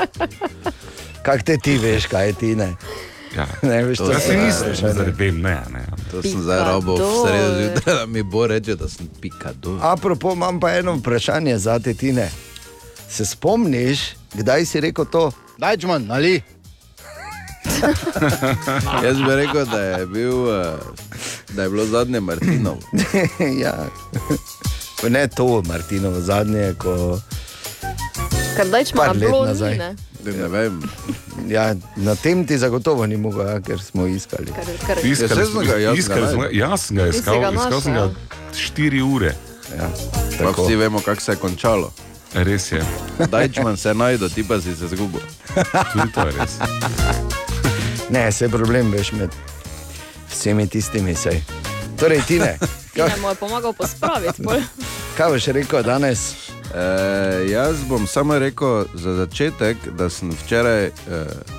Kak 1.23 1.43
te 1.43 1.57
ti 1.57 1.77
veš, 1.77 2.05
kaj 2.05 2.27
je 2.27 2.33
Tine? 2.33 2.73
Ja. 3.35 3.47
Ne, 3.61 3.83
veš, 3.83 3.97
to 3.97 4.11
Jaz 4.11 4.23
se 4.23 4.37
nisem, 4.37 4.67
a 4.85 4.93
ne. 5.31 5.63
ne. 5.71 5.85
To 6.11 6.21
sem 6.21 6.41
zdaj 6.41 6.59
robo 6.73 6.95
v 6.95 7.07
sredo 7.23 7.55
zjutraj, 7.61 7.95
da 7.95 8.05
mi 8.05 8.23
bo 8.23 8.47
reče, 8.47 8.75
da 8.75 8.89
sem 8.89 9.07
pikado. 9.21 9.79
Apropo, 9.81 10.33
imam 10.33 10.59
pa 10.59 10.75
eno 10.75 10.95
vprašanje 10.95 11.57
za 11.57 11.79
te 11.79 11.93
Tine. 11.93 12.31
Se 13.09 13.25
spomniš, 13.25 14.24
kdaj 14.35 14.65
si 14.65 14.79
rekel 14.79 15.05
to? 15.05 15.31
Dajčman, 15.57 16.11
ali? 16.11 16.41
Jaz 19.03 19.17
bi 19.17 19.35
rekel, 19.35 19.65
da 19.65 19.79
je, 19.79 20.05
bil, 20.05 20.49
eh, 20.51 20.73
da 21.49 21.63
je 21.63 21.69
bilo 21.69 21.85
zadnje 21.85 22.19
Martinov. 22.19 22.77
ja. 23.63 23.75
Ne 25.03 25.27
to, 25.27 25.61
Martinovo 25.61 26.19
zadnje, 26.19 26.73
ko. 26.73 27.19
Ker 28.55 28.67
dajč 28.67 28.91
Par 28.91 29.05
ima 29.05 29.13
let 29.13 29.19
bilo 29.21 29.45
nazaj. 29.45 29.77
ne? 29.77 29.95
Ne 30.25 30.47
vem. 30.47 30.81
Ja, 31.47 31.65
na 31.95 32.15
tem 32.15 32.45
ti 32.45 32.57
zagotovo 32.57 33.05
ni 33.05 33.17
mogel, 33.17 33.47
ja, 33.47 33.59
ker 33.61 33.79
smo 33.79 34.07
iskali. 34.07 34.45
Ker- 34.47 34.77
ker- 34.87 35.05
Iskali 35.05 35.29
Ja, 35.31 35.45
smo 35.45 35.61
sem 35.61 35.69
ga, 35.69 35.77
jaz 35.77 35.97
iskali 35.97 36.21
ga 36.21 36.27
smo. 36.27 36.43
Jaz 36.51 36.81
sem 36.81 36.97
ga 36.97 37.07
iskal, 37.07 37.39
ga 37.41 37.51
iskal 37.51 37.81
sem 37.81 37.93
ga 37.93 38.09
4 38.53 39.01
ure. 39.05 39.35
Ja, 39.71 39.89
Pa 40.39 40.51
vsi 40.53 40.75
vemo, 40.75 40.99
kako 40.99 41.21
se 41.21 41.31
je 41.31 41.35
končalo. 41.37 41.91
Res 42.35 42.71
je. 42.71 42.83
Dajčman 43.31 43.77
se 43.77 43.93
najde, 43.93 44.29
ti 44.29 44.43
pa 44.43 44.61
si 44.61 44.75
se 44.75 44.87
zgubil. 44.87 45.21
Tudi 45.93 46.11
to 46.13 46.27
je 46.27 46.31
res. 46.39 46.59
Ne, 48.09 48.31
se 48.31 48.49
problem 48.49 48.91
veš 48.91 49.11
med 49.11 49.29
vsemi 50.31 50.67
tistimi 50.67 51.15
sej. 51.15 51.41
Torej, 51.99 52.21
Tine, 52.27 52.57
Tine 52.93 53.15
mu 53.21 53.29
je 53.29 53.35
pomagal 53.35 53.73
pospraviti. 53.73 54.43
pol. 54.43 54.59
kaj 55.17 55.31
boš 55.31 55.47
rekel 55.47 55.83
danes? 55.83 56.35
E, 56.75 56.83
jaz 57.51 57.79
bom 57.87 58.07
samo 58.07 58.35
rekel 58.39 58.83
za 58.93 59.13
začetek, 59.15 59.77
da 59.95 60.09
sem 60.09 60.31
včeraj 60.43 60.83
e, 60.85 60.91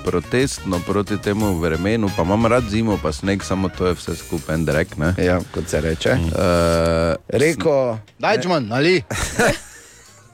protestno 0.05 0.79
proti 0.79 1.17
temu 1.17 1.57
vremenu, 1.57 2.09
pa 2.17 2.21
imam 2.21 2.45
rad 2.45 2.69
zimo, 2.69 2.99
pa 3.01 3.11
sneg, 3.11 3.43
samo 3.43 3.69
to 3.69 3.87
je 3.87 3.93
vse 3.93 4.15
skupaj 4.15 4.55
en 4.55 4.65
drek. 4.65 4.97
Ne? 4.97 5.15
Ja, 5.17 5.39
kot 5.53 5.69
se 5.69 5.81
reče. 5.81 6.09
E, 6.09 7.15
Rekel, 7.29 7.97
Dajčman, 8.19 8.69
ali? 8.71 9.01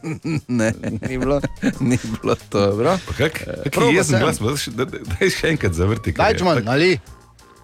ne, 0.49 0.73
ni 1.01 1.17
bilo. 1.17 1.41
ni 1.81 1.97
bilo 2.13 2.35
to. 2.49 2.59
Dobro. 2.61 2.97
Kak, 3.17 3.33
kak 3.63 3.71
Proba 3.71 3.87
je 3.87 3.95
jezen 3.95 4.19
glas, 4.19 4.37
pa 4.37 4.45
daj 4.45 4.57
še- 4.57 4.71
daj- 4.71 5.31
še 5.31 5.47
enkrat 5.49 5.73
zavrti. 5.73 6.11
Dajčman, 6.11 6.57
tak- 6.57 6.67
ali? 6.67 6.99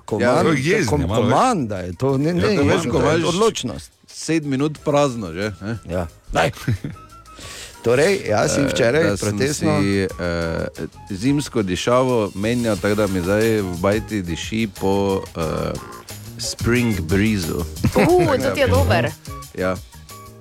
Komand, 0.05 0.25
Ja, 0.47 0.53
jezni, 0.55 0.87
kom, 0.87 1.03
komanda 1.05 1.77
je 1.79 1.93
to, 1.93 2.17
ne, 2.17 2.33
ne, 2.33 2.41
Ja, 2.43 2.55
to 2.55 2.63
veš, 2.65 2.83
ko 2.85 2.97
imaš- 2.99 3.27
odločnost. 3.27 3.89
Sedem 4.09 4.49
minut 4.49 4.77
prazno, 4.79 5.29
že? 5.31 5.53
Eh? 5.61 5.75
Ja. 5.87 6.07
Daj. 6.33 6.49
Torej, 7.79 8.27
jaz 8.27 8.51
sem 8.51 8.65
včeraj 8.65 9.03
Da 9.05 9.13
sem 9.13 9.29
protestno. 9.29 9.79
Si, 9.79 10.03
uh, 10.03 10.67
zimsko 11.09 11.61
dišavo 11.61 12.31
menjal, 12.35 12.75
tako 12.75 12.95
da 12.95 13.07
mi 13.07 13.21
zdaj 13.21 13.61
v 13.61 13.77
bajti 13.77 14.21
diši 14.21 14.67
po 14.73 14.91
uh, 15.15 15.71
spring 16.37 16.99
breezu. 17.01 17.63
Uh, 17.93 18.35
to 18.35 18.51
ti 18.51 18.59
je 18.59 18.67
dober. 18.67 19.07
Ja, 19.53 19.75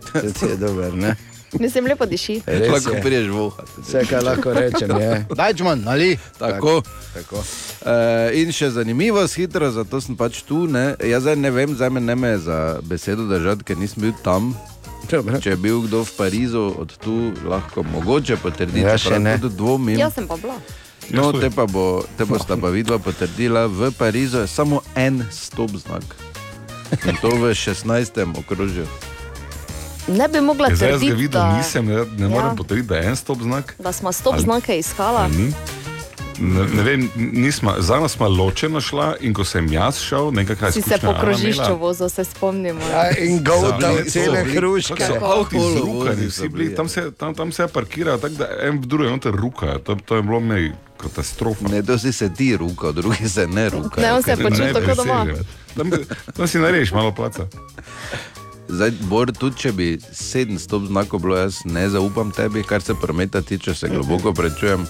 To 0.08 0.32
ti 0.32 0.46
je 0.46 0.56
dober, 0.56 0.94
ne? 0.94 1.14
Mislim, 1.62 1.86
lepo 1.86 2.06
diši. 2.06 2.42
Res 2.46 2.68
lahko 2.70 2.94
je. 2.96 3.02
priješ 3.02 3.28
voha. 3.32 3.62
Vse, 3.78 4.02
kar 4.10 4.24
lahko 4.24 4.52
rečem, 4.52 4.90
je. 5.00 5.26
Dajčman, 5.38 5.84
ali? 5.88 6.18
Tako. 6.38 6.82
Tako. 7.14 7.36
Uh, 7.80 8.36
in 8.36 8.52
še 8.52 8.70
zanimivo, 8.70 9.24
hitro, 9.26 9.70
zato 9.70 10.00
sem 10.00 10.16
pač 10.16 10.42
tu. 10.42 10.66
Ne? 10.68 10.92
Jaz 11.00 11.22
zdaj 11.24 11.36
ne 11.36 11.50
vem, 11.50 11.72
zdaj 11.74 11.90
me 11.90 12.00
ne 12.00 12.14
me 12.14 12.34
za 12.38 12.80
besedo 12.84 13.24
držati, 13.28 13.64
ker 13.64 13.78
nisem 13.80 14.02
bil 14.02 14.12
tam. 14.22 14.52
Dobro. 15.08 15.40
Če 15.40 15.54
je 15.54 15.56
bil 15.56 15.80
kdo 15.86 16.02
v 16.04 16.12
Parizu, 16.18 16.64
od 16.78 16.92
tu 17.00 17.32
lahko 17.48 17.80
mogoče 17.82 18.36
potrdi, 18.36 18.84
Ja, 18.84 18.98
še 19.00 19.16
ne. 19.18 19.38
dvomim. 19.40 19.96
Jaz 19.96 20.18
sem 20.20 20.28
pa 20.28 20.36
bila. 20.36 20.58
No, 21.08 21.32
te 21.32 21.48
pa, 21.48 21.64
bo, 21.64 22.04
te 22.18 22.26
bosta 22.28 22.58
pa 22.60 22.68
vidva 22.68 22.98
potrdila, 23.00 23.64
v 23.64 23.88
Parizu 23.96 24.44
je 24.44 24.50
samo 24.52 24.82
en 24.92 25.24
stop 25.32 25.72
znak. 25.72 26.04
In 27.08 27.16
to 27.24 27.32
v 27.40 27.56
16. 27.56 28.12
okrožju. 28.36 28.84
Ne 30.08 30.28
bi 30.28 30.40
mogla 30.40 30.68
Ja, 30.68 30.76
zdaj 30.76 30.90
jaz 30.90 31.00
ga 31.00 31.06
videl, 31.08 31.28
da, 31.30 31.56
nisem, 31.56 31.86
ne, 31.86 32.04
ne 32.18 32.28
morem 32.28 32.46
Ja. 32.46 32.54
potrditi, 32.56 32.88
da 32.88 32.96
je 32.96 33.04
en 33.04 33.16
stop 33.16 33.38
znak. 33.40 33.74
da 33.78 33.92
smo 33.92 34.12
stop 34.12 34.34
Ali- 34.34 34.42
znake 34.42 34.78
iskala. 34.78 35.28
ni. 35.28 35.52
Ne, 36.40 36.64
ne 36.66 36.82
vem, 36.82 37.10
nisma, 37.16 37.74
za 37.78 37.96
nas 37.96 38.12
smo 38.12 38.28
ločeno 38.28 38.80
šla 38.80 39.16
in 39.20 39.34
ko 39.34 39.44
sem 39.44 39.72
jaz 39.72 39.98
šel, 39.98 40.30
nekaj 40.32 40.72
Si 40.72 40.82
se 40.82 40.98
po 40.98 41.14
krožišču 41.20 41.76
vozil, 41.76 42.08
se 42.08 42.24
spomnimo. 42.24 42.80
Ja, 42.82 43.10
in 43.18 43.44
goltal 43.44 43.96
cele 44.08 44.44
hruške. 44.46 45.06
So 45.06 45.14
avti 45.14 45.56
Polo 45.56 45.70
zrukani, 45.70 45.94
vozi 45.94 46.26
vsi 46.26 46.30
so 46.32 46.48
bili, 46.48 46.74
tam 46.74 46.88
se, 46.88 47.10
tam, 47.10 47.34
tam 47.34 47.52
se 47.52 47.62
je 47.62 47.68
parkiral, 47.68 48.18
tako 48.18 48.34
da 48.34 48.48
en 48.60 48.78
v 48.78 48.86
drugem 48.86 49.10
noter 49.10 49.32
rukajo. 49.32 49.78
To, 49.78 49.96
to 49.96 50.16
je 50.16 50.22
bilo 50.22 50.40
meni 50.40 50.72
katastrofa. 50.96 51.68
Ne, 51.68 51.82
to 51.82 51.98
si 51.98 52.12
se 52.12 52.30
ti 52.30 52.56
ruka, 52.56 52.92
drugi 52.92 53.28
se 53.28 53.46
ne 53.46 53.68
ruka. 53.68 54.00
Ne, 54.00 54.12
on 54.12 54.22
se 54.22 54.30
je 54.30 54.36
počutil 54.36 54.72
tako 54.74 54.94
doma. 54.94 55.26
Tam, 55.76 55.90
tam 56.36 56.48
si 56.48 56.58
narediš 56.58 56.92
malo 56.92 57.12
placa. 57.12 57.46
Zdaj, 58.68 58.90
Bor, 59.08 59.32
tudi 59.32 59.56
če 59.56 59.72
bi 59.72 59.86
sedem 60.12 60.58
stop 60.60 60.84
znakov 60.88 61.22
bilo, 61.24 61.36
jaz 61.36 61.62
ne 61.64 61.86
zaupam 61.88 62.30
tebi, 62.30 62.62
kar 62.62 62.82
se 62.84 62.94
prometa 62.94 63.40
tiče, 63.42 63.74
se 63.74 63.88
globoko 63.88 64.32
prečujem. 64.32 64.84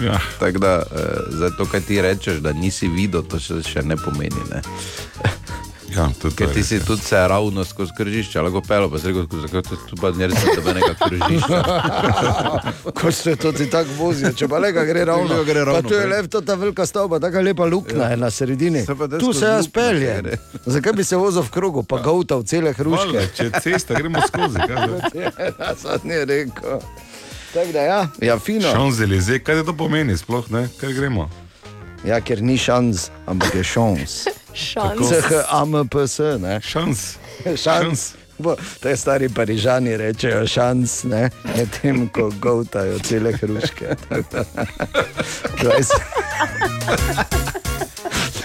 Ja. 0.00 0.18
Tako 0.40 0.58
da, 0.58 0.82
eh, 0.82 1.50
to, 1.58 1.66
kaj 1.66 1.80
ti 1.80 2.00
rečeš, 2.02 2.40
da 2.40 2.52
nisi 2.52 2.88
videl, 2.88 3.22
to 3.22 3.38
še, 3.38 3.62
še 3.62 3.82
ne 3.82 3.96
pomeni. 3.96 4.42
Ne? 4.50 4.62
Ja, 5.96 6.06
to, 6.20 6.30
to 6.30 6.36
Ker 6.36 6.48
je 6.48 6.52
ti 6.54 6.60
res, 6.60 6.68
si 6.68 6.74
ja. 6.78 6.84
tudi 6.86 7.02
se 7.02 7.18
ravno 7.28 7.64
skozi 7.64 7.92
križišče, 7.96 8.40
lahko 8.40 8.60
pelo, 8.60 8.90
pa 8.90 8.98
si 8.98 9.10
rekel, 9.10 9.26
zakaj 9.40 9.62
to 9.62 9.76
tu 9.88 9.96
pa 10.00 10.10
ne 10.10 10.26
rečeš, 10.30 10.50
da 10.56 10.62
bi 10.62 10.74
nekaj 10.80 10.96
križišča. 11.08 11.62
Ko 13.00 13.12
se 13.12 13.36
to 13.36 13.52
ti 13.52 13.66
tako 13.70 13.96
vozi, 13.98 14.30
če 14.36 14.48
pa 14.48 14.58
le 14.58 14.72
gre 14.72 15.04
ravno. 15.04 15.28
Lega 15.28 15.44
gre 15.44 15.64
ravno, 15.64 15.82
pa 15.82 15.88
tu 15.88 15.94
je 15.94 16.06
prej. 16.06 16.22
le 16.22 16.44
ta 16.46 16.54
velika 16.54 16.86
stavba, 16.86 17.20
tako 17.20 17.40
lepa 17.40 17.64
luknja 17.64 18.10
je 18.14 18.16
na 18.16 18.30
sredini. 18.30 18.84
Se 18.86 18.94
Tu 19.20 19.32
se 19.32 19.44
jaz 19.46 19.68
peljem. 19.68 20.30
Zakaj 20.66 20.92
bi 20.92 21.04
se 21.04 21.16
vozil 21.16 21.42
v 21.42 21.50
krogu, 21.50 21.82
pa 21.82 21.98
gautal 22.02 22.42
cele 22.42 22.72
hruške? 22.72 23.06
Valjda, 23.06 23.26
Če 23.34 23.44
je 23.44 23.60
cesta, 23.60 23.94
gremo 23.94 24.22
skozi. 24.26 24.58
kaj 24.58 24.88
zdaj? 24.88 25.30
Ja, 25.60 25.74
sad 25.76 26.04
ni 26.04 26.24
rekel. 26.24 26.80
Tako 27.54 27.72
da 27.72 27.80
ja, 27.80 28.08
ja 28.22 28.38
fino. 28.38 28.70
Šonzelize, 28.72 29.38
kaj 29.38 29.64
to 29.66 29.74
pomeni 29.76 30.16
sploh, 30.16 30.46
ne? 30.50 30.68
Kaj 30.80 30.92
gremo? 30.92 31.30
Ja, 32.06 32.20
ker 32.20 32.42
ni 32.42 32.56
šans, 32.58 33.10
ampak 33.26 33.54
je 33.54 33.64
šans. 33.64 34.24
Šans. 34.54 35.12
CHAMPS, 35.28 36.18
ne? 36.40 36.60
Šans. 36.60 37.16
Šans. 37.64 38.14
Je 38.84 38.96
stari 38.96 39.28
parižani 39.28 39.96
rečejo 39.96 40.46
šans, 40.46 41.04
ne? 41.04 41.30
Medtem 41.56 42.08
ko 42.08 42.30
govtajo 42.40 42.98
cele 42.98 43.32
hruške. 43.32 43.96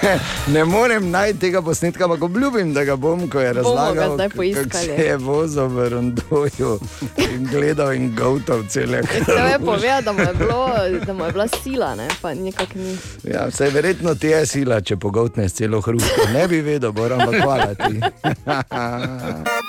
Ne, 0.54 0.64
morem 0.66 1.12
najti 1.12 1.40
tega 1.40 1.62
posnetka, 1.62 2.04
ampak 2.04 2.24
obljubim, 2.24 2.74
da 2.74 2.84
ga 2.84 2.96
bom, 2.96 3.30
ko 3.30 3.40
je 3.40 3.54
Bomo 3.54 3.76
ga 3.76 3.82
razlagal, 3.82 4.14
zdaj 4.14 4.30
kako 4.30 4.38
poiskali. 4.38 4.86
se 4.86 5.04
je 5.04 5.18
vozil 5.18 5.68
v 5.68 5.90
Rondoju 5.90 6.80
in 7.18 7.48
gledal 7.52 7.94
in 7.94 8.16
govtal 8.16 8.64
cele 8.70 9.02
Treba 9.26 9.48
je 9.48 9.60
povedati, 9.60 10.06
da, 10.06 10.12
mu 10.14 10.20
je 10.20 10.34
bilo, 10.34 10.68
da 11.06 11.14
mu 11.14 11.26
je 11.26 11.32
bila 11.32 11.48
sila, 11.48 11.96
ne? 11.96 12.08
pa 12.22 12.34
nikak 12.34 12.76
ni. 12.76 12.98
Ja, 13.24 13.46
vse 13.48 13.70
verjetno 13.70 14.16
ti 14.16 14.28
je 14.28 14.46
sila, 14.46 14.82
če 14.82 14.98
pogotneš 14.98 15.52
celo 15.52 15.82
hruško. 15.82 16.22
Ne 16.34 16.48
bi 16.48 16.62
vedel, 16.62 16.92
moram 16.94 17.20
pa 17.20 17.32
hvala 17.42 17.74
ti. 17.76 18.00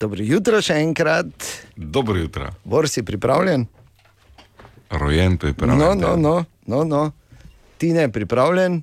Dobro 0.00 0.22
jutro 0.22 0.62
še 0.62 0.74
enkrat. 0.78 1.26
Dobro 1.76 2.18
jutro. 2.18 2.52
Bor 2.64 2.88
si 2.88 3.02
pripravljen? 3.02 3.66
Rojen 4.90 5.36
pripravljen. 5.36 5.78
No, 5.78 5.94
no, 5.94 6.16
no, 6.16 6.44
no, 6.66 6.84
no. 6.84 7.10
Ti 7.78 7.92
ne 7.92 8.08
pripravljen, 8.08 8.82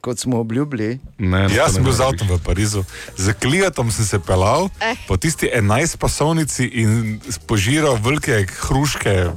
kot 0.00 0.18
smo 0.18 0.38
obljubili. 0.38 0.98
Ne, 1.18 1.46
to 1.46 1.54
Jaz 1.54 1.68
ne 1.68 1.74
sem 1.74 1.84
bil 1.84 1.92
z 1.92 2.00
avtom 2.02 2.28
v 2.28 2.38
Parizu, 2.40 2.82
z 3.14 3.32
Klijatom 3.34 3.86
sem 3.88 4.04
se 4.04 4.18
pelal 4.18 4.68
Eh. 4.80 4.96
po 5.06 5.16
tisti 5.16 5.46
11 5.48 5.96
pasovnici 5.96 6.66
in 6.66 7.20
požiral 7.46 7.94
velike 7.96 8.34
hruške, 8.60 9.30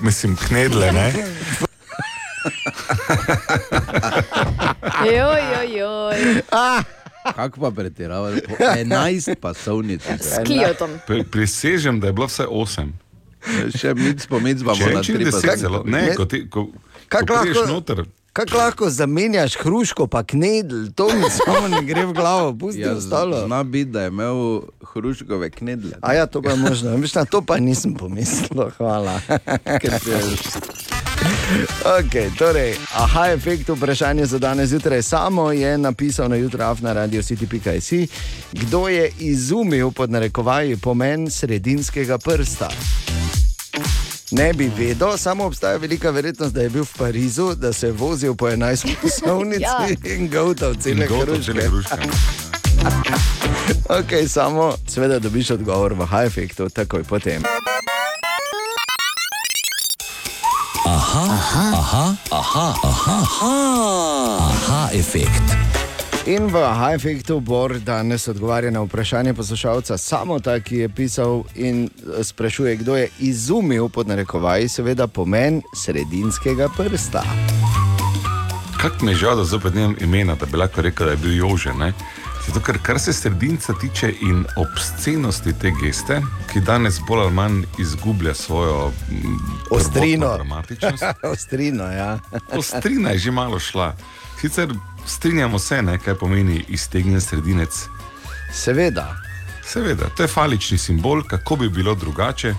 mislim, 0.00 0.36
knedle. 0.38 0.92
Ne? 0.92 1.08
Joj, 5.06 5.40
joj, 5.50 5.78
joj. 5.78 6.42
Kako 7.34 7.60
pa 7.60 7.70
pretiravaš? 7.72 8.34
Po 8.42 8.54
11 8.56 9.34
pasovnic. 9.36 10.02
S 10.20 10.44
Klijotom. 10.44 10.90
Pri, 11.06 11.24
prisežem, 11.24 12.00
da 12.00 12.06
je 12.06 12.12
bilo 12.12 12.26
vse 12.26 12.44
8. 12.44 12.92
Še 13.74 13.94
mic 13.94 14.26
po 14.26 14.40
mic 14.40 14.58
bomo 14.58 14.86
na 14.86 15.00
če 15.00 15.14
tri 15.14 15.24
deset 15.24 15.40
pasovnice. 15.42 15.56
celo. 15.58 15.82
Ne, 15.84 16.02
Ne. 16.02 16.14
ko, 16.14 16.24
ti, 16.24 16.48
ko, 16.48 16.68
Kak 17.14 17.24
ko 17.24 17.34
prideš 17.36 17.56
lahko- 17.58 18.04
Kako 18.34 18.56
lahko 18.56 18.90
zamenjaš 18.90 19.54
hruško, 19.56 20.06
pa 20.06 20.24
knedl, 20.24 20.90
to 20.90 21.06
mi 21.08 21.22
samo 21.30 21.68
ne 21.68 21.82
gre 21.82 22.02
v 22.02 22.12
glavo, 22.12 22.50
pusti 22.52 22.80
Ja, 22.80 22.92
ostalo. 22.92 23.46
Zna 23.46 23.62
biti, 23.62 23.84
da 23.86 24.00
je 24.00 24.08
imel 24.08 24.60
hruškove 24.84 25.50
knedle. 25.52 25.92
A 26.00 26.14
ja, 26.14 26.26
to 26.26 26.42
pa 26.42 26.50
je 26.50 26.56
možno. 26.58 26.96
Veš, 26.96 27.14
na 27.14 27.24
to 27.24 27.38
pa 27.40 27.58
nisem 27.58 27.94
pomislil, 27.94 28.70
hvala. 28.72 29.20
Okay, 31.84 32.26
torej, 32.32 32.74
aha, 32.92 33.28
efekt 33.28 33.68
vprašanja 33.68 34.26
za 34.26 34.38
danes 34.38 34.68
zjutraj. 34.68 35.02
Samo 35.04 35.52
je 35.52 35.78
napisal 35.78 36.28
na 36.28 36.36
jutraf 36.36 36.80
na 36.80 36.92
radio 36.92 37.22
city.js, 37.22 38.10
kdo 38.52 38.88
je 38.88 39.12
izumil 39.20 39.90
pod 39.90 40.10
narekovaji 40.10 40.76
pomen 40.76 41.30
sredinskega 41.30 42.18
prsta. 42.18 42.68
Ne 44.34 44.52
bi 44.52 44.70
vedel, 44.78 45.16
samo 45.16 45.44
obstaja 45.44 45.76
velika 45.76 46.10
verjetnost, 46.10 46.54
da 46.54 46.60
je 46.60 46.68
bil 46.70 46.84
v 46.84 46.98
Parizu, 46.98 47.54
da 47.54 47.72
se 47.72 47.86
je 47.86 47.92
vozil 47.92 48.34
po 48.34 48.46
11 48.46 48.94
poslovnici 49.02 49.62
Ja. 49.62 49.88
in 50.04 50.28
gautal 50.28 50.74
cele 50.74 51.06
hruške. 51.06 51.92
Ok, 53.90 54.28
samo 54.28 54.74
seveda 54.88 55.18
dobiš 55.18 55.50
odgovor 55.50 55.92
v 55.92 56.06
high 56.06 56.26
efektu, 56.26 56.68
takoj 56.68 57.02
potem. 57.04 57.42
Aha, 60.86 61.24
aha, 61.24 61.72
aha, 61.72 62.14
aha, 62.30 62.74
aha, 62.82 63.22
aha, 63.22 63.54
aha 64.40 64.88
efekt. 64.92 65.42
In 66.26 66.46
v 66.48 66.56
Effectu 66.94 67.40
Bor 67.40 67.78
danes 67.78 68.28
odgovarja 68.28 68.70
na 68.70 68.80
vprašanje 68.80 69.34
poslušalca 69.34 69.98
Samota, 69.98 70.60
ki 70.60 70.76
je 70.76 70.88
pisal 70.88 71.42
in 71.54 71.84
eh, 71.84 72.24
sprašuje, 72.24 72.76
kdo 72.76 72.96
je 72.96 73.08
izumil 73.18 73.88
pod 73.88 74.08
narekovaji, 74.08 74.68
seveda 74.68 75.06
pomen 75.06 75.60
sredinskega 75.76 76.68
prsta. 76.76 77.22
Kako 78.80 79.04
mi 79.04 79.12
je 79.12 79.16
žal, 79.16 79.36
da 79.36 79.44
zopet 79.44 79.74
nimam 79.74 79.96
imena, 80.00 80.34
da 80.34 80.46
bi 80.46 80.56
lahko 80.56 80.82
rekel, 80.82 81.06
da 81.06 81.12
je 81.12 81.16
bil 81.16 81.36
Jože. 81.36 81.74
Ne? 81.74 81.92
Zato, 82.46 82.60
ker 82.60 82.78
kar 82.82 83.00
se 83.00 83.12
sredinca 83.12 83.74
tiče 83.80 84.14
in 84.22 84.46
obscenosti 84.56 85.52
te 85.60 85.72
geste, 85.82 86.22
ki 86.52 86.60
danes 86.60 87.00
bolj 87.08 87.20
ali 87.20 87.32
manj 87.32 87.62
izgublja 87.78 88.34
svojo 88.34 88.92
mm, 89.10 89.38
Ostrino. 89.70 90.34
dramatičnost. 90.36 91.04
Ostrino, 91.32 91.84
ja. 91.84 92.18
Ostrina 92.56 93.10
je 93.10 93.18
že 93.18 93.30
malo 93.30 93.60
šla. 93.60 93.96
Sicer 94.40 94.72
strinjamo 95.06 95.58
se, 95.58 95.82
ne, 95.82 95.98
kaj 95.98 96.14
pomeni 96.14 96.64
iztegnjen 96.68 97.20
sredinec. 97.20 97.70
Seveda. 98.54 99.16
Seveda, 99.64 100.08
to 100.08 100.22
je 100.22 100.28
falični 100.28 100.78
simbol, 100.78 101.22
kako 101.22 101.56
bi 101.56 101.68
bilo 101.68 101.94
drugače. 101.94 102.54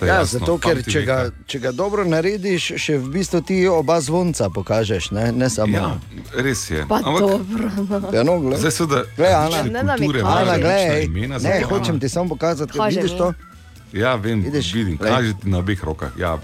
Ja, 0.00 0.06
jasno, 0.08 0.38
zato, 0.38 0.58
ker 0.58 0.82
če 0.82 1.02
ga, 1.02 1.16
če 1.46 1.58
ga 1.58 1.70
dobro 1.72 2.02
narediš, 2.04 2.72
še 2.76 2.96
v 2.98 3.06
bistvu 3.08 3.40
ti 3.40 3.68
oba 3.68 4.00
zvonca 4.00 4.48
pokažeš, 4.50 5.10
ne, 5.10 5.32
ne 5.32 5.46
samo. 5.46 5.76
Ja, 5.76 5.90
res 6.34 6.70
je. 6.70 6.82
Pa 6.88 6.98
dobro. 6.98 7.70
no. 7.78 8.10
Ja, 8.10 8.24
no, 8.24 8.40
glej. 8.40 8.58
Zdaj 8.58 8.70
seveda 8.72 9.04
Glej, 9.16 9.34
Ana. 9.34 9.62
Ne 9.62 9.80
kulture 9.80 9.84
namikaš. 9.84 10.20
imajo 10.20 10.42
Ana, 10.42 10.56
glej, 10.58 11.04
imena 11.04 11.38
ne, 11.38 11.60
to. 11.60 11.68
hočem 11.68 12.00
ti 12.00 12.08
samo 12.08 12.28
pokazati, 12.28 12.72
Kaže 12.74 12.96
vidiš 12.96 13.12
mi. 13.12 13.18
to? 13.18 13.32
Ja, 13.92 14.14
vem, 14.16 14.42
Vidiš, 14.42 14.72
vidim, 14.74 14.96
glej. 14.96 15.10
kaže 15.10 15.34
ti 15.34 15.48
na 15.48 15.58
obeh 15.58 15.84
rokah. 15.84 16.10
Ja, 16.18 16.38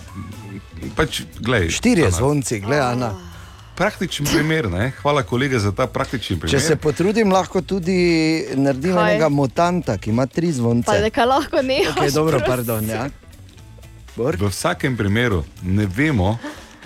pač, 0.95 1.23
glej, 1.41 1.71
Štirje 1.71 2.05
Ana, 2.05 2.15
zvonci, 2.15 2.61
gledaj, 2.61 2.93
Ana. 2.93 3.11
Praktičen 3.79 4.27
primer, 4.27 4.67
ne? 4.71 4.93
hvala 5.03 5.23
kolega 5.23 5.59
za 5.59 5.71
ta 5.73 5.87
praktični 5.87 6.37
primer. 6.41 6.51
Če 6.51 6.67
se 6.67 6.77
potrudim, 6.77 7.31
lahko 7.31 7.63
tudi 7.63 7.95
naredim 8.59 8.97
Kaj? 8.99 9.13
enega 9.13 9.29
mutanta, 9.31 9.95
ki 10.03 10.11
ima 10.11 10.27
tri 10.27 10.51
zvonce. 10.53 10.91
Pa 10.91 10.99
neka 10.99 11.25
lahko 11.25 11.63
ne. 11.63 11.85
Okay, 11.93 12.11
dobro, 12.15 12.41
pardon, 12.47 12.89
ja. 12.91 13.07
Bor? 14.17 14.35
V 14.35 14.51
vsakem 14.51 14.97
primeru 14.99 15.45
ne 15.63 15.87
vemo, 15.87 16.35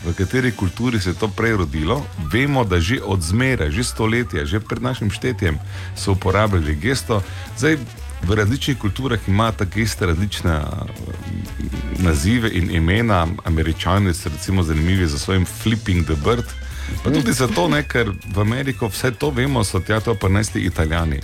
v 0.05 0.13
kateri 0.19 0.53
kulturi 0.53 1.01
se 1.01 1.15
je 1.15 1.19
to 1.19 1.31
prej 1.33 1.57
rodilo. 1.63 2.03
Vemo, 2.33 2.65
da 2.65 2.81
že 2.81 3.01
od 3.01 3.25
zmeraj, 3.25 3.73
že 3.73 3.85
stoletja, 3.89 4.45
že 4.45 4.61
pred 4.61 4.83
našim 4.83 5.09
štetjem 5.11 5.57
so 5.97 6.13
uporabljali 6.13 6.77
gesto. 6.77 7.23
Zdaj, 7.57 7.79
v 8.23 8.35
različnih 8.37 8.79
kulturah 8.79 9.29
ima 9.29 9.49
ta 9.53 9.65
gesta 9.65 10.07
različne 10.07 10.61
eh, 10.61 10.65
nazive 12.05 12.51
in 12.53 12.71
imena. 12.71 13.27
Američani 13.45 14.15
so 14.15 14.29
recimo 14.29 14.63
zanimivi 14.63 15.07
za 15.07 15.19
svojim 15.19 15.47
flipping 15.47 16.05
the 16.05 16.21
bird. 16.25 16.45
Pa 17.05 17.11
tudi 17.11 17.33
zato, 17.33 17.69
ne, 17.69 17.83
ker 17.83 18.13
v 18.35 18.41
Ameriko 18.41 18.89
vse 18.89 19.11
to 19.11 19.31
vemo, 19.31 19.65
so 19.65 19.81
tja 19.81 20.01
to 20.01 20.15
prinesli 20.15 20.65
Italijani. 20.67 21.21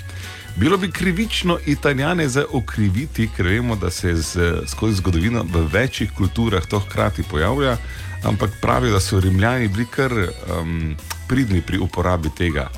Bilo 0.56 0.76
bi 0.76 0.90
krivično 0.90 1.58
Italijane 1.66 2.28
za 2.28 2.44
okriviti, 2.52 3.28
ker 3.36 3.46
vemo, 3.46 3.76
da 3.76 3.90
se 3.90 4.16
z, 4.16 4.52
skozi 4.66 4.96
zgodovino 4.96 5.44
v 5.52 5.66
večjih 5.72 6.10
kulturah 6.16 6.66
to 6.66 6.80
hkrati 6.80 7.22
pojavlja, 7.22 7.76
ampak 8.24 8.50
pravijo, 8.60 8.92
da 8.92 9.00
so 9.00 9.20
Rimljani 9.20 9.68
bili 9.68 9.86
kar 9.86 10.12
um, 10.12 10.96
pridni 11.28 11.62
pri 11.62 11.78
uporabi 11.78 12.30
tega. 12.38 12.70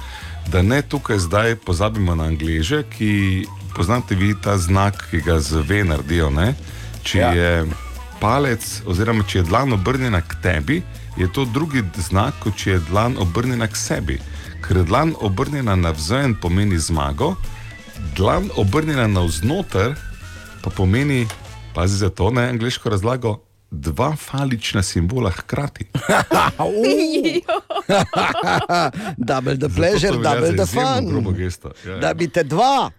Da 0.47 0.63
ne 0.63 0.83
tukaj 0.83 1.19
zdaj 1.19 1.57
pozabimo 1.57 2.15
na 2.15 2.25
Angleže, 2.25 2.83
ki 2.83 3.47
poznate 3.77 4.15
vi 4.15 4.35
ta 4.43 4.59
znak, 4.59 5.07
ki 5.11 5.21
ga 5.21 5.41
z 5.41 5.63
V 5.69 5.85
naredijo. 5.85 6.31
Ne? 6.31 6.55
Če 7.03 7.19
ja. 7.19 7.33
je 7.33 7.67
palec, 8.21 8.83
oziroma 8.87 9.25
če 9.25 9.39
je 9.39 9.45
dlan 9.49 9.73
obrnjena 9.73 10.21
k 10.21 10.37
tebi, 10.43 10.83
je 11.17 11.33
to 11.33 11.45
drugi 11.45 11.83
znak, 11.97 12.35
kot 12.43 12.57
če 12.57 12.71
je 12.71 12.81
dlan 12.91 13.17
obrnjena 13.19 13.67
k 13.67 13.77
sebi. 13.77 14.21
Ker 14.65 14.77
je 14.77 14.85
dlan 14.85 15.15
obrnjena 15.21 15.77
navzven 15.77 16.35
pomeni 16.41 16.79
zmago, 16.79 17.35
dlan 18.17 18.51
obrnjena 18.57 19.07
navznoter 19.07 19.95
pa 20.63 20.71
pomeni, 20.71 21.27
pazi 21.75 21.97
za 21.97 22.11
to, 22.11 22.31
ne 22.31 22.49
angliško 22.49 22.91
razlago, 22.91 23.41
dva 23.71 24.17
falična 24.17 24.83
simbola 24.83 25.31
hkrati. 25.31 25.85
double 29.31 29.57
the 29.57 29.69
pleasure, 29.77 30.13
double 30.13 30.57
the 30.57 30.67
fun. 30.67 31.25
Ja, 31.39 31.49
ja. 31.93 31.99
Da 31.99 32.15
bi 32.15 32.29
te 32.29 32.43
dva, 32.43 32.91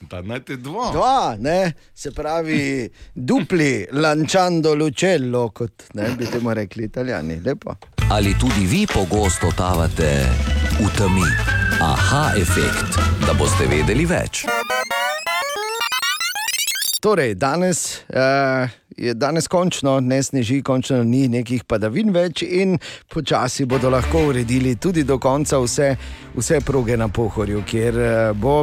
Da 0.00 0.22
naj 0.22 0.40
te 0.44 0.56
dva. 0.56 0.90
dva, 0.92 1.36
ne, 1.38 1.72
se 1.94 2.10
pravi, 2.12 2.88
dupli, 3.14 3.86
lančando 3.92 4.74
lucello, 4.74 5.48
kot 5.50 5.88
ne 5.94 6.10
bi 6.18 6.26
temu 6.26 6.54
rekli 6.54 6.84
italijani. 6.84 7.40
Lepo. 7.44 7.74
Ali 8.10 8.34
tudi 8.38 8.66
vi 8.66 8.86
pogosto 8.86 9.50
totavate 9.50 10.10
v 10.80 10.88
temi? 10.98 11.28
Aha 11.80 12.32
efekt, 12.36 13.00
da 13.26 13.34
boste 13.34 13.66
vedeli 13.66 14.06
več. 14.06 14.44
Torej, 17.06 17.34
danes 17.34 18.02
uh, 18.08 18.70
je 18.96 19.14
danes 19.14 19.46
končno, 19.48 20.00
ne 20.00 20.22
sneži, 20.22 20.62
končno 20.62 21.04
ni 21.04 21.28
nekih 21.28 21.62
padavin 21.64 22.10
več 22.10 22.42
in 22.42 22.72
počasi 23.14 23.62
bodo 23.64 23.92
lahko 23.94 24.24
uredili 24.32 24.72
tudi 24.74 25.04
do 25.06 25.18
konca 25.22 25.60
vse, 25.62 25.92
vse 26.34 26.58
proge 26.66 26.96
na 26.98 27.06
pohorju, 27.08 27.62
kjer 27.70 28.00
uh, 28.00 28.32
bo 28.34 28.56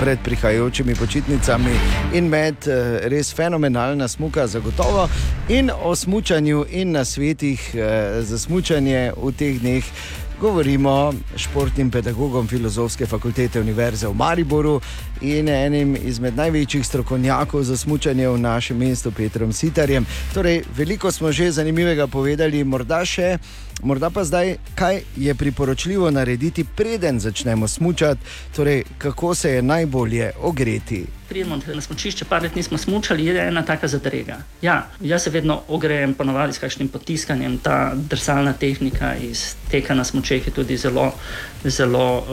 pred 0.00 0.18
prihajajočimi 0.26 0.98
počitnicami 0.98 1.76
in 2.18 2.26
med 2.26 2.66
uh, 2.66 2.98
res 3.06 3.30
fenomenalna 3.30 4.10
smuka, 4.10 4.48
zagotovo 4.50 5.06
in 5.48 5.70
o 5.70 5.94
smučanju 5.94 6.66
in 6.70 6.90
na 6.98 7.04
svetih 7.04 7.70
uh, 7.74 8.18
za 8.26 8.38
smučanje 8.48 9.12
v 9.14 9.32
teh 9.38 9.62
dneh. 9.62 9.94
Govorimo 10.40 11.12
s 11.36 11.40
športnim 11.40 11.90
pedagogom 11.90 12.48
Filozofske 12.48 13.06
fakultete 13.06 13.60
Univerze 13.60 14.08
v 14.08 14.14
Mariboru 14.14 14.80
in 15.20 15.48
enim 15.48 15.96
izmed 15.96 16.36
največjih 16.36 16.86
strokovnjakov 16.86 17.62
za 17.62 17.76
smučanje 17.76 18.28
v 18.28 18.38
našem 18.38 18.78
mestu, 18.78 19.10
Petrom 19.10 19.52
Sitarjem. 19.52 20.06
Torej, 20.34 20.62
veliko 20.76 21.12
smo 21.12 21.32
že 21.32 21.50
zanimivega 21.50 22.06
povedali, 22.06 22.64
morda 22.64 23.04
še, 23.04 23.38
morda 23.82 24.10
pa 24.10 24.24
zdaj, 24.24 24.56
kaj 24.74 25.02
je 25.16 25.34
priporočljivo 25.34 26.10
narediti, 26.10 26.64
preden 26.64 27.20
začnemo 27.20 27.68
smučati, 27.68 28.20
torej, 28.56 28.84
kako 28.98 29.34
se 29.34 29.50
je 29.50 29.62
najbolje 29.62 30.32
ogreti. 30.40 31.04
Pridemo 31.28 31.56
na 31.74 31.80
smočišče, 31.80 32.24
par 32.24 32.42
let 32.42 32.54
nismo 32.54 32.78
smučali, 32.78 33.24
je 33.24 33.48
ena 33.48 33.62
taka 33.62 33.88
zadrega. 33.88 34.36
Ja, 34.62 34.86
jaz 35.00 35.22
se 35.22 35.30
vedno 35.30 35.60
ogrejem, 35.68 36.14
ponovadi 36.14 36.52
s 36.52 36.58
kakšnim 36.58 36.88
potiskanjem. 36.88 37.58
Ta 37.58 37.94
drsalna 37.94 38.52
tehnika 38.52 39.14
iz 39.16 39.54
teka 39.70 39.94
na 39.94 40.04
smočeh 40.04 40.46
je 40.46 40.52
tudi 40.52 40.76
zelo, 40.76 41.12
zelo 41.64 42.18
uh, 42.18 42.24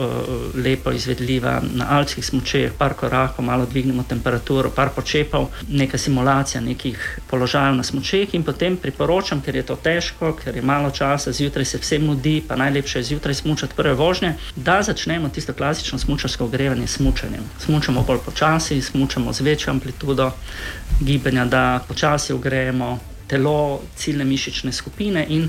lepo 0.64 0.92
izvedljiva. 0.92 1.62
Na 1.74 1.86
alpskih 1.98 2.26
smočeh, 2.26 2.71
par 2.78 2.94
korakov, 2.94 3.44
malo 3.44 3.66
dvignemo 3.66 4.04
temperaturo, 4.08 4.70
par 4.70 4.90
počepov, 4.94 5.48
neka 5.68 5.98
simulacija 5.98 6.60
nekih 6.60 7.18
položajev 7.30 7.76
na 7.76 7.82
smočeh 7.82 8.34
in 8.34 8.44
potem 8.44 8.76
priporočam, 8.76 9.40
ker 9.40 9.56
je 9.56 9.62
to 9.62 9.76
težko, 9.76 10.32
ker 10.32 10.56
je 10.56 10.62
malo 10.62 10.90
časa, 10.90 11.32
zjutraj 11.32 11.64
se 11.64 11.78
vsem 11.78 12.06
mudi, 12.06 12.42
pa 12.48 12.56
najlepše 12.56 12.98
je 12.98 13.02
zjutraj 13.12 13.34
smučati 13.34 13.74
prve 13.76 13.94
vožnje, 13.94 14.34
da 14.56 14.82
začnemo 14.82 15.28
tisto 15.28 15.52
klasično 15.52 15.98
smučarsko 15.98 16.44
ogrevanje 16.44 16.86
s 16.86 16.96
smučanjem. 16.96 17.44
Smučamo 17.58 18.02
bolj 18.02 18.18
počasi, 18.24 18.80
smučamo 18.82 19.32
z 19.32 19.40
večjo 19.40 19.70
amplitudo 19.70 20.30
gibanja, 21.00 21.44
da 21.44 21.80
počasi 21.88 22.32
ogrejemo 22.32 22.98
telo, 23.26 23.80
ciljne 23.96 24.24
mišične 24.24 24.72
skupine 24.72 25.26
in 25.28 25.48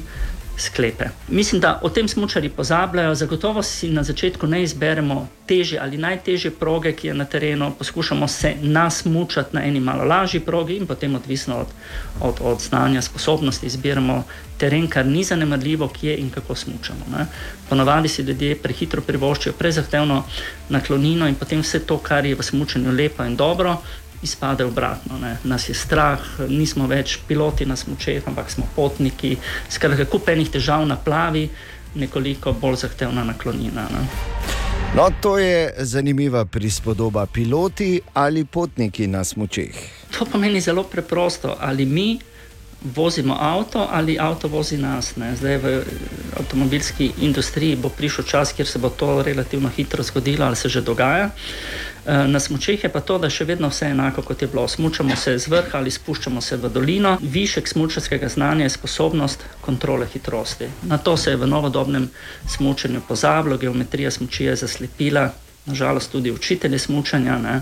sklepe. 0.58 1.06
Mislim, 1.28 1.62
da 1.62 1.80
o 1.82 1.90
tem 1.90 2.08
smočari 2.08 2.50
pozabljajo, 2.50 3.16
zagotovo 3.16 3.64
si 3.64 3.90
na 3.90 4.04
začetku 4.04 4.48
ne 4.48 4.64
izberemo 4.64 5.28
težje 5.48 5.80
ali 5.80 5.98
najtežje 5.98 6.52
proge, 6.52 6.92
ki 6.92 7.08
je 7.08 7.14
na 7.14 7.26
terenu, 7.26 7.72
poskušamo 7.78 8.28
se 8.28 8.54
nasmučati 8.62 9.56
na 9.56 9.64
eni 9.66 9.80
malo 9.80 10.04
lažji 10.04 10.40
progi 10.40 10.76
in 10.76 10.88
potem 10.88 11.16
odvisno 11.16 11.58
od, 11.58 11.68
od, 12.22 12.36
od 12.42 12.62
znanja, 12.62 13.02
sposobnosti 13.02 13.66
izbiramo 13.66 14.24
teren, 14.58 14.88
kar 14.88 15.06
ni 15.06 15.24
zanemarljivo, 15.24 15.88
kje 15.88 16.18
in 16.18 16.30
kako 16.30 16.56
smučamo. 16.56 17.06
Ne. 17.18 17.26
Ponavadi 17.70 18.08
si 18.08 18.22
ljudje 18.22 18.56
prehitro 18.56 19.02
privoščijo 19.02 19.54
prezahtevno 19.54 20.24
naklonino 20.70 21.28
in 21.28 21.36
potem 21.36 21.62
vse 21.62 21.80
to, 21.80 21.98
kar 21.98 22.26
je 22.26 22.36
v 22.36 22.44
smučanju 22.44 22.92
lepo 22.92 23.26
in 23.26 23.36
dobro, 23.36 23.78
izpade 24.24 24.66
obratno. 24.66 25.18
Ne. 25.20 25.38
Nas 25.44 25.70
je 25.70 25.76
strah, 25.76 26.20
nismo 26.48 26.88
več 26.88 27.20
piloti 27.28 27.66
na 27.66 27.76
smučeh, 27.76 28.24
ampak 28.28 28.52
smo 28.52 28.68
potniki. 28.76 29.38
Skratka, 29.70 30.06
kup 30.06 30.30
enih 30.30 30.50
težav 30.50 30.88
na 30.88 30.98
plavi, 30.98 31.50
nekoliko 31.96 32.54
bolj 32.54 32.84
zahtevna 32.86 33.24
naklonina. 33.24 33.88
Ne. 33.94 34.08
No, 34.96 35.10
to 35.22 35.38
je 35.38 35.74
zanimiva 35.78 36.46
prispodoba. 36.46 37.26
Piloti 37.26 38.02
ali 38.14 38.46
potniki 38.46 39.08
na 39.08 39.24
smočeh. 39.24 39.74
To 40.18 40.26
pomeni 40.26 40.62
zelo 40.62 40.84
preprosto, 40.84 41.58
ali 41.60 41.86
mi 41.86 42.20
vozimo 42.84 43.38
avto 43.40 43.88
ali 43.92 44.20
avto 44.20 44.48
vozi 44.48 44.78
nas. 44.78 45.16
Ne. 45.16 45.36
Zdaj 45.36 45.58
v 45.58 45.66
eh, 45.66 45.84
avtomobilski 46.40 47.12
industriji 47.22 47.76
bo 47.76 47.90
prišel 47.90 48.26
čas, 48.26 48.54
kjer 48.54 48.68
se 48.68 48.80
bo 48.80 48.90
to 48.90 49.24
relativno 49.24 49.70
hitro 49.70 50.04
zgodilo 50.04 50.46
ali 50.46 50.56
se 50.56 50.70
že 50.70 50.82
dogaja. 50.82 51.30
Eh, 52.06 52.28
Na 52.28 52.40
smočeh 52.40 52.84
je 52.84 52.90
pa 52.92 53.00
to, 53.00 53.16
da 53.18 53.30
še 53.32 53.46
vedno 53.48 53.70
vse 53.72 53.88
enako, 53.94 54.22
kot 54.28 54.42
je 54.42 54.48
bilo. 54.52 54.68
Smučamo 54.68 55.16
se 55.16 55.38
z 55.40 55.48
vrha 55.48 55.80
ali 55.80 55.92
spuščamo 55.92 56.42
se 56.42 56.58
v 56.60 56.70
dolino. 56.70 57.18
Višek 57.22 57.68
smučarskega 57.68 58.28
znanja 58.30 58.66
je 58.66 58.74
sposobnost 58.76 59.46
kontrole 59.62 60.08
hitrosti. 60.14 60.68
Na 60.84 60.98
to 60.98 61.16
se 61.18 61.32
je 61.32 61.40
v 61.40 61.48
novodobnem 61.48 62.10
smučanju 62.48 63.02
pozabilo, 63.08 63.58
geometrija 63.58 64.12
smuči 64.12 64.44
je 64.44 64.56
zaslepila, 64.56 65.30
nažalost 65.66 66.12
tudi 66.12 66.32
učitelji 66.32 66.80
smučanja. 66.80 67.38
Ne. 67.40 67.62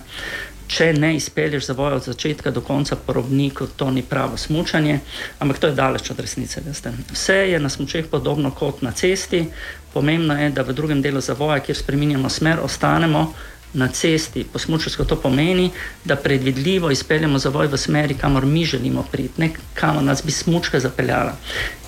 Če 0.67 0.93
ne 0.93 1.13
izpelješ 1.15 1.67
zavoja 1.67 1.99
od 1.99 2.03
začetka 2.03 2.51
do 2.51 2.61
konca 2.61 2.95
po 2.95 3.13
robniku, 3.13 3.67
to 3.75 3.91
ni 3.91 4.01
pravo 4.01 4.37
smučanje, 4.37 4.99
ampak 5.39 5.59
to 5.59 5.67
je 5.67 5.75
daleč 5.75 6.09
od 6.09 6.19
resnice. 6.19 6.61
Veste. 6.65 6.93
Vse 7.11 7.35
je 7.51 7.59
na 7.59 7.69
smučeh 7.69 8.07
podobno 8.07 8.51
kot 8.51 8.81
na 8.81 8.91
cesti. 8.91 9.45
Pomembno 9.93 10.33
je, 10.39 10.49
da 10.49 10.63
v 10.63 10.73
drugem 10.73 11.01
delu 11.01 11.21
zavoja, 11.21 11.59
kjer 11.59 11.77
spremenjamo 11.77 12.29
smer, 12.29 12.59
ostanemo 12.63 13.33
na 13.73 13.87
cesti. 13.87 14.43
Po 14.43 14.59
smučarsko 14.59 15.05
to 15.05 15.15
pomeni, 15.15 15.71
da 16.05 16.15
predvidljivo 16.15 16.91
izpeljemo 16.91 17.39
zavoj 17.39 17.67
v 17.67 17.77
smeri, 17.77 18.17
kamor 18.17 18.45
mi 18.45 18.65
želimo 18.65 19.05
priti, 19.11 19.41
ne 19.41 19.49
kamor 19.73 20.03
nas 20.03 20.23
bi 20.25 20.31
smučka 20.31 20.79
zapeljala. 20.79 21.35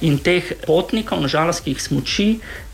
In 0.01 0.17
teh 0.17 0.53
potnikov, 0.67 1.21
nažalost, 1.21 1.63
ki 1.63 1.71
jih 1.71 1.81
smuči, 1.81 2.27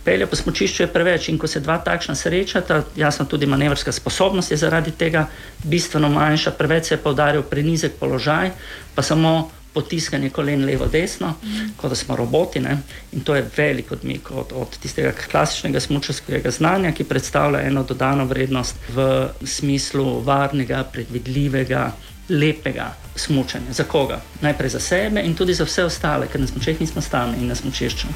pelje 0.03 0.26
po 0.26 0.36
smučišču 0.36 0.84
je 0.84 0.88
preveč. 0.88 1.30
In 1.30 1.38
ko 1.38 1.48
se 1.48 1.60
dva 1.60 1.77
takšna 1.77 2.15
srečata, 2.15 2.84
jasno 2.95 3.26
tudi 3.26 3.45
manevrska 3.45 3.91
sposobnost 3.91 4.52
je 4.52 4.57
zaradi 4.57 4.91
tega 4.91 5.27
bistveno 5.64 6.10
manjša, 6.10 6.52
preveč 6.52 6.86
se 6.86 6.94
je 6.94 7.03
poudaril 7.03 7.44
prenizek 7.44 7.99
položaj, 7.99 8.52
pa 8.95 9.02
samo 9.02 9.52
potiskanje 9.74 10.30
kolen 10.30 10.66
levo-desno, 10.66 11.34
kot 11.78 11.90
da 11.90 11.96
smo 11.96 12.16
roboti. 12.16 12.60
Ne? 12.60 12.78
In 13.12 13.22
to 13.22 13.36
je 13.36 13.46
velik 13.58 13.91
odmik 13.91 14.32
od, 14.32 14.54
od 14.56 14.78
tistega 14.82 15.14
klasičnega 15.32 15.80
smučarskega 15.80 16.52
znanja, 16.52 16.91
ki 16.91 17.04
predstavlja 17.04 17.62
eno 17.62 17.84
dodano 17.84 18.26
vrednost 18.26 18.76
v 18.96 19.28
smislu 19.46 20.20
varnega, 20.26 20.84
predvidljivega, 20.84 21.91
lepega 22.30 22.94
smučanja. 23.16 23.74
Za 23.74 23.84
koga? 23.84 24.22
Najprej 24.41 24.70
za 24.70 24.80
sebe 24.80 25.22
in 25.26 25.36
tudi 25.36 25.54
za 25.54 25.64
vse 25.64 25.86
ostale, 25.86 26.28
ker 26.28 26.41
na 26.41 26.48
smučeh 26.48 26.80
nismo 26.82 27.02
stalni 27.02 27.38
in 27.41 27.48
na 27.48 27.56
smučišču. 27.56 28.08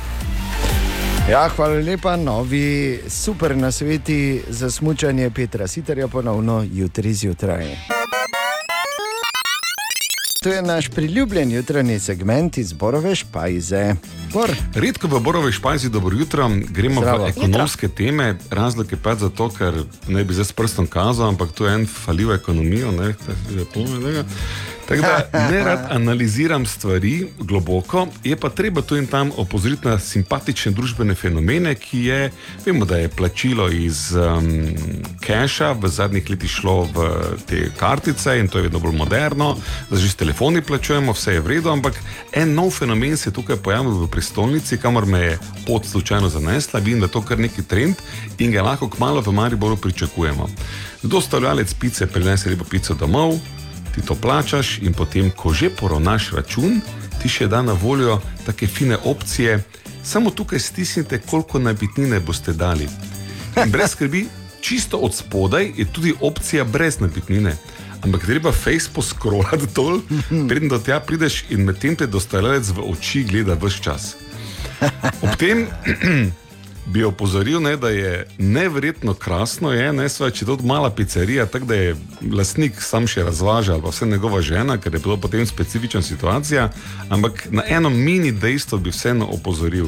Ja, 1.30 1.48
hvala 1.56 1.80
lepa, 1.80 2.16
novi 2.16 3.00
super 3.08 3.58
nasveti 3.58 4.42
za 4.50 4.72
smutanje 4.72 5.30
Petra 5.30 5.68
Siterja, 5.68 6.08
ponovno 6.08 6.66
jutri 6.74 7.14
zjutraj. 7.14 8.03
To 10.44 10.50
je 10.50 10.62
naš 10.62 10.90
priljubljen 10.90 11.52
jutranji 11.52 12.00
segment 12.00 12.58
iz 12.58 12.74
Borove 12.74 13.16
špajze. 13.16 13.96
Bor. 14.34 14.52
Redko 14.76 15.08
v 15.08 15.20
Borovi 15.20 15.52
špajzi 15.52 15.90
dobro 15.90 16.18
jutro, 16.18 16.50
gremo 16.70 17.02
Zdravo. 17.02 17.26
v 17.26 17.28
ekonomske 17.30 17.88
teme. 17.88 18.36
Razlog 18.52 18.92
je 18.92 18.98
pač 18.98 19.20
zato, 19.20 19.50
ker 19.50 19.74
ne 20.08 20.24
bi 20.24 20.34
zdaj 20.34 20.46
s 20.46 20.52
prstom 20.52 20.88
kazal, 20.88 21.30
ampak 21.32 21.52
to 21.52 21.68
je 21.68 21.76
en 21.76 21.88
falil 21.88 22.34
ekonomijo. 22.34 22.92
Ne, 22.92 23.14
to 23.14 23.32
je 23.56 23.66
tega. 23.72 24.26
Tako 24.88 25.02
da 25.02 25.30
ne 25.52 25.64
rad 25.64 25.88
analiziram 25.90 26.66
stvari 26.66 27.28
globoko, 27.40 28.08
je 28.24 28.36
pa 28.36 28.50
treba 28.50 28.82
tu 28.82 28.98
in 28.98 29.08
tam 29.08 29.32
opozoriti 29.38 29.88
na 29.88 30.00
simpatične 30.00 30.72
družbene 30.72 31.16
fenomene, 31.16 31.76
ki 31.76 32.00
je, 32.00 32.32
vemo, 32.66 32.86
da 32.86 32.98
je 32.98 33.10
plačilo 33.10 33.70
iz 33.70 34.12
um, 34.16 34.76
keša 35.22 35.72
v 35.72 35.88
zadnjih 35.88 36.30
letih 36.30 36.52
šlo 36.52 36.84
v 36.94 37.08
te 37.48 37.70
kartice 37.80 38.40
in 38.40 38.48
to 38.48 38.58
je 38.58 38.64
vedno 38.64 38.80
bolj 38.80 38.96
moderno, 38.98 39.56
da 39.90 39.98
že 39.98 40.10
s 40.10 40.16
telefoni 40.16 40.62
plačujemo, 40.62 41.14
vse 41.14 41.34
je 41.34 41.42
v 41.42 41.48
redu, 41.48 41.72
ampak 41.72 42.00
en 42.34 42.54
nov 42.54 42.72
fenomen 42.72 43.18
se 43.18 43.30
je 43.30 43.34
tukaj 43.34 43.56
pojavil 43.64 44.04
v 44.04 44.12
prestolnici, 44.12 44.78
kamor 44.78 45.06
me 45.06 45.20
je 45.20 45.40
pot 45.68 45.86
slučajno 45.86 46.30
zanesla, 46.30 46.80
vidim, 46.80 47.00
da 47.00 47.06
je 47.06 47.12
to 47.12 47.22
kar 47.22 47.40
neki 47.40 47.64
trend 47.64 47.96
in 48.38 48.52
ga 48.52 48.62
lahko 48.62 48.90
kmalo 48.90 49.22
v 49.22 49.32
Mariboru 49.32 49.78
pričakujemo. 49.78 50.50
Dostavljalec 51.04 51.74
pice 51.74 52.08
prinese 52.08 52.50
lepo 52.50 52.64
pico 52.64 52.94
domov, 52.94 53.40
ti 53.96 54.02
to 54.02 54.16
plačaš 54.16 54.78
in 54.82 54.94
potem, 54.94 55.32
ko 55.32 55.54
že 55.54 55.70
poravnaš 55.70 56.32
račun, 56.34 56.82
ti 57.22 57.30
še 57.30 57.48
da 57.48 57.62
na 57.62 57.74
voljo 57.74 58.20
take 58.46 58.68
fine 58.68 58.98
opcije, 59.04 59.64
samo 60.04 60.32
tukaj 60.32 60.60
stisnite, 60.60 61.22
koliko 61.30 61.60
nabitnine 61.60 62.20
boste 62.20 62.54
dali. 62.54 62.90
In 63.64 63.72
brez 63.72 63.92
skrbi, 63.92 64.26
čisto 64.62 64.98
od 64.98 65.16
spodaj 65.16 65.72
je 65.78 65.86
tudi 65.86 66.14
opcija 66.22 66.64
brez 66.64 67.00
nabitnine. 67.00 67.56
Ampak 68.04 68.26
treba 68.26 68.52
face 68.52 68.90
poskrolati 68.94 69.68
dol, 69.76 70.02
preden 70.50 70.70
do 70.70 70.80
tja 70.80 71.00
prideš 71.00 71.46
in 71.50 71.64
medtem 71.64 71.96
te 71.96 72.08
dostavljalec 72.08 72.74
v 72.76 72.90
oči 72.92 73.24
gleda 73.24 73.56
vse 73.56 73.84
čas. 73.84 74.16
Ob 75.22 75.38
tem 75.40 75.68
bi 76.86 77.04
opozoril, 77.04 77.62
ne, 77.62 77.78
da 77.78 77.90
je 77.90 78.28
neverjetno 78.38 79.14
krasno, 79.14 79.72
je, 79.72 79.94
ne, 79.94 80.10
sva, 80.10 80.30
če 80.32 80.44
je 80.44 80.48
to 80.48 80.58
mala 80.68 80.90
pizzerija, 80.90 81.46
tako 81.46 81.66
da 81.66 81.76
je 81.76 81.96
lastnik 82.32 82.82
sam 82.82 83.08
še 83.08 83.24
razvažal, 83.24 83.82
pa 83.82 83.94
vse 83.94 84.06
njegova 84.06 84.42
žena, 84.42 84.78
ker 84.78 84.94
je 84.94 85.00
bilo 85.00 85.18
potem 85.18 85.46
specifična 85.46 86.02
situacija. 86.02 86.70
Ampak 87.10 87.48
na 87.52 87.64
eno 87.68 87.90
mini 87.90 88.32
dejstvo 88.32 88.78
bi 88.78 88.92
vseeno 88.92 89.28
opozoril. 89.32 89.88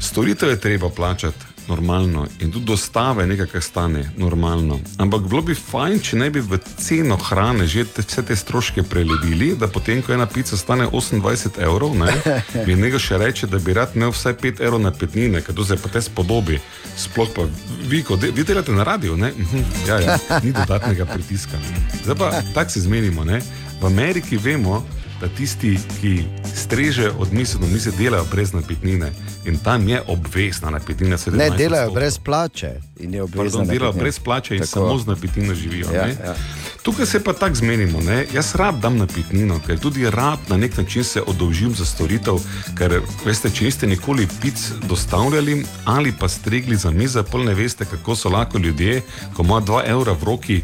Storitev 0.00 0.50
je 0.50 0.60
treba 0.60 0.88
plačati 0.90 1.51
normalno 1.68 2.26
in 2.40 2.50
tudi 2.52 2.64
dostave 2.64 3.26
nekaj, 3.26 3.46
kar 3.46 3.62
stane 3.62 4.10
normalno. 4.16 4.78
Ampak 4.98 5.22
bilo 5.28 5.42
bi 5.42 5.54
fajn, 5.54 6.00
če 6.00 6.16
ne 6.16 6.30
bi 6.30 6.40
v 6.40 6.58
ceno 6.76 7.16
hrane 7.16 7.66
že 7.66 7.84
te, 7.84 8.02
vse 8.02 8.24
te 8.26 8.36
stroške 8.36 8.82
prelevili, 8.82 9.52
da 9.58 9.68
potem, 9.68 10.02
ko 10.02 10.12
ena 10.12 10.26
pica 10.26 10.56
stane 10.56 10.86
28 10.86 11.60
evrov, 11.62 11.94
ne, 11.98 12.12
bi 12.66 12.76
nekdo 12.76 12.98
še 12.98 13.18
reče, 13.18 13.46
da 13.46 13.58
bi 13.58 13.76
rad 13.76 13.96
imel 13.96 14.12
vsaj 14.12 14.36
5 14.42 14.64
evrov 14.64 14.82
na 14.82 14.92
petnine, 14.92 15.42
ker 15.42 15.54
to 15.54 15.64
se 15.64 15.76
pa 15.76 15.92
te 15.92 16.02
spodobi. 16.02 16.60
Sploh 16.96 17.30
pa 17.34 17.46
vi, 17.88 18.02
ko 18.04 18.16
de, 18.16 18.30
vi 18.34 18.44
delate 18.44 18.72
na 18.72 18.84
radiju, 18.84 19.16
ne? 19.16 19.32
Mhm, 19.36 19.68
ja, 19.88 20.00
ja, 20.00 20.18
ni 20.42 20.52
dodatnega 20.52 21.06
pritiska. 21.06 21.60
Zdaj 22.04 22.18
pa 22.18 22.32
tako 22.54 22.70
se 22.70 22.80
zmenimo. 22.80 23.24
Ne? 23.24 23.40
V 23.80 23.86
Ameriki 23.86 24.36
vemo, 24.36 24.82
da 25.22 25.28
tisti, 25.28 25.78
ki 26.00 26.24
strežejo 26.54 27.12
od 27.18 27.32
mise 27.32 27.58
do 27.58 27.66
mise, 27.66 27.90
delajo 27.98 28.24
brez 28.30 28.52
napitnine. 28.52 29.12
In 29.44 29.58
tam 29.58 29.88
je 29.88 30.02
obvezna 30.06 30.70
napitnina. 30.70 31.16
17 31.16 31.36
Ne 31.36 31.50
delajo 31.50 31.86
odstotkov. 31.86 31.94
brez 31.94 32.18
plače. 32.18 32.80
in 33.00 33.14
je 33.14 33.22
obvezna 33.22 33.58
Pardon, 33.58 33.74
delajo 33.74 33.92
brez 33.92 34.18
plače 34.18 34.56
in 34.56 34.60
Tako. 34.60 34.72
Samo 34.72 34.98
z 34.98 35.06
napitnino 35.06 35.54
živijo. 35.54 35.86
Ja, 35.94 36.06
ne. 36.06 36.16
ja. 36.24 36.34
Tukaj 36.82 37.06
se 37.06 37.24
pa 37.24 37.32
tako 37.32 37.54
zmenimo. 37.54 38.00
Ne? 38.00 38.26
Jaz 38.34 38.54
rad 38.54 38.80
dam 38.82 38.96
napitnino, 38.96 39.60
ker 39.66 39.78
tudi 39.78 40.10
rad 40.10 40.38
na 40.48 40.56
nek 40.56 40.76
način 40.76 41.04
se 41.04 41.22
oddolžim 41.22 41.74
za 41.74 41.84
storitev. 41.84 42.38
Ker 42.78 43.00
veste, 43.24 43.50
če 43.50 43.64
niste 43.64 43.86
nikoli 43.86 44.28
pic 44.42 44.70
dostavljali 44.88 45.64
ali 45.84 46.12
pa 46.18 46.28
stregli 46.28 46.76
za 46.76 46.90
mizo, 46.90 47.22
pol 47.22 47.44
ne 47.44 47.54
veste, 47.54 47.84
kako 47.84 48.16
so 48.16 48.28
lahko 48.28 48.58
ljudje, 48.58 49.02
ko 49.36 49.42
ima 49.42 49.60
2 49.60 49.82
evra 49.86 50.12
v 50.12 50.24
roki, 50.24 50.62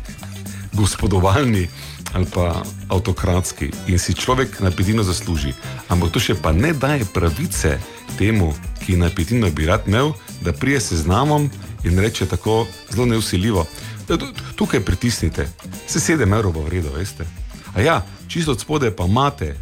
gospodovalni 0.72 1.68
ali 2.12 2.26
pa 2.34 2.62
avtokratski 2.88 3.70
in 3.86 3.98
si 3.98 4.14
človek 4.14 4.60
napitino 4.60 5.02
zasluži. 5.02 5.52
Ampak 5.88 6.12
to 6.12 6.20
še 6.20 6.34
pa 6.34 6.52
ne 6.52 6.72
daje 6.72 7.04
pravice 7.04 7.78
temu, 8.18 8.54
ki 8.86 8.96
napitino 8.96 9.50
bi 9.50 9.66
rad 9.66 9.82
imel, 9.86 10.12
da 10.40 10.52
prije 10.52 10.80
se 10.80 10.96
znamom 10.96 11.50
in 11.84 11.98
reče 11.98 12.26
tako 12.26 12.66
zelo 12.90 13.06
neusiljivo. 13.06 13.66
"Ja, 14.08 14.16
tu- 14.16 14.32
Tukaj 14.56 14.80
pritisnite, 14.80 15.48
se 15.86 16.00
sedem 16.00 16.32
evrov 16.32 16.52
bo 16.52 16.60
vredno, 16.60 16.90
veste. 16.92 17.26
A 17.74 17.80
ja, 17.80 18.06
čisto 18.28 18.52
od 18.52 18.60
spode 18.60 18.90
pa 18.90 19.04
imate 19.04 19.56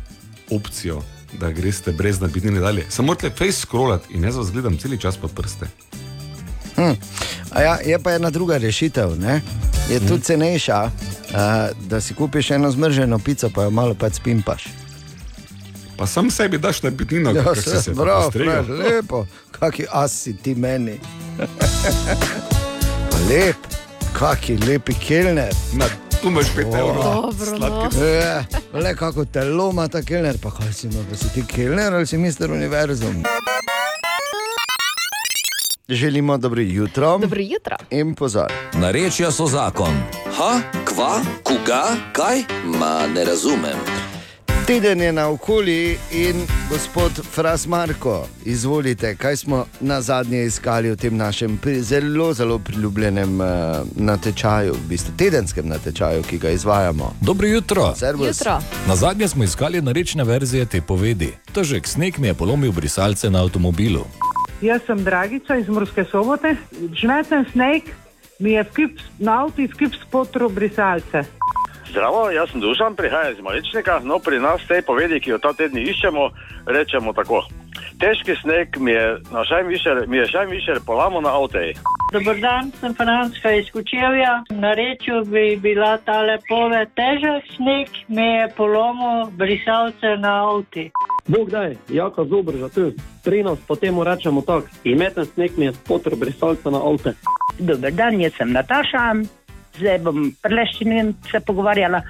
opcijo, 0.51 1.03
da 1.33 1.51
greste 1.51 1.93
brez 1.93 2.21
napitnine 2.21 2.61
dalje. 2.61 2.87
Samo 2.89 3.07
morate 3.07 3.31
face 3.31 3.61
scrollati 3.61 4.15
in 4.15 4.25
jaz 4.25 4.37
vas 4.37 4.53
gledam 4.53 4.79
cel 4.79 4.97
čas 4.97 5.17
pod 5.17 5.31
prste. 5.35 5.67
Hm. 6.77 6.95
A 7.51 7.63
Ja, 7.63 7.79
je 7.81 7.99
pa 7.99 8.13
ena 8.13 8.31
druga 8.31 8.57
rešitev, 8.57 9.19
ne? 9.19 9.41
je 9.89 10.01
tudi 10.01 10.23
cenejša, 10.23 10.83
uh, 10.83 10.91
da 11.81 12.01
si 12.01 12.15
kupiš 12.15 12.51
eno 12.51 12.71
zmrženo 12.71 13.19
pico, 13.19 13.51
pa 13.51 13.63
jo 13.63 13.71
malo 13.71 13.95
pač 13.95 14.13
spimpaš. 14.15 14.65
Pa 15.97 16.07
sam 16.07 16.31
sebi 16.31 16.59
daš 16.59 16.83
napitnino, 16.83 17.31
Ja, 17.31 17.43
kako 17.43 17.55
si 17.55 17.63
se, 17.63 17.83
se 17.83 17.91
bravo, 17.93 18.23
postregel. 18.25 18.65
prav, 18.65 18.69
lepo, 18.71 19.27
kaki 19.53 19.87
as 19.91 20.13
si 20.15 20.37
ti 20.37 20.55
meni. 20.55 20.99
Lep, 23.29 23.57
kaki 24.13 24.57
lepi 24.59 24.95
kelner. 24.97 25.53
Na, 25.73 25.85
tu 26.23 26.29
imaš 26.29 26.47
pet 26.57 26.67
evrov. 26.67 27.03
Dobro, 27.05 27.59
no. 27.59 27.91
Ja, 28.05 28.45
le 28.75 28.95
kako 28.95 29.25
telo 29.25 29.71
ima 29.71 29.89
ta 29.89 30.03
kelner, 30.03 30.39
pa 30.39 30.51
kaj 30.51 30.73
si 30.73 30.87
ima, 30.87 31.01
pa 31.11 31.17
si 31.17 31.29
ti 31.31 31.43
kelner 31.47 31.95
ali 31.95 32.07
si 32.07 32.19
mister 32.19 32.53
univerzum. 32.53 33.23
Želimo 35.89 36.39
dobro 36.39 36.61
jutro. 36.61 37.19
Dobro 37.19 37.41
jutro. 37.41 37.77
In 37.91 38.15
pozor. 38.15 38.53
Narečja 38.75 39.31
so 39.31 39.47
zakon. 39.47 39.95
Ha, 40.37 40.61
kva, 40.85 41.21
koga, 41.43 41.85
kaj? 42.13 42.39
Ma 42.65 43.07
ne 43.15 43.25
razumem. 43.25 43.79
Teden 44.67 45.01
je 45.01 45.13
naokoli 45.13 45.99
in 46.13 46.47
gospod 46.71 47.13
Fras 47.35 47.67
Marko, 47.67 48.27
izvolite, 48.45 49.17
kaj 49.17 49.37
smo 49.37 49.67
na 49.81 50.01
zadnje 50.03 50.45
iskali 50.45 50.91
v 50.91 50.97
tem 50.97 51.17
našem 51.17 51.59
zelo, 51.81 52.35
zelo 52.35 52.59
priljubljenem 52.59 53.41
uh, 53.41 53.47
natečaju, 53.97 54.73
v 54.75 54.89
bistvu 54.89 55.13
tedenskem 55.17 55.69
natečaju, 55.69 56.23
ki 56.23 56.39
ga 56.39 56.51
izvajamo. 56.51 57.15
Dobro 57.21 57.47
jutro. 57.47 57.95
Servus. 57.97 58.27
Jutro. 58.27 58.59
Na 58.89 58.97
zadnje 58.97 59.29
smo 59.29 59.45
iskali 59.45 59.83
narečne 59.83 60.25
verzije 60.25 60.67
te 60.67 60.81
povedi. 60.81 61.35
Težek 61.53 61.89
sneg 61.89 62.19
mi 62.19 62.27
je 62.27 62.35
polomil 62.35 62.73
brisalce 62.73 63.31
na 63.31 63.43
avtomobilu. 63.43 64.05
Jaz 64.63 64.83
sem 64.87 65.05
Dragica 65.05 65.57
iz 65.57 65.69
Murske 65.69 66.05
sobote. 66.05 66.55
Žmeten 66.97 67.45
sneg 67.53 67.91
mi 68.41 68.53
je 68.53 68.63
v 68.63 68.73
kip, 68.77 69.01
na 69.19 69.43
avtu 69.45 69.63
iz 69.63 69.75
kip 69.77 69.93
spotro 69.95 70.49
brisalce. 70.49 71.25
Zdravo, 71.91 72.31
jaz 72.31 72.51
sem 72.51 72.61
Dušan, 72.61 72.97
prihajam 72.97 73.33
iz 73.33 73.41
Maličnika. 73.41 74.01
No, 74.05 74.19
pri 74.19 74.41
nas 74.41 74.65
tej 74.69 74.83
povedi, 74.83 75.21
ki 75.21 75.31
jo 75.31 75.39
ta 75.39 75.53
teden 75.53 75.79
iščemo, 75.81 76.31
rečemo 76.67 77.13
tako. 77.13 77.45
Težki 78.01 78.37
sneg 78.41 78.77
mi 78.81 78.93
je, 78.93 79.07
na 79.33 79.45
šajmišer, 79.45 80.05
mi 80.09 80.17
je 80.17 80.27
šajmišer 80.33 80.81
polamo 80.87 81.21
na 81.21 81.33
avteji. 81.37 81.77
Dobar 82.13 82.41
dan, 82.41 82.73
sem 82.81 82.95
Franska 82.95 83.53
iz 83.53 83.71
Kučevja. 83.73 84.43
Na 84.51 84.73
reču 84.73 85.21
bi 85.25 85.57
bila 85.57 85.97
ta 86.05 86.21
lepove 86.23 86.85
težek 86.97 87.45
sneg, 87.57 87.89
mi 88.09 88.25
je 88.25 88.49
polomil 88.57 89.31
brisalce 89.37 90.17
na 90.21 90.35
avti. 90.49 90.91
Bog 91.27 91.51
daj, 91.51 91.77
jaka 91.91 92.25
zobr 92.25 92.57
za 92.57 92.69
to. 92.69 92.91
Pri 93.25 93.43
nas 93.43 93.59
potem 93.67 94.03
rečemo 94.03 94.43
tako. 94.43 94.67
Imeten 94.85 95.27
sneg 95.35 95.59
mi 95.59 95.65
je 95.65 95.73
spotr 95.73 96.17
brisalca 96.17 96.71
na 96.71 96.79
avte. 96.79 97.15
Dober 97.59 97.93
dan, 97.93 98.21
jaz 98.21 98.33
sem 98.39 98.53
Nataša. 98.53 99.15
Zdaj 99.79 99.99
bom 99.99 100.31
preleščenim 100.43 101.15
se 101.31 101.41
pogovarjala. 101.41 102.01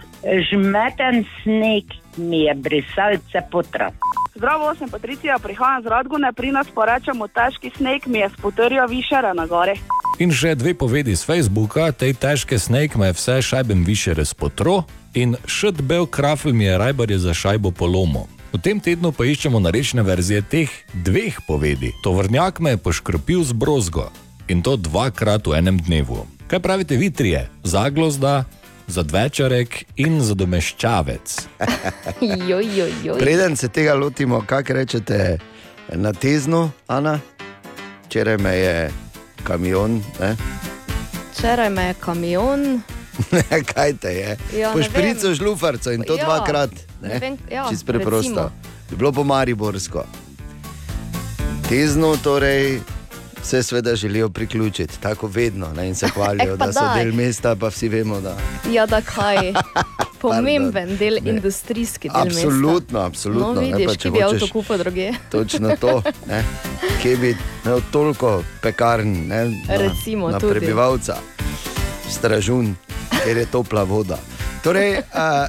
Žmeten 0.51 1.25
sneg 1.43 1.97
mi 2.17 2.45
je 2.45 2.55
brisalce 2.55 3.43
potra. 3.51 3.91
Zdravo, 4.37 4.75
sem 4.75 4.89
Patricija, 4.89 5.39
prihajam 5.39 5.83
z 5.83 5.87
Radgune, 5.87 6.33
pri 6.33 6.53
nas 6.53 6.69
pa 6.75 6.85
rečemo 6.85 7.29
težki 7.29 7.71
sneg, 7.77 8.07
mi 8.07 8.19
je 8.19 8.29
spotrjo 8.37 8.87
višera 8.87 9.33
na 9.33 9.47
gore. 9.47 9.75
In 10.21 10.33
še 10.33 10.55
dve 10.55 10.75
povedi 10.77 11.17
z 11.17 11.25
Facebooka, 11.25 11.89
tej 11.93 12.15
težke 12.21 12.59
sneg 12.61 12.97
me 12.97 13.11
je 13.11 13.17
vse 13.17 13.41
šajbem 13.43 13.85
više 13.85 14.15
razpotro 14.15 14.83
in 15.15 15.37
šet 15.47 15.81
bel 15.83 16.07
krafel 16.07 16.53
mi 16.53 16.65
je 16.65 16.79
rajbarje 16.79 17.19
za 17.19 17.35
šajbo 17.35 17.71
polomo. 17.71 18.36
V 18.57 18.65
tem 18.65 18.81
tednu 18.81 19.13
pa 19.13 19.29
iščemo 19.29 19.61
narečne 19.61 20.01
verzije 20.01 20.41
teh 20.41 20.71
dveh 21.05 21.45
povedi. 21.45 21.93
Tovrnjak 22.01 22.57
me 22.65 22.73
je 22.73 22.81
poškropil 22.81 23.45
z 23.45 23.53
brozgo 23.53 24.09
in 24.49 24.65
to 24.65 24.81
dvakrat 24.81 25.45
v 25.45 25.61
enem 25.61 25.77
dnevu. 25.77 26.25
Kaj 26.49 26.65
pravite 26.65 26.97
vi 26.97 27.13
trije? 27.13 27.51
Zaglozda, 27.69 28.49
zadvečarek 28.89 29.85
in 30.01 30.25
zadomeščavec. 30.25 31.37
Joj, 32.49 32.65
joj, 32.65 32.93
joj. 33.05 33.19
Preden 33.21 33.61
se 33.61 33.69
tega 33.69 33.93
lotimo, 33.93 34.41
kaj 34.41 34.73
rečete 34.73 35.37
na 35.93 36.17
teznu, 36.17 36.73
Ana? 36.89 37.21
Včeraj 38.09 38.41
me 38.41 38.57
je 38.57 38.77
kamion, 39.45 40.01
ne? 40.17 40.33
Včeraj 41.29 41.69
me 41.69 41.93
je 41.93 41.95
kamion. 42.01 42.81
kaj 43.75 44.01
te 44.01 44.17
je? 44.17 44.31
Ja, 44.57 44.73
Pošprico 44.73 45.29
vem. 45.29 45.37
žlufarco 45.37 45.93
in 45.93 46.09
to 46.09 46.17
Ja, 46.17 46.25
dvakrat. 46.25 46.86
Ne 47.03 47.19
vem, 47.19 47.37
ja, 47.51 47.67
Čist 47.71 47.87
preprosto. 47.87 48.51
Je 48.91 48.97
bilo 48.97 49.13
po 49.13 49.25
Mariborsko. 49.25 50.05
Tezno 51.69 52.17
torej. 52.17 52.81
Vse 53.39 53.63
seveda 53.63 53.97
želijo 53.97 54.29
priključiti, 54.29 54.99
tako 55.01 55.27
vedno, 55.27 55.73
ne, 55.73 55.89
in 55.89 55.95
se 55.95 56.09
hvalijo, 56.15 56.55
Eh, 56.55 56.57
da 56.57 56.73
so 56.73 56.81
daj. 56.81 57.05
del 57.05 57.15
mesta, 57.15 57.57
pa 57.57 57.69
vsi 57.69 57.89
vemo, 57.89 58.21
da. 58.21 58.37
Ja, 58.71 58.87
da 58.87 59.01
kaj. 59.01 59.53
Pomemben 60.21 60.97
del, 60.97 61.19
industrijski 61.25 62.09
del. 62.09 62.23
Absolutno, 62.23 62.75
mesta. 62.93 63.05
absolutno. 63.05 63.53
No, 63.55 63.61
ne, 63.61 63.71
pa 63.71 63.77
vidiš, 63.77 63.93
če 63.93 63.99
ki 63.99 64.11
bi 64.11 64.23
avto 64.25 64.47
kupil 64.49 64.79
druge. 64.79 65.13
Točno 65.31 65.77
to. 65.77 66.03
Ne? 66.27 66.45
Kje 67.03 67.17
bi 67.17 67.37
imel 67.65 67.81
toliko 67.91 68.33
pekarn 68.63 69.09
ne, 69.29 69.45
na, 69.45 69.77
Recimo, 69.77 70.31
na 70.31 70.39
tudi. 70.39 70.53
prebivalca, 70.53 71.17
stražun, 72.11 72.75
ker 73.25 73.37
je 73.37 73.47
topla 73.47 73.83
voda. 73.83 74.19
Torej, 74.65 74.99
uh, 74.99 75.47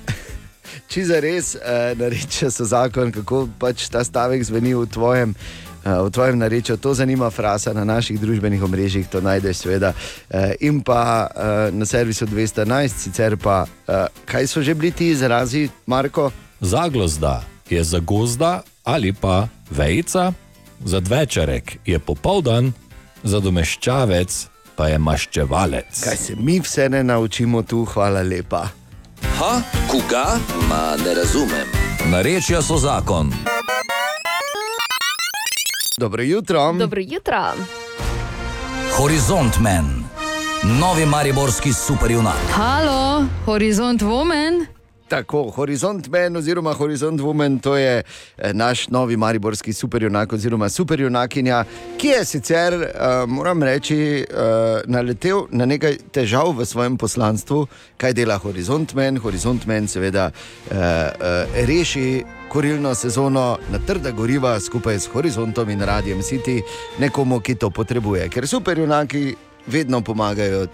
če 0.87 1.05
za 1.05 1.19
res 1.19 1.55
uh, 1.55 1.93
narečeš 1.99 2.59
so 2.59 2.65
zakon, 2.65 3.11
kako 3.11 3.47
pač 3.59 3.89
ta 3.91 4.03
stavek 4.03 4.43
zveni 4.43 4.75
v 4.75 4.87
tvojem. 4.87 5.35
uh, 5.35 5.67
V 5.87 6.09
tvojem 6.11 6.37
narečju 6.37 6.77
to 6.77 6.93
zanima 6.93 7.29
frasa 7.29 7.73
na 7.73 7.83
naših 7.83 8.19
družbenih 8.19 8.63
omrežjih, 8.63 9.07
to 9.07 9.21
najdeš 9.21 9.57
seveda 9.57 9.93
eh, 10.29 10.55
in 10.59 10.81
pa 10.83 11.27
eh, 11.27 11.71
na 11.71 11.85
servisu 11.85 12.25
211, 12.25 12.87
sicer 12.87 13.37
pa 13.37 13.63
eh, 13.87 14.07
kaj 14.25 14.47
so 14.47 14.61
že 14.61 14.75
bili 14.75 14.91
ti 14.91 15.07
izrazi, 15.09 15.69
Marko? 15.85 16.31
Zaglozda 16.59 17.43
je 17.69 17.83
zagozda 17.83 18.61
ali 18.83 19.13
pa 19.13 19.47
vejica, 19.69 20.33
zadvečarek 20.83 21.77
je 21.85 21.99
popoldan, 21.99 22.73
zadomeščavec 23.23 24.47
pa 24.75 24.87
je 24.87 24.97
maščevalec. 24.99 26.03
Kaj 26.03 26.17
se 26.17 26.35
mi 26.35 26.59
vse 26.59 26.89
ne 26.89 27.03
naučimo 27.03 27.63
tu, 27.63 27.85
hvala 27.85 28.21
lepa. 28.21 28.67
Ha, 29.21 29.61
koga? 29.91 30.39
Ma 30.69 30.95
ne 31.05 31.13
razumem. 31.13 31.67
Narečja 32.11 32.61
so 32.61 32.77
zakon. 32.77 33.33
Dobro 35.97 36.23
jutro. 36.23 36.73
Dobro 36.73 37.01
jutro. 37.01 37.53
Horizont 38.97 39.59
Men, 39.59 40.03
novi 40.79 41.05
mariborski 41.05 41.73
superjunak. 41.73 42.37
Halo, 42.53 43.25
Horizont 43.45 44.01
Woman. 44.01 44.76
Tako, 45.07 45.49
Horizont 45.55 46.07
Men 46.07 46.35
oziroma 46.35 46.73
Horizont 46.73 47.21
Woman, 47.21 47.59
to 47.59 47.77
je 47.77 48.03
eh, 48.37 48.53
naš 48.53 48.87
novi 48.87 49.17
mariborski 49.17 49.73
superjunak 49.73 50.33
oziroma 50.33 50.69
superjunakinja, 50.69 51.63
ki 51.97 52.07
je 52.07 52.25
sicer, 52.25 52.73
uh, 52.73 53.29
moram 53.29 53.63
reči, 53.63 54.25
uh, 54.29 54.81
naletel 54.85 55.45
na 55.51 55.65
nekaj 55.65 55.97
težav 56.11 56.51
v 56.57 56.65
svojem 56.65 56.97
poslanstvu, 56.97 57.67
kaj 57.97 58.13
dela 58.13 58.37
Horizont 58.37 58.93
Men. 58.93 59.17
Horizont 59.17 59.65
Men 59.65 59.87
seveda 59.87 60.29
uh, 60.31 60.75
uh, 60.75 61.63
reši 61.67 62.23
korilno 62.49 62.95
sezono 62.95 63.57
na 63.71 63.79
trda 63.79 64.11
goriva 64.11 64.59
skupaj 64.59 64.99
s 64.99 65.07
Horizontom 65.13 65.69
in 65.69 65.81
Radijem 65.81 66.21
City 66.21 66.61
nekomu, 66.99 67.39
ki 67.39 67.55
to 67.55 67.69
potrebuje, 67.69 68.29
ker 68.29 68.47
superjunaki 68.47 69.35
vedno 69.67 70.01
pomagajo. 70.01 70.67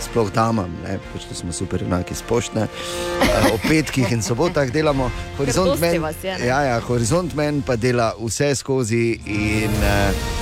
Sploh 0.00 0.30
damam, 0.34 0.70
ne, 0.84 0.98
pač 1.12 1.24
to 1.28 1.34
smo 1.34 1.52
super, 1.52 1.82
enaki 1.82 2.14
spoštne. 2.14 2.66
Uh, 2.68 3.54
ob 3.54 3.62
petkih 3.64 4.10
in 4.12 4.22
sobotah 4.22 4.68
delamo. 4.72 5.10
Horizont 5.38 5.72
dosti 5.72 5.86
Men, 5.86 6.02
vas 6.02 6.18
je, 6.22 6.38
ne? 6.38 6.46
ja, 6.46 6.60
ja, 6.68 6.80
Horizont 6.84 7.34
Men 7.34 7.62
pa 7.64 7.76
dela 7.80 8.12
vse 8.20 8.54
skozi 8.54 9.18
in 9.24 9.72
uh, 9.80 10.34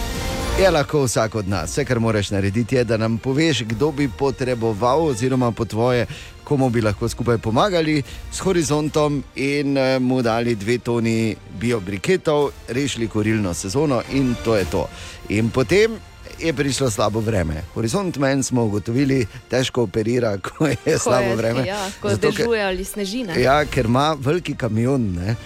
je 0.59 0.70
lahko 0.70 1.05
vsak 1.05 1.35
od 1.35 1.48
nas. 1.48 1.70
Vse, 1.70 1.85
kar 1.85 2.01
moraš 2.01 2.31
narediti, 2.31 2.76
je, 2.76 2.85
da 2.85 2.97
nam 2.97 3.18
poveš, 3.18 3.62
kdo 3.62 3.93
bi 3.93 4.09
potreboval, 4.09 5.06
oziroma 5.14 5.51
po 5.51 5.64
tvoje, 5.64 6.06
komu 6.44 6.68
bi 6.70 6.82
lahko 6.82 7.09
skupaj 7.09 7.39
pomagali 7.39 8.02
s 8.32 8.43
horizontom 8.43 9.22
in 9.36 9.78
uh, 9.78 9.98
mu 10.02 10.22
dali 10.22 10.55
dve 10.55 10.78
toni 10.78 11.36
biobriketov, 11.60 12.51
rešili 12.68 13.09
korilno 13.09 13.55
sezono 13.55 14.02
in 14.12 14.35
to 14.44 14.56
je 14.56 14.64
to. 14.70 14.89
In 15.28 15.51
potem 15.51 15.98
je 16.45 16.53
prišlo 16.53 16.91
slabo 16.91 17.21
vreme. 17.21 17.62
Horizont 17.75 18.16
men 18.16 18.43
smo 18.43 18.65
ugotovili, 18.65 19.21
težko 19.49 19.83
operira, 19.83 20.37
ko 20.49 20.66
je 20.66 20.77
Ko 20.77 20.99
slabo 21.01 21.27
je- 21.27 21.37
vreme. 21.37 21.66
Ja, 21.66 21.91
ko 22.01 22.11
Zato, 22.11 22.31
dežuje 22.31 22.62
ali 22.62 22.85
snežine. 22.85 23.41
Ja, 23.41 23.65
ker 23.65 23.87
ima 23.87 24.12
veliki 24.15 24.55
kamion. 24.55 25.12
Ne? 25.15 25.37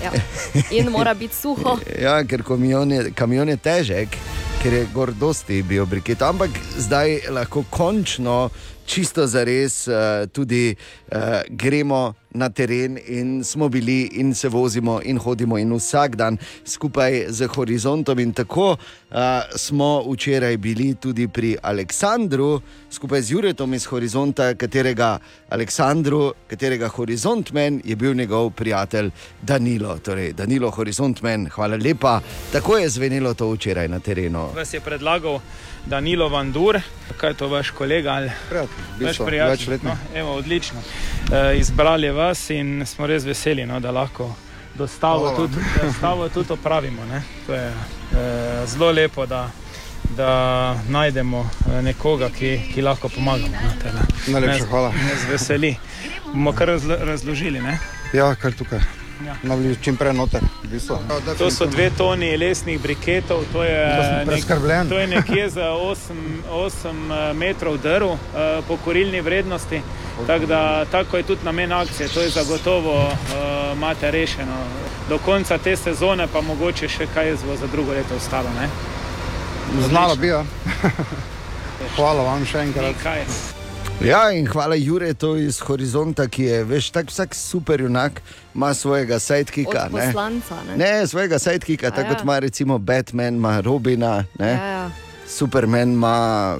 Ja. 0.00 0.10
In 0.70 0.88
mora 0.88 1.14
biti 1.14 1.36
suho. 1.36 1.78
Ja, 2.02 2.24
ker 2.24 2.42
kamion 2.42 2.90
je, 2.90 3.10
kamion 3.12 3.48
je 3.48 3.56
težek, 3.56 4.08
ker 4.62 4.72
je 4.72 4.86
gor 4.94 5.12
dosti 5.12 5.62
biobriket. 5.62 6.22
Ampak 6.22 6.50
zdaj 6.78 7.20
lahko 7.30 7.62
končno 7.70 8.50
čisto 8.86 9.26
za 9.26 9.44
res 9.44 9.86
uh, 9.86 9.94
tudi 10.26 10.74
uh, 11.12 11.42
gremo 11.48 12.14
na 12.30 12.48
teren 12.48 12.98
in 13.06 13.44
smo 13.44 13.68
bili 13.68 14.02
in 14.12 14.34
se 14.34 14.48
vozimo 14.48 15.00
in 15.04 15.18
hodimo 15.18 15.58
in 15.58 15.72
vsak 15.72 16.16
dan 16.16 16.38
skupaj 16.64 17.24
z 17.28 17.46
horizontom. 17.46 18.18
In 18.18 18.32
tako 18.32 18.70
uh, 18.70 19.16
smo 19.56 20.04
včeraj 20.12 20.56
bili 20.56 20.94
tudi 20.94 21.28
pri 21.28 21.56
Aleksandru, 21.62 22.60
skupaj 22.90 23.22
z 23.22 23.30
Juretom 23.30 23.74
iz 23.74 23.84
Horizonta, 23.86 24.54
katerega 24.54 25.18
Aleksandru, 25.50 26.32
katerega 26.48 26.88
Horizontmen 26.88 27.82
je 27.84 27.96
bil 27.96 28.14
njegov 28.14 28.50
prijatelj 28.50 29.10
Danilo. 29.42 29.98
Torej, 29.98 30.32
Danilo 30.32 30.70
Horizontmen, 30.70 31.48
hvala 31.50 31.76
lepa. 31.76 32.20
Tako 32.52 32.78
je 32.78 32.88
zvenelo 32.88 33.34
to 33.34 33.50
včeraj 33.52 33.88
na 33.88 34.00
terenu. 34.00 34.48
Vas 34.54 34.74
je 34.74 34.80
predlagal 34.80 35.40
Danilo 35.86 36.28
Vandur, 36.28 36.80
kaj 37.16 37.30
je 37.30 37.34
to 37.34 37.48
vaš 37.48 37.70
kolega 37.70 38.10
ali 38.10 38.30
v 39.00 39.06
vaš 39.06 39.18
prijatelj? 39.26 39.50
večletni. 39.50 39.90
No, 39.90 39.96
evo, 40.14 40.34
odlično. 40.34 40.80
E, 41.32 41.58
izbrali 41.58 42.10
vas 42.10 42.50
in 42.50 42.86
smo 42.86 43.06
res 43.06 43.24
veseli, 43.24 43.66
no, 43.66 43.80
da 43.80 43.90
lahko 43.90 44.34
dostavo 44.74 45.36
tudi, 45.36 45.56
dostavo 45.82 46.28
tudi 46.28 46.52
opravimo. 46.52 47.04
Ne. 47.04 47.22
To 47.46 47.54
je 47.54 47.66
e, 47.66 48.66
zelo 48.66 48.92
lepo, 48.92 49.26
da, 49.26 49.50
da 50.16 50.30
najdemo 50.88 51.50
e, 51.78 51.82
nekoga, 51.82 52.30
ki, 52.30 52.60
ki 52.74 52.82
lahko 52.82 53.08
pomagamo. 53.08 53.56
No. 53.62 54.06
Najlepša 54.32 54.66
hvala. 54.66 54.92
Nas 54.92 55.26
veseli. 55.30 55.76
Bomo 56.32 56.52
kar 56.52 56.68
razlo, 56.68 56.96
razložili. 56.96 57.60
Ne? 57.60 57.78
Ja, 58.12 58.34
kar 58.34 58.52
tukaj. 58.52 58.99
Ja. 59.26 59.36
Navli 59.42 59.76
čim 59.82 59.96
prej 59.96 60.12
noter. 60.12 60.40
v 60.64 60.68
bistvu. 60.68 60.98
To 61.38 61.50
so 61.50 61.66
dve 61.66 61.90
toni 61.98 62.36
lesnih 62.36 62.80
briketov, 62.80 63.44
to 63.52 63.64
je, 63.64 63.96
nek, 64.26 64.44
to 64.88 64.98
je 64.98 65.06
nekje 65.06 65.48
za 65.48 65.68
8 65.70 67.34
metrov 67.34 67.78
drv 67.78 68.12
eh, 68.12 68.62
po 68.68 68.76
korilni 68.76 69.20
vrednosti. 69.20 69.82
Tako 70.26 70.46
da 70.46 70.84
tako 70.84 71.16
je 71.16 71.22
tudi 71.22 71.44
namen 71.44 71.72
akcije, 71.72 72.08
to 72.08 72.20
je 72.20 72.28
zagotovo 72.28 73.06
uh, 73.06 73.76
imate 73.76 74.10
rešeno. 74.10 74.56
Do 75.08 75.18
konca 75.18 75.58
te 75.58 75.76
sezone 75.76 76.26
pa 76.32 76.40
mogoče 76.40 76.88
še 76.88 77.06
kaj 77.14 77.36
bo 77.46 77.56
za 77.56 77.66
drugo 77.66 77.92
leto 77.92 78.16
ostalo. 78.16 78.48
Ne? 78.60 78.68
Znalo 79.88 80.16
bi, 80.16 80.26
ja. 80.26 80.44
Hvala 81.96 82.22
vam 82.22 82.44
še 82.46 82.58
enkrat. 82.58 82.94
Kaj? 83.02 83.24
Ja, 84.00 84.30
in 84.32 84.46
hvala 84.46 84.74
Juretu 84.74 85.34
iz 85.36 85.58
Horizonta, 85.60 86.24
ki 86.28 86.42
je 86.42 86.60
veš, 86.64 86.86
tak 86.90 87.10
vsak 87.12 87.34
super 87.36 87.80
junak, 87.80 88.22
ima 88.54 88.74
svojega. 88.74 89.14
Od 89.14 89.90
poslanca, 89.90 90.56
ne? 90.68 90.76
ne, 90.76 91.06
svojega 91.06 91.38
sidekika, 91.38 91.86
A 91.86 91.90
tako 91.90 92.08
ja. 92.08 92.14
kot 92.14 92.22
ima 92.22 92.38
recimo 92.38 92.78
Batman, 92.78 93.34
ima 93.34 93.60
Robina, 93.60 94.24
ne? 94.38 94.50
Ja, 94.50 94.64
ja. 94.64 94.90
Superman 95.28 95.92
ima 95.92 96.56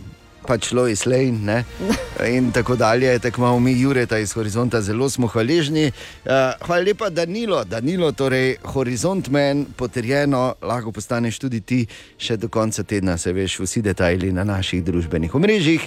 pač 0.50 0.72
Lois 0.74 1.06
Lane 1.06 1.38
ne? 1.46 1.58
in 2.36 2.50
tako 2.52 2.76
dalje. 2.76 3.18
Tako 3.18 3.40
imamo 3.40 3.60
mi 3.60 3.80
Jureta 3.80 4.18
iz 4.18 4.32
Horizonta, 4.32 4.80
zelo 4.82 5.10
smo 5.10 5.26
hvaležni. 5.30 5.86
Uh, 5.86 6.66
hvala 6.66 6.82
lepa, 6.82 7.10
Danilo, 7.10 7.64
Danilo, 7.64 8.12
torej 8.12 8.56
Horizont 8.64 9.28
Men, 9.28 9.66
potrjeno, 9.76 10.54
lahko 10.62 10.92
postaneš 10.92 11.38
tudi 11.38 11.60
ti 11.60 11.80
še 12.18 12.36
do 12.36 12.48
konca 12.48 12.82
tedna, 12.82 13.16
se 13.18 13.32
veš, 13.32 13.60
vsi 13.62 13.82
detajli 13.86 14.32
na 14.34 14.44
naših 14.44 14.82
družbenih 14.84 15.34
omrežjih. 15.34 15.86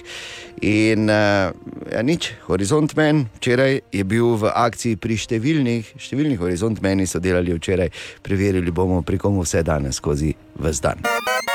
In 0.63 1.11
uh, 1.11 1.51
ja, 1.91 2.03
nič, 2.03 2.31
Horizont 2.47 2.95
Men, 2.95 3.25
včeraj 3.41 3.81
je 3.91 4.03
bil 4.07 4.37
v 4.39 4.53
akciji 4.53 4.95
pri 4.95 5.19
številnih, 5.19 5.95
številnih 5.99 6.39
Horizont 6.39 6.79
Meni 6.85 7.09
so 7.09 7.19
delali 7.19 7.51
včeraj, 7.57 7.91
preverili 8.23 8.71
bomo, 8.71 9.03
pri 9.03 9.19
komu 9.19 9.43
vse 9.43 9.65
danes 9.67 9.99
skozi 9.99 10.31
vse 10.55 10.87
dan. 10.87 11.52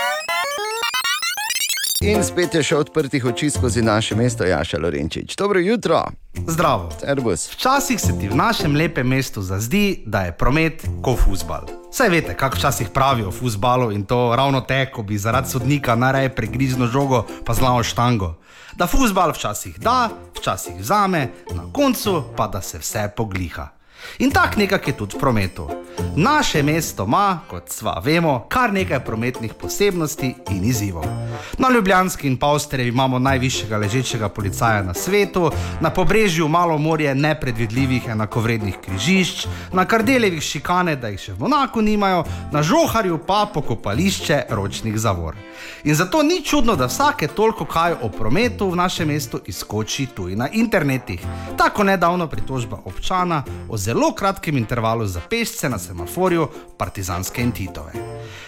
In 1.99 2.21
spet 2.23 2.55
je 2.55 2.61
še 2.63 2.77
odprtih 2.79 3.25
oči 3.27 3.49
skozi 3.51 3.83
naše 3.83 4.15
mesto, 4.15 4.47
Jaša 4.47 4.79
Lorenčič. 4.79 5.35
Dobro 5.35 5.59
jutro. 5.59 6.05
Zdravo. 6.47 6.93
Servus. 7.01 7.49
Včasih 7.51 7.99
se 8.01 8.13
ti 8.21 8.29
v 8.31 8.39
našem 8.39 8.77
lepem 8.79 9.09
mestu 9.09 9.43
zazdi, 9.43 10.05
da 10.07 10.29
je 10.29 10.37
promet 10.39 10.85
kot 11.03 11.19
futbal. 11.19 11.67
Saj 11.91 12.13
veste, 12.15 12.37
kako 12.39 12.57
včasih 12.57 12.93
pravijo 12.95 13.29
o 13.29 13.35
futbalu 13.35 13.91
in 13.91 14.05
to 14.07 14.31
ravno 14.37 14.61
te, 14.61 14.85
ko 14.95 15.03
bi 15.03 15.19
zaradi 15.19 15.51
sodnika 15.51 15.97
najraje 15.99 16.31
pregrizno 16.37 16.87
žogo 16.87 17.25
pa 17.43 17.55
zlamo 17.55 17.83
štango. 17.83 18.37
Da 18.79 18.87
futbal 18.87 19.35
včasih 19.35 19.81
da, 19.83 20.11
včasih 20.39 20.79
vzame, 20.79 21.33
na 21.51 21.67
koncu 21.73 22.23
pa 22.37 22.47
da 22.47 22.63
se 22.63 22.79
vse 22.79 23.09
pogliha. 23.17 23.78
In 24.19 24.31
tako 24.31 24.59
nekako 24.59 24.91
je 24.91 24.97
tudi 24.97 25.17
v 25.17 25.21
prometu. 25.21 25.69
Naše 26.17 26.63
mesto 26.63 27.05
ima, 27.05 27.41
kot 27.51 27.71
sva 27.71 28.01
vemo, 28.05 28.47
kar 28.49 28.73
nekaj 28.73 29.05
prometnih 29.05 29.55
posebnosti 29.55 30.35
in 30.51 30.65
izzivov. 30.65 31.05
Na 31.59 31.69
Ljubljanski 31.71 32.27
in 32.27 32.37
Pavstrevi 32.37 32.89
imamo 32.89 33.19
najvišjega 33.19 33.77
ležečega 33.77 34.29
policaja 34.29 34.83
na 34.83 34.95
svetu, 34.95 35.51
na 35.81 35.91
pobrežju 35.91 36.49
malo 36.49 36.79
morje 36.79 37.15
nepredvidljivih 37.15 38.09
enakovrednih 38.09 38.79
križišč, 38.85 39.47
na 39.73 39.85
kardeljevih 39.85 40.43
šikane, 40.43 40.97
da 40.97 41.09
jih 41.09 41.21
še 41.21 41.33
v 41.33 41.41
Monaku 41.41 41.83
nimajo, 41.83 42.25
na 42.53 42.63
žoharju 42.63 43.19
pa 43.27 43.47
pokopališče 43.55 44.43
ročnih 44.51 44.99
zavor. 44.99 45.37
In 45.85 45.95
zato 45.95 46.23
ni 46.23 46.43
čudno, 46.45 46.77
da 46.77 46.87
vsake 46.87 47.29
toliko 47.29 47.65
kaj 47.65 47.95
o 48.03 48.09
prometu 48.09 48.71
v 48.71 48.77
našem 48.77 49.09
mestu 49.09 49.41
izkoči 49.47 50.07
tudi 50.07 50.37
na 50.37 50.49
internetih. 50.53 51.21
Tako 51.57 51.85
nedavno 51.85 52.27
pritožba 52.27 52.79
občana 52.85 53.43
o 53.69 53.77
zelo 53.77 53.98
kratkem 54.15 54.57
intervalu 54.57 55.07
za 55.07 55.21
pešce 55.31 55.69
na 55.69 55.79
semaforju 55.79 56.49
Partizanske 56.79 57.43
in 57.43 57.53
Titove. 57.53 57.93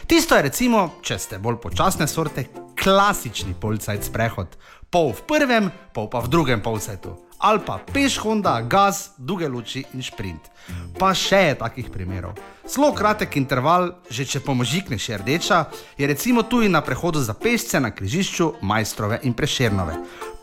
Tisto 0.06 0.36
je 0.36 0.42
recimo, 0.42 0.90
če 1.02 1.18
ste 1.18 1.38
bolj 1.38 1.56
počasne 1.62 2.06
sorte, 2.08 2.44
klasični 2.82 3.54
polcajt 3.60 4.04
sprehod, 4.06 4.56
pol 4.90 5.12
v 5.12 5.22
prvem, 5.26 5.70
pol 5.94 6.08
pa 6.10 6.22
v 6.22 6.30
drugem 6.30 6.62
polcajtu. 6.62 7.16
Ali 7.40 7.62
pa 7.66 7.78
peš 7.92 8.18
Honda, 8.20 8.60
gas, 8.62 9.10
duge 9.18 9.48
luči 9.48 9.84
in 9.94 10.02
sprint. 10.02 10.50
Pa 10.98 11.14
še 11.16 11.40
je 11.50 11.60
takih 11.62 11.88
primerov. 11.90 12.36
Zelo 12.68 12.92
kratek 12.94 13.36
interval, 13.40 13.96
že 14.10 14.28
če 14.28 14.44
pomožikneš 14.44 15.08
je 15.08 15.18
rdeča, 15.18 15.64
je 15.98 16.06
recimo 16.06 16.42
tudi 16.42 16.68
na 16.68 16.84
prehodu 16.84 17.18
za 17.18 17.34
pešce 17.34 17.80
na 17.80 17.90
križišču 17.90 18.60
Majstrove 18.62 19.22
in 19.22 19.34
Prešernove. 19.34 19.96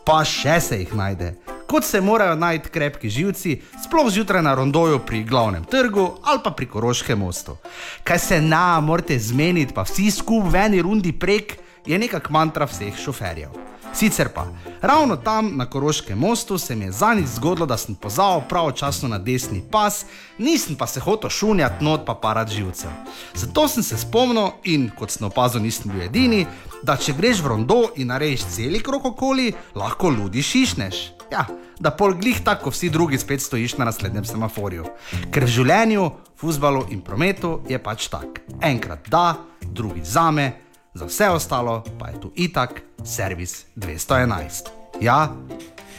Pa 0.04 0.24
še 0.26 0.60
se 0.60 0.82
jih 0.82 0.92
najde. 0.92 1.57
Kot 1.68 1.84
se 1.84 2.00
morajo 2.00 2.34
najti 2.34 2.68
krepki 2.68 3.10
živci, 3.10 3.58
sploh 3.84 4.08
zjutraj 4.10 4.42
na 4.42 4.54
rondoju 4.54 4.98
pri 5.06 5.24
glavnem 5.24 5.64
trgu 5.64 6.14
ali 6.24 6.40
pa 6.44 6.50
pri 6.50 6.66
Koroškem 6.66 7.18
mostu. 7.18 7.56
Kaj 8.04 8.18
se 8.18 8.40
na, 8.40 8.80
morate 8.80 9.18
zmeniti, 9.18 9.74
pa 9.74 9.84
vsi 9.84 10.10
skupaj 10.10 10.50
v 10.50 10.62
eni 10.64 10.82
rundi 10.82 11.12
prek, 11.12 11.58
je 11.86 11.98
nekak 11.98 12.30
mantra 12.30 12.64
vseh 12.64 12.96
šoferjev. 12.96 13.52
Sicer 13.94 14.28
pa, 14.34 14.46
ravno 14.80 15.16
tam 15.16 15.56
na 15.56 15.66
Koroškem 15.66 16.18
mostu 16.18 16.58
se 16.58 16.76
mi 16.76 16.84
je 16.84 16.92
zadnjič 16.92 17.26
zgodilo, 17.26 17.66
da 17.66 17.76
sem 17.76 17.94
pozval 17.94 18.42
pravočasno 18.48 19.08
na 19.08 19.18
desni 19.18 19.62
pas, 19.70 20.04
nisem 20.38 20.76
pa 20.76 20.86
se 20.86 21.00
hotel 21.00 21.30
šunjati 21.30 21.84
not 21.84 22.06
pa 22.06 22.14
parat 22.14 22.48
živcev. 22.48 22.90
Zato 23.34 23.68
sem 23.68 23.82
se 23.82 23.98
spomnil 23.98 24.50
in 24.64 24.90
kot 24.98 25.10
sem 25.10 25.26
opazil, 25.26 25.62
nisem 25.62 25.92
bil 25.92 26.02
edini, 26.02 26.46
da 26.82 26.96
če 26.96 27.12
greš 27.18 27.42
v 27.42 27.48
rondo 27.48 27.80
in 27.96 28.12
narediš 28.12 28.46
celi 28.54 28.80
krok 28.80 29.04
okoli, 29.04 29.52
lahko 29.74 30.10
ludi 30.10 30.42
šišneš. 30.42 30.96
Ja, 31.32 31.46
da 31.80 31.90
pol 31.90 32.14
glih 32.14 32.40
tako, 32.44 32.68
ko 32.68 32.70
vsi 32.70 32.90
drugi 32.90 33.18
spet 33.18 33.42
stojiš 33.42 33.76
na 33.78 33.84
naslednjem 33.84 34.24
semaforju. 34.24 34.86
Ker 35.32 35.44
v 35.44 35.52
življenju, 35.58 36.10
futbalu 36.38 36.86
in 36.94 37.02
prometu 37.04 37.58
je 37.68 37.78
pač 37.82 38.08
tak. 38.08 38.40
Enkrat 38.62 39.10
da, 39.10 39.36
drugi 39.60 40.04
zame, 40.04 40.52
za 40.98 41.06
vse 41.06 41.28
ostalo 41.28 41.84
pa 41.98 42.08
je 42.08 42.20
tu 42.20 42.32
itak 42.34 42.82
servis 43.04 43.64
211. 43.76 44.68
Ja, 45.00 45.32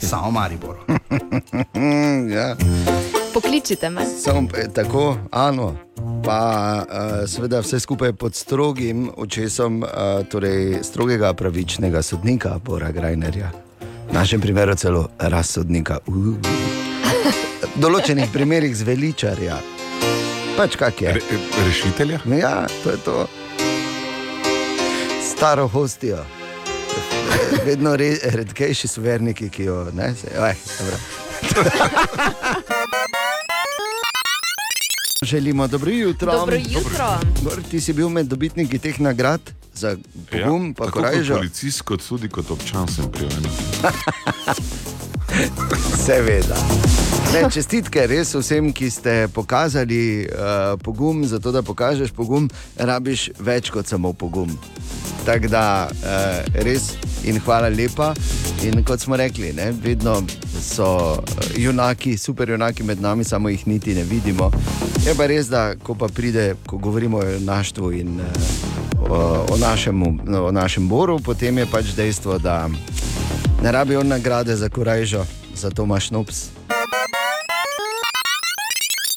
samo 0.02 0.32
Maribor. 0.32 0.76
ja. 2.36 2.56
Pokličite 3.34 3.90
me. 3.90 4.06
Samo 4.06 4.48
eh, 4.58 4.68
tako, 4.74 5.18
Ano. 5.32 5.76
Pa 6.26 6.84
uh, 6.90 7.30
seveda 7.30 7.60
vse 7.60 7.80
skupaj 7.80 8.14
pod 8.14 8.36
strogim 8.36 9.10
očesom 9.18 9.84
uh, 9.84 9.90
torej 10.30 10.84
strogega 10.84 11.34
pravičnega 11.34 12.02
sodnika 12.02 12.60
Bora 12.66 12.92
Grajnerja. 12.92 13.52
V 14.10 14.14
našem 14.14 14.42
primeru 14.42 14.76
celo 14.76 15.08
razsodnika. 15.20 15.98
Uh. 16.08 16.36
V 17.76 17.82
določenih 17.82 18.28
primerih 18.34 18.76
zveličarja. 18.76 19.60
Pač 20.58 20.76
kak 20.76 21.02
je. 21.02 21.14
Re, 21.14 21.22
rešitelja? 21.66 22.20
Ja, 22.36 22.68
to 22.84 22.92
je 22.92 22.98
to. 23.06 23.39
Staro 25.40 25.68
hostijo. 25.68 26.26
Vedno 27.66 27.96
re, 27.96 28.18
redkejši 28.24 28.88
so 28.88 29.02
verniki, 29.02 29.50
ki 29.50 29.64
jo 29.64 29.92
ne. 29.94 30.14
Dobro. 30.78 30.98
Želimo 35.22 35.68
dobro 35.68 35.92
jutro. 35.92 36.32
Dobro 36.32 36.56
jutro. 36.56 37.20
Dobro, 37.42 37.62
ti 37.72 37.82
si 37.82 37.94
bil 37.94 38.10
med 38.10 38.26
dobitniki 38.26 38.80
teh 38.80 39.00
nagrad 39.00 39.42
za 39.74 39.96
pogum, 40.32 40.68
ja, 40.68 40.74
pa 40.78 40.84
kot 40.84 40.94
korajžo. 40.94 41.36
policist, 41.36 41.82
kot 41.82 42.08
tudi 42.10 42.30
kot 42.30 42.52
občan 42.52 42.88
sem 42.88 43.12
prijavljen. 43.12 43.52
Seveda. 46.06 46.56
Ne, 47.30 47.44
čestitke 47.54 48.08
res 48.10 48.32
vsem, 48.34 48.72
ki 48.74 48.88
ste 48.90 49.28
pokazali 49.30 50.26
uh, 50.26 50.74
pogum, 50.82 51.22
zato 51.30 51.52
da 51.54 51.62
pokažeš 51.62 52.10
pogum, 52.18 52.50
rabiš 52.74 53.30
več 53.38 53.70
kot 53.70 53.86
samo 53.86 54.14
pogum. 54.18 54.50
Tako 55.28 55.52
da 55.54 55.64
uh, 55.86 56.42
res 56.66 56.96
in 57.30 57.38
hvala 57.46 57.70
lepa. 57.70 58.16
In 58.66 58.82
kot 58.84 59.06
smo 59.06 59.16
rekli, 59.16 59.54
ne, 59.54 59.70
vedno 59.72 60.18
so 60.60 61.22
eh, 61.22 61.62
junaki, 61.62 62.18
super 62.18 62.50
junaki 62.50 62.84
med 62.84 63.02
nami, 63.02 63.24
samo 63.24 63.50
jih 63.50 63.68
niti 63.68 63.94
ne 63.96 64.04
vidimo. 64.04 64.50
Je 65.06 65.14
pa 65.16 65.30
res, 65.30 65.48
da 65.48 65.76
ko 65.80 65.96
pa 65.96 66.10
pride, 66.10 66.56
ko 66.68 66.78
govorimo 66.78 67.22
o 67.22 67.30
junaštvu 67.30 67.92
in 67.94 68.20
eh, 68.20 68.46
o, 69.00 69.46
o, 69.54 69.58
našem, 69.58 70.02
o 70.34 70.52
našem 70.52 70.90
boru, 70.90 71.20
potem 71.24 71.58
je 71.62 71.72
pač 71.72 71.94
dejstvo, 71.96 72.40
da 72.42 72.66
ne 73.64 73.72
rabi 73.72 73.96
on 73.96 74.08
nagrade 74.08 74.56
za 74.56 74.70
korajžo, 74.70 75.26
zato 75.56 75.86
imaš 75.86 76.12
nops. 76.12 76.59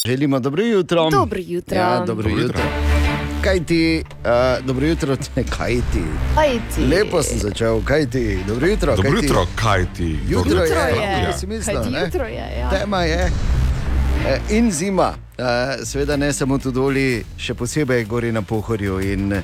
Želimo 0.06 0.40
dobro 0.40 0.62
jutro. 0.62 1.10
Dobro 1.10 1.38
jutro. 1.42 1.76
Ja, 1.78 1.96
dobro 1.96 2.28
Dobro 2.28 2.42
jutro. 2.42 2.62
Kaj 3.42 3.64
ti, 3.64 4.04
uh, 4.58 4.66
dobro 4.66 4.86
jutro, 4.86 5.16
ne, 5.36 5.44
kaj 5.44 5.74
ti. 5.74 6.02
Kaj 6.34 6.48
ti? 6.74 6.80
Lepo 6.86 7.22
sem 7.22 7.38
začel, 7.38 7.80
kaj 7.84 8.06
ti, 8.06 8.38
dobro 8.48 8.66
jutro. 8.66 8.96
Dobro 8.96 9.10
kaj 9.10 9.20
ti? 9.20 9.26
jutro, 9.26 9.46
kaj 9.54 9.84
ti? 9.96 10.18
Jutro 10.28 10.50
Dobro 10.50 10.64
je, 10.64 10.96
je. 10.96 11.22
ja. 11.22 11.32
si 11.32 11.46
mislil, 11.46 11.76
Kaj 11.76 11.84
ti 11.84 11.96
jutro 12.04 12.24
je, 12.26 12.58
ja. 12.60 12.70
Tema 12.70 13.02
je. 13.02 13.30
Eh, 14.28 14.40
In 14.50 14.72
zima, 14.72 15.14
Eh, 15.38 15.84
seveda 15.84 16.16
ne 16.16 16.32
samo 16.32 16.58
tu 16.58 16.70
doli, 16.70 17.24
še 17.40 17.54
posebej 17.56 18.04
gori 18.04 18.32
na 18.32 18.42
Pohorju. 18.44 18.98
In 19.00 19.32
eh, 19.32 19.42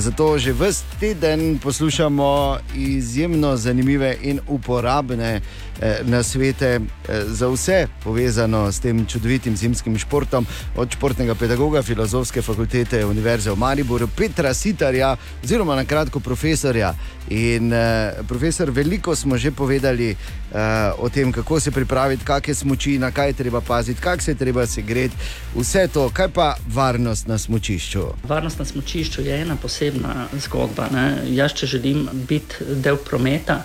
zato 0.00 0.38
že 0.38 0.54
vse 0.56 0.84
teden 1.00 1.58
poslušamo 1.58 2.58
izjemno 2.74 3.56
zanimive 3.56 4.16
in 4.22 4.40
uporabne 4.48 5.40
eh, 5.80 6.00
nasvete 6.04 6.80
eh, 6.80 7.24
za 7.26 7.48
vse 7.48 7.86
povezano 8.04 8.72
s 8.72 8.80
tem 8.80 9.06
čudovitim 9.06 9.56
zimskim 9.56 9.98
športom, 9.98 10.46
od 10.76 10.90
športnega 10.90 11.34
pedagoga 11.34 11.82
Filozofske 11.82 12.42
fakultete 12.42 13.04
Univerze 13.04 13.50
v 13.50 13.56
Mariboru, 13.56 14.08
Petra 14.08 14.54
Sitarja, 14.54 15.16
oziroma 15.44 15.76
na 15.76 15.84
kratko 15.84 16.20
profesorja. 16.20 16.94
In 17.28 17.72
eh, 17.72 18.12
profesor, 18.28 18.70
veliko 18.70 19.16
smo 19.16 19.36
že 19.36 19.50
povedali 19.50 20.10
eh, 20.10 20.92
o 20.98 21.08
tem, 21.08 21.32
kako 21.32 21.60
se 21.60 21.70
pripraviti, 21.70 22.24
kakšne 22.24 22.54
smoči, 22.54 22.98
na 22.98 23.10
kaj 23.10 23.28
je 23.28 23.32
treba 23.32 23.60
paziti, 23.60 24.00
kako 24.00 24.22
se 24.22 24.30
je 24.30 24.34
treba 24.34 24.66
segreti, 24.66 25.16
vse 25.54 25.88
to, 25.92 26.08
kaj 26.12 26.28
pa 26.28 26.54
varnost 26.66 27.26
na 27.26 27.38
smočišču. 27.38 28.04
Varnost 28.28 28.58
na 28.58 28.64
smočišču 28.64 29.22
je 29.22 29.40
ena 29.42 29.56
posebna 29.56 30.28
zgodba. 30.44 30.88
Ne? 30.92 31.06
Jaz, 31.34 31.52
če 31.52 31.66
želim 31.66 32.08
biti 32.12 32.64
del 32.82 32.96
prometa, 32.96 33.62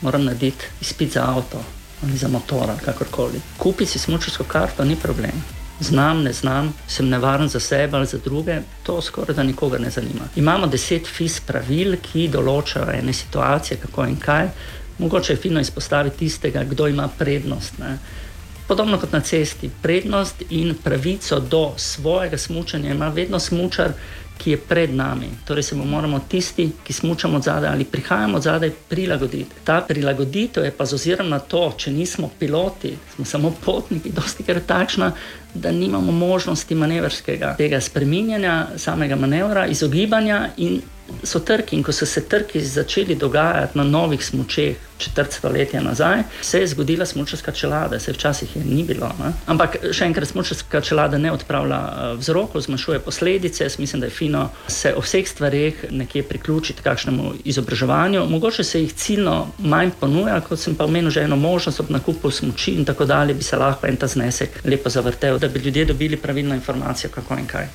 moram 0.00 0.24
narediti 0.24 0.70
izpit 0.80 1.12
za 1.12 1.24
avto 1.36 1.62
ali 2.02 2.16
za 2.18 2.28
motor 2.28 2.70
ali 2.70 2.80
kakorkoli. 2.84 3.40
Kupiti 3.58 3.90
si 3.90 3.98
smočarsko 3.98 4.44
karto 4.44 4.84
ni 4.84 4.96
problem. 4.96 5.44
Znam, 5.80 6.22
ne 6.22 6.32
znam, 6.32 6.74
sem 6.88 7.08
nevaren 7.08 7.48
za 7.48 7.60
sebe 7.60 7.96
ali 7.96 8.06
za 8.06 8.18
druge, 8.24 8.60
to 8.82 9.02
skoraj 9.02 9.34
da 9.34 9.42
nikogar 9.42 9.80
ne 9.80 9.90
zanima. 9.90 10.28
Imamo 10.36 10.66
deset 10.66 11.06
FIS 11.06 11.40
pravil, 11.40 11.96
ki 12.02 12.28
določajo 12.28 12.92
ene 12.94 13.12
situacije, 13.12 13.80
kako 13.82 14.06
in 14.06 14.16
kaj. 14.16 14.48
Mogoče 14.98 15.32
je 15.32 15.36
fino 15.36 15.60
izpostaviti 15.60 16.18
tistega, 16.18 16.62
kdo 16.64 16.86
ima 16.88 17.08
prednost. 17.18 17.78
Ne? 17.78 17.98
Podobno 18.68 18.98
kot 18.98 19.12
na 19.12 19.20
cesti, 19.20 19.70
prednost 19.82 20.42
in 20.50 20.74
pravico 20.84 21.40
do 21.40 21.72
svojega 21.76 22.38
smučanja 22.38 22.90
ima 22.90 23.08
vedno 23.08 23.38
smučar, 23.38 23.92
ki 24.38 24.50
je 24.50 24.56
pred 24.56 24.94
nami. 24.94 25.28
Torej 25.44 25.62
se 25.62 25.76
moramo 25.76 26.20
tisti, 26.28 26.70
ki 26.84 26.92
smučamo 26.92 27.36
od 27.36 27.42
zadaj 27.42 27.70
ali 27.70 27.84
prihajamo 27.84 28.40
zadaj, 28.40 28.70
prilagoditi. 28.88 29.50
Ta 29.64 29.80
prilagoditev 29.88 30.64
je 30.64 30.70
pa 30.70 30.86
z 30.86 30.94
ozirom 30.94 31.28
na 31.28 31.38
to, 31.38 31.72
če 31.76 31.92
nismo 31.92 32.30
piloti, 32.38 32.96
smo 33.14 33.24
samo 33.24 33.54
potniki, 33.64 34.10
dosti 34.10 34.42
krat 34.42 34.66
takšna, 34.66 35.12
da 35.54 35.72
nimamo 35.72 36.12
možnosti 36.12 36.74
manevrskega 36.74 37.54
tega 37.58 37.80
spreminjanja, 37.80 38.66
samega 38.76 39.16
manevra, 39.16 39.66
izogibanja 39.66 40.48
in 40.56 40.80
so 41.22 41.40
trki. 41.40 41.76
In 41.76 41.82
ko 41.82 41.92
so 41.92 42.06
se 42.06 42.20
trki 42.28 42.60
začeli 42.60 43.14
dogajati 43.14 43.78
na 43.78 43.84
novih 43.84 44.24
smučeh, 44.24 44.76
četrt 44.98 45.32
stoletja 45.32 45.80
nazaj, 45.80 46.22
se 46.42 46.60
je 46.60 46.66
zgodila 46.66 47.06
smučarska 47.06 47.52
čelada, 47.52 47.98
se 48.00 48.12
včasih 48.12 48.56
je 48.56 48.64
ni 48.64 48.84
bilo. 48.84 49.10
Ne? 49.18 49.32
Ampak 49.46 49.76
še 49.92 50.06
enkrat, 50.06 50.28
smučarska 50.28 50.80
čelada 50.80 51.18
ne 51.18 51.32
odpravlja 51.32 51.80
eh, 51.80 52.14
vzrokov, 52.20 52.60
zmanjšuje 52.60 52.98
posledice. 52.98 53.64
Jaz 53.64 53.78
mislim, 53.78 54.00
da 54.00 54.06
je 54.06 54.14
fino 54.14 54.48
se 54.68 54.94
o 54.94 55.02
vseh 55.02 55.28
stvareh 55.28 55.84
nekje 55.90 56.22
priključiti 56.22 56.82
kakšnemu 56.82 57.34
izobraževanju. 57.44 58.26
Mogoče 58.30 58.64
se 58.64 58.80
jih 58.80 58.94
ciljno 58.94 59.48
manj 59.58 59.90
ponuja, 60.00 60.40
kot 60.40 60.60
sem 60.60 60.74
pa 60.74 60.84
omenil, 60.84 61.10
že 61.10 61.26
eno 61.26 61.36
možnost 61.36 61.80
ob 61.80 61.90
nakupu 61.90 62.30
smuči 62.30 62.78
in 62.78 62.84
tako 62.84 63.04
dalje, 63.04 63.34
bi 63.34 63.44
se 63.44 63.56
lahko 63.56 63.86
en 63.86 63.96
ta 63.96 64.06
znesek 64.06 64.60
lepo 64.64 64.90
zavrtel, 64.90 65.38
da 65.38 65.48
bi 65.48 65.58
ljudje 65.58 65.84
dobili 65.84 66.16
pravilno 66.16 66.54
informacijo, 66.54 67.10
kako 67.10 67.38
in 67.38 67.46
kaj. 67.46 67.68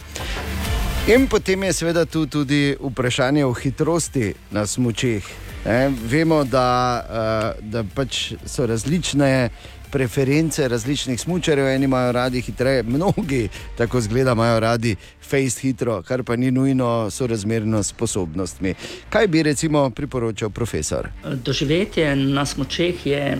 In 1.09 1.27
potem 1.27 1.63
je 1.63 1.73
seveda 1.73 2.05
tu 2.05 2.25
tudi 2.25 2.75
vprašanje 2.79 3.45
o 3.45 3.53
hitrosti 3.53 4.33
na 4.51 4.67
smočeh. 4.67 5.25
E, 5.65 5.89
vemo, 6.05 6.43
da, 6.43 7.01
uh, 7.01 7.65
da 7.65 7.81
pač 7.95 8.33
so 8.45 8.65
različne 8.69 9.49
preference 9.89 10.67
različnih 10.67 11.17
smočarjev. 11.21 11.67
Eni 11.67 11.89
imajo 11.89 12.11
radi 12.11 12.41
hitreje, 12.41 12.83
mnogi 12.83 13.47
tako 13.77 14.01
zgleda, 14.01 14.31
imajo 14.31 14.59
radi 14.59 14.95
face 15.29 15.61
hitro, 15.61 16.01
kar 16.01 16.23
pa 16.23 16.35
ni 16.35 16.51
nujno 16.51 17.09
sorazmerno 17.09 17.83
s 17.83 17.89
sposobnostmi. 17.89 18.73
Kaj 19.09 19.27
bi 19.27 19.43
recimo 19.43 19.89
priporočal 19.89 20.49
profesor? 20.49 21.09
Doživetje 21.25 22.15
na 22.15 22.45
smočeh 22.45 23.05
je. 23.05 23.37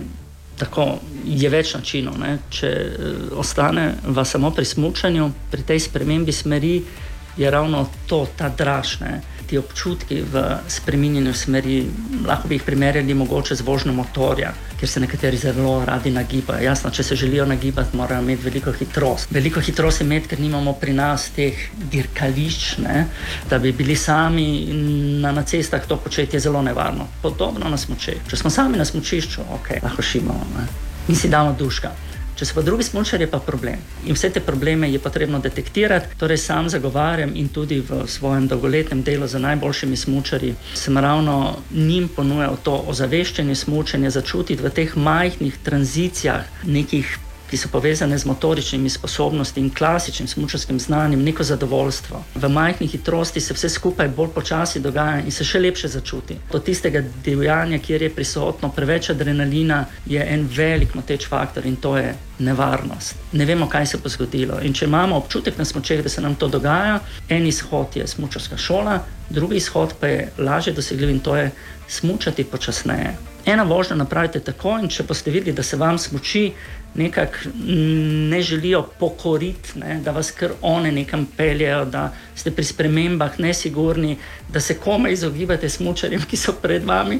Tako 0.58 0.98
je 1.24 1.48
več 1.48 1.70
načinov. 1.74 2.18
Ne? 2.18 2.34
Če 2.50 2.72
uh, 2.72 3.38
ostane 3.38 3.94
vas 4.10 4.34
samo 4.34 4.50
pri 4.50 4.64
smutku, 4.64 5.30
pri 5.50 5.62
tej 5.62 5.80
spremembi 5.86 6.32
smeri, 6.32 6.74
je 7.40 7.50
ravno 7.50 7.88
to, 8.06 8.26
ta 8.36 8.48
dražne, 8.48 9.20
ti 9.46 9.58
občutki 9.58 10.22
v 10.32 10.42
spremenjenju 10.68 11.32
smeri. 11.34 11.86
Lahko 12.26 12.48
bi 12.48 12.54
jih 12.54 12.62
primerjali 12.62 13.14
mogoče 13.14 13.54
z 13.54 13.64
vožnjo 13.64 13.92
motorja, 13.92 14.52
ker 14.80 14.88
se 14.88 15.00
nekateri 15.00 15.40
zelo 15.40 15.84
radi 15.84 16.12
nagibajo. 16.12 16.60
Jasno, 16.62 16.90
če 16.90 17.02
se 17.02 17.16
želijo 17.16 17.46
nagibati, 17.46 17.96
morajo 17.96 18.22
imeti 18.22 18.44
veliko 18.44 18.72
hitrost. 18.72 19.32
Veliko 19.32 19.60
hitrost 19.60 20.04
imeti, 20.04 20.28
ker 20.28 20.40
nimamo 20.40 20.76
pri 20.76 20.92
nas 20.92 21.30
teh 21.36 21.64
dirkališč, 21.90 22.76
ne? 22.84 23.06
da 23.50 23.58
bi 23.58 23.72
bili 23.72 23.96
sami 23.96 24.46
na, 25.24 25.32
na 25.32 25.42
cestah, 25.42 25.86
to 25.86 25.96
početje 25.96 26.36
je 26.36 26.44
zelo 26.46 26.62
nevarno. 26.62 27.08
Podobno 27.22 27.72
na 27.72 27.80
smočeh. 27.80 28.20
Če 28.28 28.36
smo 28.36 28.52
sami 28.52 28.78
na 28.78 28.84
smočišču, 28.84 29.48
ok, 29.56 29.74
lahko 29.82 30.02
šimamo 30.02 30.46
ne? 30.58 30.68
in 31.08 31.16
si 31.16 31.28
damo 31.28 31.56
duška. 31.58 31.90
Če 32.40 32.46
so 32.48 32.54
pa 32.56 32.62
drugi 32.64 32.86
smočari, 32.86 33.26
je 33.26 33.28
pa 33.28 33.36
problem. 33.44 33.82
In 34.08 34.16
vse 34.16 34.30
te 34.32 34.40
probleme 34.40 34.88
je 34.88 34.98
potrebno 34.98 35.42
detektirati. 35.44 36.16
Torej, 36.16 36.40
sam 36.40 36.70
zagovarjam 36.72 37.34
in 37.36 37.50
tudi 37.52 37.82
v 37.84 38.06
svojem 38.08 38.46
dolgoletnem 38.48 39.02
delu 39.04 39.28
z 39.28 39.42
najboljšimi 39.44 39.96
smočari 39.96 40.54
sem 40.74 40.98
ravno 40.98 41.58
njim 41.70 42.08
ponujal 42.08 42.56
to 42.64 42.80
ozaveščanje 42.88 43.54
smočanja, 43.54 44.10
začutiti 44.10 44.62
v 44.62 44.72
teh 44.72 44.96
majhnih 44.96 45.58
tranzicijah 45.64 46.48
nekih. 46.64 47.18
Ki 47.50 47.56
so 47.56 47.68
povezane 47.68 48.18
z 48.18 48.24
motoričnimi 48.30 48.90
sposobnostmi 48.90 49.62
in 49.62 49.70
klasičnim 49.74 50.28
smočarskim 50.28 50.80
znanjem, 50.80 51.22
neko 51.22 51.42
zadovoljstvo. 51.44 52.22
V 52.34 52.48
majhni 52.48 52.86
hitrosti 52.86 53.40
se 53.40 53.54
vse 53.54 53.68
skupaj 53.68 54.08
bolj 54.08 54.28
počasi 54.34 54.80
dogaja 54.80 55.18
in 55.24 55.34
se 55.34 55.44
še 55.44 55.58
lepše 55.58 55.88
začuti. 55.88 56.36
Od 56.52 56.64
tistega 56.64 57.02
divjanja, 57.24 57.78
kjer 57.78 58.02
je 58.02 58.10
prisotno 58.14 58.70
preveč 58.76 59.10
adrenalina, 59.10 59.84
je 60.06 60.22
en 60.34 60.46
velik 60.56 60.94
moteč 60.94 61.26
faktor 61.26 61.66
in 61.66 61.76
to 61.76 61.96
je 61.98 62.14
nevarnost. 62.38 63.16
Ne 63.32 63.44
vemo, 63.44 63.66
kaj 63.68 63.86
se 63.86 63.98
bo 63.98 64.08
zgodilo. 64.08 64.60
In 64.62 64.74
če 64.74 64.86
imamo 64.86 65.16
občutek 65.16 65.58
na 65.58 65.64
smočeh, 65.64 66.02
da 66.02 66.08
se 66.08 66.22
nam 66.22 66.34
to 66.34 66.48
dogaja, 66.48 67.00
en 67.28 67.46
izhod 67.46 67.96
je 67.96 68.06
smočarska 68.06 68.56
šola, 68.56 69.00
drugi 69.30 69.56
izhod 69.56 69.94
pa 70.00 70.06
je 70.06 70.30
lažje 70.38 70.72
dosegljiv 70.72 71.10
in 71.10 71.20
to 71.20 71.36
je 71.36 71.50
smučati 71.88 72.44
počasneje. 72.44 73.16
Ena 73.46 73.62
vožnja 73.62 73.96
napravite 73.96 74.40
tako, 74.40 74.76
in 74.78 74.88
če 74.88 75.02
boste 75.08 75.30
videli, 75.30 75.56
da 75.56 75.62
se 75.62 75.76
vam 75.76 75.98
smoči 75.98 76.52
nekako 76.94 77.36
ne 78.30 78.42
želijo 78.42 78.82
pokoriti, 78.82 79.78
ne, 79.78 80.00
da 80.04 80.10
vas 80.10 80.30
kar 80.30 80.50
one 80.62 80.92
nekam 80.92 81.26
peljejo, 81.36 81.84
da 81.84 82.12
ste 82.34 82.50
pri 82.50 82.64
spremembah 82.64 83.40
nesigurni, 83.40 84.16
da 84.48 84.60
se 84.60 84.74
kome 84.74 85.12
izogibate 85.12 85.68
smočarjem, 85.68 86.22
ki 86.30 86.36
so 86.36 86.52
pred 86.52 86.84
vami, 86.84 87.18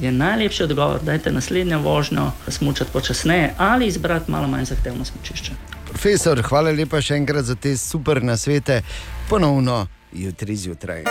je 0.00 0.12
najlepši 0.12 0.62
odgovor, 0.62 1.02
da 1.02 1.12
je 1.12 1.20
naslednjo 1.32 1.78
vožnjo 1.78 2.32
smučati 2.48 2.90
počasneje 2.92 3.54
ali 3.58 3.86
izbrati 3.86 4.30
malo 4.30 4.48
manj 4.48 4.64
zahtevno 4.64 5.04
smočišče. 5.04 5.52
Profesor, 5.90 6.42
hvala 6.42 6.70
lepa 6.70 7.00
še 7.02 7.16
enkrat 7.18 7.44
za 7.44 7.54
te 7.54 7.76
super 7.76 8.22
nasvete. 8.22 8.82
Ponovno 9.28 9.86
jutri 10.12 10.56
zjutraj. 10.56 11.04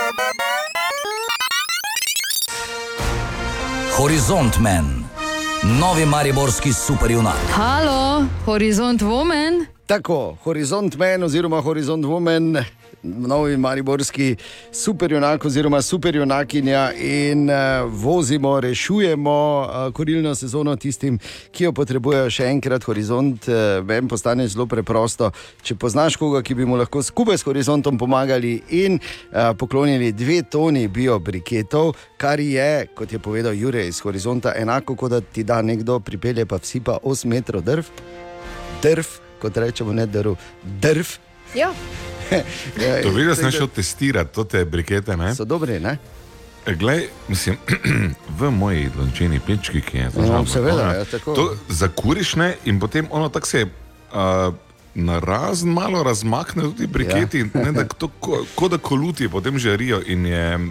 Horizont 3.96 4.58
Men, 4.58 5.04
novi 5.62 6.04
mariborski 6.06 6.72
superjunak. 6.72 7.36
Halo, 7.56 8.24
Horizont 8.46 9.02
Woman. 9.02 9.66
Tako, 9.90 10.36
Horizont 10.44 10.96
Men 10.96 11.22
oziroma 11.22 11.60
Horizont 11.60 12.04
Woman 12.04 12.64
novi 13.02 13.56
mariborski 13.56 14.36
superjunak 14.72 15.44
oziroma 15.44 15.82
superjunakinja 15.82 16.92
in 16.94 17.50
uh, 17.50 17.56
vozimo, 17.92 18.60
rešujemo 18.60 19.60
uh, 19.60 19.92
korilno 19.94 20.34
sezono 20.34 20.76
tistim, 20.76 21.18
ki 21.50 21.64
jo 21.64 21.72
potrebujejo 21.72 22.28
še 22.30 22.46
enkrat. 22.52 22.86
Horizont 22.86 23.48
uh, 23.48 23.56
vem, 23.82 24.06
postane 24.08 24.46
zelo 24.48 24.68
preprosto. 24.70 25.32
Če 25.62 25.74
poznaš 25.74 26.14
koga, 26.22 26.44
ki 26.46 26.54
bi 26.54 26.68
mu 26.70 26.78
lahko 26.78 27.02
skupaj 27.02 27.40
s 27.40 27.46
horizontom 27.48 27.98
pomagali 27.98 28.60
in 28.78 29.00
uh, 29.00 29.50
poklonili 29.58 30.12
dve 30.14 30.44
toni 30.46 30.84
biobriketov, 30.86 31.96
kar 32.14 32.38
je, 32.38 32.86
kot 32.94 33.10
je 33.10 33.18
povedal 33.18 33.58
Jurek 33.58 33.90
iz 33.90 33.98
horizonta, 34.06 34.54
enako 34.54 34.94
kot 34.94 35.16
da 35.16 35.20
ti 35.20 35.42
da 35.42 35.58
nekdo 35.66 35.98
pripelje 35.98 36.46
pa 36.46 36.62
vsi 36.62 36.78
pa 36.86 37.00
8 37.02 37.34
metrov 37.34 37.66
drv. 37.66 37.90
Drv, 38.86 39.29
kot 39.40 39.56
rečemo, 39.56 39.92
ne 39.92 40.06
drv, 40.06 40.36
drv. 40.62 41.16
Ja. 41.54 41.72
Ja, 42.30 43.02
To 43.02 43.08
vidiš, 43.10 43.26
da 43.26 43.34
sem 43.34 43.50
šel 43.50 43.66
testirati 43.74 44.34
to 44.34 44.44
te 44.44 44.64
brikete. 44.64 45.16
Ne? 45.16 45.34
So 45.34 45.44
dobri, 45.44 45.80
ne? 45.80 45.96
Glej, 46.66 47.08
mislim, 47.28 47.56
v 48.38 48.50
moji 48.50 48.90
lončeni 48.98 49.40
pečki, 49.46 49.80
ki 49.80 49.98
je 49.98 50.10
zelo 50.10 50.26
No, 50.26 50.46
seveda, 50.46 50.92
ja, 50.92 51.04
tako. 51.04 51.34
To 51.34 51.56
zakuriš 51.68 52.34
ne, 52.36 52.54
in 52.64 52.80
potem 52.80 53.08
ono 53.10 53.28
tako 53.28 53.46
se 53.46 53.64
uh, 53.66 54.54
na 54.94 55.18
razen 55.18 55.68
malo 55.68 56.02
razmakne 56.02 56.62
tudi 56.62 56.86
briketi, 56.86 57.38
ja. 57.38 57.60
ne, 57.62 57.72
da 57.72 57.84
to, 57.84 58.08
ko, 58.10 58.44
ko 58.54 58.68
da 58.68 58.78
koluti 58.78 59.28
potem 59.28 59.58
žarijo. 59.58 60.02
In 60.06 60.26
je, 60.26 60.56
uh, 60.56 60.66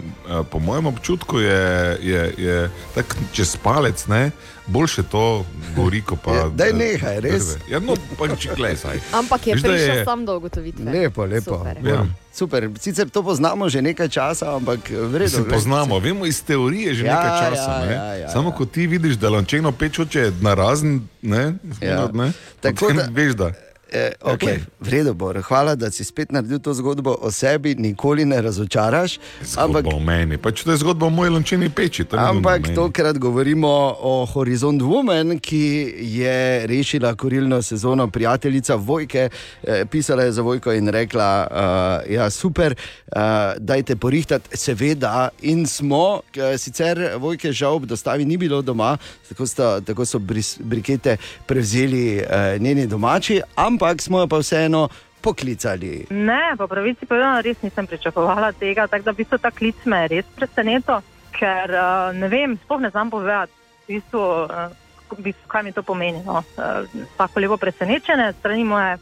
po 0.46 0.58
mojem 0.58 0.86
občutku 0.86 1.38
je, 1.38 1.60
je, 2.02 2.34
je 2.38 2.56
tako 2.94 3.14
čez 3.32 3.56
palec, 3.56 4.06
ne, 4.06 4.30
boljše 4.66 5.02
to 5.02 5.44
gori, 5.76 6.02
kot 6.02 6.18
pa. 6.20 6.32
Ja, 6.32 6.48
daj 6.48 6.68
eh, 6.68 6.72
nehaj, 6.74 7.20
res. 7.20 7.46
drve. 7.46 7.60
Ja, 7.68 7.78
no, 7.78 7.96
pa 8.18 8.28
če 8.28 8.50
glej, 8.56 8.76
Ampak 9.12 9.46
je 9.46 9.54
da 9.54 9.60
prišel 9.62 9.96
je- 9.96 10.04
sam 10.04 10.24
do 10.24 10.36
ugotovitve. 10.36 10.92
Lepo, 10.92 11.24
lepo. 11.24 11.58
Super. 11.58 11.76
Ja. 11.82 12.06
Super. 12.32 12.70
Sicer 12.78 13.08
to 13.08 13.22
poznamo 13.22 13.68
že 13.68 13.82
nekaj 13.82 14.08
časa, 14.08 14.54
ampak 14.54 14.78
vredno. 14.90 15.28
Se 15.28 15.42
poznamo, 15.44 15.98
vemo 15.98 16.26
iz 16.26 16.38
teorije 16.40 16.94
že 16.94 17.04
Ja, 17.04 17.14
nekaj 17.14 17.50
časa. 17.50 17.70
ja, 17.72 17.78
ne? 17.80 17.92
ja, 17.92 18.14
ja, 18.16 18.28
Samo 18.28 18.52
ko 18.52 18.64
ti 18.64 18.86
vidiš, 18.86 19.14
da 19.14 19.28
lončeno 19.28 19.72
pečoče 19.72 20.20
je 20.20 20.32
na 20.40 20.54
razen, 20.54 21.00
ne, 21.22 21.54
Ja. 21.80 22.08
ne? 22.12 22.32
Tako 22.60 22.76
potem 22.78 22.96
da- 22.98 23.08
veš, 23.12 23.32
da. 23.34 23.50
Eh, 23.92 24.12
okay. 24.22 24.58
Vredo, 24.80 25.14
Bor, 25.14 25.42
hvala, 25.42 25.74
da 25.74 25.90
si 25.90 26.04
spet 26.04 26.30
naredil 26.32 26.58
to 26.58 26.74
zgodbo 26.74 27.16
o 27.20 27.30
sebi, 27.30 27.74
nikoli 27.74 28.24
ne 28.24 28.40
razočaraš. 28.42 29.18
Ampak 29.56 29.86
o 29.90 29.98
meni, 29.98 30.38
pač 30.38 30.62
to 30.62 30.70
je 30.70 30.76
zgodba 30.76 31.06
o 31.06 31.10
moji 31.10 31.30
lončeni 31.30 31.68
peči. 31.68 32.04
to 32.04 32.14
zgodba 32.16 32.30
Ampak 32.30 32.70
tokrat 32.74 33.18
govorimo 33.18 33.68
o 34.00 34.26
Horizont 34.26 34.82
Woman, 34.82 35.40
ki 35.40 35.94
je 35.98 36.66
rešila 36.66 37.14
korilno 37.14 37.62
sezono, 37.62 38.06
prijateljica 38.10 38.74
Vojke. 38.74 39.28
Eh, 39.64 39.84
pisala 39.90 40.22
je 40.22 40.32
za 40.32 40.42
Vojko 40.42 40.72
in 40.72 40.88
rekla: 40.88 41.46
uh, 41.50 42.12
Ja, 42.14 42.30
super, 42.30 42.74
uh, 42.74 43.20
dajte 43.58 43.96
porihtati, 43.96 44.56
seveda. 44.56 45.28
In 45.42 45.66
smo, 45.66 46.20
k- 46.32 46.58
sicer 46.58 47.16
Vojke 47.18 47.52
žal 47.52 47.74
ob 47.74 47.84
dostavi 47.90 48.24
ni 48.24 48.36
bilo 48.36 48.62
doma, 48.62 48.96
tako, 49.28 49.46
sta, 49.46 49.80
tako 49.80 50.04
so 50.06 50.18
bris, 50.18 50.58
brikete 50.60 51.16
prevzeli 51.46 52.22
uh, 52.22 52.62
njeni 52.62 52.86
domači, 52.86 53.40
ampak 53.56 53.79
smo 54.00 54.20
jo 54.20 54.26
pa 54.26 54.38
vseeno 54.38 54.88
poklicali. 55.20 56.06
Ne, 56.10 56.56
po 56.58 56.66
pravici 56.66 57.06
povedano, 57.06 57.40
res 57.44 57.62
nisem 57.62 57.86
pričakovala 57.86 58.52
tega. 58.52 58.86
Tako 58.86 59.04
da 59.04 59.12
v 59.12 59.20
bistvu 59.20 59.38
ta 59.38 59.50
klic 59.50 59.84
me 59.84 60.02
je 60.02 60.08
res 60.16 60.28
presenetil, 60.36 61.02
ker 61.36 61.74
uh, 61.76 62.10
ne 62.16 62.28
vem, 62.28 62.56
sploh 62.64 62.80
ne 62.80 62.90
znam 62.90 63.10
povedati, 63.10 63.52
v 63.84 63.96
bistvu, 63.96 64.24
uh, 64.48 64.72
v 65.12 65.22
bistvu, 65.28 65.48
kaj 65.48 65.64
mi 65.64 65.72
to 65.76 65.82
pomeni. 65.82 66.22
No. 66.24 66.42
Uh, 66.56 66.88
tako 67.18 67.40
lepo 67.40 67.60
presenečenje 67.60 68.32
strani 68.38 68.64
moje 68.64 68.96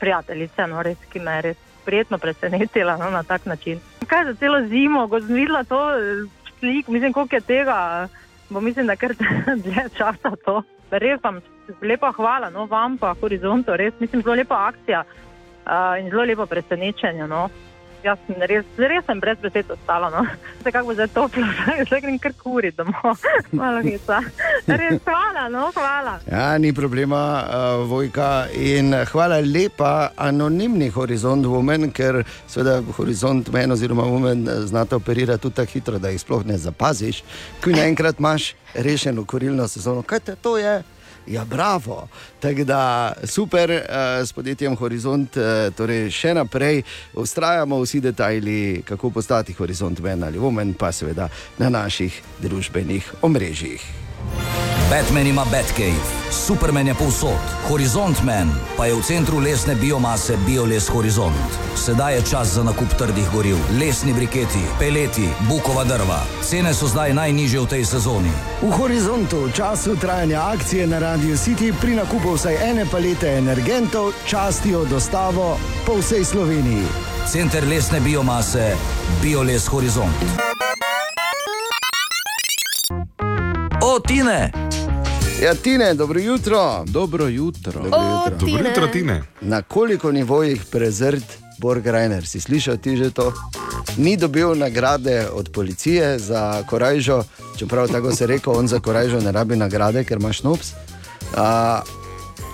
prijateljice, 0.00 0.66
no, 0.66 0.82
res, 0.82 0.98
ki 1.12 1.20
me 1.20 1.36
je 1.36 1.42
res 1.50 1.66
prijetno 1.84 2.18
presenetila 2.18 2.96
no, 2.96 3.10
na 3.10 3.22
tak 3.22 3.46
način. 3.46 3.80
Kaj 4.06 4.24
za 4.24 4.34
celo 4.40 4.64
zimo, 4.68 5.08
ko 5.08 5.20
sem 5.20 5.34
videla 5.34 5.64
to 5.64 5.80
slik, 6.58 6.88
mislim, 6.88 7.12
koliko 7.12 7.36
je 7.36 7.40
tega, 7.40 8.08
bo 8.50 8.60
mislim, 8.60 8.86
da 8.86 8.96
kar 8.96 9.14
dlje 9.64 9.88
časa 9.96 10.36
to. 10.44 10.62
Res 10.90 11.20
vam 11.22 11.40
lepa 11.82 12.12
hvala, 12.16 12.50
no, 12.50 12.66
vam 12.66 12.98
pa 12.98 13.14
horizontu, 13.20 13.76
res 13.76 13.94
mislim, 14.00 14.22
zelo 14.22 14.34
lepa 14.34 14.66
akcija 14.68 15.04
uh, 15.04 15.98
in 16.00 16.10
zelo 16.10 16.24
lepo 16.24 16.46
presenečenje. 16.46 17.26
No. 17.26 17.48
Jaz 18.00 18.16
sem 18.24 18.40
res, 18.48 18.64
res 18.80 19.04
sem 19.04 19.18
brez 19.20 19.36
besed 19.42 19.68
ostala. 19.74 20.08
No. 20.12 20.24
Se 20.64 20.72
kako 20.72 20.86
bo 20.86 20.94
zdaj 20.94 21.08
toplo, 21.12 21.44
zdaj 21.88 22.00
grem 22.00 22.18
kar 22.18 22.32
kuri 22.42 22.70
domov. 22.72 23.20
Malo 23.60 23.82
hica. 23.84 24.22
Res 24.66 25.02
hvala, 25.04 25.48
no, 25.52 25.66
hvala. 25.76 26.16
Ja, 26.30 26.58
ni 26.58 26.72
problema, 26.72 27.20
uh, 27.44 27.84
Vojka. 27.90 28.46
In 28.56 28.94
hvala 29.12 29.40
lepa, 29.44 30.12
anonimni 30.16 30.88
Horizont 30.94 31.46
Women, 31.46 31.90
ker 31.92 32.22
seveda 32.48 32.80
Horizont 32.96 33.52
Men 33.52 33.76
oziroma 33.76 34.06
Women 34.08 34.48
eh, 34.48 34.62
znata 34.70 34.96
operirati 34.96 35.42
tudi 35.42 35.60
tako 35.60 35.72
hitro, 35.72 35.98
da 35.98 36.08
jih 36.08 36.20
sploh 36.20 36.46
ne 36.46 36.56
zapaziš. 36.58 37.22
Ko 37.64 37.74
naenkrat 37.74 38.18
imaš 38.18 38.54
rešeno 38.74 39.24
korilno 39.24 39.68
sezono, 39.68 40.02
kaj 40.02 40.20
te 40.20 40.36
to 40.40 40.56
je? 40.58 40.80
Ja, 41.26 41.44
bravo. 41.44 42.08
Tako 42.40 42.64
da 42.64 43.12
super 43.24 43.70
uh, 43.70 44.26
s 44.26 44.32
podjetjem 44.32 44.76
Horizont, 44.76 45.36
uh, 45.36 45.74
torej 45.76 46.10
še 46.10 46.34
naprej 46.34 46.82
ustrajamo 47.14 47.80
vsi 47.82 48.00
detajli, 48.00 48.82
kako 48.88 49.10
postati 49.10 49.52
Horizont 49.52 50.00
Men 50.00 50.24
ali 50.24 50.38
Women, 50.38 50.74
pa 50.74 50.92
seveda 50.92 51.28
na 51.58 51.68
naših 51.68 52.22
družbenih 52.42 53.12
omrežjih. 53.22 53.99
Batman 54.90 55.26
ima 55.26 55.44
Batcave, 55.44 56.20
Superman 56.30 56.86
je 56.86 56.94
povsod, 56.94 57.38
Horizont 57.68 58.22
Man 58.22 58.50
pa 58.76 58.86
je 58.86 58.94
v 58.94 59.02
centru 59.02 59.38
lesne 59.38 59.74
biomase 59.74 60.36
Bioles 60.46 60.88
Horizont. 60.88 61.36
Sedaj 61.76 62.14
je 62.14 62.22
čas 62.30 62.48
za 62.48 62.62
nakup 62.62 62.88
trdih 62.98 63.30
goriv, 63.32 63.56
lesni 63.80 64.12
briketi, 64.12 64.64
peleti, 64.78 65.28
bukova 65.48 65.84
drva. 65.84 66.26
Cene 66.42 66.74
so 66.74 66.90
zdaj 66.90 67.14
najnižje 67.14 67.60
v 67.60 67.66
tej 67.66 67.84
sezoni. 67.84 68.34
V 68.62 68.70
horizontu, 68.74 69.46
v 69.46 69.52
času 69.52 69.96
trajanja 69.96 70.42
akcije 70.42 70.86
na 70.86 70.98
Radio 70.98 71.36
City, 71.36 71.70
pri 71.80 71.94
nakupu 71.94 72.34
vsaj 72.34 72.58
ene 72.58 72.86
palete 72.90 73.38
energentov, 73.38 74.12
častijo 74.26 74.84
dostavo 74.84 75.58
po 75.86 76.02
vsej 76.02 76.24
Sloveniji. 76.24 76.86
Center 77.30 77.62
lesne 77.62 78.00
biomase 78.00 78.74
Bioles 79.22 79.70
Horizont. 79.70 80.18
O, 83.82 84.00
Tine! 84.00 84.52
Ja, 85.42 85.54
Tine, 85.54 85.94
dobro 85.94 86.20
jutro. 86.20 86.84
Dobro 86.86 87.28
jutro. 87.28 87.72
Dobro 87.72 87.98
O, 87.98 88.24
jutro. 88.24 88.38
Tine. 88.46 88.52
Dobro 88.52 88.68
jutro, 88.68 88.86
Tine. 88.86 89.22
Na 89.40 89.62
koliko 89.62 90.12
nivojih 90.12 90.64
prezrt 90.70 91.24
Borg 91.58 91.86
Reiner? 91.86 92.26
Si 92.26 92.40
slišal 92.40 92.76
ti 92.76 92.96
že 92.96 93.10
to? 93.10 93.32
Ni 93.96 94.16
dobil 94.16 94.54
nagrade 94.54 95.28
od 95.32 95.48
policije 95.52 96.18
za 96.18 96.62
korajžo, 96.68 97.22
čeprav 97.58 97.88
tako 97.88 98.12
se 98.12 98.26
reče, 98.26 98.50
on 98.50 98.68
za 98.68 98.80
korajžo 98.80 99.20
ne 99.20 99.32
rabi 99.32 99.56
nagrade, 99.56 100.04
ker 100.04 100.18
imaš 100.18 100.42
nops. 100.42 100.72
A, 101.36 101.80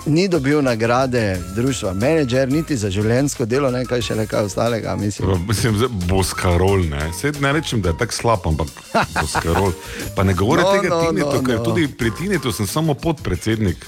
ni 0.07 0.27
dobil 0.27 0.61
nagrade 0.61 1.37
društva 1.55 1.93
menedžer, 1.93 2.51
niti 2.51 2.77
za 2.77 2.89
življenjsko 2.89 3.45
delo, 3.45 3.71
ne 3.71 3.85
kaj 3.85 4.01
še 4.01 4.15
nekaj 4.15 4.47
ostalega. 4.47 4.95
Mislim. 4.95 5.45
Mislim, 5.47 5.79
da 5.79 5.87
bo 5.87 6.23
skarol. 6.23 6.85
Ne? 6.89 7.11
Ne 7.39 7.53
rečem, 7.53 7.81
da 7.81 7.89
je 7.89 7.97
tako 7.97 8.13
slab, 8.13 8.47
ampak 8.47 8.67
bo 9.21 9.27
skarol. 9.27 9.71
Pa 10.15 10.23
ne 10.23 10.33
govori 10.33 10.63
No, 10.63 10.71
tega 10.73 10.89
no, 10.89 11.01
Tinetu, 11.03 11.35
no, 11.35 11.43
ker 11.43 11.59
no. 11.59 11.63
tudi 11.63 11.87
pri 11.87 12.11
Tinetu 12.11 12.51
sem 12.51 12.67
samo 12.67 12.93
podpredsednik. 12.93 13.85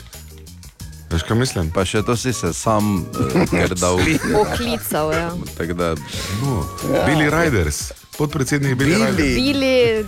Veš, 1.10 1.24
kaj 1.26 1.38
mislim? 1.38 1.72
Pa 1.74 1.86
še 1.90 2.04
to 2.06 2.14
si 2.14 2.34
se 2.34 2.54
sam 2.54 3.02
uh, 3.02 3.46
ker 3.50 3.74
dal. 3.74 3.98
Poklical, 4.30 5.14
ja. 5.14 5.30
Tako 5.58 5.74
da, 5.74 5.96
no, 6.44 6.60
Ja. 6.94 7.06
Billy 7.08 7.30
Riders, 7.34 7.92
podpredsednik 8.18 8.78
Billy, 8.78 8.94
Billy. 8.94 9.10
Riders. 9.10 9.36
Bili, 9.36 10.06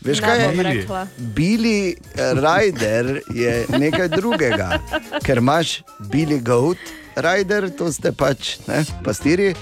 Veš 0.00 0.20
kaj 0.20 0.40
je? 0.40 0.62
rekla. 0.62 1.06
Billy 1.18 1.94
Rider 2.16 3.20
je 3.34 3.66
nekaj 3.68 4.08
drugega, 4.08 4.78
ker 5.24 5.38
imaš 5.38 5.82
Billy 5.98 6.40
Goat 6.42 6.78
Rider, 7.16 7.70
to 7.70 7.92
ste 7.92 8.12
pač 8.12 8.56
ne, 8.68 8.84
pastiri, 9.04 9.54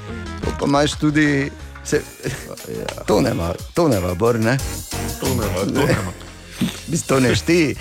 to 0.45 0.55
pa 0.61 0.67
imaš 0.67 0.95
tudi. 1.01 1.51
Se, 1.85 2.03
to 3.07 3.21
ne 3.21 3.31
ima, 3.31 3.53
to 3.75 3.89
ne 3.89 3.99
ima, 3.99 4.15
bor, 4.15 4.39
ne. 4.41 4.59
To 5.21 5.27
ne 5.27 5.47
ima, 5.47 5.65
to 5.65 5.87
ne 5.87 5.93
ima. 5.93 6.13
Bistvo 6.87 7.21
ne 7.25 7.35
šti. 7.37 7.75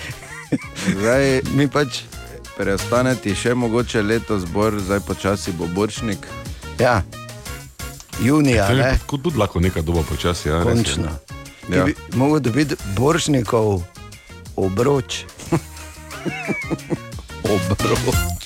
Zdaj, 0.98 1.40
mi 1.54 1.68
pač. 1.68 2.02
Preostane 2.58 3.14
ti 3.14 3.36
še 3.38 3.52
mogoče 3.54 4.02
letos 4.02 4.42
zbor, 4.42 4.80
zdaj 4.82 5.00
počasi 5.06 5.52
bo 5.54 5.68
boršnik. 5.70 6.26
Ja, 6.80 7.02
junija, 8.18 8.66
To. 8.66 9.06
Kot 9.06 9.22
tudi 9.22 9.38
lahko 9.38 9.60
neka 9.60 9.82
doba 9.82 10.02
počasi. 10.02 10.48
Ja, 10.48 10.64
res. 10.64 10.72
Končno. 10.72 11.06
Ti 11.06 11.27
ja. 11.76 11.84
bi 11.84 11.94
mogel 12.14 12.40
dobiti 12.40 12.74
Boršnikov 12.96 13.82
obroč. 14.56 15.24
obroč. 17.54 18.38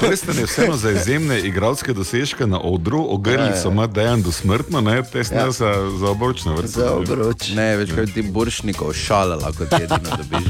Veste, 0.00 0.32
da 0.32 0.40
je 0.40 0.46
vseeno 0.46 0.76
za 0.76 0.90
izjemne 0.90 1.40
igralske 1.40 1.92
dosežke 1.92 2.46
na 2.46 2.60
odru, 2.60 3.06
ogrlico 3.08 3.42
ja, 3.42 3.62
ja. 3.64 3.70
ima 3.70 3.86
dejan 3.86 4.22
dosmrtno, 4.22 4.80
ne 4.80 5.02
tesne 5.02 5.36
ja. 5.36 5.50
za, 5.50 5.90
za 6.00 6.10
obročno 6.10 6.54
vrsto. 6.54 6.80
Za 6.80 6.92
obroč. 6.92 7.50
Ne, 7.54 7.76
več 7.76 7.90
kot 7.94 8.14
ti 8.14 8.22
buršnikov 8.22 8.92
šalala, 8.92 9.52
kot 9.58 9.72
je 9.72 9.84
edino 9.84 10.16
dobiš. 10.16 10.48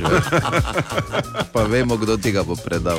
Pa 1.53 1.63
vemo, 1.63 1.97
kdo 1.97 2.17
ti 2.17 2.33
ga 2.33 2.43
bo 2.43 2.57
predal. 2.57 2.99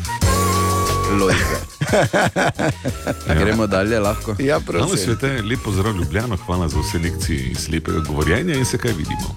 Lojze. 1.20 1.69
Gremo 3.40 3.66
dalje, 3.66 4.00
lahko. 4.00 4.34
Ja, 4.38 4.60
Hvala 4.66 4.96
svete, 4.96 5.42
lepo 5.42 5.72
zdrav 5.72 5.96
Ljubljano, 5.96 6.36
hvala 6.36 6.68
za 6.68 6.78
vse 6.80 6.98
lekcije 6.98 7.50
iz 7.50 7.68
lepega 7.68 7.98
govorjenja 7.98 8.54
in 8.54 8.64
se 8.64 8.78
kaj 8.78 8.92
vidimo. 8.92 9.34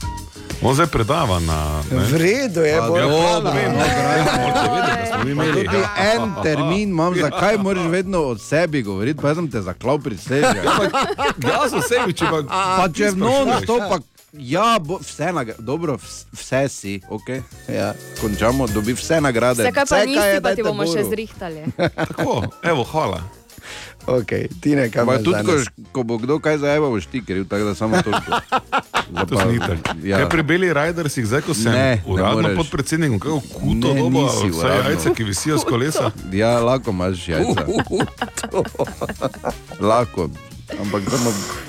On 0.66 0.76
zdaj 0.76 0.88
predava 0.88 1.40
na... 1.40 1.84
ne? 1.92 2.04
V 2.12 2.18
redu 2.18 2.62
je, 2.62 2.72
Ja, 2.72 2.82
hvala, 2.88 3.52
vem, 3.52 3.72
no, 3.72 3.80
morate 3.80 4.70
vedeti, 4.72 5.02
da 5.02 5.06
smo 5.06 5.24
mi 5.24 5.36
Pa 5.36 5.44
imeli. 5.44 5.66
Tudi 5.66 5.84
en 6.16 6.44
termin 6.44 6.90
imam, 6.90 7.16
zakaj 7.16 7.58
moraš 7.58 7.88
vedno 7.90 8.22
o 8.22 8.38
sebi 8.38 8.82
govoriti, 8.82 9.22
pa 9.22 9.36
sem 9.36 9.52
te 9.52 9.62
zaklal 9.62 10.00
pri 10.00 10.18
sebi. 10.18 10.60
Jaz 11.44 11.74
o 11.74 11.82
sebi, 11.82 12.14
če 12.14 12.26
pa... 12.32 12.42
Pa 12.50 12.88
če 12.96 13.12
ti 13.12 13.20
non 13.20 13.52
stop, 13.64 13.82
pa 13.90 14.00
ja, 14.34 14.80
bo, 14.80 14.98
vse 15.00 15.32
nagrade, 15.32 15.62
dobro, 15.62 15.96
vs- 15.96 16.26
vse 16.34 16.70
si, 16.70 17.02
ok. 17.10 17.30
Ja. 17.68 17.94
Končamo, 18.18 18.68
dobi 18.68 18.94
vse 18.94 19.22
nagrade. 19.22 19.64
Vse, 19.64 19.72
kaj 19.72 19.86
pa 19.86 19.96
Vse, 19.96 20.06
nisi, 20.06 20.28
je, 20.28 20.42
pa 20.42 20.52
ti 20.52 20.64
bomo 20.64 20.84
še 20.84 21.00
Boru. 21.00 21.10
zrihtali. 21.10 21.62
Tako, 22.10 22.44
evo, 22.64 22.84
hvala. 22.86 23.22
Okay, 24.04 24.52
Tine, 24.60 24.90
kaj 24.92 25.00
Pa 25.00 25.14
imaš 25.14 25.24
tudi, 25.24 25.42
ko, 25.42 25.54
ko 25.94 26.04
bo 26.04 26.18
kdo 26.18 26.36
kaj 26.38 26.58
zajeba, 26.58 26.90
boš 26.90 27.06
ti 27.06 27.22
kriv, 27.22 27.48
tako 27.48 27.64
da 27.64 27.74
samo 27.74 27.96
toliko. 27.98 28.36
To 29.24 29.34
si 29.34 29.46
nitek. 29.48 29.80
Ja. 30.04 30.18
Kaj 30.18 30.30
pri 30.30 30.44
Beli 30.44 30.68
Ridersih, 30.70 31.24
zdaj 31.24 31.42
ko 31.42 31.54
sem 31.54 31.72
Ne, 31.72 31.80
ne 31.96 32.04
uradno 32.06 32.42
moreš. 32.44 32.58
podpredsednik, 32.58 33.16
kako 33.18 33.40
kuto 33.40 33.88
Ne, 33.88 34.02
dobo, 34.02 34.26
vse 34.28 34.68
jajca, 34.84 35.08
ki 35.10 35.24
visijo 35.24 35.56
z 35.56 35.64
kolesa. 35.64 36.12
Ja, 36.34 36.60
lahko 36.60 36.92
imaš 36.92 37.24
jajca. 37.30 37.64
lahko, 39.80 40.28
ampak 40.82 41.02
zdaj 41.08 41.20
imamo 41.22 41.64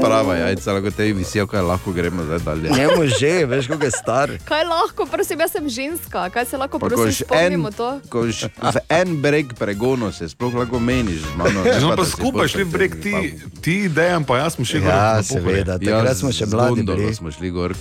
prava 0.00 0.36
jajca, 0.36 0.72
lahko 0.72 0.90
te 0.90 1.12
visijo, 1.12 1.46
kaj 1.46 1.62
lahko 1.62 1.92
gremo 1.92 2.24
zdaj 2.24 2.38
dalje. 2.38 2.70
Njemu 2.70 3.06
že, 3.18 3.46
veš, 3.46 3.66
kako 3.66 3.84
je 3.84 3.90
star. 3.90 4.32
Kaj 4.44 4.64
lahko, 4.64 5.06
prosim, 5.06 5.40
jaz 5.40 5.52
sem 5.52 5.68
ženska, 5.68 6.30
kaj 6.30 6.44
se 6.44 6.56
lahko 6.56 6.78
pa, 6.78 6.86
prosim, 6.86 7.12
spomnimo 7.12 7.68
en, 7.68 7.74
to? 7.74 8.00
Koš, 8.08 8.40
za 8.72 8.80
en 8.88 9.16
breg 9.22 9.54
pregonu 9.58 10.12
se 10.12 10.28
sploh 10.28 10.54
lahko 10.54 10.78
meniš. 10.80 11.22
Mano, 11.36 11.64
no, 11.80 11.96
pa 11.96 12.04
skupaj 12.04 12.48
šli 12.48 12.64
breg 12.64 13.02
ti, 13.02 13.34
ti 13.60 13.88
dejem, 13.88 14.24
pa 14.24 14.38
jaz 14.38 14.54
smo 14.54 14.64
šli 14.64 14.80
ja, 14.80 14.84
gor. 14.84 14.94
Ja, 14.94 15.22
seveda, 15.22 15.78
takrat 15.78 16.16
smo 16.16 16.32
še 16.32 16.46
mladi. 16.46 16.82
Dobro 16.82 17.14
smo 17.14 17.30
šli 17.30 17.50
gor. 17.50 17.76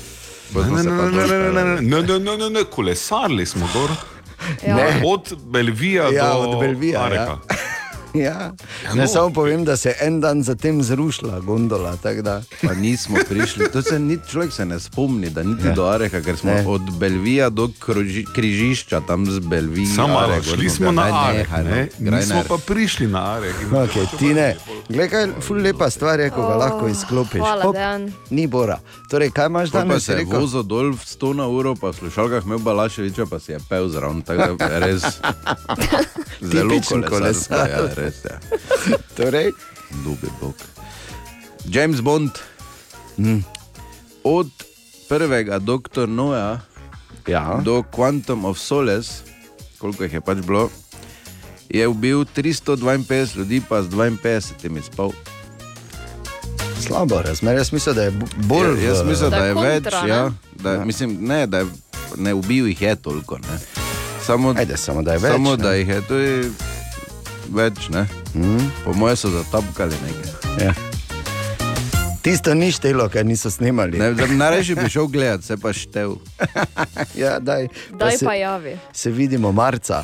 Ne, 0.55 0.61
ne, 0.63 0.83
ne, 0.83 0.91
ne, 0.91 1.81
ne, 1.81 2.19
ne, 2.19 2.37
ne, 2.37 2.49
ne, 2.49 2.63
kolesarili 2.71 3.45
smo 3.45 3.67
gor. 3.73 3.91
Ja. 4.67 4.75
Ne. 4.75 5.01
Od 5.05 5.33
Belvija 5.43 6.09
ja, 6.13 6.29
do 6.33 6.39
od 6.39 6.59
Belvija, 6.59 7.01
Areka. 7.03 7.39
Ja. 7.49 7.76
Ja, 8.15 8.51
Ne 8.93 9.01
no. 9.01 9.07
samo 9.07 9.29
povem, 9.31 9.63
da 9.63 9.77
se 9.77 9.89
je 9.89 9.95
en 10.01 10.19
dan 10.19 10.43
zatem 10.43 10.81
zrušila 10.81 11.39
gondola. 11.39 11.97
Pa 12.61 12.73
nismo 12.73 13.17
prišli, 13.23 13.65
to 13.67 13.81
se 13.81 13.99
ni, 13.99 14.17
človek 14.21 14.51
se 14.51 14.65
ne 14.65 14.79
spomni, 14.79 15.29
da 15.29 15.43
niti 15.43 15.67
Ja. 15.67 15.73
do 15.73 15.85
Areha, 15.85 16.21
ker 16.21 16.37
smo 16.37 16.49
Ne. 16.49 16.55
ne. 16.55 16.67
od 16.67 16.81
Belvija 16.91 17.49
do 17.49 17.69
kroži, 17.79 18.25
križišča, 18.25 19.01
tam 19.01 19.25
z 19.25 19.39
Belvija. 19.39 19.95
Samo 19.95 20.07
malo, 20.09 20.43
šli 20.45 20.69
smo 20.69 20.91
na 20.91 21.25
Arek, 21.25 21.47
ne, 21.51 21.89
nismo 22.01 22.43
pa 22.47 22.57
prišli 22.57 23.07
na 23.07 23.33
Arek. 23.33 23.55
Okay, 23.67 24.17
Tine, 24.17 24.55
gledaj, 24.87 25.09
kaj 25.09 25.41
ful 25.41 25.57
lepa 25.57 25.89
stvar 25.89 26.19
je, 26.19 26.29
ko 26.29 26.41
ga 26.41 26.47
Oh, 26.47 26.57
lahko 26.57 26.87
izklopiš. 26.87 27.39
hvala, 27.39 27.63
Hop, 27.63 27.75
Dejan. 27.75 28.11
Ni 28.29 28.47
bora. 28.47 28.79
Torej, 29.09 29.29
kaj 29.31 29.45
imaš 29.45 29.69
Pa, 29.69 29.77
pa 29.77 29.85
danes? 29.85 30.03
se 30.03 30.13
je 30.13 30.25
vozil 30.25 30.63
dol 30.63 30.91
v 30.91 30.97
100 30.97 31.33
na 31.33 31.47
uro, 31.47 31.75
pa 31.75 31.87
v 31.87 31.95
slušalkah 31.95 32.43
imel 32.43 32.59
Balaševiča, 32.59 33.25
pa 33.25 33.39
si 33.39 33.51
je 33.51 33.59
pel 33.61 33.87
zraven. 33.87 34.21
Tako 34.21 34.55
da 34.55 34.79
res 34.79 35.01
zelo 36.43 36.69
Tipičen 36.69 37.03
kolesar. 37.03 37.57
kolesar. 37.57 37.67
Ja, 37.69 37.96
res 37.97 38.21
je. 38.23 38.35
Torej? 39.17 39.51
Ljubi 39.97 40.29
Bog. 40.41 40.55
James 41.65 42.01
Bond. 42.01 42.31
Mm. 43.17 43.41
Od 44.23 44.47
prvega 45.09 45.59
doktor 45.59 46.09
Noja 46.09 46.59
ja. 47.27 47.59
do 47.59 47.83
Quantum 47.83 48.45
of 48.45 48.57
Solace, 48.57 49.11
koliko 49.77 50.03
jih 50.03 50.13
je 50.13 50.21
pač 50.21 50.37
bilo, 50.37 50.69
je 51.69 51.87
ubil 51.87 52.25
352 52.27 53.03
ljudi, 53.35 53.61
pa 53.61 53.81
z 53.81 53.87
52 53.87 54.81
spal. 54.83 55.11
Slabo 56.79 57.21
razmer, 57.21 57.55
jaz 57.55 57.71
mislim, 57.71 57.95
da 57.95 58.03
je 58.03 58.11
bo- 58.11 58.27
bolj. 58.37 58.77
Ja, 58.77 58.87
jaz 58.87 59.03
mislim, 59.03 59.29
da 59.29 59.37
je 59.37 59.53
kontra, 59.53 59.71
več. 59.99 60.03
ne? 60.03 60.09
Ja, 60.09 60.31
da, 60.53 60.71
ja. 60.71 60.85
Mislim, 60.85 61.17
ne, 61.21 61.47
da 61.47 61.57
je, 61.57 61.65
ne 62.17 62.33
ubil 62.33 62.67
jih 62.67 62.81
je 62.81 62.95
toliko. 62.95 63.37
Ne. 63.37 63.59
Samo, 64.25 64.53
Ajde, 64.57 64.77
samo 64.77 65.01
da 65.01 65.13
je 65.13 65.19
več. 65.19 65.31
samo 65.31 65.51
ne. 65.51 65.57
da 65.57 65.73
jih 65.73 65.87
je 65.87 66.01
to 66.01 66.15
je 66.15 66.51
več. 67.49 67.89
Ne. 67.89 68.05
Mm. 68.35 68.69
Po 68.83 68.93
mojem 68.93 69.17
so 69.17 69.29
zatapkali 69.33 69.95
nekaj. 70.05 70.65
Ja. 70.65 70.73
Tisto 72.27 72.51
ni 72.53 72.71
štelo, 72.75 73.07
ker 73.07 73.23
niso 73.25 73.47
snimali. 73.47 73.95
Ne, 73.99 74.11
najraje 74.11 74.75
bi 74.75 74.89
šel 74.91 75.07
gledat, 75.07 75.43
se 75.47 75.55
pa 75.57 75.71
štev. 75.73 76.17
ja, 77.23 77.39
daj, 77.39 77.67
Daj 77.95 78.17
se, 78.17 78.25
pa 78.25 78.33
javi. 78.35 78.75
se 78.91 79.11
vidimo 79.11 79.51
marca. 79.51 80.03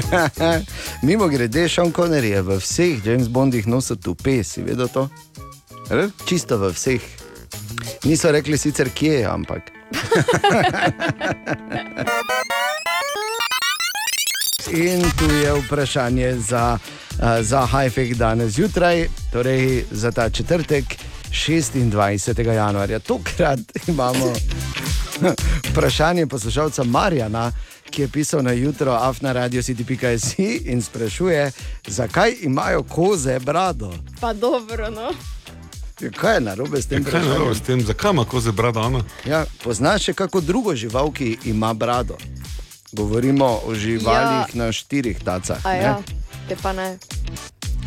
Mimo 1.06 1.28
grede, 1.28 1.68
Sean 1.68 1.92
Connery 1.92 2.32
je 2.32 2.42
v 2.42 2.56
vseh 2.56 3.06
James 3.06 3.28
Bondih 3.28 3.68
nosil 3.68 4.00
tupe, 4.00 4.40
si 4.44 4.64
vedel 4.64 4.88
to? 4.88 5.10
Res? 5.92 6.08
Čisto 6.24 6.56
v 6.56 6.72
vseh. 6.72 7.04
Niso 8.08 8.32
rekli 8.32 8.56
sicer 8.56 8.88
kje, 8.88 9.28
ampak. 9.28 9.68
In 14.68 15.02
tu 15.18 15.34
je 15.34 15.52
vprašanje 15.54 16.36
za, 16.36 16.78
uh, 16.78 17.24
za 17.40 17.66
Hajfek 17.66 18.14
danes 18.14 18.52
zjutraj, 18.52 19.08
torej 19.32 19.84
za 19.90 20.10
ta 20.10 20.30
četrtek, 20.30 20.84
26. 21.30 22.52
januarja. 22.52 22.98
Tokrat 22.98 23.58
imamo 23.88 24.32
vprašanje 25.70 26.26
poslušalca 26.26 26.84
Marjana, 26.84 27.52
ki 27.90 28.02
je 28.02 28.08
pisal 28.08 28.42
na 28.42 28.52
jutro 28.52 28.92
afnaradio.com 28.92 30.44
in 30.64 30.82
sprašuje, 30.82 31.52
zakaj 31.86 32.34
imajo 32.42 32.82
koze 32.82 33.38
brado. 33.38 33.94
Pa 34.20 34.32
dobro, 34.32 34.90
no. 34.90 35.10
Ja, 36.00 36.10
Kaj 36.10 36.34
je 36.34 36.40
narobe 36.40 36.82
s 36.82 36.86
tem? 36.86 37.04
Ja, 37.04 37.10
Kaj 37.10 37.20
je 37.20 37.28
narobe 37.28 37.54
s 37.54 37.60
tem, 37.60 37.80
zakaj 37.80 38.10
ima 38.10 38.24
koze 38.24 38.52
brada 38.52 38.80
ona? 38.80 39.04
Ja, 39.26 39.44
poznaš 39.64 40.02
še 40.04 40.12
kako 40.14 40.40
drugo 40.40 40.74
žival, 40.74 41.12
ki 41.12 41.38
ima 41.44 41.74
brado? 41.74 42.16
Govorimo 42.92 43.60
o 43.66 43.74
živalih 43.74 44.54
ja. 44.54 44.64
na 44.64 44.72
štirih 44.72 45.18
tacah. 45.24 45.64
Ne? 45.64 45.76
ja, 45.76 45.98
te 46.48 46.56
pa 46.62 46.72
ne. 46.72 46.98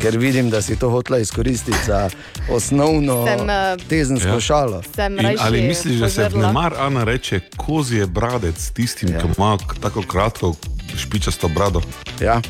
Ker 0.00 0.18
vidim, 0.18 0.50
da 0.50 0.62
si 0.62 0.76
to 0.76 0.90
hotela 0.90 1.18
izkoristiti 1.18 1.78
za 1.86 2.10
osnovno 2.50 3.24
Sem, 3.26 3.50
eh, 3.50 3.76
tezensko 3.88 4.28
Ja. 4.28 4.40
šalo. 4.40 4.82
Sem 4.94 5.18
In 5.20 5.36
ali 5.38 5.62
misliš, 5.62 5.96
da 5.96 6.08
se 6.10 6.24
pozrla. 6.24 6.44
vnemar 6.44 6.74
Ana 6.78 7.04
reče, 7.04 7.40
kozi 7.56 7.96
je 7.96 8.06
bradec 8.06 8.70
tistim, 8.70 9.12
ja. 9.12 9.20
ki 9.20 9.26
ima 9.38 9.58
tako 9.82 10.02
kratko 10.02 10.54
špičasto 10.96 11.48
brado? 11.48 11.80
Ja. 12.20 12.40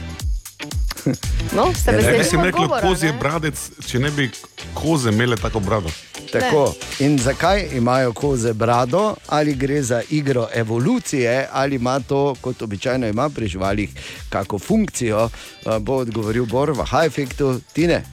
No, 1.52 1.74
se 1.74 1.92
Ne 1.92 1.98
bi 1.98 2.04
veselimo 2.04 2.44
rekel, 2.44 2.62
odgovora, 2.62 2.80
kozi 2.82 3.06
je 3.06 3.12
bradec, 3.12 3.54
če 3.86 3.98
ne 3.98 4.10
bi 4.10 4.30
koze 4.74 5.10
imele 5.10 5.36
tako 5.36 5.60
brado. 5.60 5.90
Tako. 6.32 6.74
In 6.98 7.18
zakaj 7.18 7.68
imajo 7.72 8.12
koze 8.12 8.52
brado, 8.52 9.14
ali 9.28 9.54
gre 9.54 9.82
za 9.82 10.02
igro 10.10 10.48
evolucije, 10.54 11.48
ali 11.52 11.76
ima 11.76 12.00
to, 12.00 12.34
kot 12.40 12.62
običajno 12.62 13.06
ima 13.08 13.28
pri 13.28 13.48
živalih, 13.48 13.90
kako 14.28 14.58
funkcijo, 14.58 15.28
eh, 15.66 15.78
bo 15.80 15.94
odgovoril 15.96 16.46
Bor 16.46 16.70
v 16.70 16.84
Hajfektu, 16.84 17.60
Tine. 17.72 18.04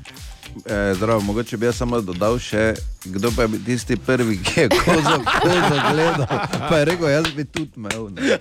E, 0.65 0.93
zdravo, 0.95 1.21
mogoče 1.21 1.57
bi 1.57 1.65
jaz 1.65 1.75
samo 1.77 2.01
dodal 2.01 2.39
še, 2.39 2.73
kdo 3.05 3.31
pa 3.31 3.41
je 3.41 3.47
bil 3.47 3.59
tisti 3.65 3.95
prvi, 3.95 4.35
ki 4.43 4.59
je 4.59 4.69
kozo, 4.69 5.13
kozo 5.41 5.77
gledal. 5.91 6.25
Pa 6.69 6.77
je 6.77 6.85
rekel, 6.85 7.09
jaz 7.09 7.23
bi 7.35 7.45
tudi 7.45 7.71
imel. 7.75 8.09
ne. 8.11 8.37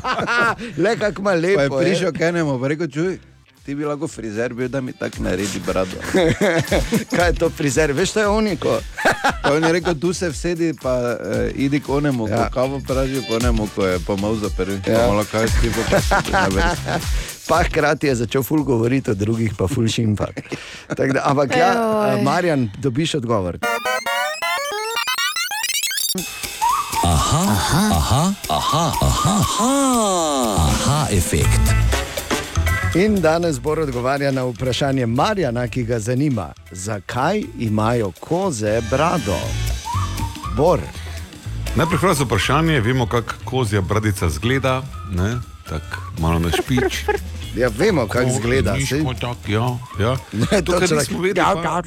Le 0.82 0.96
kako 0.96 1.20
ima 1.20 1.30
Pa 1.30 1.36
je 1.36 1.40
lepo. 1.40 1.80
je. 1.80 1.86
prišel 1.86 2.12
k 2.12 2.20
enemu, 2.20 2.54
pa 2.60 2.64
je 2.64 2.68
rekel, 2.68 2.86
čuj, 2.86 3.18
ti 3.64 3.74
bi 3.74 3.84
lahko 3.84 4.08
frizer 4.08 4.54
bil, 4.54 4.68
da 4.68 4.80
mi 4.80 4.92
tako 4.92 5.22
naredi 5.22 5.60
brado. 5.66 5.96
Kaj 7.16 7.26
je 7.28 7.32
to 7.38 7.50
frizer, 7.50 7.92
veš, 7.92 8.12
to 8.12 8.20
je 8.20 8.28
oniko. 8.28 8.80
Pa 9.42 9.52
on 9.52 9.64
je 9.64 9.72
rekel, 9.72 9.94
tu 10.00 10.12
se 10.12 10.28
vsedi, 10.28 10.74
pa 10.82 10.94
uh, 10.98 11.50
idi 11.54 11.80
k 11.80 11.88
onemu, 11.88 12.28
ja. 12.28 12.36
Ja. 12.36 12.48
ko 12.48 12.54
kavo 12.54 12.80
praži, 12.88 13.22
k 13.28 13.34
onemu, 13.34 13.68
ko 13.74 13.86
je 13.86 13.98
pomal 13.98 14.34
za 14.34 14.48
prvi. 14.56 14.80
Ja. 14.86 14.92
Ja. 15.00 15.06
Malo 15.06 15.24
kaj 15.32 15.48
s 15.48 15.60
tem, 15.60 15.72
pa. 15.90 16.98
Pa 17.50 17.62
hkrati 17.66 18.06
je 18.06 18.14
začel 18.14 18.42
ful 18.42 18.62
govoriti 18.62 19.10
o 19.10 19.14
drugih, 19.14 19.54
pa 19.58 19.66
ful 19.66 19.88
šimpa. 19.88 20.26
Tako 20.86 21.12
Da, 21.12 21.22
ampak 21.24 21.56
ja, 21.56 21.70
eh, 22.14 22.22
Marjan, 22.22 22.70
dobiš 22.78 23.14
odgovor. 23.14 23.58
Aha, 27.04 27.42
aha, 27.50 27.82
aha, 27.96 28.32
aha, 28.48 28.92
aha, 29.02 29.34
aha, 29.40 29.72
aha 30.58 31.06
efekt. 31.10 31.99
In 32.94 33.20
danes 33.20 33.60
Bor 33.60 33.78
odgovarja 33.78 34.30
na 34.30 34.44
vprašanje 34.44 35.06
Marjana, 35.06 35.68
ki 35.68 35.84
ga 35.84 35.98
zanima, 35.98 36.52
zakaj 36.70 37.42
imajo 37.58 38.12
koze 38.20 38.80
brado. 38.90 39.36
Bor. 40.56 40.80
Najprej 41.76 41.98
hvala 41.98 42.14
za 42.14 42.24
vprašanje, 42.24 42.80
vemo, 42.80 43.06
kako 43.06 43.34
kozja 43.44 43.80
bradica 43.80 44.28
zgleda, 44.28 44.82
ne? 45.10 45.36
tako 45.68 46.02
malo 46.18 46.38
na 46.38 46.50
špič. 46.62 47.04
Ja, 47.56 47.70
vemo, 47.78 48.06
kako 48.06 48.30
izgleda. 48.30 48.76
ja, 49.46 49.76
ja. 50.00 50.16
Ne, 50.32 50.62
To, 50.62 50.72
kar 50.72 50.92
nismo 50.92 51.20
vedeli, 51.20 51.46
pa, 51.62 51.82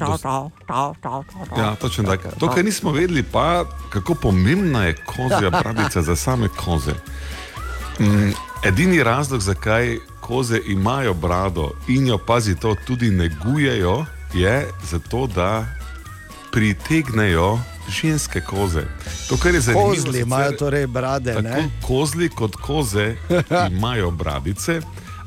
ja, 1.58 1.74
točno 1.74 2.04
tako. 2.04 2.28
To, 2.38 2.50
kar 2.50 2.64
nismo 2.64 2.92
vedeli, 2.92 3.22
pa 3.22 3.64
kako 3.90 4.14
pomembna 4.14 4.84
je 4.84 4.96
kozja 5.06 5.50
bradica 5.50 6.02
za 6.02 6.16
same 6.16 6.48
koze. 6.48 6.92
Mm, 8.00 8.32
edini 8.64 9.02
razlog, 9.02 9.40
zakaj 9.40 9.98
koze 10.24 10.60
imajo 10.66 11.14
brado 11.14 11.66
in 11.88 12.06
jo 12.06 12.18
pazi 12.18 12.54
to 12.56 12.74
tudi 12.76 13.10
negujejo, 13.12 14.04
je 14.34 14.56
zato, 14.82 15.26
da 15.28 15.66
pritegnejo 16.52 17.58
ženske 17.90 18.40
koze. 18.42 18.82
To, 19.28 19.36
kar 19.36 19.54
je 19.54 19.60
zanimivo, 19.62 19.88
Kozli 19.90 20.12
sicer- 20.12 20.22
imajo 20.22 20.52
torej 20.52 20.86
brade, 20.88 21.32
Tako 21.32 21.42
ne? 21.44 21.70
kozli 21.82 22.28
kot 22.30 22.56
koze 22.56 23.16
imajo 23.70 24.10
bradice, 24.12 24.80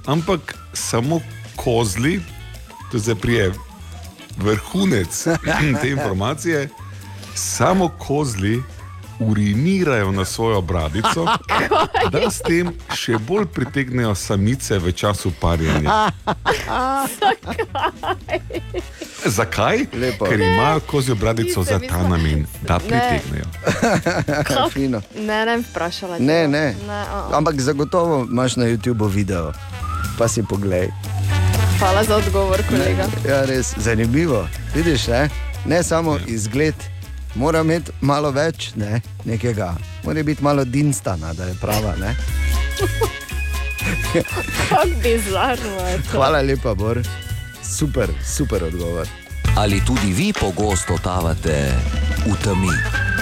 ampak 0.05 0.41
samo 0.73 1.19
kozli, 1.55 2.21
to 2.91 2.99
zdaj 2.99 3.15
prije 3.15 3.53
vrhunec 4.37 5.27
te 5.81 5.89
informacije, 5.89 6.69
samo 7.35 7.89
kozli 7.89 8.63
urinirajo 9.19 10.11
na 10.11 10.25
svojo 10.25 10.61
bradico, 10.61 11.25
da 12.11 12.31
s 12.31 12.39
tem 12.39 12.69
še 12.95 13.17
bolj 13.17 13.45
pritegnejo 13.45 14.15
samice 14.15 14.77
v 14.77 14.91
času 14.91 15.31
parjenja. 15.31 16.11
Zakaj? 19.25 19.85
Lepo. 19.93 20.25
Ker 20.25 20.41
imajo 20.41 20.79
kozjo 20.81 21.15
bradico 21.15 21.63
za 21.63 21.79
ta 21.81 22.03
namen, 22.03 22.45
da 22.61 22.79
Ne. 22.79 22.79
pritegnejo. 22.79 23.45
Fino. 24.73 25.01
Ne, 25.17 25.45
ne, 25.45 25.57
vprašala. 25.59 26.19
Ne, 26.19 26.27
tega. 26.27 26.47
ne. 26.47 26.75
ne 26.87 26.93
a, 26.93 27.29
Ampak 27.33 27.55
zagotovo 27.57 28.27
imaš 28.31 28.55
na 28.55 28.65
YouTubu 28.65 29.07
video, 29.07 29.51
pa 30.17 30.27
si 30.27 30.43
poglej. 30.43 30.89
Hvala 31.79 32.03
za 32.03 32.15
odgovor, 32.15 32.61
kolega. 32.69 33.05
Ja, 33.23 33.45
res 33.45 33.73
zanimivo. 33.77 34.47
Vidiš, 34.75 35.07
ne, 35.07 35.29
ne 35.65 35.83
samo 35.83 36.13
Ja. 36.13 36.19
izgled, 36.27 36.75
mora 37.37 37.61
imeti 37.61 37.91
malo 38.01 38.31
več 38.31 38.71
ne, 38.75 39.01
nekega, 39.25 39.75
mora 40.03 40.23
biti 40.23 40.43
malo 40.43 40.65
dinstana, 40.65 41.33
da 41.33 41.45
je 41.45 41.55
prava. 41.61 41.93
Bizarno 45.03 45.87
je. 45.89 45.99
Hvala 46.11 46.41
lepa, 46.41 46.73
Bor. 46.73 47.01
Super, 47.63 48.09
super 48.25 48.63
odgovor. 48.63 49.07
Ali 49.57 49.81
tudi 49.85 50.13
vi 50.13 50.33
pogosto 50.33 50.97
tavate 51.03 51.73
v 52.25 52.35
temi? 52.43 52.73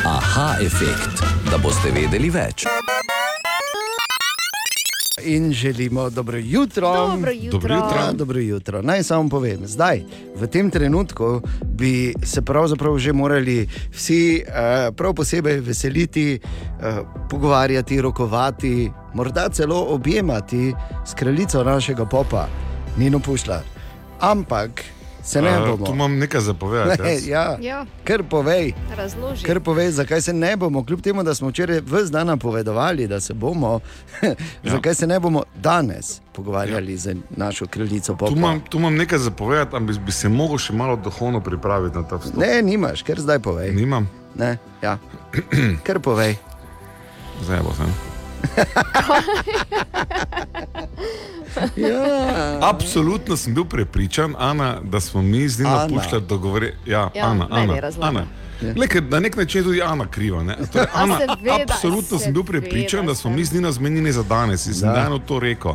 Aha, 0.05 0.55
efekt, 0.61 1.23
da 1.51 1.57
boste 1.57 1.91
vedeli 1.91 2.29
več. 2.29 2.65
In 5.23 5.51
želimo 5.53 6.09
dobro 6.09 6.37
jutro. 6.37 6.93
Dobro 6.93 7.31
jutro. 7.31 7.51
Dobro 7.51 7.75
jutro. 7.75 7.99
Ja, 7.99 8.11
dobro 8.11 8.39
jutro. 8.39 8.81
Naj 8.81 9.03
samo 9.03 9.29
povem, 9.29 9.67
zdaj, 9.67 10.03
v 10.35 10.47
tem 10.47 10.71
trenutku 10.71 11.41
bi 11.65 12.13
se 12.23 12.41
pravzaprav 12.41 12.97
že 12.97 13.13
morali 13.13 13.69
vsi 13.91 14.43
uh, 14.47 14.95
prav 14.95 15.13
posebej 15.13 15.59
veseliti, 15.59 16.39
uh, 16.39 17.07
pogovarjati, 17.29 18.01
rokovati, 18.01 18.91
morda 19.13 19.49
celo 19.49 19.85
objemati 19.89 20.73
s 21.05 21.13
kraljico 21.13 21.63
našega 21.63 22.05
popa, 22.05 22.47
Nino 22.97 23.19
Pušla. 23.19 23.61
Ampak 24.19 24.83
se 25.25 25.41
ne 25.41 25.49
A, 25.49 25.59
bomo. 25.61 25.85
Tu 25.85 25.91
imam 25.91 26.17
nekaj 26.17 26.41
zapovedati. 26.41 27.01
Ne, 27.01 27.13
jaz. 27.13 27.27
ja, 27.27 27.57
Ja. 27.61 27.85
kar 28.03 28.23
povej. 28.23 28.73
Razloži. 28.95 29.43
Ker 29.43 29.59
povej, 29.59 29.91
zakaj 29.91 30.21
se 30.21 30.33
ne 30.33 30.55
bomo, 30.55 30.83
kljub 30.83 31.01
temu, 31.01 31.23
da 31.23 31.35
smo 31.35 31.49
včeraj 31.49 31.81
vse 31.81 32.11
dan 32.11 32.27
napovedovali, 32.27 33.07
da 33.07 33.19
se 33.19 33.33
bomo, 33.33 33.79
ja. 34.21 34.35
zakaj 34.63 34.95
se 34.95 35.07
ne 35.07 35.19
bomo 35.19 35.43
danes 35.55 36.21
pogovarjali 36.31 36.91
ja. 36.91 36.97
z 36.97 37.15
našo 37.31 37.65
kraljico 37.65 38.13
Tu 38.13 38.17
Popa. 38.17 38.31
imam, 38.31 38.59
tu 38.61 38.77
imam 38.77 38.95
nekaj 38.95 39.19
zapovedati, 39.19 39.75
ampak 39.75 39.97
bi 39.97 40.11
se 40.11 40.29
mogel 40.29 40.57
še 40.57 40.73
malo 40.73 40.95
duhovno 40.95 41.41
pripraviti 41.41 41.97
na 41.97 42.03
ta 42.03 42.15
vstop. 42.15 42.37
Ne, 42.37 42.61
nimaš, 42.61 43.01
ker 43.03 43.19
zdaj 43.19 43.39
povej. 43.39 43.71
Nimam. 43.73 44.09
Ne, 44.35 44.57
ja. 44.81 44.97
Ker 45.85 45.99
povej. 45.99 46.35
Zdaj 47.41 47.59
bo 47.59 47.73
sem. 47.73 48.14
Ja. 51.75 52.59
Absolutno 52.63 53.37
sem 53.37 53.53
bil 53.53 53.65
prepričan, 53.65 54.35
Ana, 54.39 54.77
da 54.83 54.99
smo 54.99 55.21
mi 55.21 55.49
z 55.49 55.59
njim 55.59 55.67
Ana. 55.69 55.87
puščali 55.89 56.21
dogovore. 56.23 56.73
Ja, 56.85 57.09
Ja, 57.13 57.25
Ana, 57.25 57.47
Ana. 57.51 57.73
Ana. 58.01 58.25
Le, 58.75 58.87
ker 58.87 59.03
na 59.03 59.19
nek 59.19 59.35
način 59.35 59.59
je 59.59 59.65
tudi 59.65 59.81
Ana 59.81 60.07
kriva. 60.07 60.43
ne. 60.43 60.55
Torej, 60.73 60.87
Ana, 60.93 61.17
seveda, 61.17 61.57
absolutno 61.63 62.19
sem 62.19 62.33
bil 62.33 62.43
prepričan, 62.43 62.89
seveda 62.91 63.07
da 63.07 63.15
smo 63.15 63.31
mi 63.31 63.45
z 63.45 63.53
njim 63.53 63.71
zmenjeni 63.71 64.11
za 64.11 64.23
danes 64.23 64.65
in 64.65 64.73
sem 64.73 64.89
Da. 64.89 65.03
eno 65.05 65.19
to 65.19 65.39
rekel. 65.39 65.73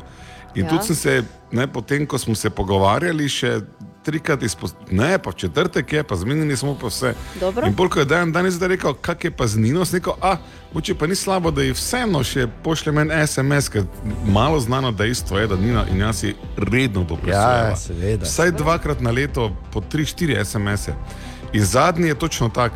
In 0.54 0.64
Ja. 0.64 0.70
tudi 0.70 0.84
sem 0.84 0.96
se, 0.96 1.22
ne, 1.52 1.66
potem 1.66 2.06
ko 2.06 2.18
smo 2.18 2.34
se 2.34 2.50
pogovarjali, 2.50 3.28
še 3.28 3.60
trikrat 4.02 4.42
izpostavil, 4.42 4.86
ne, 4.92 5.18
pa 5.18 5.32
četrtek 5.32 5.92
je, 5.92 6.02
pa 6.02 6.16
zmenjeni 6.16 6.56
smo 6.56 6.74
pa 6.74 6.86
vse. 6.86 7.14
Dobro. 7.40 7.66
In 7.66 7.74
polk 7.74 7.96
je 7.96 8.04
dan 8.04 8.32
danes 8.32 8.54
zdaj 8.54 8.68
rekel, 8.68 8.94
kak 8.94 9.24
je 9.24 9.30
pa 9.30 9.46
z 9.46 9.56
Nino, 9.56 9.84
sem 9.84 9.96
rekel, 9.96 10.12
a, 10.20 10.36
moče 10.72 10.94
pa 10.94 11.06
ni 11.06 11.14
slabo, 11.14 11.50
da 11.50 11.62
ji 11.62 11.72
vseeno 11.72 12.22
še 12.24 12.46
pošlje 12.64 12.92
meni 12.92 13.26
SMS, 13.26 13.68
ker 13.68 13.84
malo 14.26 14.60
znano 14.60 14.92
dejstvo 14.92 15.38
je, 15.38 15.48
da 15.50 15.56
Nina 15.56 15.86
in 15.90 16.00
jaz 16.00 16.22
si 16.22 16.34
redno 16.56 17.04
dopisujemo. 17.04 17.72
Ja, 17.72 17.76
seveda. 17.76 18.26
Vsaj 18.26 18.52
dvakrat 18.58 19.00
na 19.00 19.10
leto, 19.10 19.50
po 19.72 19.80
tri, 19.80 20.04
štiri 20.06 20.38
SMS-e. 20.44 20.94
In 21.52 21.64
zadnji 21.64 22.08
je 22.08 22.18
točno 22.18 22.48
tak. 22.48 22.72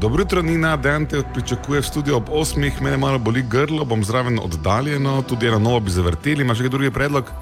Dobro 0.00 0.22
jutro, 0.22 0.42
Nina, 0.42 0.76
dan 0.76 1.06
te 1.06 1.22
pričakuje 1.34 1.80
v 1.80 1.86
studiu 1.86 2.16
ob 2.16 2.28
8, 2.28 2.80
mene 2.80 2.96
malo 2.96 3.18
boli 3.18 3.42
grlo, 3.42 3.84
bom 3.84 4.04
zraven 4.04 4.38
oddaljeno, 4.38 5.22
tudi 5.22 5.48
eno 5.48 5.58
novo 5.58 5.80
bi 5.80 5.90
zavrteli, 5.90 6.44
imaš 6.44 6.60
še 6.60 6.68
kaj 6.68 6.74
drugi 6.74 6.90
predlog? 6.90 7.32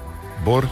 Bor? 0.45 0.67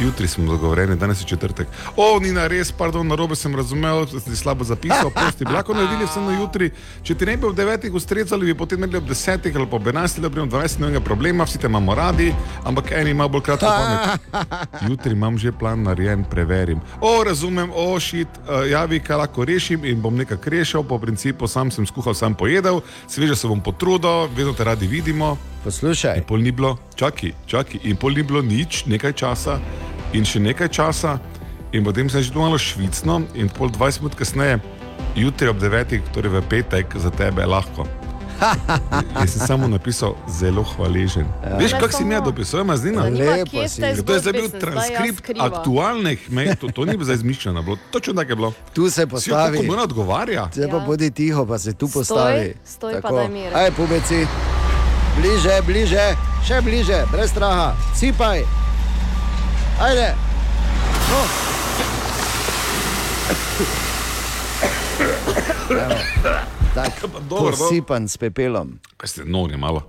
Jutri 0.00 0.28
smo 0.28 0.46
dogovorjeni, 0.46 0.96
danes 0.96 1.20
je 1.20 1.24
četrtek. 1.24 1.68
O, 1.96 2.20
Nina, 2.20 2.46
res, 2.46 2.72
pardon, 2.72 3.06
na 3.06 3.14
robe 3.14 3.36
sem 3.36 3.54
razumel, 3.56 4.06
da 4.06 4.20
si 4.20 4.36
slabo 4.36 4.64
zapisal, 4.64 5.10
prosti, 5.10 5.44
bi 5.44 5.52
lahko 5.52 5.74
naredili 5.74 6.04
vse 6.04 6.20
na 6.20 6.32
jutri. 6.40 6.70
Če 7.02 7.14
ti 7.14 7.26
ne 7.26 7.36
bi 7.36 7.46
ob 7.46 7.56
9 7.56 7.90
ustrezali, 7.92 8.46
bi 8.46 8.54
potem 8.58 8.80
naredili 8.80 9.02
ob 9.02 9.10
10 9.10 9.56
ali 9.56 9.66
pa 9.66 9.76
ob 9.76 9.86
11 9.86 10.18
ali 10.18 10.26
ob 10.26 10.34
20, 10.52 10.80
nobenega 10.80 11.04
problema, 11.04 11.44
vsi 11.44 11.58
te 11.58 11.66
imamo 11.66 11.94
radi, 11.94 12.32
ampak 12.64 12.92
eni 12.92 13.10
ima 13.10 13.28
bolj 13.28 13.42
kratko 13.42 13.66
pamet. 13.78 14.88
Jutri 14.88 15.12
imam 15.12 15.38
že 15.38 15.52
plan 15.52 15.82
narejen, 15.82 16.24
preverim. 16.24 16.80
O, 17.00 17.24
razumem, 17.24 17.70
o, 17.74 18.00
šit, 18.00 18.28
uh, 18.48 18.64
javi, 18.70 19.00
kaj 19.00 19.16
lahko 19.16 19.44
rešim 19.44 19.84
in 19.84 20.00
bom 20.02 20.16
nekaj 20.16 20.38
rešil, 20.46 20.82
po 20.82 20.98
principu 20.98 21.46
sam 21.48 21.70
sem 21.70 21.86
skuhal, 21.86 22.14
sam 22.14 22.34
pojedel, 22.34 22.80
sveže 23.08 23.36
se 23.36 23.48
bom 23.48 23.60
potrudil, 23.60 24.28
vedno 24.36 24.52
te 24.52 24.64
radi 24.64 24.86
vidimo. 24.86 25.36
Poslušaj. 25.64 26.18
In 26.18 26.24
pol 26.26 26.42
ni 26.42 26.50
bilo, 26.50 26.76
čakaj, 26.98 27.32
čakaj, 27.46 27.80
in 27.86 27.96
pol 27.96 28.16
ni 28.18 28.22
bilo 28.26 28.42
nič, 28.42 28.82
nekaj 28.90 29.12
časa, 29.12 29.60
in 30.12 30.24
še 30.24 30.38
nekaj 30.38 30.68
časa, 30.68 31.18
in 31.70 31.82
potem 31.82 32.06
sem 32.06 32.20
že 32.20 32.30
tu 32.30 32.38
malo 32.38 32.56
švicno, 32.56 33.22
in 33.32 33.48
pol 33.48 33.68
20 33.68 34.00
minut 34.00 34.14
kasneje, 34.14 34.60
jutri 35.14 35.48
ob 35.48 35.56
9, 35.56 35.72
torej 36.10 36.30
v 36.30 36.42
petek, 36.42 36.86
za 36.94 37.10
tebe 37.10 37.40
je 37.40 37.48
lahko. 37.48 37.86
Jaz 39.14 39.30
sem 39.30 39.46
samo 39.46 39.68
napisal, 39.68 40.18
zelo 40.26 40.64
hvaležen. 40.64 41.22
Ja. 41.42 41.56
Veš, 41.56 41.72
kako 41.72 41.92
si 41.92 42.02
mi 42.02 42.16
dopisal, 42.16 42.60
ima? 42.60 42.74
Zanima, 42.74 43.02
Lepo 43.04 43.62
si. 43.68 43.78
To 43.78 44.12
je 44.12 44.18
zdaj 44.18 44.32
bil 44.32 44.48
zdaj 44.48 44.60
transkript 44.60 45.18
skriva. 45.20 45.46
aktualnih 45.46 46.18
medijev, 46.26 46.56
to, 46.56 46.68
to 46.68 46.84
ni 46.84 46.92
bilo 46.92 47.04
zdaj 47.04 47.14
izmišljeno, 47.16 47.62
bilo. 47.62 47.76
točno 47.90 48.12
tako 48.12 48.30
je 48.30 48.36
bilo. 48.36 48.50
Tu 48.72 48.90
se 48.90 49.06
postavi. 49.06 49.56
Kako 49.56 49.62
mu 49.62 49.76
ne 49.76 49.82
odgovarja? 49.82 50.48
Zdaj 50.50 50.68
pa 50.68 50.76
Ja. 50.76 50.82
bodi 50.82 51.10
tiho, 51.12 51.46
pa 51.46 51.58
se 51.58 51.72
tu 51.72 51.86
Stoj, 51.86 52.00
postavi. 52.00 52.54
stoj 52.66 53.00
pa 53.00 53.10
daj 53.10 53.28
mir. 53.28 53.54
Aj, 53.54 53.70
pubeci. 53.70 54.26
Bliže, 55.14 55.62
bliže, 55.62 56.04
še 56.42 56.58
bliže, 56.60 57.04
brez 57.06 57.30
straha. 57.30 57.76
Sipaj. 57.94 58.42
Ajde. 59.82 60.14
No. 61.10 61.20
Evo. 65.84 65.94
Tak, 66.74 66.92
dobro, 67.28 67.50
no. 67.50 67.56
posipan 67.56 68.08
s 68.08 68.16
pepelom. 68.16 68.78
Kaj 68.96 69.08
ste 69.08 69.24
nori 69.24 69.56
malo? 69.56 69.82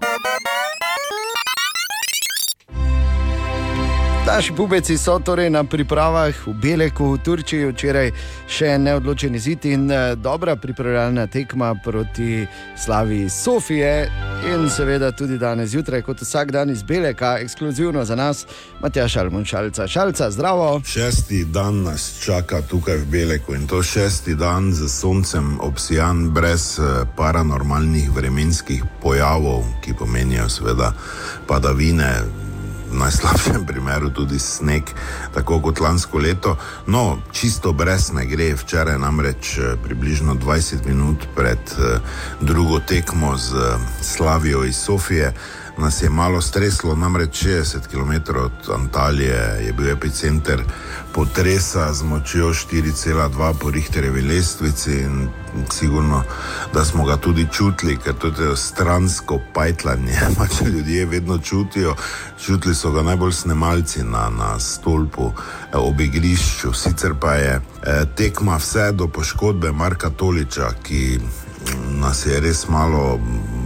Naši 4.34 4.54
pubeci 4.54 4.98
so 4.98 5.20
torej 5.20 5.50
na 5.50 5.62
pripravah 5.64 6.34
v 6.48 6.54
Beleku, 6.58 7.14
v 7.14 7.18
Turčiji, 7.22 7.70
včeraj 7.70 8.10
še 8.50 8.80
neodločen 8.82 9.36
izid 9.38 9.68
in 9.70 9.86
eh, 9.94 10.16
dobra 10.18 10.56
pripravljalna 10.58 11.28
tekma 11.30 11.76
proti 11.78 12.42
Slavi 12.74 13.30
Sofije. 13.30 14.10
In 14.50 14.66
seveda 14.74 15.12
tudi 15.14 15.38
danes 15.38 15.70
zjutraj, 15.70 16.02
kot 16.02 16.26
vsak 16.26 16.50
dan 16.52 16.74
iz 16.74 16.82
Beleka, 16.82 17.38
ekskluzivno 17.46 18.02
za 18.06 18.16
nas, 18.18 18.48
Matjaš 18.82 19.22
Almon 19.22 19.46
Šalca. 19.46 19.86
Šalca, 19.88 20.32
zdravo. 20.32 20.82
Šesti 20.82 21.46
dan 21.46 21.84
nas 21.86 22.18
čaka 22.26 22.66
tukaj 22.66 23.06
v 23.06 23.06
Beleku 23.14 23.54
in 23.54 23.70
to 23.70 23.84
šesti 23.86 24.34
dan 24.36 24.74
z 24.74 24.90
soncem 24.90 25.60
obsijan, 25.62 26.32
brez 26.34 26.80
eh, 26.82 27.06
paranormalnih 27.16 28.10
vremenskih 28.10 28.82
pojavov, 29.02 29.62
ki 29.86 29.94
pomenijo 29.94 30.50
seveda 30.50 30.90
padavine. 31.46 32.43
V 32.94 33.02
najslabšem 33.02 33.66
primeru 33.70 34.14
tudi 34.14 34.38
sneg, 34.38 34.86
tako 35.34 35.58
kot 35.66 35.82
lansko 35.82 36.22
leto. 36.22 36.54
No, 36.86 37.18
čisto 37.34 37.74
brez 37.74 38.14
ne 38.14 38.30
gre. 38.30 38.54
Včeraj 38.54 39.02
namreč 39.02 39.58
eh, 39.58 39.74
približno 39.82 40.38
20 40.38 40.86
minut 40.86 41.26
pred 41.34 41.58
eh, 41.58 41.98
drugo 42.38 42.78
tekmo 42.80 43.34
z 43.34 43.58
eh, 43.58 43.82
Slavijo 44.02 44.62
iz 44.64 44.78
Sofije 44.78 45.34
nas 45.78 46.02
je 46.02 46.10
malo 46.10 46.42
streslo, 46.42 46.96
namreč 46.96 47.46
60 47.46 47.88
km 47.92 48.38
od 48.38 48.76
Antalije 48.76 49.58
je 49.66 49.74
bil 49.74 49.90
epicenter 49.90 50.64
potresa 51.14 51.94
z 51.94 52.04
močjo 52.04 52.50
4,2 52.50 53.54
po 53.60 53.72
Richterjevi 53.72 54.22
lestvici 54.22 54.92
in 54.92 55.30
sigurno, 55.72 56.24
da 56.74 56.86
smo 56.86 57.06
ga 57.06 57.18
tudi 57.18 57.48
čutili, 57.52 57.98
ker 57.98 58.14
to 58.14 58.28
je 58.28 58.58
stransko 58.58 59.40
pajtlanje, 59.54 60.20
pač 60.38 60.62
ljudje 60.66 61.06
vedno 61.06 61.38
čutijo, 61.38 61.96
čutili 62.46 62.76
so 62.76 62.92
ga 62.92 63.02
najbolj 63.02 63.32
snemalci 63.32 64.04
na, 64.04 64.30
na 64.30 64.60
stolpu 64.60 65.32
eh, 65.34 65.78
ob 65.78 66.02
igrišču, 66.02 66.74
sicer 66.74 67.14
pa 67.20 67.34
je 67.34 67.54
eh, 67.54 68.06
tekma 68.16 68.58
vse 68.58 68.92
do 68.92 69.08
poškodbe 69.08 69.72
Marka 69.72 70.10
Toliča, 70.10 70.72
ki 70.84 71.20
mm, 71.20 72.00
nas 72.00 72.26
je 72.26 72.40
res 72.40 72.68
malo 72.68 73.20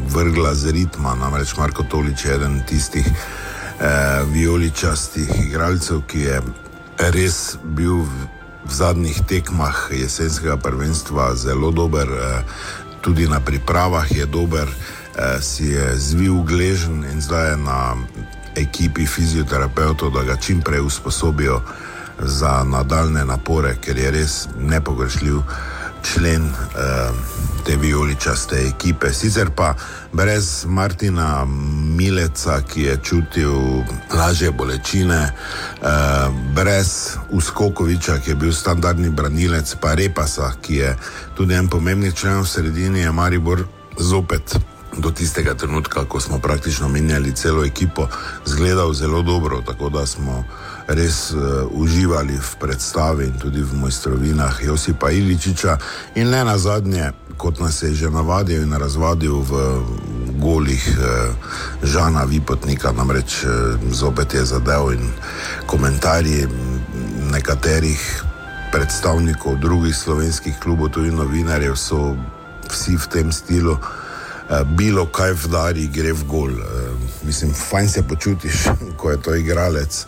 vrgla 0.07 0.55
z 0.55 0.71
ritma, 0.71 1.15
namreč 1.15 1.55
Marko 1.57 1.84
Tolič 1.84 2.25
je 2.25 2.34
eden 2.34 2.61
tistih 2.67 3.07
eh, 3.07 4.23
vijoličastih 4.31 5.29
igralcev, 5.47 6.01
ki 6.07 6.19
je 6.19 6.41
res 7.13 7.57
bil 7.63 8.01
v, 8.07 8.27
v 8.65 8.71
zadnjih 8.71 9.19
tekmah 9.27 9.91
jesenskega 9.91 10.57
prvenstva 10.57 11.35
zelo 11.35 11.71
dober, 11.71 12.07
eh, 12.07 12.41
tudi 13.01 13.27
na 13.27 13.39
pripravah 13.39 14.11
je 14.11 14.25
dober, 14.25 14.67
eh, 14.67 15.41
si 15.41 15.75
je 15.75 15.95
zvil 15.95 16.41
gležen 16.43 17.03
in 17.03 17.21
zdaj 17.21 17.51
je 17.51 17.57
na 17.57 17.95
ekipi 18.55 19.05
fizioterapeutov, 19.05 20.13
da 20.13 20.23
ga 20.23 20.35
čim 20.35 20.61
prej 20.61 20.81
usposobijo 20.81 21.61
za 22.19 22.63
nadaljne 22.63 23.25
napore, 23.25 23.75
ker 23.81 23.97
je 23.97 24.11
res 24.11 24.47
nepogrešljiv 24.57 25.41
člen 26.02 26.45
eh, 26.45 27.10
te 27.65 27.76
vijoličaste 27.76 28.68
ekipe. 28.68 29.14
Sicer 29.14 29.49
pa 29.56 29.74
brez 30.14 30.65
Martina 30.65 31.45
Mileca, 31.98 32.61
ki 32.61 32.82
je 32.82 32.98
čutil 33.03 33.53
lažje 34.14 34.52
bolečine, 34.52 35.32
eh, 35.82 35.88
brez 36.56 37.18
Uskokoviča, 37.30 38.18
ki 38.18 38.32
je 38.32 38.36
bil 38.36 38.53
standardni 38.53 39.10
branilec, 39.10 39.76
pa 39.82 39.94
Repasa, 39.94 40.53
ki 40.61 40.76
je 40.76 40.98
tudi 41.36 41.53
en 41.53 41.68
pomembni 41.68 42.11
člen 42.11 42.41
v 42.41 42.48
sredini, 42.48 42.99
je 42.99 43.11
Maribor 43.11 43.64
zopet. 43.98 44.57
Do 44.98 45.11
tistega 45.11 45.53
trenutka, 45.53 46.06
ko 46.06 46.19
smo 46.19 46.40
praktično 46.40 46.88
menjali 46.88 47.36
celo 47.36 47.65
ekipo, 47.65 48.07
zgledal 48.45 48.94
zelo 48.94 49.22
dobro, 49.22 49.61
tako 49.61 49.90
da 49.90 50.06
smo 50.06 50.44
res 50.88 51.31
uh, 51.35 51.68
uživali 51.72 52.39
v 52.39 52.51
predstavi 52.59 53.27
in 53.27 53.35
tudi 53.35 53.59
v 53.59 53.76
mojstrovinah 53.76 54.64
Josipa 54.64 55.11
Iličiča 55.11 55.77
in 56.15 56.31
ne 56.31 56.43
na 56.47 56.57
zadnje, 56.57 57.11
kot 57.38 57.59
nas 57.59 57.84
je 57.84 57.93
že 57.93 58.09
navadil 58.09 58.64
in 58.64 58.72
razvadil 58.72 59.43
v 59.43 59.51
golih 60.39 60.84
uh, 60.95 61.35
Žana 61.84 62.23
Vipotnika, 62.23 62.91
namreč 62.91 63.43
uh, 63.43 63.76
zopet 63.91 64.34
je 64.34 64.45
zadev 64.45 64.95
in 64.95 65.03
komentarji 65.68 66.47
nekaterih 67.31 68.23
predstavnikov 68.72 69.59
drugih 69.59 69.95
slovenskih 69.95 70.55
klubov, 70.59 70.95
tudi 70.95 71.11
novinarjev, 71.11 71.76
so 71.76 72.15
vsi 72.72 72.95
v 72.95 73.05
tem 73.07 73.31
stilu. 73.31 73.77
Bilo 74.80 75.03
kaj 75.11 75.34
vdari, 75.43 75.88
gre 75.91 76.14
v 76.15 76.23
gol. 76.23 76.51
Mislim, 77.23 77.51
fajn 77.51 77.89
se 77.89 78.03
počutiš, 78.07 78.68
ko 78.99 79.11
je 79.11 79.19
to 79.19 79.35
igralec 79.35 80.07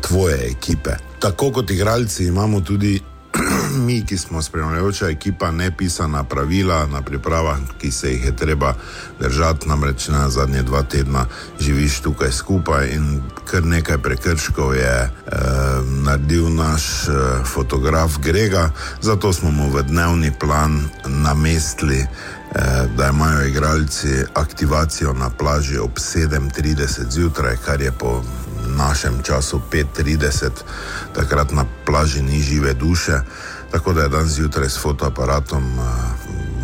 tvoje 0.00 0.50
ekipe. 0.50 0.90
Tako 1.18 1.50
kot 1.52 1.70
igralci 1.70 2.24
imamo 2.24 2.60
tudi 2.60 3.00
mi, 3.86 4.04
ki 4.06 4.18
smo 4.18 4.42
spremljajoča 4.42 5.08
ekipa, 5.08 5.50
nepisana 5.50 6.24
pravila 6.24 6.86
na 6.86 7.02
pripravah, 7.02 7.58
ki 7.78 7.90
se 7.90 8.10
jih 8.10 8.24
je 8.24 8.36
treba 8.36 8.74
držati, 9.20 9.68
namreč 9.68 10.08
na 10.08 10.28
zadnje 10.30 10.62
dva 10.62 10.82
tedna 10.82 11.26
živiš 11.60 12.00
tukaj 12.00 12.32
skupaj 12.32 12.88
in 12.94 13.22
kar 13.44 13.64
nekaj 13.64 13.98
prekrškov 13.98 14.74
je 14.74 15.02
eh, 15.02 15.10
naredil 16.04 16.54
naš 16.54 17.08
eh, 17.08 17.44
fotograf 17.44 18.18
Grega, 18.22 18.70
zato 19.00 19.32
smo 19.32 19.50
mu 19.50 19.70
v 19.70 19.82
dnevni 19.82 20.32
plan 20.40 20.88
namestili. 21.06 21.98
eh, 21.98 22.08
Da 22.96 23.08
imajo 23.08 23.46
igralci 23.46 24.08
aktivacijo 24.34 25.12
na 25.12 25.30
plaži 25.30 25.78
ob 25.78 25.98
7:30 25.98 27.10
zjutraj, 27.10 27.56
kar 27.56 27.80
je 27.80 27.92
po 27.92 28.22
našem 28.76 29.22
času 29.22 29.60
5:30, 29.70 30.50
takrat 31.14 31.52
na 31.52 31.64
plaži 31.86 32.22
ni 32.22 32.40
žive 32.40 32.74
duše, 32.74 33.20
tako 33.72 33.92
da 33.92 34.02
je 34.02 34.08
dan 34.08 34.28
zjutraj 34.28 34.68
s 34.68 34.78
fotoaparatom, 34.78 35.64
eh, 35.78 35.82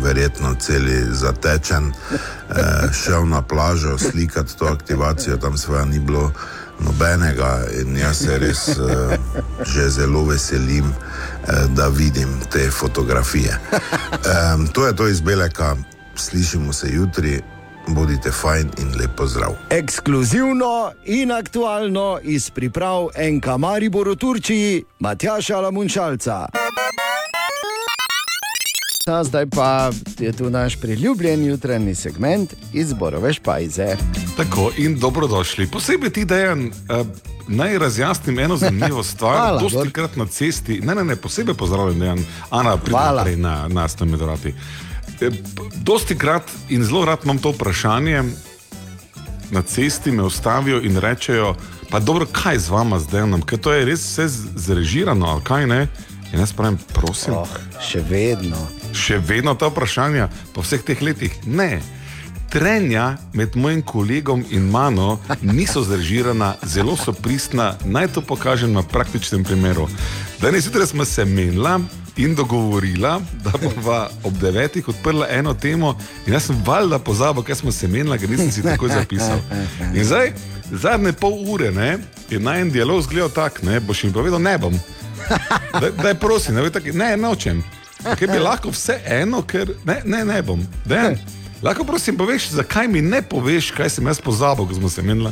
verjetno 0.03 0.55
celi 0.59 1.05
zatečen, 1.11 1.91
eh, 1.91 2.93
šel 2.93 3.27
na 3.27 3.41
plažo 3.41 3.97
slikati 3.97 4.57
to 4.57 4.65
aktivacijo, 4.65 5.37
tam 5.37 5.57
svoja 5.57 5.85
ni 5.85 5.99
bilo 5.99 6.31
nobenega 6.79 7.65
in 7.81 7.97
jaz 7.97 8.17
se 8.17 8.37
res 8.37 8.67
eh, 8.67 9.17
že 9.65 9.89
zelo 9.89 10.25
veselim, 10.25 10.85
eh, 10.85 11.67
da 11.75 11.87
vidim 11.87 12.29
te 12.51 12.71
fotografije. 12.71 13.59
Em, 14.53 14.67
To 14.67 14.87
je 14.87 14.95
to 14.95 15.07
iz 15.07 15.21
Beleka, 15.21 15.75
slišimo 16.15 16.73
se 16.73 16.87
jutri. 16.89 17.41
Bodite 17.95 18.31
fajn 18.31 18.69
in 18.77 18.95
lepo 18.99 19.27
zdrav. 19.27 19.51
Ekskluzivno 19.69 20.91
in 21.05 21.31
aktualno 21.31 22.19
iz 22.23 22.49
priprav 22.49 23.07
NK 23.31 23.45
Maribor 23.57 24.09
v 24.09 24.15
Turčiji, 24.15 24.83
Matjaša 24.99 25.59
Lamunčalca. 25.59 26.45
Ta, 29.05 29.23
zdaj 29.23 29.45
pa 29.45 29.89
je 30.19 30.31
tu 30.31 30.49
naš 30.49 30.75
priljubljen 30.75 31.45
jutranji 31.45 31.95
segment 31.95 32.53
izborove 32.73 33.33
špajze. 33.33 33.95
Tako 34.37 34.71
in 34.77 34.99
dobrodošli. 34.99 35.67
Posebej 35.67 36.09
ti, 36.09 36.25
Dejan, 36.25 36.65
uh, 36.67 37.07
naj 37.47 37.77
razjasnim 37.77 38.39
eno 38.39 38.57
zanimivo 38.57 39.03
stvar. 39.13 39.37
Hvala, 39.37 39.61
Dosti 39.61 39.91
krat 39.91 40.15
na 40.15 40.25
cesti, 40.25 40.79
ne, 40.79 40.95
ne, 40.95 41.03
ne, 41.03 41.15
posebej 41.15 41.55
pozdravljam, 41.55 41.99
Dejan, 41.99 42.25
Ana, 42.49 42.77
Hvala. 42.89 43.23
pridem 43.23 43.41
na 43.41 43.67
nas 43.67 43.95
tam 43.95 44.09
med 44.09 44.21
vrati. 44.21 44.49
Eh, 44.49 44.90
Dosti 45.83 46.17
krat 46.17 46.43
in 46.69 46.83
zelo 46.83 47.05
rad 47.05 47.19
imam 47.23 47.37
to 47.37 47.51
vprašanje. 47.51 48.23
Na 49.51 49.61
cesti 49.61 50.11
me 50.11 50.23
ustavijo 50.23 50.81
in 50.81 50.97
rečejo, 50.97 51.55
pa 51.89 51.99
dobro, 51.99 52.25
kaj 52.31 52.57
z 52.57 52.69
vama 52.69 52.99
zdaj, 52.99 53.23
ker 53.45 53.59
to 53.59 53.73
je 53.73 53.85
res 53.85 53.99
vse 53.99 54.27
zrežirano, 54.55 55.25
ali 55.27 55.43
kaj 55.43 55.67
ne. 55.67 55.87
In 56.33 56.39
jaz 56.39 56.53
pravim, 56.53 56.77
prosim. 56.93 57.33
Oh, 57.35 57.47
še 57.83 57.99
vedno. 58.07 58.57
Še 58.95 59.19
vedno 59.19 59.55
ta 59.55 59.67
vprašanja 59.67 60.29
po 60.55 60.63
vseh 60.63 60.83
teh 60.83 61.01
letih. 61.03 61.35
Ne. 61.45 61.81
Trenja 62.51 63.17
med 63.33 63.55
mojim 63.55 63.81
kolegom 63.83 64.43
in 64.49 64.71
mano 64.71 65.19
niso 65.41 65.83
zrežirana, 65.83 66.55
zelo 66.63 66.95
so 66.95 67.13
pristna. 67.13 67.75
Naj 67.85 68.13
to 68.15 68.21
pokažem 68.23 68.73
na 68.73 68.83
praktičnem 68.83 69.43
primeru. 69.43 69.87
Danes 70.41 70.63
zjutraj 70.63 70.87
smo 70.87 71.05
se 71.05 71.25
menila 71.25 71.79
in 72.17 72.35
dogovorila, 72.35 73.21
da 73.43 73.51
bova 73.63 74.09
ob 74.23 74.37
devetih 74.37 74.87
odprla 74.87 75.27
eno 75.29 75.53
temo, 75.53 75.97
in 76.27 76.33
jaz 76.33 76.43
sem 76.43 76.63
valjda 76.65 76.99
pozabil, 76.99 77.43
kaj 77.43 77.55
smo 77.55 77.71
se 77.71 77.87
menila, 77.87 78.17
ker 78.17 78.29
nisem 78.29 78.51
si 78.51 78.63
tako 78.63 78.87
zapisal. 78.87 79.39
In 79.93 80.03
zdaj, 80.03 80.31
zadnje 80.71 81.13
pol 81.13 81.33
ure 81.47 81.71
ne, 81.71 81.97
je 82.29 82.39
naj 82.39 82.61
en 82.61 82.71
dialog 82.71 83.03
zgledal 83.03 83.29
tak, 83.29 83.63
ne, 83.63 83.79
boš 83.79 84.03
jim 84.03 84.13
povedal, 84.13 84.41
ne 84.41 84.57
bom. 84.57 84.79
Daj, 85.79 85.91
daj 86.03 86.19
prosim, 86.19 86.55
ne, 86.55 86.69
taki, 86.69 86.91
ne 86.91 87.17
nočem. 87.17 87.63
Ker 88.17 88.31
bi 88.31 88.39
lahko 88.39 88.73
vse 88.73 88.99
eno, 89.05 89.41
ker 89.41 89.69
ne, 89.85 90.01
ne, 90.05 90.25
ne 90.25 90.41
bom. 90.41 90.65
Dejan, 90.85 91.17
lahko 91.61 91.85
prosim 91.85 92.17
poveš, 92.17 92.49
zakaj 92.49 92.87
mi 92.87 93.01
ne 93.01 93.21
poveš, 93.21 93.71
kaj 93.77 93.89
sem 93.89 94.07
jaz 94.07 94.21
pozabil, 94.21 94.67
ko 94.67 94.73
smo 94.73 94.89
se 94.89 95.01
menili. 95.01 95.31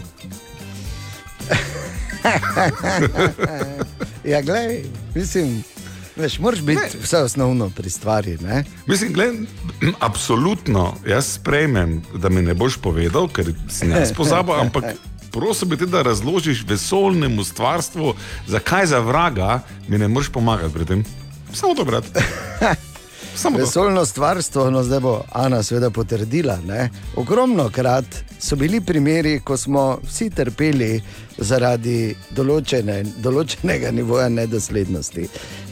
ja, 4.31 4.41
glej, 4.41 4.83
mislim, 5.15 5.63
veš, 6.15 6.39
moraš 6.39 6.61
biti 6.61 6.81
ne. 6.81 7.03
vse 7.03 7.17
osnovno 7.17 7.69
pri 7.69 7.89
stvari. 7.89 8.37
Ne? 8.41 8.63
Mislim, 8.87 9.13
gled, 9.13 9.35
absolutno, 9.99 10.95
jaz 11.07 11.33
sprejmem, 11.33 12.01
da 12.15 12.29
mi 12.29 12.41
ne 12.41 12.53
boš 12.53 12.77
povedal, 12.77 13.27
ker 13.27 13.53
si 13.69 13.87
ne 13.87 13.99
jaz 13.99 14.13
pozabil, 14.13 14.53
ampak 14.65 14.83
prosim 15.31 15.77
te, 15.77 15.85
da 15.85 16.01
razložiš 16.01 16.65
vesolnemu 16.67 17.43
stvarstvu, 17.43 18.13
zakaj 18.47 18.85
za 18.85 18.99
vraga 18.99 19.59
mi 19.87 19.97
ne 19.97 20.07
moreš 20.07 20.29
pomagati 20.29 20.73
pri 20.73 20.85
tem. 20.85 21.05
Samo 21.53 21.75
to, 21.75 21.85
brat. 21.85 22.05
Samo. 23.41 23.57
Vesoljno 23.57 24.05
stvarstvo, 24.05 24.69
no 24.69 24.83
zdaj 24.83 24.99
bo 24.99 25.23
Ana 25.31 25.63
seveda 25.63 25.89
potrdila. 25.89 26.57
Ne? 26.67 26.89
Ogromno 27.15 27.69
krat 27.69 28.05
so 28.39 28.55
bili 28.55 28.81
primeri, 28.81 29.39
ko 29.39 29.57
smo 29.57 29.99
vsi 30.03 30.29
trpeli 30.29 31.01
zaradi 31.37 32.15
določene, 32.35 32.97
določenega 33.23 33.93
nivoja 33.95 34.27
nedoslednosti. 34.29 35.27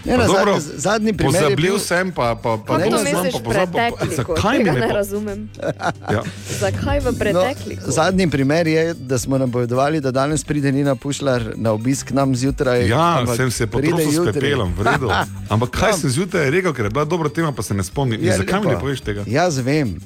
Ne, 0.08 0.18
na 0.18 0.26
dobro, 0.26 0.54
zadnji, 0.54 0.80
zadnji 0.80 1.14
primer 1.14 1.36
je 1.36 1.42
Pozabil 1.42 1.66
bil, 1.66 1.80
sem, 1.80 2.12
pa, 2.12 2.36
pa, 2.36 2.58
pa 2.58 2.80
to 2.80 2.98
znam, 2.98 3.06
pa 3.26 3.40
pozabil. 3.40 3.52
pretekli? 3.52 4.16
Zakaj 4.16 4.58
mi 4.58 4.64
ne 4.64 4.72
ne 4.72 4.88
po... 4.88 4.94
razumem. 4.94 5.50
Ja. 6.14 6.22
Zakaj 6.60 7.00
v 7.00 7.14
pretekli? 7.14 7.76
No, 7.76 7.92
zadnji 7.92 8.30
primer 8.30 8.68
je, 8.68 8.94
da 8.94 9.18
smo 9.18 9.38
napovedovali, 9.38 10.02
da 10.02 10.12
danes 10.12 10.44
pride 10.44 10.72
Nina 10.72 10.96
Pušlar 10.96 11.54
na 11.56 11.72
obisk 11.72 12.12
nam 12.12 12.36
zjutraj. 12.36 12.88
Ja, 12.88 13.26
sem 13.36 13.52
se 13.52 13.68
pride 13.68 13.92
potrosil 13.92 14.24
s 14.24 14.34
pepelom, 14.34 14.74
v 14.74 14.82
redu. 14.84 15.10
Ampak 15.50 15.70
kaj 15.70 15.90
Ja. 15.90 15.98
sem 15.98 16.10
zjutraj 16.10 16.50
rekel, 16.50 16.74
ker 16.74 16.86
je 16.86 16.90
bila 16.90 17.06
dobra 17.06 17.30
tema, 17.30 17.52
pa 17.52 17.62
se 17.62 17.74
ne 17.74 17.84
spomnim. 17.84 18.24
Ja, 18.24 18.38
zakaj 18.38 18.60
mi 18.60 18.68
ne 18.68 18.80
poveš 18.80 19.02
tega? 19.02 19.24
Jaz 19.28 19.58
vem, 19.58 20.00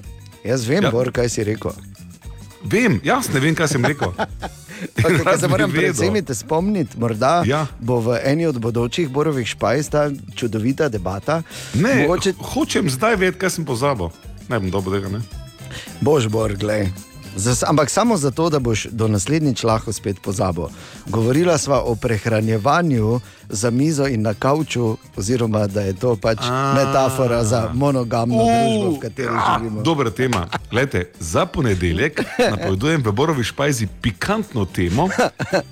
jaz 0.44 0.66
vem, 0.66 0.84
ja. 0.84 0.92
Bor, 0.92 1.12
kaj 1.12 1.30
si 1.30 1.44
rekel. 1.44 1.72
Vem, 2.64 3.00
jaz 3.04 3.30
ne 3.30 3.40
vem, 3.40 3.56
kaj 3.56 3.68
sem 3.68 3.86
rekel. 3.86 4.14
Rad 5.26 5.40
se 5.40 5.48
moram 5.48 5.72
predvsem 5.72 6.26
spomniti, 6.34 6.98
morda 6.98 7.44
Ja. 7.46 7.68
bo 7.80 8.00
v 8.00 8.20
eni 8.24 8.46
od 8.46 8.60
bodočih 8.60 9.10
borovih 9.10 9.48
špajs 9.48 9.90
ta 9.90 10.12
čudovita 10.36 10.90
debata. 10.90 11.42
Ne, 11.74 11.96
Mogoče 12.02 12.34
hočem 12.40 12.90
zdaj 12.90 13.16
vedeti, 13.16 13.40
kaj 13.40 13.50
sem 13.50 13.66
pozabil. 13.66 14.10
Ne 14.50 14.60
bom 14.60 14.70
dobro 14.70 14.92
tega, 14.92 15.10
ne? 15.10 15.22
boš 16.02 16.28
bor, 16.28 16.56
glej. 16.58 16.90
Zas, 17.36 17.64
ampak 17.64 17.90
samo 17.90 18.18
zato, 18.18 18.50
da 18.50 18.60
boš 18.60 18.86
do 18.92 19.08
naslednjič 19.08 19.64
lahko 19.64 19.94
spet 19.94 20.22
pozabil. 20.22 20.66
Govorila 21.08 21.58
sva 21.58 21.82
o 21.82 21.96
prehranjevanju 21.96 23.20
za 23.50 23.70
mizo 23.70 24.08
in 24.08 24.22
na 24.22 24.34
kavču, 24.34 24.98
oziroma 25.16 25.68
da 25.68 25.82
je 25.82 25.94
to 25.94 26.16
pač 26.16 26.38
A. 26.42 26.74
metafora 26.76 27.44
za 27.44 27.70
monogamno 27.74 28.44
družbo, 28.44 28.98
v 28.98 29.00
kateri 29.00 29.36
živimo. 29.48 29.82
Dobra 29.82 30.12
tema. 30.12 30.48
Glejte, 30.72 31.12
za 31.20 31.46
ponedeljek 31.46 32.22
napovedujem 32.52 33.04
v 33.06 33.12
Borovi 33.12 33.44
špajzi 33.44 33.88
pikantno 34.02 34.66
temo, 34.66 35.10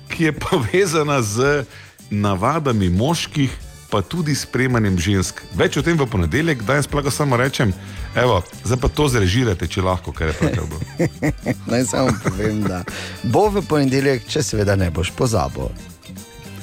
ki 0.08 0.24
je 0.24 0.32
povezana 0.32 1.22
z 1.22 1.64
navadami 2.10 2.88
moških, 2.88 3.69
pa 3.90 4.02
tudi 4.02 4.34
s 4.34 4.46
premanjem 4.46 4.98
žensk. 4.98 5.42
Več 5.52 5.76
o 5.76 5.82
tem 5.82 5.98
v 5.98 6.06
ponedeljek, 6.06 6.62
danes 6.62 6.86
pa 6.86 7.00
lahko 7.00 7.10
samo 7.10 7.36
rečem, 7.36 7.74
evo, 8.14 8.40
zdaj 8.64 8.78
pa 8.78 8.88
to 8.88 9.08
zrežirate, 9.08 9.66
če 9.66 9.82
lahko, 9.82 10.12
ker 10.12 10.30
je 10.30 10.34
prav 10.34 10.66
bilo. 10.66 10.80
Naj 11.70 11.84
samo 11.84 12.14
povem, 12.22 12.62
da 12.62 12.84
bo 13.22 13.48
v 13.50 13.62
ponedeljek, 13.62 14.24
če 14.24 14.42
seveda 14.42 14.76
ne 14.76 14.90
boš 14.90 15.10
pozabil. 15.10 15.68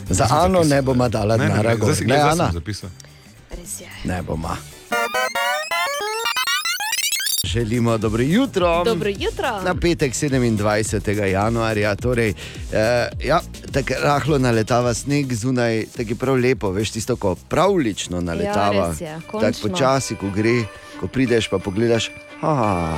Za 0.08 0.24
Ano 0.32 0.64
zapisal. 0.64 0.72
ne 0.72 0.82
bomo 0.82 1.10
dala 1.10 1.36
denarja, 1.38 1.76
zdaj 1.76 1.96
si 1.96 2.06
ne, 2.06 2.16
gledaj, 2.16 2.32
Ana, 2.32 2.48
sem 2.48 2.54
zapisal. 2.54 2.90
ne 4.06 4.22
bomo. 4.24 4.56
Želimo 7.44 7.98
dobro 7.98 8.24
jutro. 8.24 8.84
Dobro 8.84 9.10
jutro. 9.10 9.62
Na 9.64 9.76
petek 9.76 10.14
27. 10.14 11.24
januarja, 11.24 11.96
torej, 11.96 12.30
eh, 12.30 13.08
ja, 13.20 13.40
tako 13.72 13.94
rahlo 14.02 14.38
naletava 14.38 14.94
sneg 14.94 15.34
zunaj, 15.34 15.86
tako 15.88 16.10
je 16.10 16.16
prav 16.16 16.36
lepo, 16.36 16.72
veš, 16.72 16.92
tisto, 16.92 17.16
ko 17.16 17.36
pravlično 17.38 18.22
naletava. 18.22 18.94
Ja, 19.02 19.08
je, 19.08 19.20
tako 19.22 19.52
počasi, 19.62 20.16
ko 20.16 20.30
gre, 20.30 20.64
ko 21.00 21.08
prideš, 21.08 21.50
pa 21.50 21.58
pogledaš, 21.60 22.12
ah, 22.42 22.98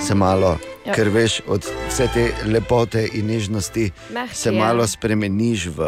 se 0.00 0.14
malo, 0.14 0.58
Ja. 0.84 0.92
ker 0.92 1.08
veš 1.08 1.40
od 1.46 1.64
vse 1.88 2.08
te 2.14 2.24
lepote 2.46 3.08
in 3.12 3.26
nežnosti, 3.26 3.90
Mehki 4.10 4.36
se 4.36 4.48
je. 4.48 4.58
malo 4.58 4.86
spremeniš 4.86 5.66
v, 5.66 5.78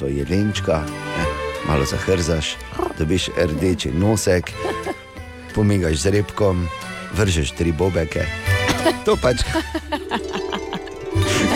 v 0.00 0.10
jelenčka, 0.10 0.82
ne, 1.16 1.24
malo 1.66 1.84
zahrzaš, 1.84 2.56
dobiš 2.98 3.28
rdeči 3.38 3.88
nosek, 3.90 4.52
pomigaš 5.54 5.96
z 5.96 6.06
repkom, 6.10 6.68
vržeš 7.16 7.52
tri 7.56 7.72
bobeke. 7.72 8.26
To 9.04 9.16
pač. 9.16 9.42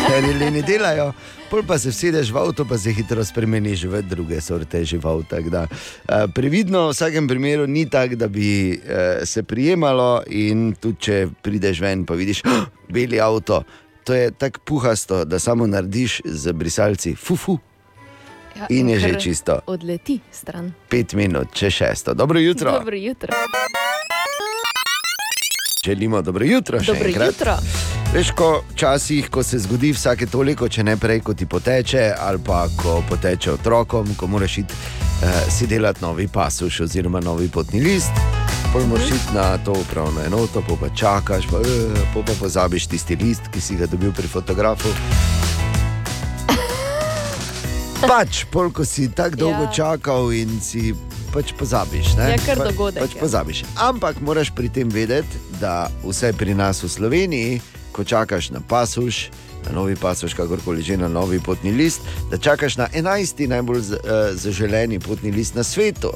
Ker 0.08 0.24
jeleni 0.24 0.62
delajo, 0.66 1.12
pol 1.50 1.62
pa 1.66 1.78
se 1.78 1.92
vsedeš 1.92 2.32
v 2.32 2.40
avto, 2.40 2.64
pa 2.68 2.78
se 2.78 2.92
hitro 2.92 3.24
spremeniš 3.24 3.84
v 3.88 4.02
druge 4.02 4.40
sorte 4.40 4.84
žival. 4.84 5.22
tako 5.28 5.50
Da, 5.50 5.62
eh, 5.68 6.26
previdno 6.34 6.88
v 6.88 6.92
vsakem 6.92 7.28
primeru 7.28 7.66
ni 7.66 7.86
tako, 7.90 8.16
da 8.16 8.28
bi 8.28 8.72
eh, 8.72 9.26
se 9.26 9.42
prijemalo, 9.42 10.22
in 10.26 10.72
tudi 10.80 10.98
če 10.98 11.26
prideš 11.42 11.80
ven, 11.80 12.06
pa 12.06 12.14
vidiš 12.14 12.44
oh, 12.44 12.66
beli 12.88 13.20
avto. 13.20 13.62
To 14.04 14.14
je 14.14 14.30
tako 14.30 14.60
puhasto, 14.64 15.24
da 15.24 15.38
samo 15.38 15.66
narediš 15.66 16.22
z 16.24 16.52
brisalci, 16.52 17.14
fufu, 17.14 17.58
Ja, 18.56 18.66
In 18.68 18.88
je 18.88 19.00
že 19.00 19.20
čisto. 19.20 19.60
Odleti 19.66 20.20
stran. 20.32 20.72
pet 20.88 21.14
minut, 21.16 21.48
če 21.56 21.70
šesto. 21.70 22.14
Dobro 22.14 22.38
jutro. 22.38 22.72
Dobro 22.72 22.96
jutro. 22.96 23.32
Želimo 25.86 26.22
dobro 26.22 26.44
jutro. 26.44 26.78
Dobro 26.86 27.08
enkrat. 27.08 27.28
jutro. 27.28 27.56
Veš, 28.14 28.30
ko 28.30 28.62
včasih, 28.72 29.30
ko 29.30 29.42
se 29.42 29.58
zgodi 29.58 29.92
vsake 29.92 30.26
toliko, 30.26 30.68
če 30.68 30.84
ne 30.84 30.96
prej, 30.96 31.20
ko 31.20 31.34
ti 31.34 31.46
poteče, 31.46 32.12
ali 32.18 32.38
pa 32.46 32.68
ko 32.82 33.02
poteče 33.08 33.52
otrokom, 33.52 34.14
ko 34.16 34.26
moraš 34.26 34.58
iti 34.58 34.74
eh, 34.74 35.50
si 35.50 35.66
delati 35.66 35.98
novi 36.02 36.28
pasuš 36.28 36.80
oziroma 36.80 37.20
novi 37.20 37.48
potni 37.48 37.80
list. 37.80 38.10
Pol 38.72 38.86
moraš 38.86 39.08
iti 39.08 39.34
na 39.34 39.58
to 39.58 39.72
upravno 39.72 40.20
enoto, 40.26 40.62
pa, 40.68 40.74
pa 40.80 40.94
čakaš, 40.94 41.46
pa, 41.50 41.58
eh, 41.58 42.00
pa, 42.14 42.20
pa 42.26 42.32
pozabiš 42.40 42.86
tisti 42.86 43.16
list, 43.16 43.42
ki 43.52 43.60
si 43.60 43.76
ga 43.76 43.86
dobil 43.86 44.12
pri 44.12 44.28
fotografu. 44.28 44.88
Pač, 48.10 48.44
pol, 48.52 48.70
ko 48.70 48.84
si 48.84 49.10
tako 49.10 49.36
dolgo 49.36 49.66
ja. 49.66 49.72
čakal 49.72 50.32
in 50.32 50.60
si 50.60 50.94
pač 51.32 51.52
pozabiš. 51.52 52.14
Ne? 52.14 52.30
Je 52.30 52.38
kar 52.38 52.56
Pa- 52.56 52.64
dogodek, 52.64 53.00
Pač 53.00 53.14
ja. 53.14 53.20
pozabiš. 53.20 53.64
Ampak 53.74 54.20
moraš 54.20 54.50
pri 54.50 54.68
tem 54.68 54.88
vedeti, 54.88 55.32
da 55.56 55.74
vsaj 56.02 56.32
pri 56.32 56.54
nas 56.54 56.78
v 56.78 56.88
Sloveniji, 56.88 57.60
ko 57.90 58.04
čakaš 58.04 58.50
na 58.50 58.60
pasuš, 58.60 59.28
na 59.62 59.72
novi 59.72 59.96
pasuš, 59.96 60.34
kakorkoli 60.34 60.82
že 60.82 60.96
na 60.96 61.08
novi 61.08 61.38
potni 61.38 61.70
list, 61.70 62.00
da 62.30 62.36
čakaš 62.36 62.76
na 62.76 62.88
11. 62.88 63.46
najbolj 63.46 63.80
z- 63.82 63.92
eh, 63.94 63.98
zaželeni 64.34 64.98
potni 64.98 65.30
list 65.30 65.54
na 65.54 65.62
svetu. 65.62 66.12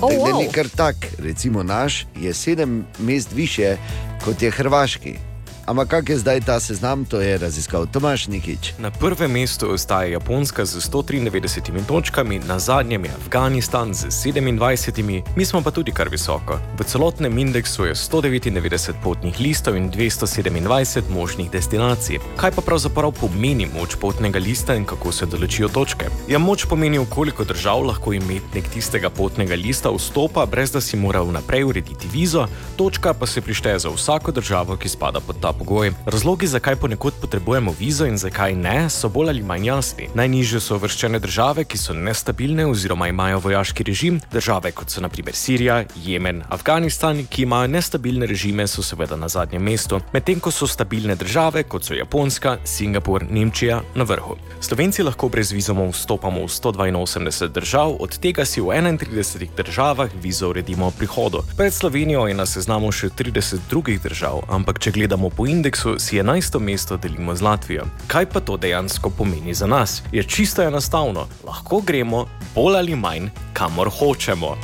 Oh, 0.00 0.08
wow. 0.10 0.38
ni 0.38 0.48
kar 0.48 0.66
tak, 0.66 0.96
recimo 1.18 1.62
naš 1.62 2.06
je 2.14 2.34
sedem 2.34 2.84
mest 2.98 3.32
više 3.32 3.76
kot 4.18 4.42
je 4.42 4.50
Hrvaški. 4.50 5.29
Ampak 5.66 5.88
kak 5.88 6.08
je 6.08 6.18
zdaj 6.18 6.40
ta 6.40 6.60
seznam, 6.60 7.04
to 7.04 7.20
je 7.20 7.38
raziskal 7.38 7.86
Tomaš 7.86 8.26
Nikič. 8.26 8.74
Na 8.78 8.90
prvem 8.90 9.30
mestu 9.30 9.70
ostaja 9.70 10.08
Japonska 10.08 10.64
z 10.64 10.80
193 10.80 11.84
točkami, 11.86 12.40
na 12.48 12.58
zadnjem 12.58 13.04
je 13.04 13.10
Afganistan 13.10 13.94
z 13.94 14.06
27, 14.08 15.22
mi 15.36 15.44
smo 15.44 15.62
pa 15.62 15.70
tudi 15.70 15.92
kar 15.92 16.08
visoko. 16.08 16.58
V 16.78 16.84
celotnem 16.84 17.38
indeksu 17.38 17.84
je 17.84 17.94
199 17.94 18.92
potnih 19.02 19.40
listov 19.40 19.76
in 19.76 19.90
227 19.90 21.02
možnih 21.10 21.50
destinacij. 21.50 22.18
Kaj 22.36 22.50
pa 22.50 22.62
pravzaprav 22.62 23.12
pomeni 23.12 23.68
moč 23.68 23.94
potnega 24.00 24.38
lista 24.38 24.74
in 24.74 24.84
kako 24.84 25.12
se 25.12 25.26
določijo 25.26 25.68
točke? 25.68 26.08
Ja, 26.28 26.38
moč 26.38 26.64
pomeni, 26.64 26.98
v 26.98 27.06
koliko 27.10 27.44
držav 27.44 27.84
lahko 27.86 28.12
imetnik 28.12 28.68
tistega 28.72 29.10
potnega 29.10 29.54
lista 29.54 29.90
vstopa, 29.90 30.46
brez 30.46 30.72
da 30.72 30.80
si 30.80 30.96
mora 30.96 31.22
vnaprej 31.22 31.64
urediti 31.64 32.08
vizo, 32.12 32.46
točka 32.76 33.14
pa 33.14 33.26
se 33.26 33.40
prišteje 33.40 33.78
za 33.78 33.90
vsako 33.94 34.32
državo, 34.32 34.76
ki 34.76 34.88
spada 34.88 35.20
pod 35.20 35.36
ta 35.40 35.49
pogoj. 35.52 35.92
Razlogi, 36.06 36.46
zakaj 36.46 36.76
ponekod 36.76 37.14
potrebujemo 37.20 37.74
vizo 37.80 38.06
in 38.06 38.18
zakaj 38.18 38.54
ne, 38.54 38.90
so 38.90 39.08
bolj 39.08 39.28
ali 39.28 39.42
manj 39.42 39.66
jasni. 39.66 40.08
Najnižje 40.14 40.60
so 40.60 40.76
uvrščene 40.76 41.18
države, 41.18 41.64
ki 41.64 41.78
so 41.78 41.94
nestabilne 41.94 42.66
oziroma 42.66 43.08
imajo 43.08 43.38
vojaški 43.38 43.84
režim, 43.84 44.20
države 44.32 44.72
kot 44.72 44.90
so 44.90 45.00
naprimer 45.00 45.34
Sirija, 45.34 45.84
Jemen, 46.04 46.42
Afganistan, 46.48 47.24
ki 47.30 47.42
imajo 47.42 47.68
nestabilne 47.68 48.26
režime, 48.26 48.66
so 48.66 48.82
seveda 48.82 49.16
na 49.16 49.28
zadnjem 49.28 49.62
mestu, 49.62 50.00
medtem 50.12 50.40
ko 50.40 50.50
so 50.50 50.66
stabilne 50.66 51.14
države 51.14 51.62
kot 51.62 51.84
so 51.84 51.94
Japonska, 51.94 52.56
Singapur, 52.64 53.24
Nemčija 53.30 53.80
na 53.94 54.04
vrhu. 54.04 54.36
Slovenci 54.60 55.02
lahko 55.02 55.28
brez 55.28 55.52
vizumov 55.52 55.92
vstopamo 55.94 56.44
v 56.44 56.48
182 56.48 57.48
držav, 57.48 57.96
od 58.00 58.18
tega 58.18 58.44
si 58.44 58.60
v 58.60 58.66
31 58.66 59.48
državah 59.56 60.10
vizo 60.22 60.48
uredimo 60.48 60.86
ob 60.86 60.94
prihodu. 60.98 61.42
Pred 61.56 61.74
Slovenijo 61.74 62.26
je 62.28 62.34
na 62.34 62.46
seznamu 62.46 62.92
še 62.92 63.08
30 63.08 63.68
drugih 63.70 64.00
držav, 64.02 64.44
ampak 64.48 64.78
če 64.78 64.92
gledamo 64.92 65.30
po 65.40 65.46
indeksu, 65.46 65.98
si 65.98 66.20
11. 66.20 66.60
mesto 66.60 66.96
delimo 66.96 67.34
z 67.34 67.40
Latvijo. 67.40 67.84
Kaj 68.06 68.26
pa 68.26 68.40
to 68.40 68.56
dejansko 68.56 69.10
pomeni 69.10 69.54
za 69.54 69.66
nas? 69.66 70.02
Je 70.12 70.22
čisto 70.22 70.62
enostavno, 70.62 71.26
lahko 71.46 71.80
gremo 71.80 72.26
bolj 72.54 72.76
ali 72.76 72.96
manj 72.96 73.28
kamor 73.52 73.88
hočemo. 73.90 74.56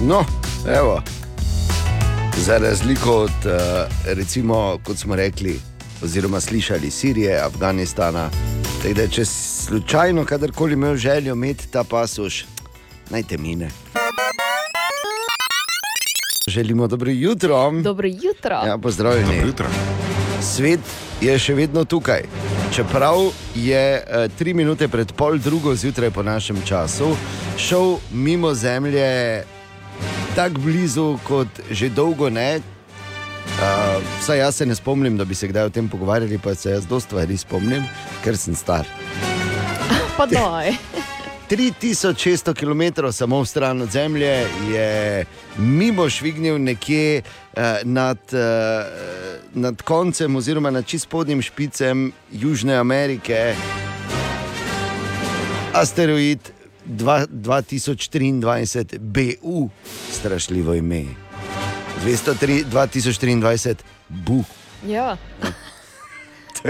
No, 0.00 0.24
evo. 0.78 1.02
Za 2.36 2.58
razliko 2.58 3.16
od, 3.16 3.46
eh, 3.46 3.86
recimo, 4.14 4.78
kot 4.84 4.98
smo 4.98 5.16
rekli, 5.16 5.60
oziroma 6.02 6.40
slišali, 6.40 6.90
Sirije, 6.90 7.40
Afganistana. 7.40 8.30
Tako 8.82 8.94
da, 8.94 9.08
če 9.08 9.24
slučajno 9.24 10.24
kadarkoli 10.24 10.72
imel 10.72 10.96
željo 10.96 11.32
imeti 11.32 11.68
ta 11.68 11.84
pasuš, 11.84 12.44
naj 13.10 13.22
te 13.22 13.38
mine. 13.38 13.70
Želimo 16.48 16.86
dobro 16.86 17.10
jutro. 17.10 17.70
Dobro 17.82 18.08
jutro. 18.08 18.56
Ja, 18.66 18.78
pozdravljeni. 18.78 19.34
Dobro 19.34 19.46
jutro. 19.46 19.66
Svet 20.46 20.80
je 21.20 21.34
še 21.38 21.54
vedno 21.58 21.82
tukaj. 21.84 22.22
Čeprav 22.74 23.32
je 23.58 23.82
eh, 23.98 24.28
tri 24.38 24.54
minute 24.54 24.88
pred 24.88 25.10
pol 25.12 25.40
drugo 25.42 25.74
zjutraj 25.74 26.10
po 26.14 26.22
našem 26.22 26.62
času 26.66 27.16
šel 27.58 27.96
mimo 28.12 28.54
Zemlje 28.54 29.42
tako 30.36 30.60
blizu, 30.60 31.18
kot 31.24 31.48
že 31.70 31.88
dolgo 31.88 32.30
ne. 32.30 32.60
Uh, 33.56 34.02
vsaj 34.20 34.38
jaz 34.38 34.56
se 34.56 34.66
ne 34.66 34.74
spomnim, 34.74 35.16
da 35.16 35.24
bi 35.24 35.34
se 35.34 35.48
kdaj 35.48 35.70
o 35.70 35.70
tem 35.72 35.88
pogovarjali, 35.88 36.38
pa 36.38 36.54
se 36.54 36.70
jaz 36.70 36.86
dosta 36.86 37.08
stvari 37.08 37.36
spomnim, 37.36 37.84
ker 38.24 38.36
sem 38.36 38.54
star. 38.54 38.84
Pa 40.16 40.26
doj. 40.26 40.76
3600 41.50 42.54
km 42.54 43.12
samo 43.12 43.40
v 43.40 43.46
stran 43.46 43.82
od 43.82 43.90
Zemlje 43.90 44.46
je 44.70 45.24
mimo 45.58 46.10
švignil 46.10 46.58
nekje 46.58 47.22
uh, 47.22 47.62
nad, 47.84 48.18
uh, 48.32 48.38
nad 49.54 49.82
koncem, 49.82 50.36
oziroma 50.36 50.70
nad 50.70 50.86
čist 50.86 51.04
spodnjim 51.04 51.42
špicem 51.42 52.12
Južne 52.32 52.74
Amerike, 52.74 53.54
asteroid 55.72 56.38
dva- 56.84 57.26
2023 57.26 58.98
BU, 58.98 59.68
strašljivo 60.12 60.74
ime. 60.74 61.04
203, 62.04 62.64
2023 62.72 63.74
BU. 64.08 64.44
Ja. 64.86 65.16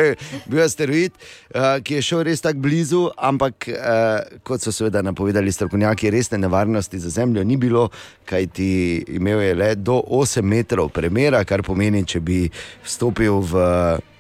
bil 0.50 0.62
asteroid, 0.64 1.12
uh, 1.54 1.78
ki 1.84 1.98
je 1.98 2.02
šel 2.02 2.24
res 2.28 2.42
tako 2.44 2.64
blizu, 2.64 3.02
ampak 3.16 3.68
uh, 3.70 4.38
kot 4.46 4.64
so 4.64 4.72
seveda 4.74 5.02
napovedali 5.04 5.52
strokovnjaki, 5.52 6.10
resne 6.10 6.38
nevarnosti 6.38 6.98
za 6.98 7.10
Zemljo 7.10 7.44
ni 7.44 7.56
bilo, 7.56 7.88
kajti 8.24 9.04
imel 9.18 9.40
je 9.42 9.54
le 9.54 9.74
do 9.74 10.00
8 10.08 10.42
metrov 10.42 10.90
premjera, 10.94 11.44
kar 11.44 11.62
pomeni, 11.62 12.04
če 12.06 12.20
bi 12.20 12.44
vstopil 12.84 13.40
v 13.46 13.64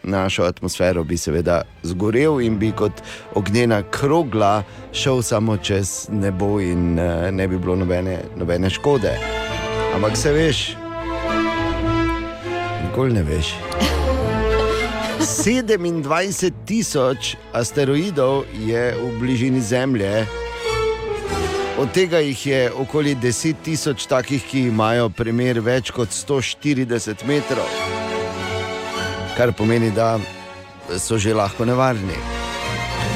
našo 0.06 0.46
atmosfero, 0.46 1.04
bi 1.04 1.18
seveda 1.18 1.62
zgorel 1.82 2.40
in 2.40 2.58
bi 2.58 2.70
kot 2.72 3.02
ognjena 3.34 3.82
krogla 3.90 4.62
šel 4.92 5.22
samo 5.22 5.56
čez 5.56 6.06
nebo 6.10 6.60
in 6.60 6.98
uh, 6.98 7.30
ne 7.30 7.48
bi 7.48 7.58
bilo 7.58 7.76
nobene, 7.76 8.20
nobene 8.36 8.70
škode. 8.70 9.16
Ampak 9.96 10.16
se 10.16 10.32
veš, 10.32 10.66
nikoli 12.84 13.12
ne 13.12 13.22
veš. 13.22 14.05
27 15.18 16.04
tisoč 16.64 17.34
asteroidov 17.52 18.44
je 18.54 18.92
v 18.92 19.18
bližini 19.18 19.60
Zemlje, 19.60 20.26
od 21.76 21.92
tega 21.92 22.18
jih 22.18 22.46
je 22.46 22.72
okoli 22.72 23.14
10 23.14 23.54
tisoč 23.62 24.06
takih, 24.06 24.42
ki 24.42 24.60
imajo 24.62 25.08
premer 25.08 25.60
več 25.60 25.90
kot 25.90 26.08
140 26.10 26.86
metrov, 27.24 27.68
kar 29.36 29.52
pomeni, 29.52 29.90
da 29.90 30.18
so 30.94 31.18
že 31.18 31.32
lahko 31.32 31.64
nevarni. 31.64 32.16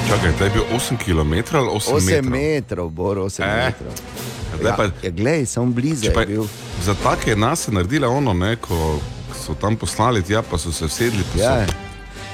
Čakaj, 0.08 0.32
to 0.32 0.44
je 0.44 0.50
bil 0.50 0.64
8 0.72 0.96
km 0.98 1.32
ali 1.54 1.68
8, 1.70 1.94
8 1.94 2.04
metrov? 2.06 2.30
metrov, 2.30 2.86
bor 2.90 3.16
8 3.20 3.40
Eh, 3.40 3.64
metrov. 3.66 3.92
zdaj 4.56 4.72
pa- 4.74 4.90
ja, 4.98 5.10
glej, 5.10 5.46
samo 5.46 5.66
blizu. 5.68 6.10
Za 6.82 6.94
take 6.96 7.36
nas 7.36 7.68
je 7.68 7.72
naredila 7.72 8.08
ono, 8.08 8.32
ne, 8.34 8.56
ko 8.56 8.98
so 9.36 9.54
tam 9.54 9.76
poslali 9.76 10.22
tja, 10.22 10.42
pa 10.42 10.58
so 10.58 10.72
se 10.72 10.86
vsedli. 10.86 11.22
pa 11.26 11.38
Ja. 11.38 11.54
So, 11.60 11.89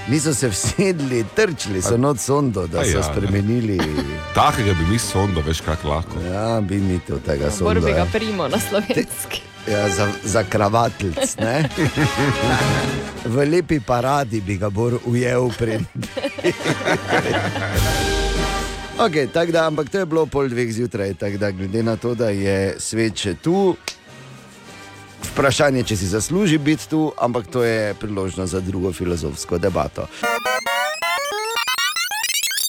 Niso 0.09 0.35
se 0.35 0.49
vsedli, 0.49 1.25
trčili 1.35 1.83
so 1.83 1.97
not 1.97 2.21
sondo, 2.21 2.67
da 2.67 2.85
so 2.85 2.99
ja, 2.99 3.03
spremenili. 3.03 3.79
takega 4.35 4.73
bi 4.73 4.87
mi 4.91 4.99
sondo, 4.99 5.43
veš, 5.47 5.61
kako 5.61 5.89
lahko. 5.89 6.21
Ja, 6.33 6.61
bi 6.61 6.77
mi 6.77 6.99
to 6.99 7.19
tega 7.19 7.45
Bor 7.45 7.53
sonda. 7.53 7.81
bi 7.81 7.93
ga 7.93 7.99
ja. 7.99 8.07
primo 8.13 8.49
na 8.49 8.59
slovenski. 8.59 9.43
Ja, 9.73 9.89
za, 9.89 10.09
za 10.25 10.45
kravatelc, 10.45 11.37
ne? 11.39 11.69
V 13.35 13.51
lepi 13.51 13.81
paradi 13.81 14.41
bi 14.41 14.57
ga 14.57 14.71
bolj 14.71 14.95
ujel 15.05 15.51
pred. 15.59 15.81
Okay, 18.99 19.53
da, 19.53 19.67
ampak 19.67 19.91
to 19.91 19.99
je 19.99 20.07
bilo 20.07 20.27
pol 20.27 20.49
dveh 20.49 20.73
zjutraj, 20.73 21.15
tako 21.15 21.37
da 21.37 21.51
glede 21.51 21.83
na 21.83 21.97
to, 21.97 22.15
da 22.15 22.29
je 22.29 22.81
svet 22.81 23.17
še 23.17 23.35
tu, 23.35 23.77
vprašanje, 25.37 25.83
če 25.85 25.97
si 25.97 26.07
zasluži 26.09 26.59
biti 26.59 26.89
tu, 26.89 27.13
ampak 27.21 27.47
to 27.53 27.61
je 27.65 27.95
priložnost 28.01 28.53
za 28.53 28.61
drugo 28.61 28.93
filozofsko 28.93 29.59
debato. 29.59 30.07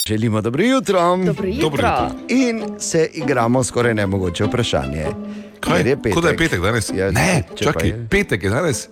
Želimo 0.08 0.42
dobro 0.42 0.64
jutro. 0.64 1.00
Dobro 1.26 1.48
jutro. 1.48 1.62
Dobro 1.62 1.88
jutro. 1.88 2.12
In 2.28 2.80
se 2.80 3.10
igramo 3.14 3.64
skoraj 3.64 3.94
nemogoče 3.94 4.44
vprašanje. 4.44 5.06
Kaj? 5.60 5.82
Je 5.82 5.96
petek. 5.96 6.14
Kot 6.14 6.24
da 6.24 6.30
je 6.30 6.38
petek 6.38 6.62
danes? 6.62 6.92
Ja, 6.96 7.12
ne, 7.12 7.44
čakaj, 7.56 7.88
je. 7.88 8.08
petek 8.10 8.44
je 8.44 8.50
danes. 8.50 8.88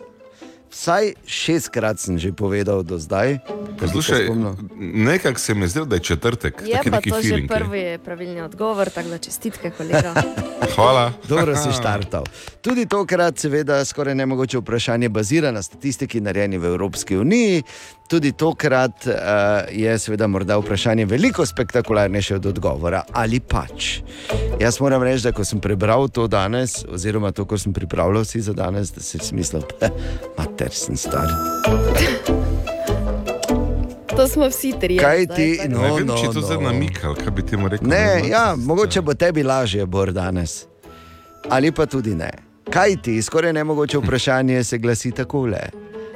Vsaj 0.75 1.13
šestkrat 1.23 2.03
sem 2.03 2.19
že 2.19 2.35
povedal 2.35 2.83
do 2.83 2.99
zdaj. 2.99 3.39
Poslušaj, 3.79 4.27
nekako 4.75 5.39
se 5.39 5.53
mi 5.55 5.67
zdi, 5.67 5.85
da 5.87 5.95
je 5.95 6.03
četrtek. 6.03 6.53
Je 6.65 6.91
pa 6.91 6.99
to 6.99 7.15
že 7.15 7.21
feeling 7.21 7.47
je. 7.51 7.57
prvi 7.57 7.83
pravilni 8.03 8.41
odgovor, 8.41 8.89
tako 8.89 9.09
da 9.09 9.17
čestitke, 9.17 9.71
kolega. 9.71 10.13
Hvala. 10.75 11.13
Dobro 11.27 11.55
si 11.55 11.71
štartal. 11.71 12.23
Tudi 12.61 12.85
tokrat, 12.85 13.39
seveda, 13.39 13.85
skoraj 13.85 14.15
nemogoče 14.15 14.57
vprašanje 14.57 15.09
bazira 15.09 15.51
na 15.51 15.63
statistiki, 15.63 16.21
narejeni 16.21 16.57
v 16.57 16.65
Evropski 16.65 17.17
uniji. 17.17 17.63
Tudi 18.07 18.31
tokrat 18.31 19.07
uh, 19.07 19.13
je, 19.71 19.99
seveda, 19.99 20.27
morda 20.27 20.57
vprašanje 20.57 21.05
veliko 21.05 21.45
spektakularnejše 21.45 22.35
od 22.35 22.45
odgovora, 22.45 23.01
ali 23.13 23.39
pač. 23.39 23.99
Jaz 24.61 24.79
moram 24.79 25.03
reči, 25.03 25.23
da 25.23 25.31
ko 25.33 25.45
sem 25.45 25.59
prebral 25.59 26.07
to 26.07 26.27
danes, 26.27 26.83
oziroma 26.85 27.31
to, 27.31 27.45
ko 27.49 27.57
sem 27.57 27.73
pripravljal 27.73 28.25
si 28.25 28.41
za 28.41 28.53
danes, 28.53 28.93
da 28.93 29.01
sem 29.01 29.19
si 29.19 29.35
mislil, 29.35 29.65
da 29.81 29.89
mater 30.37 30.69
sem 30.71 30.97
star. 30.97 31.25
To 34.15 34.27
smo 34.27 34.47
vsi 34.47 34.73
tri. 34.79 34.97
Kaj 34.97 35.25
ti, 35.27 35.47
ne 35.65 35.73
no, 35.73 35.81
vem, 35.81 36.05
no, 36.07 36.17
če 36.17 36.29
je 36.29 36.33
to 36.37 36.39
no. 36.39 36.47
zdaj 36.47 36.61
namikal, 36.61 37.17
kaj 37.17 37.33
bi 37.35 37.43
temu 37.43 37.67
rekel. 37.73 37.89
Ne, 37.89 38.21
ja, 38.29 38.53
mogoče 38.55 39.01
bo 39.01 39.17
tebi 39.17 39.43
lažje, 39.43 39.85
bor 39.85 40.13
danes. 40.13 40.67
Ali 41.49 41.71
pa 41.71 41.89
tudi 41.89 42.13
ne. 42.15 42.29
Kaj 42.69 42.95
ti, 43.01 43.17
skoraj 43.21 43.53
nemogoče 43.53 43.97
vprašanje 43.97 44.63
se 44.63 44.77
glasi 44.77 45.11
takole. 45.11 45.59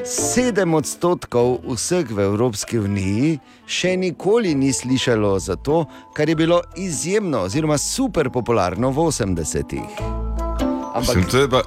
Sedem 0.06 0.74
odstotkov 0.74 1.60
vseh 1.68 2.08
v 2.08 2.24
Evropski 2.24 2.80
uniji 2.80 3.40
še 3.68 3.98
nikoli 4.00 4.56
ni 4.56 4.72
slišalo 4.74 5.36
za 5.40 5.56
to, 5.56 5.84
kar 6.16 6.30
je 6.30 6.36
bilo 6.36 6.62
izjemno 6.80 7.44
oziroma 7.50 7.78
super 7.78 8.30
popularno 8.32 8.92
v 8.92 9.10
80-ih. 9.12 9.92
Mislim, 11.00 11.24
to 11.32 11.38
je 11.38 11.50
pa 11.50 11.62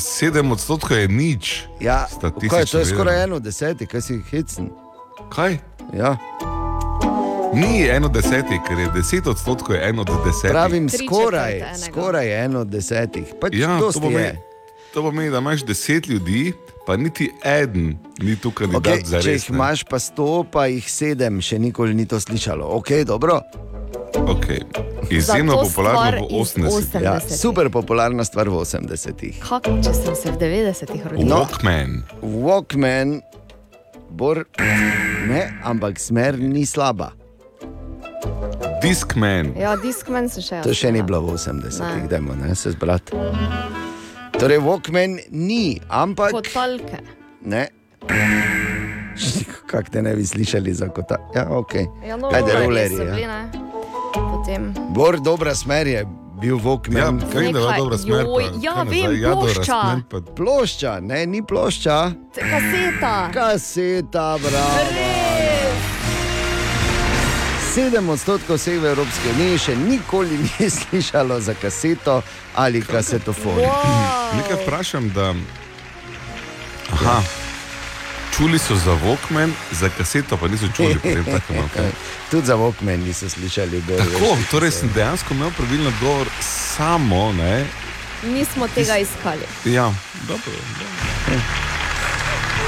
sedem 0.00 0.52
odstotkov 0.52 0.96
je 0.96 1.08
nič. 1.08 1.68
Ja, 1.80 2.08
kaj, 2.08 2.30
to 2.40 2.40
je 2.40 2.48
gledano. 2.48 2.84
skoraj 2.84 3.22
eno 3.24 3.38
desetih, 3.38 3.88
kaj 3.88 4.00
si 4.00 4.20
hecen. 4.30 4.70
Kaj? 5.32 5.58
Ja. 5.92 6.16
Ni 7.54 7.84
eno 7.88 8.08
desetih, 8.08 8.58
ker 8.66 8.78
je 8.78 8.88
deset 8.96 9.26
odstotkov 9.26 9.76
je 9.76 9.88
eno 9.88 10.02
od 10.02 10.10
desetih. 10.24 10.50
Pravim, 10.50 10.88
skoraj, 10.88 11.62
skoraj 11.84 12.32
eno 12.44 12.64
od 12.64 12.68
desetih. 12.68 13.36
Pač 13.40 13.54
Ja, 13.54 13.78
to 13.78 13.92
pomeni, 14.00 14.34
je. 14.34 14.53
To 14.94 15.02
pomeni, 15.02 15.30
da 15.30 15.38
imaš 15.38 15.64
deset 15.66 16.06
ljudi, 16.08 16.52
pa 16.86 16.96
niti 16.96 17.30
en 17.44 17.98
ni 18.18 18.36
tu 18.36 18.50
kandidat 18.50 18.92
Okay, 18.94 19.06
za 19.06 19.20
če 19.20 19.30
res. 19.30 19.42
jih 19.42 19.50
imaš 19.50 19.82
pa 19.84 19.98
sto, 19.98 20.44
pa 20.44 20.66
jih 20.66 20.86
sedem, 20.90 21.40
še 21.40 21.58
nikoli 21.58 21.94
ni 21.94 22.06
to 22.06 22.20
slišalo. 22.20 22.64
Ok, 22.78 22.92
dobro. 23.06 23.40
Okay. 24.14 24.62
Izjemno 25.10 25.56
popularno 25.58 26.26
v 26.26 26.38
iz 26.40 26.54
80-ih. 26.54 27.02
Ja, 27.02 27.18
80-ih. 27.18 27.38
super 27.40 27.70
popularna 27.70 28.24
stvar 28.24 28.48
v 28.48 28.62
80-ih. 28.62 29.42
Kako, 29.42 29.82
če 29.82 29.94
sem 29.94 30.14
se 30.14 30.30
v 30.30 30.38
90-ih 30.38 31.02
rodil? 31.04 31.26
No. 31.26 31.42
Walkman. 31.42 32.02
Walkman, 32.22 33.20
bor, 34.10 34.44
ne, 35.28 35.42
ampak 35.64 35.98
smer 36.00 36.38
ni 36.38 36.66
slaba. 36.66 37.10
Discman. 38.82 39.52
Ja, 39.58 39.74
Discman 39.76 40.28
sem 40.28 40.42
še. 40.44 40.62
To 40.62 40.72
še 40.72 40.92
ni 40.92 41.02
bilo 41.02 41.20
v 41.24 41.34
80-ih, 41.34 42.04
Ne. 42.04 42.08
dajmo 42.08 42.36
ne, 42.36 42.54
se 42.54 42.70
zbrati. 42.70 43.16
Torej, 44.34 44.58
Walkman 44.58 45.18
ni, 45.30 45.80
ampak 45.88 46.30
Kotalke. 46.32 46.98
ne. 47.42 47.68
Kako 49.66 49.90
te 49.90 50.02
ne 50.02 50.14
bi 50.14 50.24
slišali 50.24 50.74
za 50.74 50.88
kota? 50.88 51.16
Ja, 51.34 51.46
ok. 51.50 51.74
Ja, 52.08 52.16
no, 52.16 52.28
Ajde, 52.28 52.52
rolerji 52.56 52.96
Ja. 52.98 53.14
ne. 53.28 53.50
Potem. 54.14 54.74
Bor, 54.88 55.18
dobra 55.18 55.54
smer 55.54 55.86
je 55.86 56.06
bil 56.40 56.56
Walkman. 56.56 56.98
Ja, 56.98 57.10
da 57.32 57.40
je 57.40 57.52
bila 57.52 57.74
dobra 57.74 57.98
smer. 57.98 58.20
joj, 58.20 58.44
pa 58.44 58.58
ja, 58.60 58.74
kaj 58.74 58.84
vem, 58.84 59.20
Jador 59.22 59.38
plošča. 59.44 59.60
razplen, 59.72 60.02
pa 60.04 60.20
Plošča, 60.32 61.00
ne, 61.00 61.26
ni 61.26 61.42
plošča. 61.42 62.10
Kaseta. 62.34 63.30
Kaseta, 63.32 64.38
bravo. 64.40 65.23
7 67.74 68.08
odstotkov 68.10 68.54
vseh 68.54 68.78
v 68.78 68.86
Evropski 68.86 69.34
uniji 69.34 69.58
še 69.58 69.72
nikoli 69.74 70.38
ni 70.38 70.70
slišalo 70.78 71.40
za 71.42 71.58
kaseto 71.58 72.22
ali 72.54 72.78
kasetofon. 72.78 73.58
Nekaj 74.38 74.62
vprašam, 74.62 75.10
da. 75.10 75.34
Aha. 76.94 77.18
Čuli 78.36 78.62
so 78.62 78.78
za 78.78 78.94
Walkman, 79.02 79.50
za 79.74 79.90
kaseto 79.90 80.38
pa 80.38 80.46
niso 80.48 80.70
čuli. 80.76 80.94
tako, 81.02 81.50
no, 81.58 81.66
okay. 81.66 81.90
Tudi 82.30 82.46
za 82.46 82.54
Walkman 82.54 83.02
niso 83.02 83.26
slišali. 83.28 83.82
Bolj, 83.82 83.98
Tako, 83.98 84.38
torej 84.50 84.70
sem 84.70 84.94
dejansko 84.94 85.34
imel 85.34 85.50
pravilno 85.58 85.90
odgovor 85.90 86.30
samo, 86.78 87.32
ne? 87.32 87.66
Nismo 88.22 88.70
tega 88.70 89.02
iskali. 89.02 89.50
Ja, 89.66 89.90
dobro. 90.30 90.54
dobro. 90.78 91.42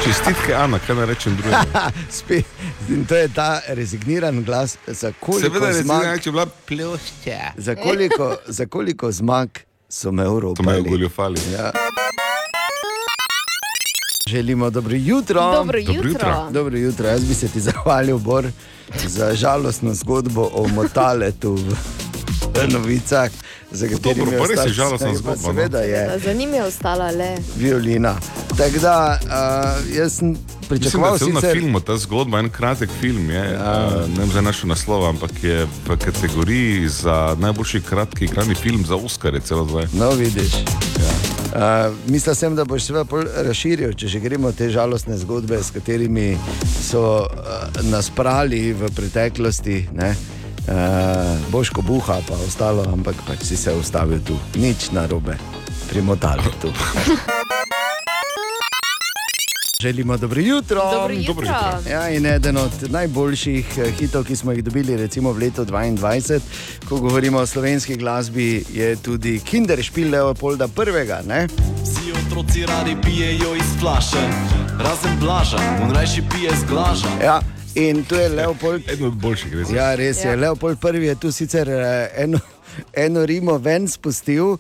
Čestitke, 0.07 0.55
Ana, 0.55 0.79
kaj 0.79 0.97
naj 0.97 1.07
rečem 1.07 1.37
drugega. 1.37 1.91
Spet, 2.11 2.45
in 2.89 3.05
to 3.05 3.17
je 3.17 3.29
ta 3.29 3.61
rezigniran 3.69 4.45
glas, 4.45 4.77
za 4.87 5.13
koliko 5.21 5.49
Seveda, 5.49 5.73
zmag. 5.75 6.21
če 6.21 6.29
je 6.29 6.33
bila 6.33 6.47
plošča. 6.47 7.41
Za 7.57 7.75
koliko, 7.75 8.37
za 8.47 8.67
koliko 8.67 9.13
zmag 9.13 9.49
so 9.89 10.13
me 10.13 10.23
To 10.23 10.23
me 10.23 10.23
je 10.23 10.29
Evropali? 10.29 10.83
goljufali. 10.83 11.41
Ja. 11.53 11.71
Želimo 14.27 14.71
dobro 14.71 14.95
jutro. 14.95 15.41
Dobro 15.41 15.57
Dobro 15.57 15.79
jutro. 15.79 16.09
jutro. 16.09 16.49
Dobro 16.51 16.77
jutro. 16.79 17.09
Jaz 17.09 17.25
bi 17.25 17.35
se 17.35 17.49
ti 17.49 17.61
zahvalil, 17.61 18.19
Bor, 18.19 18.47
za 18.97 19.35
žalostno 19.35 19.95
zgodbo 19.95 20.51
o 20.53 20.69
motaletu 20.69 21.53
v 21.53 21.75
novicah, 22.73 23.31
za 23.71 23.87
Dobro, 24.01 24.33
je 24.33 24.39
pa 24.39 24.47
res 24.47 24.73
žalostna 24.73 25.09
Ja, 25.09 25.13
pa 25.13 25.19
zgodba, 25.19 25.37
no. 25.37 25.55
Seveda 25.55 25.79
je 25.79 26.19
Za 26.25 26.33
njim 26.33 26.55
je 26.55 26.65
ostala 26.65 27.11
le. 27.11 27.37
violina. 27.57 28.17
Tako 28.57 28.79
da 28.79 29.19
uh, 29.23 29.97
jaz 29.97 30.13
sem 30.19 30.37
Mislim, 30.71 30.91
da 30.91 30.91
pričakoval 30.91 31.15
je 31.15 31.19
celo 31.19 31.33
na 31.33 31.41
sicer. 31.41 31.59
filmu 31.59 31.81
ta 31.81 31.97
zgodba, 31.97 32.39
en 32.39 32.51
kratek 32.51 32.91
film 33.01 33.31
je, 33.31 33.45
ja. 33.53 33.87
uh, 33.87 34.11
ne 34.11 34.19
vem 34.19 34.31
za 34.33 34.41
našo 34.41 34.67
naslov, 34.67 35.07
ampak 35.09 35.31
je 35.43 35.67
v 35.87 35.97
kategoriji 36.05 36.89
za 36.89 37.37
najboljši 37.39 37.81
kratki 37.81 38.25
igrani 38.25 38.55
film 38.55 38.85
za 38.87 38.97
Oscar, 38.97 39.35
je 39.35 39.41
celo 39.41 39.65
zdaj. 39.69 39.87
No, 39.93 40.11
vidiš. 40.11 40.53
Ja. 40.53 41.13
Uh, 41.89 41.95
Mislil 42.07 42.35
sem, 42.35 42.57
da 42.57 42.65
boš 42.65 42.83
seveda 42.83 43.23
razširil, 43.43 43.93
če 43.93 44.09
že 44.09 44.21
gremo 44.21 44.53
te 44.53 44.71
žalostne 44.71 45.17
zgodbe, 45.17 45.63
s 45.63 45.71
katerimi 45.71 46.39
so 46.83 47.25
uh, 47.25 47.29
nas 47.83 48.11
prali 48.11 48.73
v 48.73 48.91
preteklosti. 48.97 49.89
Ne? 49.95 50.17
Uh, 50.67 50.73
Boško 51.51 51.83
buha, 51.83 52.19
pa 52.29 52.35
ostalo, 52.47 52.83
ampak 52.93 53.15
pač 53.27 53.47
si 53.47 53.57
se 53.57 53.71
ustavil 53.75 54.19
tu, 54.27 54.35
nič 54.59 54.91
narobe, 54.91 55.39
primotali 55.89 56.43
tu. 56.61 56.73
Želimo 59.81 60.17
dobro 60.17 60.41
jutro. 60.41 60.81
Dobro 60.93 61.15
jutro. 61.15 61.35
Dobro 61.35 61.47
jutro. 61.47 61.91
Ja, 61.91 62.11
in 62.11 62.27
eden 62.27 62.57
od 62.57 62.91
najboljših 62.91 63.79
eh, 63.79 63.91
hitov, 63.91 64.25
ki 64.25 64.37
smo 64.37 64.53
jih 64.53 64.65
dobili, 64.65 64.97
recimo 64.97 65.33
v 65.33 65.39
letu 65.39 65.65
2022, 65.65 66.41
ko 66.89 66.97
govorimo 66.97 67.39
o 67.39 67.47
slovenski 67.47 67.97
glasbi, 67.97 68.65
je 68.73 68.97
tudi 68.97 69.41
Kinderšpil 69.41 70.11
Leopolda 70.11 70.65
I. 70.65 71.29
Ne? 71.29 71.47
Vsi 71.83 72.13
otroci 72.27 72.67
radi 72.67 72.97
pijejo 73.03 73.55
iz 73.55 73.81
flaše, 73.81 74.29
razen 74.79 75.19
blaža, 75.21 75.59
on 75.83 75.91
rajši 75.91 76.23
pije 76.31 76.51
z 76.51 76.65
glaža. 76.69 77.09
Ja. 77.25 77.41
In 77.77 78.05
tu 78.05 78.15
je 78.15 78.29
Leopold. 78.29 78.89
Eden 78.89 79.07
od 79.07 79.17
boljših, 79.21 79.55
res. 79.55 79.71
Ja, 79.71 79.95
res 79.95 80.23
je. 80.25 80.31
Ja. 80.31 80.37
Leopold 80.37 80.79
I 80.97 81.05
je 81.05 81.15
tu 81.15 81.33
sicer 81.33 81.69
eh, 81.69 82.09
eno, 82.17 82.39
eno 83.05 83.27
Rimo 83.27 83.59
ven 83.59 83.89
spustil. 83.89 84.57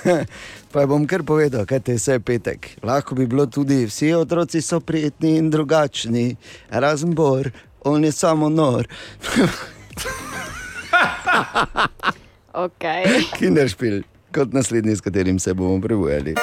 Pa 0.72 0.86
bom 0.86 1.06
kar 1.06 1.22
povedal, 1.22 1.66
kaj 1.66 1.80
te 1.80 1.92
je 1.92 1.98
vse 1.98 2.20
petek. 2.20 2.76
Lahko 2.82 3.14
bi 3.14 3.26
bilo 3.26 3.46
tudi, 3.46 3.86
vsi 3.86 4.12
otroci 4.14 4.62
so 4.62 4.80
prijetni 4.80 5.36
in 5.38 5.50
drugačni, 5.50 6.36
razen 6.70 7.14
Bor, 7.14 7.50
on 7.84 8.04
je 8.04 8.12
samo 8.12 8.48
nor. 8.48 8.86
Okay. 12.54 13.24
Kinderšpil, 13.34 14.04
kot 14.30 14.52
naslednji, 14.54 14.94
s 14.96 15.02
katerim 15.02 15.38
se 15.42 15.54
bomo 15.54 15.80
prebujali. 15.82 16.36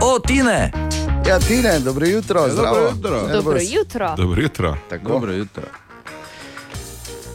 O, 0.00 0.18
Tine! 0.18 0.93
Ja, 1.26 1.38
Tine, 1.38 1.80
dobro 1.80 2.06
jutro, 2.06 2.40
Ja, 2.40 2.48
zdravo. 2.50 2.76
dobro 2.76 2.90
jutro. 2.90 3.16
Ja, 3.16 3.22
Dobro 3.22 3.34
dobro. 3.34 3.58
jutro. 3.62 4.14
Dobro 4.16 4.42
jutro. 4.42 4.76
Tako. 4.90 5.08
Dobro 5.08 5.32
jutro. 5.32 5.62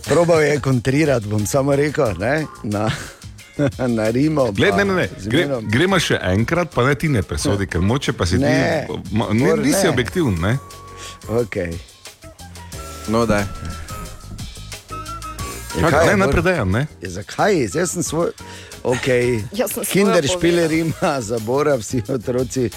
Probal 0.06 0.42
je 0.42 0.60
kontrirati, 0.60 1.28
bom 1.28 1.46
samo 1.46 1.76
rekel, 1.76 2.14
ne? 2.20 2.46
na, 2.64 2.90
na 3.88 4.10
Rimo. 4.10 4.52
Gled, 4.52 4.76
ne, 4.76 4.86
ne, 4.86 4.94
ne. 4.94 5.10
Gre, 5.26 5.48
gremo 5.64 6.00
še 6.00 6.20
enkrat, 6.24 6.74
pa 6.76 6.84
ne 6.84 6.96
ti 6.96 7.10
ne 7.10 7.22
presodi, 7.22 7.68
ker 7.68 7.82
moče 7.82 8.14
pa 8.14 8.26
si 8.26 8.38
Ne. 8.38 8.86
ti. 8.88 8.94
Ne, 9.34 9.56
nisi 9.58 9.84
ne. 9.84 9.90
objektiven, 9.90 10.38
ne? 10.42 10.58
Okay. 11.28 11.74
No, 13.08 13.26
da. 13.26 13.44
Čakaj, 15.74 15.92
kaj 15.92 16.06
ne, 16.06 16.12
Bor? 16.12 16.20
napredajam, 16.20 16.72
ne? 16.72 16.88
Ja, 17.02 17.10
zakaj? 17.10 17.68
Jaz 17.74 17.92
sem 17.92 18.04
svoj. 18.04 18.32
Okay. 18.84 19.44
Jaz 19.60 19.72
sem 19.72 19.86
svojo 19.86 19.92
Kinderšpiler 19.92 20.72
ima 20.72 21.22
za 21.22 21.40
Bora, 21.40 21.76
vsi 21.76 22.02
otroci 22.08 22.70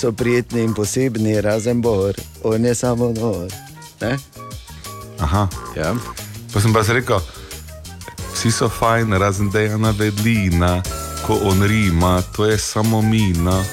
so 0.00 0.12
prijetni 0.12 0.62
in 0.62 0.74
posebni, 0.74 1.40
razen 1.40 1.82
Bor, 1.82 2.14
on 2.44 2.64
je 2.64 2.74
samo 2.74 3.12
nor. 3.20 3.52
Ne? 4.00 4.16
Aha. 5.18 5.48
Ja. 5.76 5.94
Pa 6.52 6.60
sem 6.60 6.72
pa 6.72 6.84
si 6.84 6.92
rekel, 6.92 7.20
vsi 8.34 8.52
so 8.52 8.68
fajn, 8.68 9.12
razen 9.12 9.50
Dejana 9.50 9.90
Vedlina, 9.98 10.82
ko 11.26 11.38
on 11.42 11.62
rima, 11.62 12.22
to 12.36 12.46
je 12.46 12.58
samo 12.58 13.02
mina. 13.02 13.64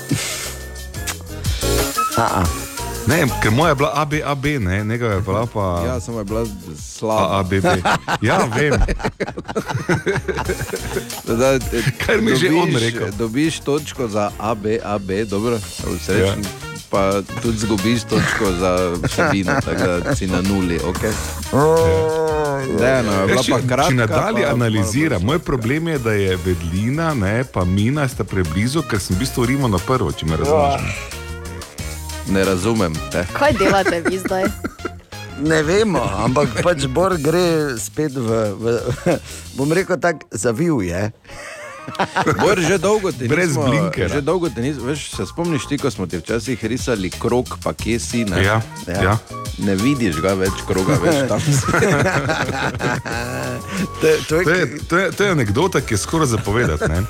Aha. 2.17 2.64
Ne, 3.07 3.23
ker 3.37 3.51
moja 3.51 3.69
je 3.69 3.75
bila 3.75 3.91
ABAB, 3.95 4.45
ne, 4.59 4.83
njega 4.83 5.07
je 5.07 5.21
bila 5.21 5.45
pa 5.45 5.83
Ja, 5.85 5.99
samo 5.99 6.19
je 6.19 6.25
bila 6.25 6.45
slaba. 6.77 7.37
AABB. 7.37 7.65
Ja, 8.21 8.37
vem. 8.49 8.73
Da, 11.27 11.59
Kar 11.99 12.21
mi 12.21 12.31
je 12.31 12.35
že 12.37 12.47
dobiš- 12.47 12.63
on 12.63 12.75
rekel. 12.77 13.07
Dobiš 13.11 13.59
točko 13.59 14.07
za 14.07 14.31
AB, 14.39 14.65
AB, 14.83 15.25
dobro, 15.25 15.59
srečen. 15.99 16.17
Ja. 16.19 16.35
Pa 16.89 17.11
tudi 17.41 17.57
zgubiš 17.57 18.03
točko 18.03 18.51
za 18.53 18.71
vsebino, 19.03 19.51
tako 19.55 19.99
da 19.99 20.15
si 20.15 20.27
na 20.27 20.41
nuli, 20.41 20.79
ok. 20.79 21.01
Dejano, 22.71 23.11
je 23.11 23.25
bila 23.25 23.31
Ja, 23.31 23.43
če, 23.43 23.51
kratka. 23.67 23.89
če 23.89 23.95
nadalje 23.95 24.43
pa 24.43 24.49
analizira, 24.49 25.19
moj 25.19 25.39
problem 25.39 25.87
je, 25.87 25.99
da 25.99 26.11
je 26.11 26.37
vedlina, 26.37 27.13
ne, 27.13 27.43
pa 27.43 27.65
mina 27.65 28.07
sta 28.07 28.23
preblizu, 28.23 28.81
ker 28.81 28.99
sem 28.99 29.15
v 29.15 29.19
bistvu 29.19 29.45
rimo 29.45 29.67
na 29.67 29.77
prvo, 29.79 30.11
če 30.11 30.25
me 30.25 30.37
razumeš. 30.37 30.81
Ne 32.27 32.45
razumem 32.45 32.93
te. 33.11 33.25
Kaj 33.33 33.53
delate 33.59 34.03
vi 34.09 34.19
zdaj? 34.19 34.43
Ne 35.35 35.63
vemo, 35.63 35.99
ampak 36.23 36.63
pač 36.63 36.85
Bor 36.87 37.17
gre 37.19 37.75
spet 37.75 38.15
v, 38.15 38.55
v 38.55 38.79
bom 39.59 39.67
rekel 39.67 39.99
tako, 39.99 40.23
zavil 40.31 40.79
je. 40.79 41.11
Bor, 42.41 42.55
že 42.55 42.79
dolgo 42.79 43.11
ti 43.11 43.27
Brez 43.27 43.51
nismo, 43.51 43.67
blinkera. 43.67 44.09
Že 44.15 44.21
dolgo 44.23 44.49
ti 44.49 44.63
nismo, 44.63 44.87
veš, 44.87 45.11
se 45.11 45.25
spomniš 45.27 45.67
ti, 45.67 45.77
ko 45.77 45.91
smo 45.91 46.07
ti 46.07 46.17
včasih 46.17 46.65
risali 46.65 47.11
krok, 47.11 47.59
pa 47.63 47.75
kje 47.75 47.99
si, 47.99 48.23
ne? 48.25 48.41
Ja, 48.43 48.61
ja. 48.87 49.17
Ne 49.59 49.75
vidiš 49.75 50.23
ga 50.23 50.33
več 50.39 50.63
kroga, 50.67 50.97
veš, 51.03 51.27
tam 51.27 51.43
si. 51.43 51.59
To, 54.01 54.07
to 54.27 54.35
To 54.39 54.51
je, 54.55 54.63
to, 54.87 54.97
je, 54.97 55.11
to 55.11 55.23
je 55.23 55.31
anekdota, 55.31 55.83
ki 55.83 55.93
je 55.93 55.97
skoraj 55.99 56.31
zapovedati. 56.31 56.89
Ne? 56.89 57.03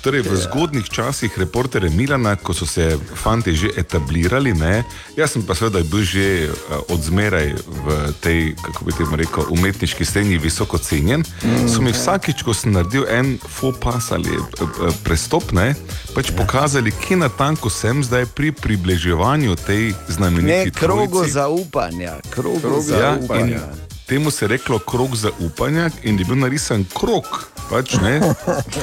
Torej, 0.00 0.24
v 0.24 0.32
zgodnih 0.34 0.88
časih 0.88 1.28
reporterja 1.38 1.90
Milana, 1.90 2.32
ko 2.36 2.54
so 2.56 2.64
se 2.66 2.88
fanti 3.14 3.52
že 3.52 3.68
etablirali, 3.76 4.54
ne? 4.54 4.80
jaz 5.12 5.36
sem 5.36 5.42
pa 5.44 5.52
seveda 5.52 5.84
bil 5.84 6.00
že 6.00 6.48
uh, 6.48 6.80
odzmeraj 6.88 7.52
v 7.60 7.86
tej, 8.20 8.38
kako 8.56 8.80
bi 8.80 8.92
temu 8.92 9.16
rekel, 9.16 9.44
umetniški 9.50 10.04
sceni 10.04 10.38
visoko 10.38 10.78
cenjen. 10.78 11.20
So 11.68 11.84
mi 11.84 11.92
vsakič, 11.92 12.40
ko 12.40 12.56
sem 12.56 12.72
naredil 12.72 13.04
en 13.08 13.36
faux 13.38 13.76
pas 13.76 14.00
ali 14.10 14.30
eh, 14.30 14.40
eh, 14.40 14.64
prestop, 15.04 15.52
ne, 15.52 15.76
pač 16.10 16.32
pokazali, 16.32 16.96
kje 16.96 17.20
natanko 17.20 17.68
sem 17.68 18.00
zdaj 18.00 18.24
pri 18.26 18.52
približevanju 18.52 19.52
tej 19.58 19.92
Ne, 19.92 19.94
znameniti 20.08 20.70
krogu 20.70 21.12
trojici. 21.20 21.32
zaupanja. 21.32 22.16
Krogu 22.30 22.60
Krog 22.60 22.84
Ja, 22.88 23.20
zaupanja. 23.20 23.60
in 23.60 23.89
temu 24.10 24.30
se 24.30 24.44
je 24.44 24.48
reklo 24.48 24.78
krog 24.78 25.16
zaupanja 25.16 25.90
in 26.02 26.18
je 26.18 26.24
bil 26.24 26.36
narisan 26.36 26.84
krog. 26.94 27.50
Pač, 27.70 27.94
ne, 28.02 28.18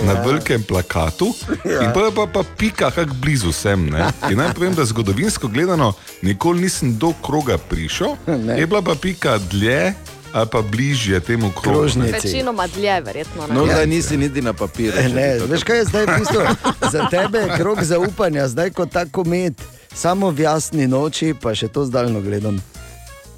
na 0.08 0.14
velikem 0.26 0.64
plakatu, 0.64 1.34
ja. 1.66 1.82
in 1.84 1.92
pa 1.94 2.06
je 2.08 2.12
pa, 2.16 2.28
pa 2.34 2.44
pika, 2.58 2.92
kako 2.92 3.14
blizu 3.22 3.52
sem. 3.52 3.90
Ne. 3.92 4.06
In 4.32 4.40
naj 4.40 4.54
povem, 4.56 4.72
da 4.76 4.86
zgodovinsko 4.86 5.48
gledano, 5.48 5.92
nikoli 6.22 6.62
nisem 6.62 6.96
do 6.98 7.12
kroga 7.22 7.58
prišel, 7.58 8.16
Ne. 8.28 8.56
je 8.60 8.68
bila 8.68 8.82
pa 8.82 8.96
pika 8.96 9.38
dlje 9.38 9.94
ali 10.34 10.48
pa 10.52 10.62
bližje 10.62 11.20
temu. 11.20 11.52
Krožnici. 11.64 12.12
Večinoma 12.12 12.68
dlje, 12.68 13.02
verjetno. 13.02 13.48
Ne? 13.48 13.56
No, 13.56 13.66
zdaj 13.66 13.88
nisi 13.88 14.18
niti 14.18 14.42
na 14.42 14.54
papirju. 14.54 14.94
E, 14.98 15.10
Ne, 15.10 15.40
veš 15.40 15.64
kaj 15.64 15.78
je 15.78 15.86
zdaj 15.86 16.06
v 16.06 16.20
bistvu 16.20 16.42
za 16.94 17.08
tebe 17.12 17.40
je 17.40 17.58
krog 17.58 17.84
zaupanja, 17.84 18.48
zdaj 18.48 18.70
kot 18.70 18.92
tako 18.92 19.24
med, 19.24 19.60
samo 19.94 20.30
v 20.32 20.48
jasni 20.48 20.88
noči, 20.88 21.34
pa 21.42 21.56
še 21.56 21.68
to 21.68 21.86
zdaljno 21.86 22.22
gledam. 22.22 22.64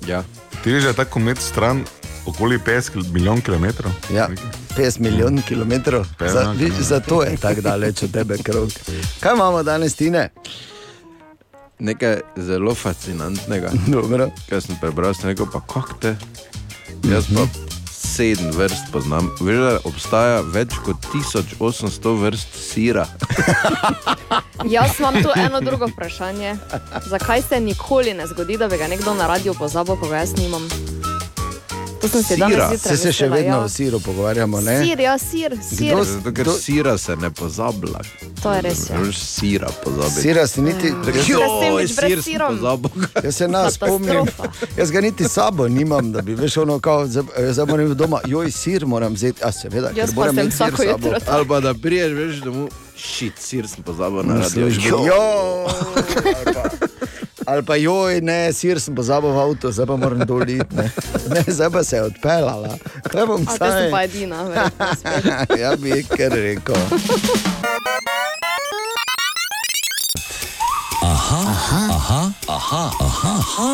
Ja. 0.07 0.23
Ti 0.63 0.71
veš, 0.71 0.83
da 0.83 0.89
je 0.89 0.95
tako 0.95 1.19
med 1.19 1.37
stran 1.39 1.83
okoli 2.25 2.59
50 2.59 2.91
kil- 2.91 3.11
milijon 3.11 3.41
kilometrov. 3.41 3.91
Ja, 4.11 4.27
50 4.69 4.99
milijonov 4.99 5.43
kilometrov, 5.43 6.05
Ja, 6.21 6.29
za, 6.29 6.51
vi- 6.51 6.65
ja. 6.65 6.71
zato 6.79 7.23
je 7.23 7.37
tako 7.37 7.61
daleč 7.61 8.03
od 8.03 8.11
tebe 8.11 8.37
krog. 8.37 8.69
Kaj 9.19 9.33
imamo 9.33 9.63
danes, 9.63 9.95
Tine? 9.95 10.29
Nekaj 11.79 12.19
zelo 12.37 12.75
fascinantnega. 12.75 13.71
Dobro. 13.87 14.29
Kaj 14.49 14.61
sem 14.61 14.75
prebral, 14.75 15.13
sem 15.13 15.25
rekel, 15.25 15.45
pa 15.45 15.59
kako 15.63 15.93
te. 15.95 16.15
Jaz 17.03 17.25
pa 17.27 17.47
sedem 17.99 18.51
vrst 18.51 18.91
poznam. 18.91 19.29
Veš, 19.41 19.57
da 19.57 19.73
obstaja 19.83 20.41
več 20.41 20.75
kot 20.85 21.09
1800 21.13 22.15
vrst 22.21 22.55
sira. 22.55 23.05
Jaz 24.75 24.99
imam 24.99 25.21
tu 25.23 25.29
eno 25.35 25.61
drugo 25.61 25.87
vprašanje. 25.87 26.55
Zakaj 27.05 27.41
se 27.41 27.59
nikoli 27.59 28.13
ne 28.13 28.27
zgodi, 28.27 28.57
da 28.57 28.67
bi 28.67 28.77
ga 28.77 28.87
nekdo 28.87 29.13
na 29.13 29.27
radiju 29.27 29.53
pozabil, 29.59 29.95
ko 29.95 30.07
ga 30.07 30.23
jaz 30.23 30.35
nimam? 30.37 30.67
To 32.01 32.07
sem 32.07 32.23
si 32.23 32.35
danes 32.35 32.55
Sira, 32.55 32.69
zjutraj 32.69 32.79
se, 32.89 33.03
se 33.03 33.11
še 33.13 33.27
vedno 33.27 33.51
ja. 33.51 33.59
o 33.59 33.69
siru 33.69 33.99
pogovarjamo. 33.99 34.61
Ne? 34.61 34.75
Sir, 34.79 34.99
ja, 34.99 35.17
sir, 35.19 35.57
sir. 35.69 35.89
Kdo- 35.89 36.03
Zato, 36.05 36.31
ker 36.31 36.47
sira 36.55 36.97
se 36.97 37.15
ne 37.15 37.29
pozablja. 37.31 37.99
To 38.41 38.53
je 38.53 38.61
res. 38.61 38.89
Ja. 38.89 38.99
Sira 39.13 39.67
pozabiti. 39.83 40.21
Sira 40.21 40.47
si 40.47 40.61
niti, 40.61 40.87
Joj, 40.87 41.43
sendvič 41.57 41.91
brez 41.93 42.11
sir 42.13 42.23
sirom. 42.23 42.55
pozabil. 42.55 42.91
Jaz 43.25 43.35
se 43.35 43.47
nas 43.47 43.73
spomnim, 43.73 44.25
jaz 44.77 44.91
ga 44.91 45.01
niti 45.01 45.23
sabo 45.25 45.67
nimam, 45.69 46.11
da 46.11 46.21
bi 46.21 46.35
veš 46.35 46.57
ono, 46.57 46.79
kao, 46.79 47.07
zdaj 47.07 47.23
zdaj 47.51 47.65
moram 47.65 47.85
iti 47.85 47.95
doma, 47.95 48.21
joj, 48.25 48.51
sir 48.53 48.85
moram 48.85 49.13
vzeti, 49.13 49.43
a 49.43 49.51
seveda, 49.51 49.91
Jaz 49.93 50.13
moram 50.13 50.39
imeti 50.39 50.51
sir 50.51 50.65
vsako 50.65 50.77
s 50.77 50.85
sabo. 50.85 51.07
jutro 51.07 51.19
Ali 51.27 51.47
pa 51.47 51.59
da 51.59 51.73
priješ, 51.75 52.11
veš, 52.13 52.35
domov, 52.37 52.69
šit, 52.97 53.33
sir 53.39 53.67
sem 53.67 53.83
pozabil 53.83 54.23
na 54.23 54.33
radio. 54.35 54.49
službi. 54.49 54.87
Jo, 54.87 55.67
ali 57.49 57.63
pa- 57.63 57.75
joj, 57.75 58.21
ne, 58.21 58.53
sir 58.53 58.79
sem 58.79 58.95
pozabil 58.95 59.29
v 59.29 59.39
avtu, 59.39 59.71
zdaj 59.71 59.85
pa 59.85 59.95
moram 59.95 60.19
doliti. 60.21 60.69
Ne. 60.71 60.91
ne, 61.29 61.43
zdaj 61.47 61.69
pa 61.69 61.83
se 61.83 61.95
je 61.95 62.03
odpeljala. 62.03 62.75
Kaj 63.03 63.25
bom 63.25 63.41
A, 63.41 63.51
te 63.51 63.57
sem 63.57 63.71
saj? 63.71 63.91
pa 63.91 64.03
edina. 64.03 64.43
verjetno 64.43 65.57
ja 65.63 65.75
bi 65.75 66.03
kar 66.05 66.31
rekel. 66.31 66.75
Aha, 71.01 71.41
aha, 71.47 71.81
aha, 71.89 72.21
aha, 72.49 72.83
aha, 72.99 73.33
aha, 73.39 73.69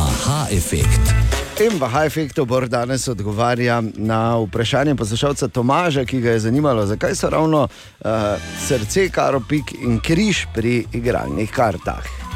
aha 0.00 0.46
efekt. 0.50 1.12
In 1.60 1.76
v 1.76 1.84
Effectu 2.00 2.46
Bor 2.46 2.64
danes 2.66 3.04
odgovarja 3.06 3.82
na 3.94 4.36
vprašanje 4.38 4.94
poslušalca 4.94 5.48
Tomaža, 5.48 6.04
ki 6.04 6.20
ga 6.20 6.30
je 6.30 6.40
zanimalo, 6.40 6.86
zakaj 6.86 7.14
so 7.14 7.28
ravno 7.28 7.68
uh, 8.00 8.10
srce, 8.58 9.10
karo, 9.10 9.40
pik 9.40 9.74
in 9.78 10.00
križ 10.00 10.46
pri 10.54 10.86
igralnih 10.92 11.52
kartah. 11.52 12.29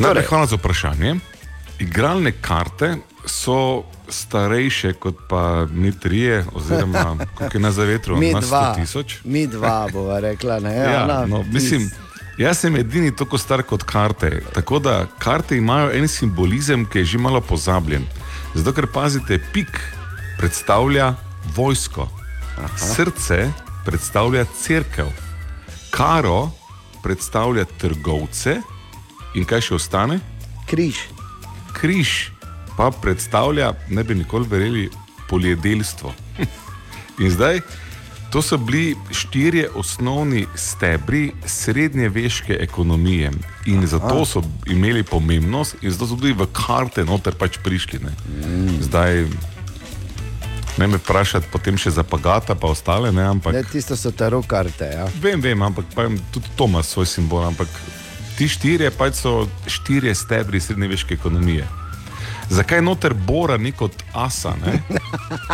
Najprej 0.00 0.24
hvala 0.28 0.46
za 0.46 0.56
vprašanje. 0.56 1.14
Igralne 1.78 2.32
karte 2.40 2.96
so 3.26 3.82
starejše 4.08 4.92
kot 4.92 5.14
pa 5.28 5.66
mi 5.70 5.98
trije, 5.98 6.44
oziroma 6.52 7.16
koliko 7.34 7.56
je 7.56 7.60
na 7.60 7.72
zavetru, 7.72 8.16
Mi 8.16 8.30
dva, 8.30 8.74
100 8.76 8.80
tisoč. 8.80 9.18
mi 9.24 9.46
dva 9.46 9.88
bova 9.92 10.20
rekla, 10.20 10.60
ne, 10.60 10.76
Ja, 10.92 11.04
ona, 11.04 11.26
no, 11.26 11.42
mislim, 11.42 11.90
jaz 12.38 12.58
sem 12.58 12.76
edini 12.76 13.16
tako 13.16 13.38
star 13.38 13.62
kot 13.62 13.82
karte. 13.82 14.42
Tako 14.54 14.78
da 14.78 15.06
karte 15.18 15.56
imajo 15.56 15.90
en 15.92 16.08
simbolizem, 16.08 16.86
ki 16.86 16.98
je 16.98 17.04
že 17.04 17.18
malo 17.18 17.40
pozabljen. 17.40 18.06
Zato, 18.54 18.72
ker 18.72 18.86
pazite, 18.86 19.40
pik 19.52 19.80
predstavlja 20.38 21.14
vojsko, 21.56 22.08
Aha. 22.58 22.76
srce 22.76 23.52
predstavlja 23.84 24.44
crkv, 24.62 25.08
karo 25.90 26.50
predstavlja 27.02 27.64
trgovce 27.78 28.60
in 29.36 29.44
kaj 29.44 29.68
še 29.68 29.76
ostane? 29.76 30.20
Križ. 30.66 31.04
Križ 31.76 32.32
pa 32.76 32.90
predstavlja, 32.90 33.72
ne 33.88 34.04
bi 34.04 34.14
nikoli 34.14 34.48
verjeli, 34.48 34.88
poljedelstvo. 35.28 36.12
In 37.22 37.30
zdaj, 37.30 37.60
to 38.30 38.42
so 38.42 38.58
bili 38.58 38.96
štirje 39.10 39.70
osnovni 39.74 40.46
stebri 40.54 41.32
srednjeveške 41.46 42.56
ekonomije. 42.60 43.30
In 43.66 43.86
zato 43.86 44.24
so 44.24 44.42
imeli 44.66 45.02
pomembnost, 45.02 45.76
in 45.82 45.90
zato 45.90 46.06
so 46.06 46.16
tudi 46.16 46.32
v 46.32 46.46
karte 46.52 47.04
noter 47.04 47.34
pač 47.34 47.58
prišli. 47.64 47.98
Ne. 48.04 48.12
Zdaj, 48.80 49.24
ne 50.78 50.86
me 50.86 50.98
vprašati 51.00 51.48
potem 51.52 51.78
še 51.78 51.90
za 51.90 52.02
pagata, 52.02 52.54
pa 52.54 52.68
ostale, 52.68 53.12
ne, 53.12 53.24
ampak. 53.24 53.54
Ne, 53.54 53.64
tisto 53.64 53.96
so 53.96 54.12
taro 54.12 54.42
karte. 54.42 54.84
Ja. 54.84 55.08
Vem, 55.22 55.40
vem, 55.40 55.62
ampak 55.62 55.88
pa, 55.94 56.10
tudi 56.30 56.52
to 56.56 56.68
ima 56.68 56.82
svoj 56.82 57.06
simbol. 57.06 57.46
Ampak 57.46 57.68
ti 58.36 58.48
štirje 58.48 58.90
pač 58.90 59.22
so 59.24 59.48
štirje 59.66 60.14
stebri 60.14 60.60
srednjeveške 60.60 61.14
ekonomije. 61.14 61.66
Zakaj 62.50 62.82
noter 62.82 63.14
Bora 63.14 63.56
ni 63.56 63.72
kot 63.72 63.92
asa? 64.14 64.52
Ne? 64.64 64.82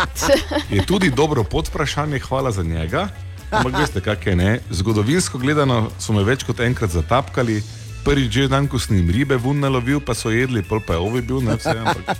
Je 0.75 0.85
tudi 0.85 1.09
dobro 1.09 1.43
podvprašanje, 1.43 2.19
hvala 2.19 2.51
za 2.51 2.63
njega. 2.63 3.07
Ampak 3.51 3.77
veste, 3.77 4.01
kaj 4.01 4.17
je 4.25 4.35
ne. 4.35 4.59
Zgodovinsko 4.69 5.37
gledano 5.37 5.89
so 5.99 6.13
me 6.13 6.23
več 6.23 6.43
kot 6.43 6.59
enkrat 6.59 6.89
zatapkali. 6.89 7.61
Prvič 8.03 8.31
že 8.31 8.47
dan, 8.51 8.67
ko 8.67 8.75
sem 8.79 8.99
jim 8.99 9.07
ribe 9.09 9.35
vun 9.39 9.63
nalovil, 9.63 10.03
pa 10.03 10.11
so 10.11 10.27
jedli, 10.27 10.59
pol 10.59 10.83
pa 10.83 10.93
je 10.93 10.99
ovi 10.99 11.21
bil, 11.23 11.39
ne 11.39 11.55
vse. 11.55 11.71
Ampak, 11.71 12.03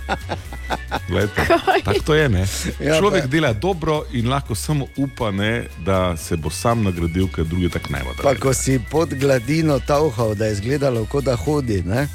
tako 1.84 2.00
to 2.04 2.14
je, 2.14 2.28
ne. 2.28 2.44
Ja, 2.80 2.96
Človek 2.98 3.26
pa- 3.26 3.30
dela 3.30 3.52
dobro 3.52 4.04
in 4.12 4.28
lahko 4.28 4.54
samo 4.56 4.86
upa, 4.96 5.30
ne, 5.30 5.68
da 5.84 6.16
se 6.16 6.36
bo 6.36 6.50
sam 6.50 6.84
nagradil, 6.84 7.28
ker 7.28 7.44
drugi 7.44 7.68
tako 7.68 7.92
ne 7.92 8.00
bodo. 8.04 8.22
Pa 8.22 8.34
ko 8.34 8.54
si 8.56 8.80
pod 8.80 9.12
gladino 9.14 9.78
tauhal, 9.78 10.34
da 10.34 10.48
je 10.48 10.52
izgledalo, 10.52 11.04
kot 11.04 11.24
da 11.24 11.36
hodi. 11.36 11.82
Ne? 11.84 12.08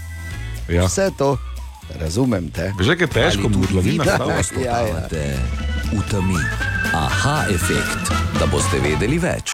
Ja. 0.69 0.85
Vse 0.85 1.11
to, 1.17 1.37
razumem 2.01 2.49
te. 2.49 2.73
Kaj 2.77 2.95
je 2.99 3.07
težko, 3.07 3.49
vi 3.81 3.99
stava. 4.01 4.33
pogosto 4.33 4.59
Ja, 4.61 4.81
ja. 4.81 5.07
v 5.93 6.01
temi. 6.09 6.41
Aha, 6.93 7.45
efekt, 7.53 8.09
da 8.39 8.45
boste 8.45 8.81
vedeli 8.81 9.21
več. 9.21 9.53